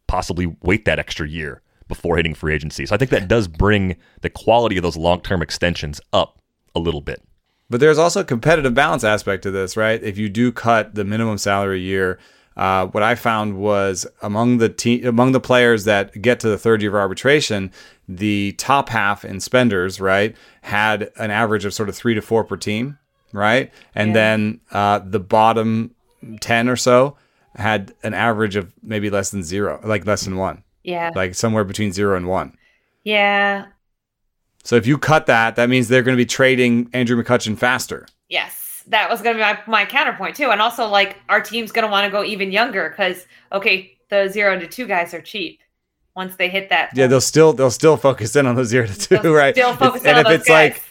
possibly 0.06 0.56
wait 0.62 0.84
that 0.86 0.98
extra 0.98 1.28
year 1.28 1.60
before 1.88 2.16
hitting 2.16 2.34
free 2.34 2.54
agency. 2.54 2.86
So 2.86 2.94
I 2.94 2.98
think 2.98 3.10
that 3.10 3.28
does 3.34 3.46
bring 3.48 3.96
the 4.22 4.30
quality 4.30 4.76
of 4.76 4.82
those 4.82 4.96
long 4.96 5.20
term 5.20 5.42
extensions 5.42 6.00
up 6.12 6.40
a 6.74 6.78
little 6.80 7.00
bit. 7.02 7.22
But 7.68 7.80
there's 7.80 7.98
also 7.98 8.20
a 8.20 8.24
competitive 8.24 8.74
balance 8.74 9.02
aspect 9.04 9.42
to 9.42 9.50
this, 9.50 9.76
right? 9.76 10.02
If 10.02 10.18
you 10.18 10.28
do 10.28 10.52
cut 10.52 10.94
the 10.94 11.04
minimum 11.04 11.36
salary 11.36 11.78
a 11.78 11.82
year, 11.82 12.18
uh, 12.56 12.86
what 12.86 13.02
I 13.02 13.14
found 13.14 13.58
was 13.58 14.06
among 14.22 14.58
the 14.58 14.68
te- 14.68 15.02
among 15.04 15.32
the 15.32 15.40
players 15.40 15.84
that 15.84 16.20
get 16.22 16.40
to 16.40 16.48
the 16.48 16.58
third 16.58 16.80
year 16.82 16.90
of 16.90 16.94
arbitration, 16.96 17.70
the 18.08 18.52
top 18.58 18.88
half 18.88 19.24
in 19.24 19.40
spenders, 19.40 20.00
right, 20.00 20.34
had 20.62 21.10
an 21.16 21.30
average 21.30 21.64
of 21.64 21.74
sort 21.74 21.88
of 21.88 21.94
three 21.96 22.14
to 22.14 22.22
four 22.22 22.44
per 22.44 22.56
team, 22.56 22.98
right, 23.32 23.70
and 23.94 24.08
Yeah. 24.10 24.14
then 24.14 24.60
uh, 24.72 25.00
the 25.00 25.20
bottom 25.20 25.94
ten 26.40 26.68
or 26.68 26.76
so 26.76 27.16
had 27.56 27.94
an 28.02 28.14
average 28.14 28.56
of 28.56 28.72
maybe 28.82 29.10
less 29.10 29.30
than 29.30 29.42
zero, 29.42 29.80
like 29.84 30.06
less 30.06 30.24
than 30.24 30.36
one, 30.36 30.62
Yeah. 30.82 31.10
like 31.14 31.34
somewhere 31.34 31.64
between 31.64 31.92
zero 31.92 32.16
and 32.16 32.26
one. 32.26 32.56
yeah. 33.04 33.66
So 34.64 34.74
if 34.74 34.84
you 34.84 34.98
cut 34.98 35.26
that, 35.26 35.54
that 35.54 35.68
means 35.68 35.86
they're 35.86 36.02
going 36.02 36.16
to 36.16 36.20
be 36.20 36.26
trading 36.26 36.90
Andrew 36.92 37.22
McCutchen 37.22 37.56
faster. 37.56 38.08
Yes, 38.28 38.65
that 38.88 39.10
was 39.10 39.20
going 39.22 39.36
to 39.36 39.38
be 39.38 39.42
my, 39.42 39.58
my 39.66 39.84
counterpoint 39.84 40.36
too. 40.36 40.50
And 40.50 40.60
also, 40.60 40.86
like, 40.86 41.16
our 41.28 41.40
team's 41.40 41.72
going 41.72 41.84
to 41.86 41.90
want 41.90 42.04
to 42.04 42.10
go 42.10 42.22
even 42.24 42.52
younger 42.52 42.90
because, 42.90 43.26
okay, 43.52 43.96
the 44.10 44.28
zero 44.28 44.58
to 44.58 44.66
two 44.66 44.86
guys 44.86 45.12
are 45.14 45.20
cheap 45.20 45.60
once 46.14 46.36
they 46.36 46.48
hit 46.48 46.68
that. 46.70 46.90
Yeah, 46.94 47.06
they'll 47.08 47.20
still 47.20 47.52
they'll 47.52 47.70
still 47.70 47.96
focus 47.96 48.36
in 48.36 48.46
on 48.46 48.54
the 48.54 48.64
zero 48.64 48.86
to 48.86 48.94
2 48.98 49.18
They'll 49.18 49.34
right? 49.34 49.54
Still 49.54 49.70
It's- 49.70 49.78
focus 49.78 50.04
and 50.04 50.18
on 50.18 50.26
if 50.26 50.40
it's 50.40 50.48
guys. 50.48 50.72
like, 50.72 50.82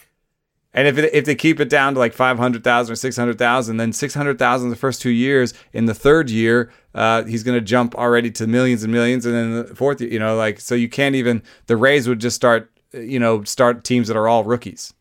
and 0.74 0.86
if 0.86 0.98
it, 0.98 1.14
if 1.14 1.24
they 1.24 1.34
keep 1.34 1.58
it 1.58 1.70
down 1.70 1.94
to 1.94 1.98
like 1.98 2.12
five 2.12 2.36
hundred 2.38 2.62
thousand 2.62 2.92
or 2.92 2.96
six 2.96 3.16
hundred 3.16 3.38
thousand, 3.38 3.78
then 3.78 3.94
six 3.94 4.12
hundred 4.12 4.38
thousand 4.38 4.68
the 4.68 4.76
first 4.76 5.00
two 5.00 5.08
years. 5.10 5.54
In 5.72 5.86
the 5.86 5.94
third 5.94 6.28
year, 6.28 6.70
uh, 6.94 7.24
he's 7.24 7.42
going 7.42 7.58
to 7.58 7.64
jump 7.64 7.94
already 7.94 8.30
to 8.32 8.46
millions 8.46 8.82
and 8.82 8.92
millions, 8.92 9.24
and 9.24 9.34
then 9.34 9.52
the 9.68 9.74
fourth, 9.74 10.02
year, 10.02 10.10
you 10.10 10.18
know, 10.18 10.36
like 10.36 10.60
so 10.60 10.74
you 10.74 10.90
can't 10.90 11.14
even. 11.14 11.42
The 11.66 11.78
Rays 11.78 12.06
would 12.06 12.18
just 12.20 12.36
start, 12.36 12.70
you 12.92 13.18
know, 13.18 13.42
start 13.44 13.84
teams 13.84 14.06
that 14.08 14.18
are 14.18 14.28
all 14.28 14.44
rookies, 14.44 14.92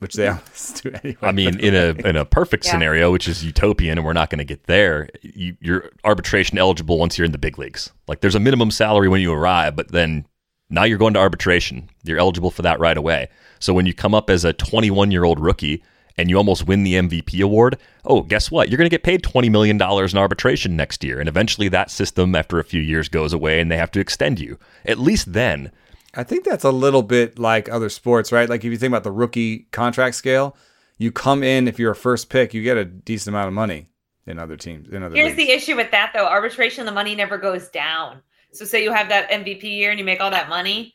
which 0.00 0.14
they 0.14 0.26
always 0.28 0.80
do 0.82 0.90
anyway. 1.02 1.16
I 1.22 1.32
mean, 1.32 1.58
in 1.60 1.74
a 1.74 2.08
in 2.08 2.16
a 2.16 2.24
perfect 2.24 2.64
Yeah. 2.64 2.72
scenario, 2.72 3.12
which 3.12 3.28
is 3.28 3.44
utopian, 3.44 3.96
and 3.98 4.04
we're 4.04 4.12
not 4.12 4.28
going 4.30 4.38
to 4.40 4.44
get 4.44 4.64
there. 4.64 5.08
You, 5.22 5.56
you're 5.60 5.90
arbitration 6.04 6.58
eligible 6.58 6.98
once 6.98 7.16
you're 7.16 7.24
in 7.24 7.32
the 7.32 7.38
big 7.38 7.58
leagues. 7.58 7.90
Like 8.08 8.20
there's 8.20 8.34
a 8.34 8.40
minimum 8.40 8.70
salary 8.70 9.08
when 9.08 9.20
you 9.20 9.32
arrive, 9.32 9.76
but 9.76 9.92
then 9.92 10.26
now 10.68 10.84
you're 10.84 10.98
going 10.98 11.14
to 11.14 11.20
arbitration. 11.20 11.88
You're 12.04 12.18
eligible 12.18 12.50
for 12.50 12.62
that 12.62 12.80
right 12.80 12.96
away. 12.96 13.28
So 13.60 13.72
when 13.74 13.86
you 13.86 13.94
come 13.94 14.14
up 14.14 14.30
as 14.30 14.44
a 14.44 14.52
21 14.52 15.10
year 15.10 15.24
old 15.24 15.38
rookie 15.40 15.82
and 16.16 16.28
you 16.28 16.36
almost 16.36 16.66
win 16.66 16.82
the 16.82 16.94
MVP 16.94 17.40
award, 17.42 17.78
oh, 18.04 18.22
guess 18.22 18.50
what? 18.50 18.68
You're 18.68 18.76
going 18.78 18.88
to 18.90 18.94
get 18.94 19.02
paid 19.02 19.22
20 19.22 19.48
million 19.48 19.78
dollars 19.78 20.12
in 20.12 20.18
arbitration 20.18 20.76
next 20.76 21.02
year, 21.04 21.18
and 21.20 21.28
eventually 21.28 21.68
that 21.68 21.90
system, 21.90 22.34
after 22.34 22.58
a 22.58 22.64
few 22.64 22.80
years, 22.80 23.08
goes 23.08 23.32
away, 23.32 23.60
and 23.60 23.70
they 23.70 23.76
have 23.76 23.90
to 23.92 24.00
extend 24.00 24.38
you. 24.40 24.58
At 24.84 24.98
least 24.98 25.32
then, 25.32 25.70
I 26.14 26.24
think 26.24 26.44
that's 26.44 26.64
a 26.64 26.70
little 26.70 27.02
bit 27.02 27.38
like 27.38 27.68
other 27.68 27.88
sports, 27.88 28.32
right? 28.32 28.48
Like 28.48 28.64
if 28.64 28.70
you 28.70 28.76
think 28.78 28.90
about 28.90 29.04
the 29.04 29.12
rookie 29.12 29.60
contract 29.70 30.16
scale, 30.16 30.56
you 30.98 31.12
come 31.12 31.42
in 31.42 31.68
if 31.68 31.78
you're 31.78 31.92
a 31.92 31.96
first 31.96 32.28
pick, 32.30 32.52
you 32.52 32.62
get 32.62 32.76
a 32.76 32.84
decent 32.84 33.34
amount 33.34 33.48
of 33.48 33.54
money 33.54 33.88
in 34.26 34.38
other 34.38 34.56
teams. 34.56 34.88
In 34.88 35.02
other 35.02 35.14
Here's 35.14 35.36
leagues. 35.36 35.48
the 35.48 35.50
issue 35.54 35.76
with 35.76 35.90
that 35.92 36.10
though. 36.14 36.26
Arbitration, 36.26 36.84
the 36.86 36.92
money 36.92 37.14
never 37.14 37.38
goes 37.38 37.68
down. 37.68 38.20
So 38.52 38.64
say 38.64 38.82
you 38.82 38.92
have 38.92 39.08
that 39.10 39.30
MVP 39.30 39.62
year 39.62 39.90
and 39.90 39.98
you 39.98 40.04
make 40.04 40.20
all 40.20 40.30
that 40.30 40.48
money 40.48 40.94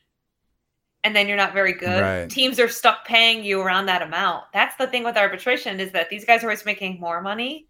and 1.04 1.16
then 1.16 1.28
you're 1.28 1.38
not 1.38 1.54
very 1.54 1.74
good. 1.74 2.02
Right. 2.02 2.30
Teams 2.30 2.60
are 2.60 2.68
stuck 2.68 3.06
paying 3.06 3.44
you 3.44 3.62
around 3.62 3.86
that 3.86 4.02
amount. 4.02 4.44
That's 4.54 4.76
the 4.76 4.88
thing 4.88 5.04
with 5.04 5.16
arbitration 5.18 5.80
is 5.80 5.92
that 5.92 6.10
these 6.10 6.26
guys 6.26 6.44
are 6.44 6.48
always 6.48 6.66
making 6.66 7.00
more 7.00 7.22
money, 7.22 7.68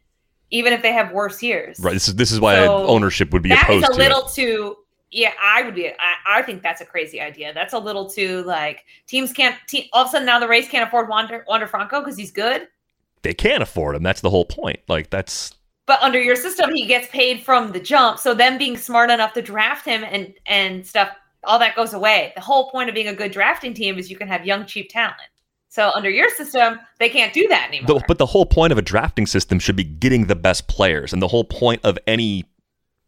even 0.51 0.73
if 0.73 0.81
they 0.81 0.93
have 0.93 1.11
worse 1.11 1.43
years. 1.43 1.77
right? 1.79 1.93
This 1.93 2.07
is 2.07 2.15
this 2.15 2.31
is 2.31 2.39
why 2.39 2.55
So, 2.55 2.87
ownership 2.87 3.31
would 3.33 3.43
be 3.43 3.49
That 3.49 3.69
is 3.69 3.83
opposed 3.83 3.83
That 3.83 3.89
is 3.91 3.95
a 3.95 3.99
to 3.99 4.03
little 4.03 4.27
it. 4.27 4.33
too 4.33 4.75
yeah, 5.15 5.31
I 5.41 5.63
would 5.63 5.75
be. 5.75 5.87
I, 5.87 5.93
I 6.27 6.41
think 6.41 6.61
that's 6.61 6.81
a 6.81 6.85
crazy 6.85 7.21
idea. 7.21 7.53
That's 7.53 7.73
a 7.73 7.79
little 7.79 8.09
too 8.09 8.43
like 8.43 8.83
teams 9.07 9.31
can't. 9.31 9.55
Te- 9.65 9.89
all 9.93 10.03
of 10.03 10.09
a 10.09 10.11
sudden 10.11 10.25
now 10.25 10.39
the 10.39 10.47
Rays 10.47 10.67
can't 10.67 10.85
afford 10.85 11.07
Wander 11.07 11.45
Wander 11.47 11.67
Franco 11.67 12.01
because 12.01 12.17
he's 12.17 12.31
good. 12.31 12.67
They 13.21 13.33
can't 13.33 13.63
afford 13.63 13.95
him. 13.95 14.03
That's 14.03 14.19
the 14.19 14.29
whole 14.29 14.43
point. 14.43 14.81
Like 14.89 15.09
that's 15.09 15.55
But 15.85 16.01
under 16.01 16.21
your 16.21 16.35
system, 16.35 16.75
he 16.75 16.85
gets 16.85 17.07
paid 17.07 17.41
from 17.41 17.71
the 17.71 17.79
jump. 17.79 18.19
So 18.19 18.33
them 18.33 18.57
being 18.57 18.77
smart 18.77 19.09
enough 19.09 19.31
to 19.33 19.41
draft 19.41 19.85
him 19.85 20.03
and 20.03 20.33
and 20.47 20.85
stuff, 20.85 21.09
all 21.45 21.59
that 21.59 21.77
goes 21.77 21.93
away. 21.93 22.33
The 22.35 22.41
whole 22.41 22.69
point 22.69 22.89
of 22.89 22.95
being 22.95 23.07
a 23.07 23.15
good 23.15 23.31
drafting 23.31 23.73
team 23.73 23.97
is 23.97 24.11
you 24.11 24.17
can 24.17 24.27
have 24.27 24.45
young, 24.45 24.65
cheap 24.65 24.89
talent. 24.89 25.15
So 25.69 25.91
under 25.95 26.09
your 26.09 26.29
system, 26.29 26.79
they 26.99 27.09
can't 27.09 27.33
do 27.33 27.47
that 27.47 27.69
anymore. 27.69 28.01
But 28.05 28.17
the 28.17 28.25
whole 28.25 28.45
point 28.45 28.73
of 28.73 28.77
a 28.77 28.81
drafting 28.81 29.25
system 29.25 29.59
should 29.59 29.75
be 29.77 29.83
getting 29.85 30.27
the 30.27 30.35
best 30.35 30.67
players, 30.67 31.13
and 31.13 31.21
the 31.21 31.27
whole 31.29 31.45
point 31.45 31.81
of 31.85 31.97
any 32.05 32.45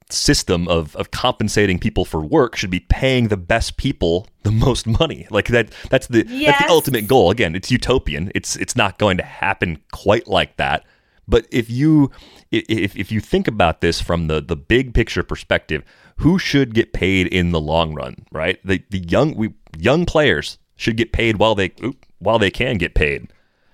system 0.09 0.67
of 0.67 0.95
of 0.95 1.11
compensating 1.11 1.79
people 1.79 2.05
for 2.05 2.21
work 2.21 2.55
should 2.55 2.69
be 2.69 2.79
paying 2.79 3.27
the 3.27 3.37
best 3.37 3.77
people 3.77 4.27
the 4.43 4.51
most 4.51 4.87
money. 4.87 5.27
Like 5.29 5.47
that 5.47 5.71
that's 5.89 6.07
the 6.07 6.23
that's 6.23 6.63
the 6.63 6.69
ultimate 6.69 7.07
goal. 7.07 7.31
Again, 7.31 7.55
it's 7.55 7.71
utopian. 7.71 8.31
It's 8.35 8.55
it's 8.55 8.75
not 8.75 8.97
going 8.97 9.17
to 9.17 9.23
happen 9.23 9.79
quite 9.91 10.27
like 10.27 10.57
that. 10.57 10.85
But 11.27 11.45
if 11.51 11.69
you 11.69 12.11
if 12.51 12.95
if 12.95 13.11
you 13.11 13.19
think 13.19 13.47
about 13.47 13.81
this 13.81 13.99
from 13.99 14.27
the 14.27 14.41
the 14.41 14.55
big 14.55 14.93
picture 14.93 15.23
perspective, 15.23 15.83
who 16.17 16.39
should 16.39 16.73
get 16.73 16.93
paid 16.93 17.27
in 17.27 17.51
the 17.51 17.59
long 17.59 17.93
run, 17.93 18.25
right? 18.31 18.59
The 18.65 18.83
the 18.89 18.99
young 18.99 19.35
we 19.35 19.53
young 19.77 20.05
players 20.05 20.57
should 20.77 20.95
get 20.95 21.11
paid 21.11 21.37
while 21.37 21.55
they 21.55 21.73
oop, 21.83 22.05
while 22.19 22.39
they 22.39 22.51
can 22.51 22.77
get 22.77 22.93
paid 22.95 23.31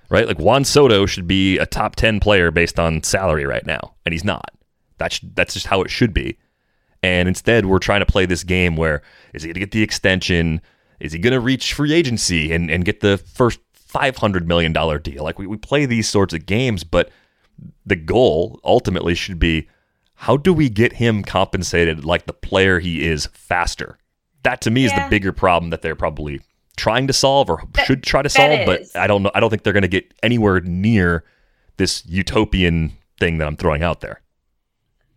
right? 0.10 0.28
Like 0.28 0.38
Juan 0.38 0.64
Soto 0.64 1.08
should 1.08 1.28
be 1.28 1.58
a 1.58 1.66
top 1.66 1.96
10 1.96 2.20
player 2.20 2.52
based 2.52 2.80
on 2.80 3.02
salary 3.02 3.46
right 3.46 3.66
now, 3.66 3.96
and 4.06 4.14
he's 4.14 4.24
not. 4.24 4.52
That's 5.04 5.20
that's 5.36 5.54
just 5.54 5.68
how 5.68 5.82
it 5.82 5.90
should 5.90 6.14
be. 6.14 6.38
And 7.02 7.28
instead, 7.28 7.66
we're 7.66 7.80
trying 7.80 8.00
to 8.00 8.06
play 8.06 8.26
this 8.26 8.44
game 8.44 8.78
where 8.78 9.02
is 9.34 9.44
he 9.44 9.48
going 9.48 9.56
to 9.56 9.60
get 9.60 9.72
the 9.72 9.84
extension? 9.84 10.62
Is 11.00 11.12
he 11.12 11.20
going 11.20 11.34
to 11.34 11.40
reach 11.40 11.74
free 11.74 11.94
agency 11.94 12.54
and, 12.54 12.72
and 12.72 12.86
get 12.86 13.02
the 13.02 13.18
first 13.18 13.60
$500 13.94 14.46
million 14.46 14.72
deal? 14.72 15.24
Like, 15.24 15.38
we, 15.38 15.46
we 15.46 15.58
play 15.58 15.86
these 15.86 16.08
sorts 16.08 16.34
of 16.34 16.46
games, 16.46 16.86
but 16.86 17.10
the 17.86 17.98
goal 17.98 18.62
ultimately 18.64 19.16
should 19.16 19.38
be 19.38 19.68
how 20.16 20.38
do 20.38 20.54
we 20.54 20.70
get 20.70 20.94
him 20.94 21.24
compensated 21.24 22.06
like 22.06 22.26
the 22.26 22.32
player 22.34 22.80
he 22.80 23.06
is 23.06 23.26
faster? 23.34 23.98
that 24.44 24.62
to 24.62 24.72
me 24.72 24.86
is 24.86 24.92
the 24.92 25.08
bigger 25.10 25.32
problem 25.32 25.70
that 25.72 25.82
they're 25.82 25.96
probably 25.96 26.42
trying 26.78 27.08
to 27.08 27.14
solve 27.14 27.50
or 27.50 27.64
That- 27.74 27.86
should 27.86 28.04
try 28.04 28.22
to 28.22 28.30
solve. 28.30 28.66
But. 28.66 28.84
I 28.96 29.08
don't 29.08 29.24
know. 29.24 29.32
I 29.34 29.40
don't 29.40 29.50
think 29.50 29.64
they're 29.64 29.74
going 29.74 29.84
to 29.84 29.88
get 29.88 30.14
anywhere 30.22 30.60
near 30.62 31.24
this 31.78 32.06
utopian 32.06 32.94
thing 33.20 33.38
that 33.40 33.48
I'm 33.48 33.56
throwing 33.56 33.84
out 33.84 34.02
there. 34.02 34.22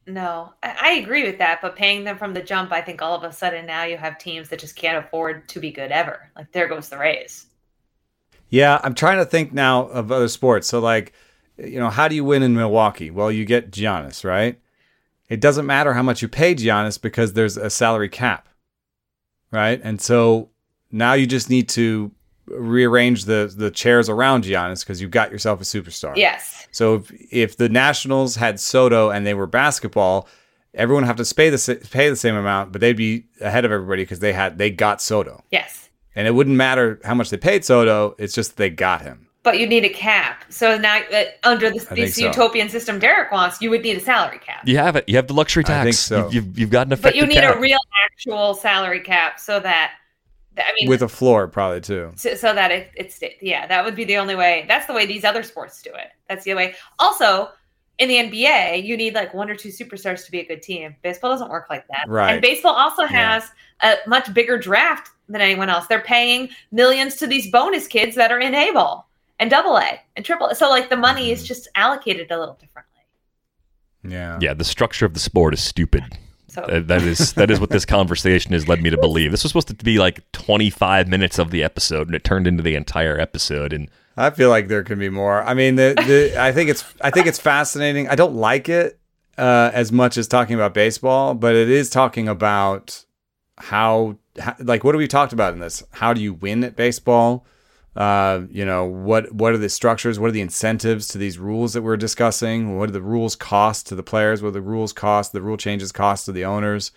No, 0.07 0.53
I, 0.63 0.77
I 0.81 0.93
agree 0.95 1.25
with 1.25 1.39
that. 1.39 1.61
But 1.61 1.77
paying 1.77 2.05
them 2.05 2.17
from 2.17 2.35
the 2.35 2.43
jump, 2.43 2.73
I 2.73 2.81
think 2.81 3.03
all 3.03 3.17
of 3.17 3.25
a 3.25 3.33
sudden 3.33 3.67
now 3.67 3.85
you 3.85 3.97
have 3.97 4.19
teams 4.19 4.49
that 4.49 4.61
just 4.61 4.77
can't 4.77 5.05
afford 5.05 5.49
to 5.49 5.61
be 5.61 5.71
good 5.71 5.91
ever. 5.91 6.31
Like 6.37 6.53
there 6.53 6.69
goes 6.69 6.89
the 6.89 6.99
Rays. 6.99 7.47
Yeah, 8.49 8.81
I'm 8.85 8.95
trying 8.95 9.19
to 9.19 9.25
think 9.25 9.53
now 9.53 9.87
of 9.87 10.13
other 10.13 10.29
sports. 10.29 10.69
So, 10.69 10.79
like, 10.79 11.13
you 11.59 11.81
know, 11.81 11.91
how 11.91 12.07
do 12.07 12.15
you 12.15 12.25
win 12.25 12.43
in 12.43 12.55
Milwaukee? 12.55 13.11
Well, 13.11 13.33
you 13.33 13.45
get 13.45 13.73
Giannis, 13.73 14.25
right? 14.25 14.61
It 15.29 15.41
doesn't 15.41 15.67
matter 15.67 15.95
how 15.95 16.03
much 16.03 16.23
you 16.23 16.29
pay 16.29 16.55
Giannis 16.55 17.01
because 17.01 17.33
there's 17.33 17.57
a 17.57 17.71
salary 17.71 18.09
cap, 18.09 18.49
right? 19.51 19.81
And 19.83 20.01
so 20.01 20.51
now 20.93 21.15
you 21.15 21.27
just 21.27 21.51
need 21.51 21.69
to 21.71 22.13
rearrange 22.49 23.25
the 23.25 23.53
the 23.57 23.71
chairs 23.71 24.09
around 24.09 24.45
Giannis 24.45 24.81
because 24.81 25.01
you've 25.01 25.11
got 25.11 25.31
yourself 25.31 25.61
a 25.61 25.65
superstar. 25.65 26.17
Yes. 26.17 26.67
So 26.71 26.97
if, 26.97 27.33
if 27.33 27.57
the 27.57 27.69
Nationals 27.69 28.37
had 28.37 28.61
Soto 28.61 29.11
and 29.11 29.27
they 29.27 29.35
were 29.35 29.47
basketball, 29.47 30.29
everyone 30.75 31.03
would 31.05 31.07
have 31.09 31.17
to 31.27 31.35
pay 31.35 31.51
the 31.51 31.89
pay 31.91 32.09
the 32.11 32.17
same 32.17 32.37
amount, 32.37 32.73
but 32.73 32.81
they'd 32.81 32.97
be 32.97 33.25
ahead 33.41 33.65
of 33.65 33.73
everybody 33.73 34.03
because 34.03 34.19
they 34.21 34.33
had 34.33 34.59
they 34.59 34.71
got 34.71 35.01
Soto, 35.01 35.43
Yes. 35.51 35.89
and 36.15 36.27
it 36.27 36.33
wouldn't 36.33 36.57
matter 36.57 37.01
how 37.05 37.15
much 37.15 37.31
they 37.31 37.37
paid 37.37 37.65
Soto. 37.65 38.15
It's 38.19 38.35
just 38.35 38.57
they 38.57 38.71
got 38.71 39.03
him. 39.03 39.23
But 39.43 39.61
you 39.61 39.67
need 39.69 39.85
a 39.85 39.89
cap. 39.89 40.43
So 40.49 40.77
now 40.77 41.01
uh, 41.13 41.23
under 41.45 41.71
this, 41.71 41.85
this 41.85 41.89
think 41.89 42.09
so. 42.15 42.27
utopian 42.27 42.69
system 42.69 42.99
Derek 42.99 43.31
wants, 43.31 43.63
you 43.63 43.71
would 43.71 43.83
need 43.83 43.97
a 43.97 44.01
salary 44.01 44.41
cap. 44.41 44.67
You 44.67 44.77
have 44.79 44.97
it. 44.97 45.09
You 45.09 45.15
have 45.17 45.29
the 45.29 45.35
luxury 45.35 45.63
I 45.67 45.69
tax. 45.69 45.85
think 45.85 45.95
so. 45.95 46.17
You've, 46.25 46.35
you've, 46.35 46.59
you've 46.59 46.71
got 46.71 46.93
an 46.93 46.99
But 47.01 47.15
you 47.15 47.25
need 47.27 47.37
cap. 47.37 47.55
a 47.55 47.61
real 47.61 47.79
actual 48.07 48.55
salary 48.55 48.99
cap 48.99 49.39
so 49.39 49.61
that, 49.61 49.63
that- 49.63 49.93
I 50.59 50.73
mean, 50.81 50.89
with 50.89 51.03
a 51.03 51.09
floor 51.09 51.49
probably 51.49 51.81
too. 51.81 52.13
so, 52.17 52.35
so 52.35 52.55
that 52.55 52.71
it, 52.71 52.91
it's 52.95 53.21
yeah 53.43 53.67
that 53.67 53.85
would 53.85 53.95
be 53.95 54.05
the 54.05 54.17
only 54.17 54.35
way 54.35 54.65
that's 54.69 54.87
the 54.87 54.93
way 54.95 55.05
these 55.07 55.25
other 55.25 55.43
sports 55.43 55.83
do 55.83 55.91
it 55.95 56.09
that's 56.29 56.45
the 56.45 56.55
way 56.55 56.75
also 56.99 57.51
in 57.99 58.09
the 58.09 58.15
nba 58.17 58.83
you 58.85 58.97
need 58.97 59.15
like 59.15 59.33
one 59.35 59.51
or 59.51 59.55
two 59.55 59.69
superstars 59.71 60.25
to 60.25 60.31
be 60.31 60.41
a 60.41 60.45
good 60.47 60.63
team 60.63 60.95
baseball 61.03 61.31
doesn't 61.31 61.51
work 61.51 61.67
like 61.71 61.87
that 61.89 62.05
Right. 62.09 62.33
and 62.33 62.43
baseball 62.43 62.75
also 62.75 63.03
Yeah. 63.03 63.41
has 63.41 63.51
a 63.83 63.97
much 64.09 64.33
bigger 64.35 64.57
draft 64.59 65.11
than 65.29 65.41
anyone 65.41 65.69
else 65.69 65.87
they're 65.87 66.01
paying 66.01 66.49
millions 66.73 67.17
to 67.17 67.27
these 67.27 67.51
bonus 67.51 67.87
kids 67.87 68.15
that 68.17 68.31
are 68.33 68.41
in 68.41 68.55
a 68.55 68.71
ball 68.73 69.09
and 69.39 69.51
double 69.51 69.77
a 69.77 70.01
and 70.17 70.25
triple 70.25 70.47
A. 70.49 70.55
so 70.55 70.69
like 70.71 70.89
the 70.89 70.97
money 70.97 71.25
Mm-hmm. 71.25 71.33
is 71.33 71.45
just 71.45 71.69
allocated 71.75 72.31
a 72.31 72.39
little 72.39 72.55
differently 72.61 73.03
Yeah. 74.05 74.39
yeah, 74.41 74.55
the 74.55 74.65
structure 74.65 75.05
of 75.05 75.13
the 75.15 75.21
sport 75.21 75.53
is 75.55 75.63
stupid. 75.63 76.17
So 76.57 76.67
That- 76.67 76.89
that 76.89 77.03
is 77.03 77.33
that 77.35 77.51
is 77.51 77.61
what 77.61 77.71
this 77.71 77.85
conversation 77.99 78.53
has 78.53 78.67
led 78.67 78.83
me 78.83 78.91
to 78.91 78.99
believe. 78.99 79.31
This 79.31 79.45
was 79.45 79.51
supposed 79.51 79.69
to 79.69 79.75
be 79.75 79.99
like 79.99 80.21
25 80.33 81.07
minutes 81.09 81.39
of 81.39 81.51
the 81.51 81.63
episode, 81.63 82.09
and 82.09 82.15
it 82.17 82.25
turned 82.25 82.47
into 82.49 82.63
the 82.63 82.75
entire 82.75 83.19
episode. 83.21 83.73
And 83.73 83.89
I 84.17 84.31
feel 84.31 84.49
like 84.51 84.69
there 84.69 84.83
can 84.83 84.99
be 84.99 85.09
more. 85.11 85.43
I 85.43 85.55
mean, 85.55 85.77
the, 85.77 85.95
the 85.97 86.35
I 86.43 86.51
think 86.53 86.71
it's 86.71 86.85
I 87.01 87.11
think 87.11 87.27
it's 87.27 87.39
fascinating. 87.39 88.09
I 88.09 88.15
don't 88.17 88.35
like 88.35 88.69
it 88.69 88.99
uh, 89.39 89.71
as 89.75 89.93
much 89.93 90.17
as 90.17 90.27
talking 90.27 90.55
about 90.55 90.75
baseball, 90.75 91.35
but 91.35 91.55
it 91.55 91.69
is 91.69 91.91
talking 91.91 92.27
about 92.29 93.05
how, 93.59 94.17
how 94.39 94.55
like 94.59 94.85
what 94.85 94.95
have 94.95 94.99
we 94.99 95.07
talked 95.09 95.33
about 95.33 95.53
in 95.53 95.59
this? 95.61 95.83
How 95.93 96.13
do 96.13 96.21
you 96.23 96.35
win 96.35 96.65
at 96.65 96.77
baseball? 96.77 97.47
Uh, 97.97 98.43
you 98.51 98.65
know 98.65 98.85
what 98.85 99.33
what 99.33 99.55
are 99.55 99.59
the 99.59 99.71
structures? 99.71 100.21
What 100.21 100.29
are 100.29 100.33
the 100.33 100.43
incentives 100.43 101.09
to 101.09 101.19
these 101.19 101.39
rules 101.39 101.73
that 101.73 101.83
we're 101.83 101.97
discussing? 101.97 102.77
What 102.77 102.87
do 102.87 102.93
the 102.93 103.01
rules 103.01 103.35
cost 103.35 103.87
to 103.89 103.95
the 103.95 104.03
players? 104.03 104.43
What 104.43 104.51
do 104.51 104.55
the 104.55 104.61
rules 104.61 104.93
cost? 104.93 105.33
The 105.33 105.41
rule 105.41 105.57
changes 105.57 105.93
cost 105.93 106.27
to 106.27 106.33
the 106.33 106.45
owners? 106.45 106.93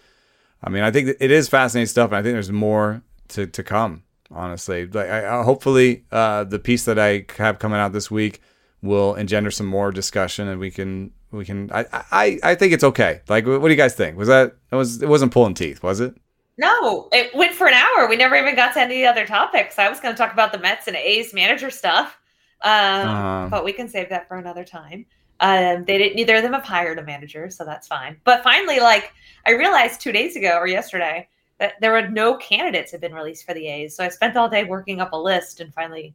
I 0.61 0.69
mean, 0.69 0.83
I 0.83 0.91
think 0.91 1.15
it 1.19 1.31
is 1.31 1.47
fascinating 1.47 1.87
stuff, 1.87 2.09
and 2.09 2.17
I 2.17 2.21
think 2.21 2.33
there's 2.33 2.51
more 2.51 3.01
to, 3.29 3.47
to 3.47 3.63
come. 3.63 4.03
Honestly, 4.31 4.85
like 4.85 5.09
I, 5.09 5.39
I, 5.39 5.43
hopefully, 5.43 6.03
uh, 6.11 6.43
the 6.43 6.59
piece 6.59 6.85
that 6.85 6.99
I 6.99 7.25
have 7.37 7.57
coming 7.57 7.79
out 7.79 7.93
this 7.93 8.11
week 8.11 8.41
will 8.81 9.15
engender 9.15 9.49
some 9.49 9.65
more 9.65 9.91
discussion, 9.91 10.47
and 10.47 10.59
we 10.59 10.69
can 10.69 11.11
we 11.31 11.45
can. 11.45 11.71
I 11.73 11.85
I, 12.11 12.39
I 12.43 12.55
think 12.55 12.73
it's 12.73 12.83
okay. 12.83 13.21
Like, 13.27 13.47
what 13.47 13.63
do 13.63 13.69
you 13.69 13.75
guys 13.75 13.95
think? 13.95 14.17
Was 14.17 14.27
that 14.27 14.55
it 14.71 14.75
was 14.75 15.01
it 15.01 15.09
wasn't 15.09 15.31
pulling 15.31 15.55
teeth, 15.55 15.81
was 15.81 15.99
it? 15.99 16.15
No, 16.59 17.07
it 17.13 17.33
went 17.33 17.55
for 17.55 17.67
an 17.67 17.73
hour. 17.73 18.07
We 18.09 18.17
never 18.17 18.35
even 18.35 18.53
got 18.53 18.73
to 18.73 18.81
any 18.81 19.05
other 19.05 19.25
topics. 19.25 19.79
I 19.79 19.87
was 19.87 20.01
going 20.01 20.13
to 20.13 20.17
talk 20.17 20.33
about 20.33 20.51
the 20.51 20.59
Mets 20.59 20.87
and 20.87 20.95
A's 20.97 21.33
manager 21.33 21.69
stuff, 21.69 22.19
um, 22.63 22.71
Uh-huh. 23.07 23.47
but 23.49 23.63
we 23.63 23.71
can 23.71 23.87
save 23.87 24.09
that 24.09 24.27
for 24.27 24.35
another 24.37 24.65
time. 24.65 25.05
Um, 25.39 25.85
they 25.85 25.97
didn't. 25.97 26.17
Neither 26.17 26.35
of 26.35 26.43
them 26.43 26.51
have 26.51 26.65
hired 26.65 26.99
a 26.99 27.03
manager, 27.03 27.49
so 27.49 27.63
that's 27.63 27.87
fine. 27.87 28.17
But 28.25 28.43
finally, 28.43 28.81
like 28.81 29.13
I 29.45 29.51
realized 29.51 30.01
two 30.01 30.11
days 30.11 30.35
ago 30.35 30.57
or 30.57 30.67
yesterday 30.67 31.29
that 31.59 31.75
there 31.79 31.93
were 31.93 32.09
no 32.09 32.35
candidates 32.35 32.91
had 32.91 32.99
been 32.99 33.13
released 33.13 33.45
for 33.45 33.53
the 33.53 33.65
A's. 33.67 33.95
So 33.95 34.03
I 34.03 34.09
spent 34.09 34.35
all 34.35 34.49
day 34.49 34.65
working 34.65 34.99
up 34.99 35.13
a 35.13 35.17
list 35.17 35.61
and 35.61 35.73
finally 35.73 36.13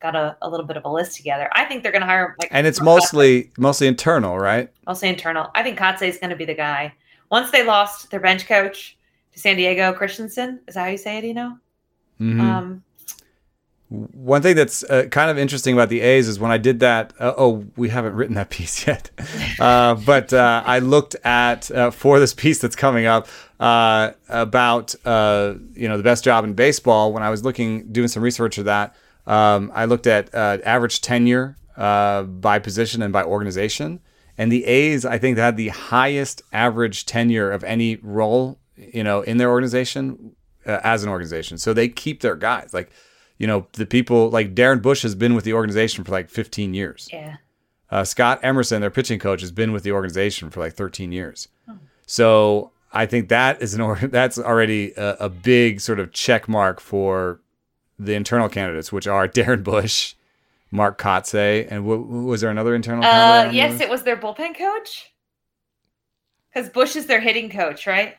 got 0.00 0.14
a, 0.14 0.36
a 0.42 0.48
little 0.50 0.66
bit 0.66 0.76
of 0.76 0.84
a 0.84 0.90
list 0.92 1.16
together. 1.16 1.48
I 1.52 1.64
think 1.64 1.82
they're 1.82 1.92
going 1.92 2.02
to 2.02 2.06
hire 2.06 2.36
like 2.38 2.50
And 2.52 2.66
it's 2.66 2.82
mostly 2.82 3.50
mostly 3.56 3.86
internal, 3.86 4.38
right? 4.38 4.70
mostly 4.86 5.08
internal. 5.08 5.50
I 5.54 5.62
think 5.62 5.78
Kotsay 5.78 6.08
is 6.08 6.18
going 6.18 6.30
to 6.30 6.36
be 6.36 6.44
the 6.44 6.54
guy. 6.54 6.92
Once 7.30 7.50
they 7.50 7.64
lost 7.64 8.10
their 8.10 8.20
bench 8.20 8.46
coach 8.46 8.97
San 9.38 9.56
Diego 9.56 9.92
Christenson, 9.92 10.60
is 10.66 10.74
that 10.74 10.80
how 10.84 10.86
you 10.90 10.98
say 10.98 11.18
it? 11.18 11.24
You 11.24 11.34
know, 11.34 11.58
Mhm. 12.20 12.40
um, 12.40 12.82
One 13.90 14.42
thing 14.42 14.54
that's 14.54 14.84
uh, 14.84 15.04
kind 15.10 15.30
of 15.30 15.38
interesting 15.38 15.72
about 15.72 15.88
the 15.88 16.02
A's 16.02 16.28
is 16.28 16.38
when 16.38 16.50
I 16.50 16.58
did 16.58 16.80
that. 16.80 17.14
Uh, 17.18 17.32
oh, 17.38 17.64
we 17.74 17.88
haven't 17.88 18.12
written 18.14 18.34
that 18.34 18.50
piece 18.58 18.86
yet, 18.86 19.10
uh, 19.60 19.94
but 19.94 20.30
uh, 20.34 20.62
I 20.66 20.80
looked 20.80 21.16
at 21.24 21.70
uh, 21.70 21.90
for 21.90 22.20
this 22.20 22.34
piece 22.34 22.58
that's 22.58 22.76
coming 22.76 23.06
up 23.06 23.28
uh, 23.58 24.10
about 24.28 24.94
uh, 25.06 25.54
you 25.72 25.88
know 25.88 25.96
the 25.96 26.02
best 26.02 26.22
job 26.22 26.44
in 26.44 26.52
baseball. 26.52 27.14
When 27.14 27.22
I 27.22 27.30
was 27.30 27.44
looking, 27.44 27.90
doing 27.90 28.08
some 28.08 28.22
research 28.22 28.58
of 28.58 28.66
that, 28.66 28.94
um, 29.26 29.72
I 29.74 29.86
looked 29.86 30.06
at 30.06 30.34
uh, 30.34 30.58
average 30.66 31.00
tenure 31.00 31.56
uh, 31.78 32.24
by 32.24 32.58
position 32.58 33.00
and 33.00 33.10
by 33.10 33.22
organization, 33.24 34.00
and 34.36 34.52
the 34.52 34.66
A's 34.66 35.06
I 35.06 35.16
think 35.16 35.38
had 35.38 35.56
the 35.56 35.68
highest 35.68 36.42
average 36.52 37.06
tenure 37.06 37.50
of 37.50 37.64
any 37.64 37.96
role 38.02 38.58
you 38.94 39.02
know 39.04 39.22
in 39.22 39.36
their 39.38 39.50
organization 39.50 40.32
uh, 40.66 40.80
as 40.84 41.02
an 41.04 41.08
organization. 41.10 41.58
So 41.58 41.72
they 41.72 41.88
keep 41.88 42.20
their 42.20 42.36
guys 42.36 42.72
like 42.72 42.90
you 43.38 43.46
know, 43.46 43.68
the 43.74 43.86
people 43.86 44.30
like 44.30 44.52
Darren 44.56 44.82
Bush 44.82 45.02
has 45.02 45.14
been 45.14 45.34
with 45.34 45.44
the 45.44 45.52
organization 45.52 46.02
for 46.02 46.10
like 46.10 46.28
15 46.28 46.74
years. 46.74 47.08
yeah. 47.12 47.36
Uh, 47.88 48.02
Scott 48.04 48.40
Emerson, 48.42 48.80
their 48.80 48.90
pitching 48.90 49.20
coach, 49.20 49.40
has 49.42 49.52
been 49.52 49.70
with 49.72 49.84
the 49.84 49.92
organization 49.92 50.50
for 50.50 50.58
like 50.60 50.74
13 50.74 51.12
years. 51.12 51.46
So 52.04 52.72
I 52.92 53.06
think 53.06 53.28
that 53.28 53.62
is 53.62 53.74
an 53.74 53.80
or- 53.80 53.96
that's 54.02 54.38
already 54.40 54.92
a, 54.96 55.16
a 55.20 55.28
big 55.28 55.80
sort 55.80 56.00
of 56.00 56.12
check 56.12 56.48
mark 56.48 56.80
for 56.80 57.40
the 57.98 58.14
internal 58.14 58.48
candidates, 58.48 58.90
which 58.92 59.06
are 59.06 59.28
Darren 59.38 59.62
Bush, 59.62 60.14
Mark 60.72 60.98
Kotsay, 61.00 61.66
and 61.70 61.84
w- 61.84 62.02
was 62.26 62.40
there 62.40 62.50
another 62.50 62.74
internal? 62.74 63.04
Uh, 63.04 63.50
yes, 63.52 63.80
it 63.80 63.88
was 63.88 64.02
their 64.02 64.16
bullpen 64.16 64.58
coach. 64.58 65.12
Because 66.52 66.68
Bush 66.70 66.96
is 66.96 67.06
their 67.06 67.20
hitting 67.20 67.50
coach, 67.50 67.86
right? 67.86 68.16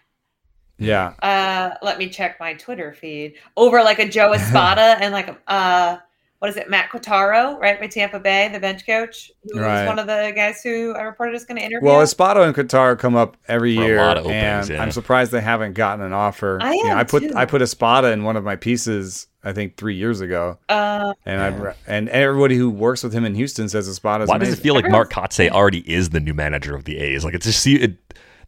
Yeah. 0.80 1.14
Uh, 1.22 1.76
let 1.82 1.98
me 1.98 2.10
check 2.10 2.40
my 2.40 2.54
Twitter 2.54 2.94
feed. 2.94 3.36
Over 3.58 3.84
like 3.84 4.00
a 4.00 4.08
Joe 4.08 4.34
Espada 4.34 4.98
and 5.02 5.14
like 5.14 5.28
a 5.28 5.38
uh, 5.52 5.98
what 6.40 6.50
is 6.50 6.56
it, 6.56 6.70
Matt 6.70 6.90
Quatraro, 6.90 7.60
right, 7.60 7.78
with 7.82 7.92
Tampa 7.92 8.18
Bay, 8.18 8.48
the 8.48 8.62
bench 8.62 8.86
coach, 8.86 9.30
who 9.44 9.58
was 9.58 9.66
Right. 9.66 9.86
one 9.86 10.00
of 10.00 10.08
the 10.08 10.32
guys 10.34 10.64
who 10.64 10.96
I 10.96 11.02
reported 11.02 11.36
is 11.36 11.44
going 11.44 11.58
to 11.58 11.66
interview. 11.66 11.86
Well, 11.86 12.00
Espada 12.00 12.44
and 12.44 12.56
Quatraro 12.56 12.98
come 12.98 13.18
up 13.18 13.36
every 13.50 13.76
For 13.76 13.82
a 13.82 13.86
year, 13.86 13.98
lot 13.98 14.16
of 14.18 14.24
openings, 14.26 14.70
and 14.70 14.78
yeah. 14.78 14.82
I'm 14.82 14.92
surprised 14.94 15.34
they 15.34 15.42
haven't 15.42 15.74
gotten 15.74 16.04
an 16.06 16.14
offer. 16.14 16.58
I 16.62 16.72
You 16.76 16.86
know, 16.86 16.96
I 16.96 17.04
put 17.04 17.24
too. 17.24 17.34
I 17.36 17.44
put 17.46 17.62
Espada 17.62 18.14
in 18.14 18.24
one 18.24 18.38
of 18.38 18.46
my 18.46 18.56
pieces, 18.56 19.28
I 19.44 19.52
think 19.52 19.76
three 19.76 19.96
years 19.96 20.22
ago. 20.22 20.58
uh, 20.70 21.14
And 21.26 21.42
I 21.42 21.74
and 21.88 22.08
everybody 22.08 22.56
who 22.56 22.70
works 22.70 23.04
with 23.04 23.12
him 23.12 23.26
in 23.26 23.36
Houston 23.36 23.68
says 23.68 23.90
Espada. 23.90 24.26
why 24.26 24.38
does 24.38 24.54
it 24.54 24.60
feel 24.60 24.76
like 24.76 24.90
Mark 24.90 25.12
Kotsay 25.12 25.50
already 25.50 25.80
is 25.92 26.12
the 26.12 26.22
new 26.22 26.34
manager 26.34 26.74
of 26.74 26.86
the 26.86 27.00
A's? 27.00 27.26
Like 27.26 27.34
it's 27.34 27.48
just 27.48 27.62
see 27.62 27.76
it. 27.76 27.98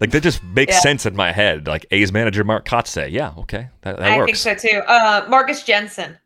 Like 0.02 0.10
that 0.12 0.22
just 0.24 0.44
makes 0.44 0.74
Yeah. 0.74 0.80
sense 0.80 1.06
in 1.06 1.16
my 1.16 1.32
head. 1.32 1.68
Like 1.68 1.86
A's 1.92 2.12
manager 2.12 2.44
Mark 2.44 2.66
Kotsay. 2.68 3.12
Yeah, 3.12 3.34
okay, 3.38 3.70
that, 3.82 3.98
that 4.00 4.12
I 4.12 4.18
works. 4.18 4.44
think 4.44 4.62
so 4.62 4.68
too. 4.70 4.80
Uh, 4.80 5.26
Marcus 5.30 5.64
Jensen 5.64 6.18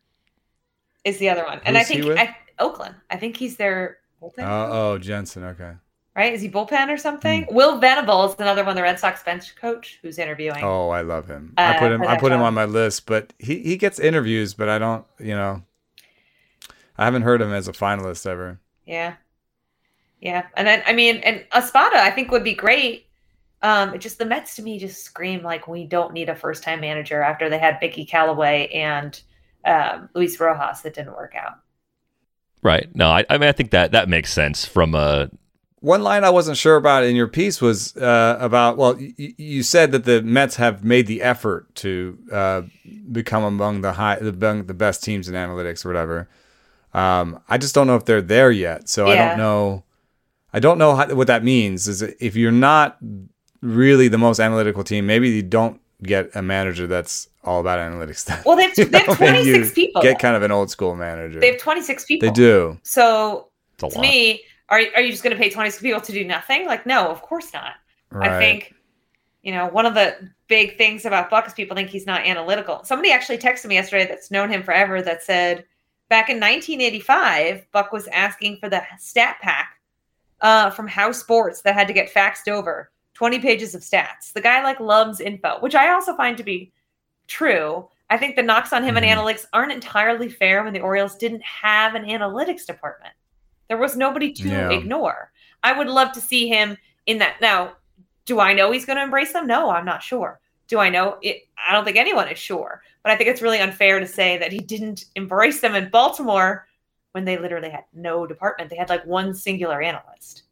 is 1.04 1.18
the 1.18 1.28
other 1.28 1.44
one, 1.44 1.60
and 1.64 1.76
I 1.76 1.80
Who's 1.80 1.88
he 1.88 2.02
think? 2.02 2.18
I, 2.18 2.36
Oakland. 2.58 2.94
I 3.10 3.16
think 3.18 3.36
he's 3.36 3.56
their 3.56 3.98
bullpen. 4.22 4.38
Oh, 4.44 4.92
oh, 4.94 4.98
Jensen. 4.98 5.44
Okay. 5.44 5.72
right? 6.16 6.32
Is 6.32 6.40
he 6.40 6.48
bullpen 6.48 6.88
or 6.88 6.96
something? 6.96 7.44
Hmm. 7.44 7.54
Will 7.54 7.78
Venable 7.78 8.24
is 8.24 8.34
another 8.38 8.64
one, 8.64 8.74
the 8.76 8.82
Red 8.82 8.98
Sox 8.98 9.22
bench 9.22 9.54
coach 9.56 9.98
who's 10.00 10.18
interviewing. 10.18 10.64
Oh, 10.64 10.88
I 10.88 11.02
love 11.02 11.28
him. 11.28 11.52
Uh, 11.58 11.74
I 11.76 11.78
put 11.78 11.92
him. 11.92 12.02
I 12.02 12.06
that 12.06 12.20
put 12.20 12.32
him 12.32 12.40
on 12.40 12.54
my 12.54 12.64
list, 12.64 13.04
but 13.04 13.34
he 13.38 13.60
he 13.60 13.76
gets 13.76 13.98
interviews, 14.00 14.54
but 14.54 14.70
I 14.70 14.78
don't. 14.78 15.04
You 15.20 15.36
know, 15.36 15.62
I 16.96 17.04
haven't 17.04 17.22
heard 17.22 17.42
him 17.42 17.52
as 17.52 17.68
a 17.68 17.72
finalist 17.72 18.26
ever. 18.26 18.58
Yeah. 18.86 19.16
Yeah. 20.18 20.46
And 20.56 20.66
then, 20.66 20.82
I 20.86 20.94
mean, 20.94 21.16
and 21.18 21.44
Espada, 21.54 21.98
I 22.02 22.10
think 22.10 22.30
would 22.30 22.42
be 22.42 22.54
great. 22.54 23.05
Um, 23.62 23.94
it 23.94 24.00
just 24.00 24.18
the 24.18 24.26
Mets 24.26 24.56
to 24.56 24.62
me 24.62 24.78
just 24.78 25.02
scream 25.02 25.42
like 25.42 25.66
we 25.66 25.84
don't 25.84 26.12
need 26.12 26.28
a 26.28 26.36
first 26.36 26.62
time 26.62 26.80
manager 26.80 27.22
after 27.22 27.48
they 27.48 27.58
had 27.58 27.78
Mickey 27.80 28.04
Callaway 28.04 28.68
and 28.68 29.20
um, 29.64 30.08
Luis 30.14 30.38
Rojas 30.38 30.82
that 30.82 30.94
didn't 30.94 31.14
work 31.14 31.34
out. 31.34 31.58
Right. 32.62 32.88
No, 32.94 33.08
I, 33.10 33.24
I 33.30 33.38
mean 33.38 33.48
I 33.48 33.52
think 33.52 33.70
that 33.70 33.92
that 33.92 34.08
makes 34.08 34.32
sense 34.32 34.64
from 34.64 34.94
a 34.94 35.30
one 35.80 36.02
line 36.02 36.24
I 36.24 36.30
wasn't 36.30 36.56
sure 36.56 36.76
about 36.76 37.04
in 37.04 37.14
your 37.14 37.28
piece 37.28 37.60
was 37.60 37.96
uh, 37.96 38.38
about 38.40 38.76
well, 38.76 38.94
y- 38.94 39.14
you 39.16 39.62
said 39.62 39.92
that 39.92 40.04
the 40.04 40.22
Mets 40.22 40.56
have 40.56 40.84
made 40.84 41.06
the 41.06 41.22
effort 41.22 41.72
to 41.76 42.18
uh, 42.32 42.62
become 43.12 43.44
among 43.44 43.82
the 43.82 43.92
high, 43.92 44.16
among 44.16 44.66
the 44.66 44.74
best 44.74 45.04
teams 45.04 45.28
in 45.28 45.34
analytics 45.34 45.84
or 45.84 45.88
whatever. 45.88 46.28
Um, 46.92 47.40
I 47.48 47.58
just 47.58 47.74
don't 47.74 47.86
know 47.86 47.96
if 47.96 48.04
they're 48.04 48.22
there 48.22 48.50
yet, 48.50 48.88
so 48.88 49.06
I 49.06 49.16
don't 49.16 49.36
know. 49.36 49.84
I 50.52 50.60
don't 50.60 50.78
know 50.78 50.96
how, 50.96 51.14
what 51.14 51.26
that 51.26 51.44
means. 51.44 51.86
Is 51.86 52.02
if 52.02 52.34
you're 52.34 52.50
not 52.50 52.98
really 53.66 54.08
the 54.08 54.18
most 54.18 54.40
analytical 54.40 54.84
team, 54.84 55.06
maybe 55.06 55.30
you 55.30 55.42
don't 55.42 55.80
get 56.02 56.34
a 56.34 56.42
manager 56.42 56.86
that's 56.86 57.28
all 57.42 57.60
about 57.60 57.78
analytics. 57.78 58.24
Then. 58.24 58.42
Well, 58.44 58.56
they 58.56 58.64
have, 58.64 58.72
You 58.78 58.84
they 58.86 58.98
have 58.98 59.08
know, 59.20 59.26
26 59.26 59.68
you 59.68 59.74
people. 59.74 60.02
Get 60.02 60.18
kind 60.18 60.36
of 60.36 60.42
an 60.42 60.52
old 60.52 60.70
school 60.70 60.94
manager. 60.94 61.40
They 61.40 61.52
have 61.52 61.60
26 61.60 62.04
people. 62.04 62.28
They 62.28 62.32
do. 62.32 62.78
So 62.82 63.48
to 63.78 63.86
lot. 63.86 64.00
me, 64.00 64.42
are 64.68 64.80
are 64.94 65.00
you 65.00 65.10
just 65.10 65.22
going 65.22 65.36
to 65.36 65.40
pay 65.40 65.50
26 65.50 65.82
people 65.82 66.00
to 66.00 66.12
do 66.12 66.24
nothing? 66.24 66.66
Like, 66.66 66.86
no, 66.86 67.08
of 67.08 67.22
course 67.22 67.52
not. 67.52 67.74
I 68.12 68.38
think, 68.38 68.72
you 69.42 69.52
know, 69.52 69.66
one 69.66 69.84
of 69.84 69.94
the 69.94 70.16
big 70.48 70.78
things 70.78 71.04
about 71.04 71.28
Buck 71.28 71.46
is 71.46 71.52
people 71.52 71.76
think 71.76 71.90
he's 71.90 72.06
not 72.06 72.24
analytical. 72.24 72.82
Somebody 72.84 73.12
actually 73.12 73.36
texted 73.36 73.66
me 73.66 73.74
yesterday 73.74 74.06
that's 74.06 74.30
known 74.30 74.48
him 74.48 74.62
forever 74.62 75.02
that 75.02 75.22
said 75.22 75.64
back 76.08 76.30
in 76.30 76.36
1985, 76.36 77.66
Buck 77.72 77.92
was 77.92 78.06
asking 78.08 78.58
for 78.58 78.68
the 78.68 78.82
stat 78.98 79.36
pack 79.42 79.80
uh, 80.40 80.70
from 80.70 80.86
House 80.86 81.18
Sports 81.18 81.62
that 81.62 81.74
had 81.74 81.88
to 81.88 81.92
get 81.92 82.12
faxed 82.12 82.48
over 82.48 82.90
20 83.16 83.38
pages 83.38 83.74
of 83.74 83.80
stats. 83.80 84.30
The 84.34 84.42
guy 84.42 84.62
like 84.62 84.78
loves 84.78 85.20
info, 85.20 85.58
which 85.60 85.74
I 85.74 85.90
also 85.90 86.14
find 86.16 86.36
to 86.36 86.44
be 86.44 86.70
true. 87.28 87.88
I 88.10 88.18
think 88.18 88.36
the 88.36 88.42
knocks 88.42 88.74
on 88.74 88.84
him 88.84 88.94
Mhm. 88.94 89.02
and 89.04 89.18
analytics 89.18 89.46
aren't 89.54 89.72
entirely 89.72 90.28
fair 90.28 90.62
when 90.62 90.74
the 90.74 90.82
Orioles 90.82 91.16
didn't 91.16 91.42
have 91.42 91.94
an 91.94 92.04
analytics 92.04 92.66
department. 92.66 93.14
There 93.68 93.78
was 93.78 93.96
nobody 93.96 94.32
to 94.34 94.48
Yeah. 94.48 94.70
ignore. 94.70 95.32
I 95.62 95.72
would 95.72 95.88
love 95.88 96.12
to 96.12 96.20
see 96.20 96.46
him 96.46 96.76
in 97.06 97.16
that. 97.18 97.40
Now, 97.40 97.76
do 98.26 98.38
I 98.38 98.52
know 98.52 98.70
he's 98.70 98.84
going 98.84 98.98
to 98.98 99.02
embrace 99.02 99.32
them? 99.32 99.46
No, 99.46 99.70
I'm 99.70 99.86
not 99.86 100.02
sure. 100.02 100.38
Do 100.68 100.78
I 100.78 100.90
know 100.90 101.16
it? 101.22 101.48
I 101.56 101.72
don't 101.72 101.84
think 101.86 101.96
anyone 101.96 102.28
is 102.28 102.38
sure. 102.38 102.82
But 103.02 103.12
I 103.12 103.16
think 103.16 103.30
it's 103.30 103.40
really 103.40 103.60
unfair 103.60 103.98
to 103.98 104.06
say 104.06 104.36
that 104.36 104.52
he 104.52 104.58
didn't 104.58 105.06
embrace 105.14 105.60
them 105.60 105.74
in 105.74 105.88
Baltimore 105.88 106.68
when 107.12 107.24
they 107.24 107.38
literally 107.38 107.70
had 107.70 107.84
no 107.94 108.26
department. 108.26 108.68
They 108.68 108.76
had 108.76 108.90
like 108.90 109.06
one 109.06 109.32
singular 109.32 109.80
analyst. 109.80 110.42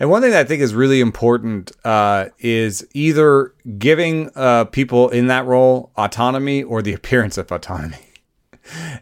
And 0.00 0.08
one 0.10 0.22
thing 0.22 0.30
that 0.32 0.40
I 0.40 0.44
think 0.44 0.62
is 0.62 0.74
really 0.74 1.00
important 1.00 1.70
uh, 1.84 2.30
is 2.38 2.84
either 2.94 3.52
giving 3.78 4.30
uh, 4.34 4.64
people 4.64 5.10
in 5.10 5.26
that 5.28 5.44
role 5.44 5.92
autonomy 5.96 6.62
or 6.62 6.80
the 6.82 6.94
appearance 7.00 7.36
of 7.38 7.52
autonomy. 7.52 7.98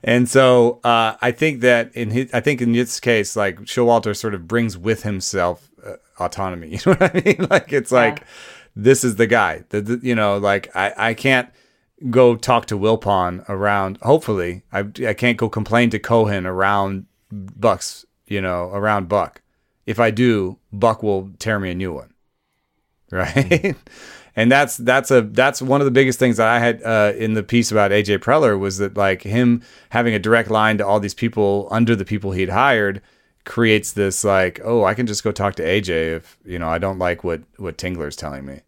And 0.02 0.28
so 0.28 0.80
uh, 0.82 1.16
I 1.20 1.30
think 1.30 1.60
that 1.60 1.94
in 1.94 2.10
his, 2.10 2.32
I 2.34 2.40
think 2.40 2.60
in 2.62 2.72
this 2.72 3.00
case, 3.00 3.36
like 3.36 3.60
Showalter 3.60 4.16
sort 4.16 4.34
of 4.34 4.48
brings 4.48 4.76
with 4.76 5.02
himself 5.04 5.70
uh, 5.86 5.94
autonomy. 6.18 6.68
You 6.72 6.78
know 6.86 6.92
what 6.98 7.14
I 7.16 7.22
mean? 7.24 7.46
Like 7.50 7.72
it's 7.72 7.92
like 7.92 8.24
this 8.74 9.04
is 9.04 9.16
the 9.16 9.26
guy. 9.26 9.64
The, 9.68 9.80
the- 9.82 10.00
you 10.02 10.14
know, 10.14 10.38
like 10.38 10.74
I, 10.74 10.92
I 11.10 11.14
can't 11.14 11.48
go 12.10 12.34
talk 12.36 12.66
to 12.66 12.78
Wilpon 12.78 13.46
around. 13.48 13.98
Hopefully, 14.02 14.62
I 14.72 14.80
I 15.06 15.14
can't 15.14 15.36
go 15.36 15.48
complain 15.48 15.90
to 15.90 15.98
Cohen 15.98 16.46
around 16.46 17.06
Bucks. 17.30 18.04
You 18.26 18.40
know, 18.40 18.70
around 18.72 19.08
Buck. 19.08 19.42
If 19.88 19.98
I 19.98 20.10
do, 20.10 20.58
Buck 20.70 21.02
will 21.02 21.30
tear 21.38 21.58
me 21.58 21.70
a 21.70 21.74
new 21.74 21.92
one. 21.92 22.12
Right. 23.10 23.74
And 24.36 24.52
that's 24.52 24.76
that's 24.76 25.10
a 25.10 25.22
that's 25.22 25.62
one 25.62 25.80
of 25.80 25.86
the 25.86 25.90
biggest 25.90 26.18
things 26.18 26.36
that 26.36 26.46
I 26.46 26.58
had 26.58 26.82
uh, 26.82 27.14
in 27.16 27.32
the 27.32 27.42
piece 27.42 27.72
about 27.72 27.90
AJ 27.90 28.18
Preller 28.18 28.58
was 28.58 28.76
that 28.76 28.98
like 28.98 29.22
him 29.22 29.62
having 29.88 30.12
a 30.12 30.18
direct 30.18 30.50
line 30.50 30.76
to 30.76 30.86
all 30.86 31.00
these 31.00 31.14
people 31.14 31.68
under 31.70 31.96
the 31.96 32.04
people 32.04 32.32
he'd 32.32 32.50
hired 32.50 33.00
creates 33.46 33.92
this 33.92 34.24
like 34.24 34.60
oh 34.62 34.84
I 34.84 34.92
can 34.92 35.06
just 35.06 35.24
go 35.24 35.32
talk 35.32 35.54
to 35.54 35.64
AJ 35.64 36.16
if 36.16 36.36
you 36.44 36.58
know 36.58 36.68
I 36.68 36.76
don't 36.76 36.98
like 36.98 37.24
what 37.24 37.40
what 37.56 37.78
Tingler's 37.78 38.14
telling 38.14 38.44
me. 38.44 38.60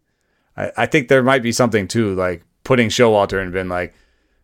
I, 0.57 0.71
I 0.75 0.85
think 0.87 1.07
there 1.07 1.21
might 1.21 1.43
be 1.43 1.51
something 1.51 1.87
too 1.87 2.15
like 2.15 2.43
putting 2.63 2.89
Showalter 2.89 3.39
and 3.39 3.53
been 3.53 3.69
like 3.69 3.93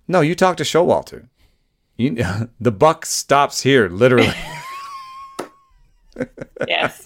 no 0.08 0.22
you 0.22 0.36
talk 0.36 0.58
to 0.58 0.64
Showalter. 0.64 1.28
You, 1.98 2.24
the 2.60 2.72
buck 2.72 3.08
stops 3.08 3.64
here 3.64 3.90
literally. 3.90 4.32
Yes. 6.68 7.04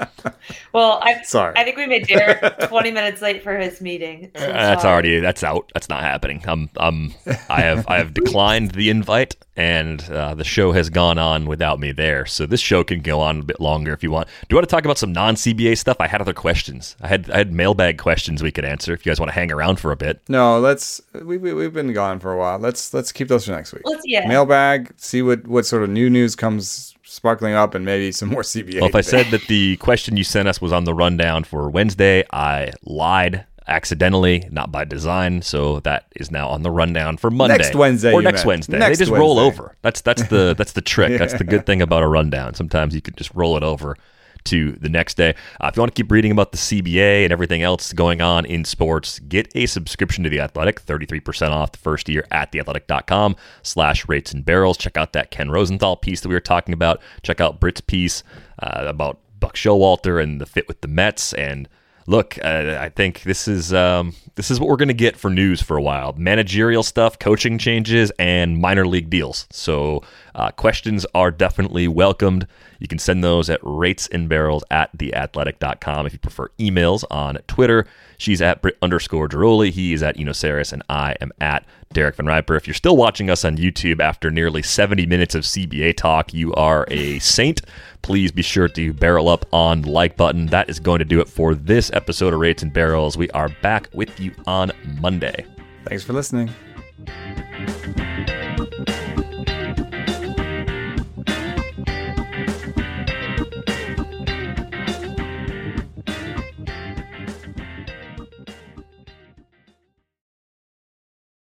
well, 0.74 1.00
I'm 1.02 1.24
Sorry. 1.24 1.54
I 1.58 1.64
think 1.64 1.78
we 1.78 1.86
made 1.88 2.08
Derek 2.08 2.60
20 2.70 2.92
minutes 2.92 3.22
late 3.22 3.44
for 3.44 3.58
his 3.58 3.82
meeting. 3.82 4.32
So 4.36 4.42
That's 4.48 4.82
sorry. 4.84 4.94
already 4.94 5.20
that's 5.20 5.44
out. 5.44 5.70
That's 5.74 5.90
not 5.90 6.02
happening. 6.02 6.44
Um, 6.48 6.70
um, 6.78 7.14
I 7.50 7.62
have 7.62 7.86
I 7.88 7.98
have 7.98 8.14
declined 8.22 8.72
the 8.72 8.90
invite, 8.90 9.36
and 9.58 10.02
uh, 10.10 10.36
the 10.36 10.44
show 10.44 10.72
has 10.72 10.90
gone 10.90 11.18
on 11.18 11.46
without 11.46 11.80
me 11.80 11.92
there. 11.92 12.26
So 12.26 12.46
this 12.46 12.62
show 12.62 12.84
can 12.84 13.02
go 13.02 13.20
on 13.20 13.40
a 13.42 13.44
bit 13.44 13.60
longer 13.60 13.94
if 13.94 14.04
you 14.04 14.12
want. 14.12 14.28
Do 14.28 14.48
you 14.50 14.56
want 14.56 14.68
to 14.70 14.74
talk 14.74 14.86
about 14.86 14.98
some 14.98 15.12
non 15.12 15.36
CBA 15.36 15.78
stuff? 15.78 15.98
I 16.00 16.08
had 16.08 16.22
other 16.22 16.34
questions. 16.34 16.96
I 17.02 17.08
had 17.08 17.30
I 17.30 17.38
had 17.38 17.52
mailbag 17.54 17.98
questions 17.98 18.42
we 18.42 18.52
could 18.52 18.66
answer 18.66 18.94
if 18.94 19.06
you 19.06 19.10
guys 19.12 19.20
want 19.20 19.30
to 19.30 19.36
hang 19.36 19.52
around 19.52 19.80
for 19.80 19.92
a 19.92 19.98
bit. 19.98 20.22
No, 20.30 20.60
let's 20.60 21.02
we, 21.14 21.38
we 21.38 21.54
we've 21.54 21.74
been 21.74 21.94
gone 21.94 22.20
for 22.20 22.32
a 22.32 22.38
while. 22.38 22.58
Let's 22.58 22.94
let's 22.94 23.12
keep 23.12 23.28
those 23.28 23.46
for 23.46 23.52
next 23.52 23.74
week. 23.74 23.82
Let's- 23.86 24.02
yeah. 24.06 24.28
Mailbag, 24.28 24.94
see 24.98 25.22
what 25.22 25.46
what 25.48 25.66
sort 25.66 25.84
of 25.84 25.90
new 25.90 26.10
news 26.10 26.36
comes 26.36 26.96
sparkling 27.12 27.54
up, 27.54 27.76
and 27.76 27.84
maybe 27.86 28.12
some 28.12 28.30
more 28.30 28.42
CBA. 28.42 28.76
Well, 28.80 28.90
if 28.90 28.96
I 28.96 29.02
said 29.02 29.28
that 29.28 29.48
the 29.48 29.78
question 29.78 30.18
you 30.18 30.24
sent 30.24 30.48
us 30.48 30.62
was 30.62 30.72
on 30.72 30.86
the 30.86 30.94
rundown 30.94 31.44
for 31.44 31.70
Wednesday, 31.70 32.24
I 32.32 32.72
lied 32.84 33.46
accidentally, 33.68 34.48
not 34.52 34.72
by 34.72 34.86
design. 34.86 35.42
So 35.42 35.80
that 35.82 36.08
is 36.16 36.32
now 36.32 36.50
on 36.50 36.64
the 36.64 36.72
rundown 36.72 37.18
for 37.18 37.30
Monday, 37.30 37.58
Next 37.58 37.76
Wednesday, 37.76 38.12
or 38.12 38.22
next 38.22 38.40
meant. 38.40 38.48
Wednesday. 38.48 38.80
Next 38.80 38.98
they 38.98 39.06
just 39.06 39.12
roll 39.12 39.40
over. 39.40 39.76
That's 39.82 40.02
that's 40.02 40.24
the 40.24 40.56
that's 40.58 40.74
the 40.74 40.82
trick. 40.82 41.18
That's 41.20 41.34
the 41.34 41.44
good 41.54 41.66
thing 41.66 41.82
about 41.82 42.04
a 42.04 42.08
rundown. 42.08 42.54
Sometimes 42.54 42.96
you 42.96 43.02
can 43.02 43.16
just 43.16 43.34
roll 43.34 43.58
it 43.58 43.64
over 43.64 43.98
to 44.46 44.74
the 44.74 44.90
next 44.90 45.16
day. 45.18 45.36
Uh, 45.60 45.68
if 45.68 45.76
you 45.76 45.82
want 45.82 45.94
to 45.94 46.00
keep 46.00 46.12
reading 46.12 46.32
about 46.32 46.52
the 46.52 46.58
CBA 46.58 47.24
and 47.24 47.32
everything 47.32 47.62
else 47.62 47.94
going 47.94 48.22
on 48.22 48.46
in 48.46 48.66
sports, 48.66 49.20
get 49.20 49.50
a 49.56 49.66
subscription 49.66 50.24
to 50.24 50.30
The 50.30 50.40
Athletic, 50.40 50.86
33% 50.86 51.50
off 51.52 51.72
the 51.72 51.78
first 51.78 52.10
year 52.10 52.26
at 52.32 52.52
theathletic.com 52.52 53.36
slash 53.64 54.08
rates 54.08 54.32
and 54.34 54.46
barrels. 54.46 54.78
Check 54.78 54.98
out 54.98 55.14
that 55.14 55.32
Ken 55.32 55.50
Rosenthal 55.50 55.96
piece 55.96 56.22
that 56.22 56.30
we 56.30 56.36
were 56.36 56.40
talking 56.40 56.74
about. 56.74 57.02
Check 57.24 57.42
out 57.42 57.60
Britt's 57.60 57.82
piece 57.82 58.24
uh, 58.60 58.86
about 58.88 59.20
Buck 59.40 59.56
Showalter 59.56 60.22
and 60.22 60.40
the 60.40 60.46
fit 60.46 60.68
with 60.68 60.82
the 60.82 60.88
Mets. 60.88 61.34
And 61.34 61.68
look, 62.08 62.38
uh, 62.44 62.78
I 62.80 62.90
think 62.90 63.24
this 63.24 63.48
is 63.48 63.74
um, 63.74 64.14
this 64.36 64.52
is 64.52 64.60
what 64.60 64.70
we're 64.70 64.78
going 64.78 64.88
to 64.88 64.94
get 64.94 65.18
for 65.18 65.30
news 65.30 65.62
for 65.62 65.78
a 65.78 65.82
while: 65.82 66.14
managerial 66.18 66.84
stuff, 66.84 67.20
coaching 67.20 67.58
changes, 67.58 68.12
and 68.20 68.58
minor 68.58 68.86
league 68.88 69.10
deals. 69.10 69.48
So 69.52 70.04
uh, 70.36 70.52
questions 70.52 71.06
are 71.14 71.32
definitely 71.32 71.88
welcomed. 71.88 72.48
You 72.80 72.88
can 72.88 73.00
send 73.00 73.24
those 73.24 73.50
at 73.50 73.62
ratesandbarrels 73.62 74.62
at 74.72 74.96
theathletic.com. 74.98 76.06
If 76.06 76.14
you 76.14 76.20
prefer 76.20 76.50
emails 76.60 77.04
on 77.12 77.38
Twitter, 77.48 77.86
she's 78.18 78.42
at 78.42 78.62
Britt 78.62 78.78
underscore 78.82 79.28
Ghiroli. 79.28 79.70
He 79.72 79.94
is 79.94 80.02
at 80.02 80.18
EnoSarris, 80.18 80.74
and 80.74 80.82
I 80.90 81.16
am 81.22 81.32
at 81.40 81.66
Derek 81.94 82.16
Van 82.16 82.26
Riper. 82.26 82.56
If 82.56 82.66
you're 82.66 82.74
still 82.74 82.98
watching 82.98 83.30
us 83.30 83.46
on 83.46 83.58
YouTube 83.58 84.00
after 84.00 84.32
nearly 84.32 84.64
70 84.64 85.06
minutes 85.06 85.36
of 85.36 85.44
CBA 85.44 85.96
talk, 85.96 86.34
you 86.34 86.54
are 86.54 86.88
a 86.90 87.20
saint 87.20 87.62
please 88.02 88.32
be 88.32 88.42
sure 88.42 88.68
to 88.68 88.94
barrel 88.94 89.30
up 89.30 89.46
on 89.52 89.84
like 89.84 90.18
button. 90.18 90.48
That 90.48 90.70
is 90.70 90.80
going 90.80 91.00
to 91.00 91.06
do 91.06 91.20
it 91.20 91.28
for 91.28 91.56
this 91.56 91.92
episode 91.94 92.34
of 92.34 92.40
Rates 92.40 92.64
and 92.64 92.74
Barrels. 92.74 93.18
We 93.18 93.30
are 93.32 93.50
back 93.62 93.90
with 93.94 94.20
you 94.20 94.34
on 94.46 94.72
Monday. 95.00 95.46
Thanks 95.86 96.04
for 96.04 96.14
listening. 96.14 96.50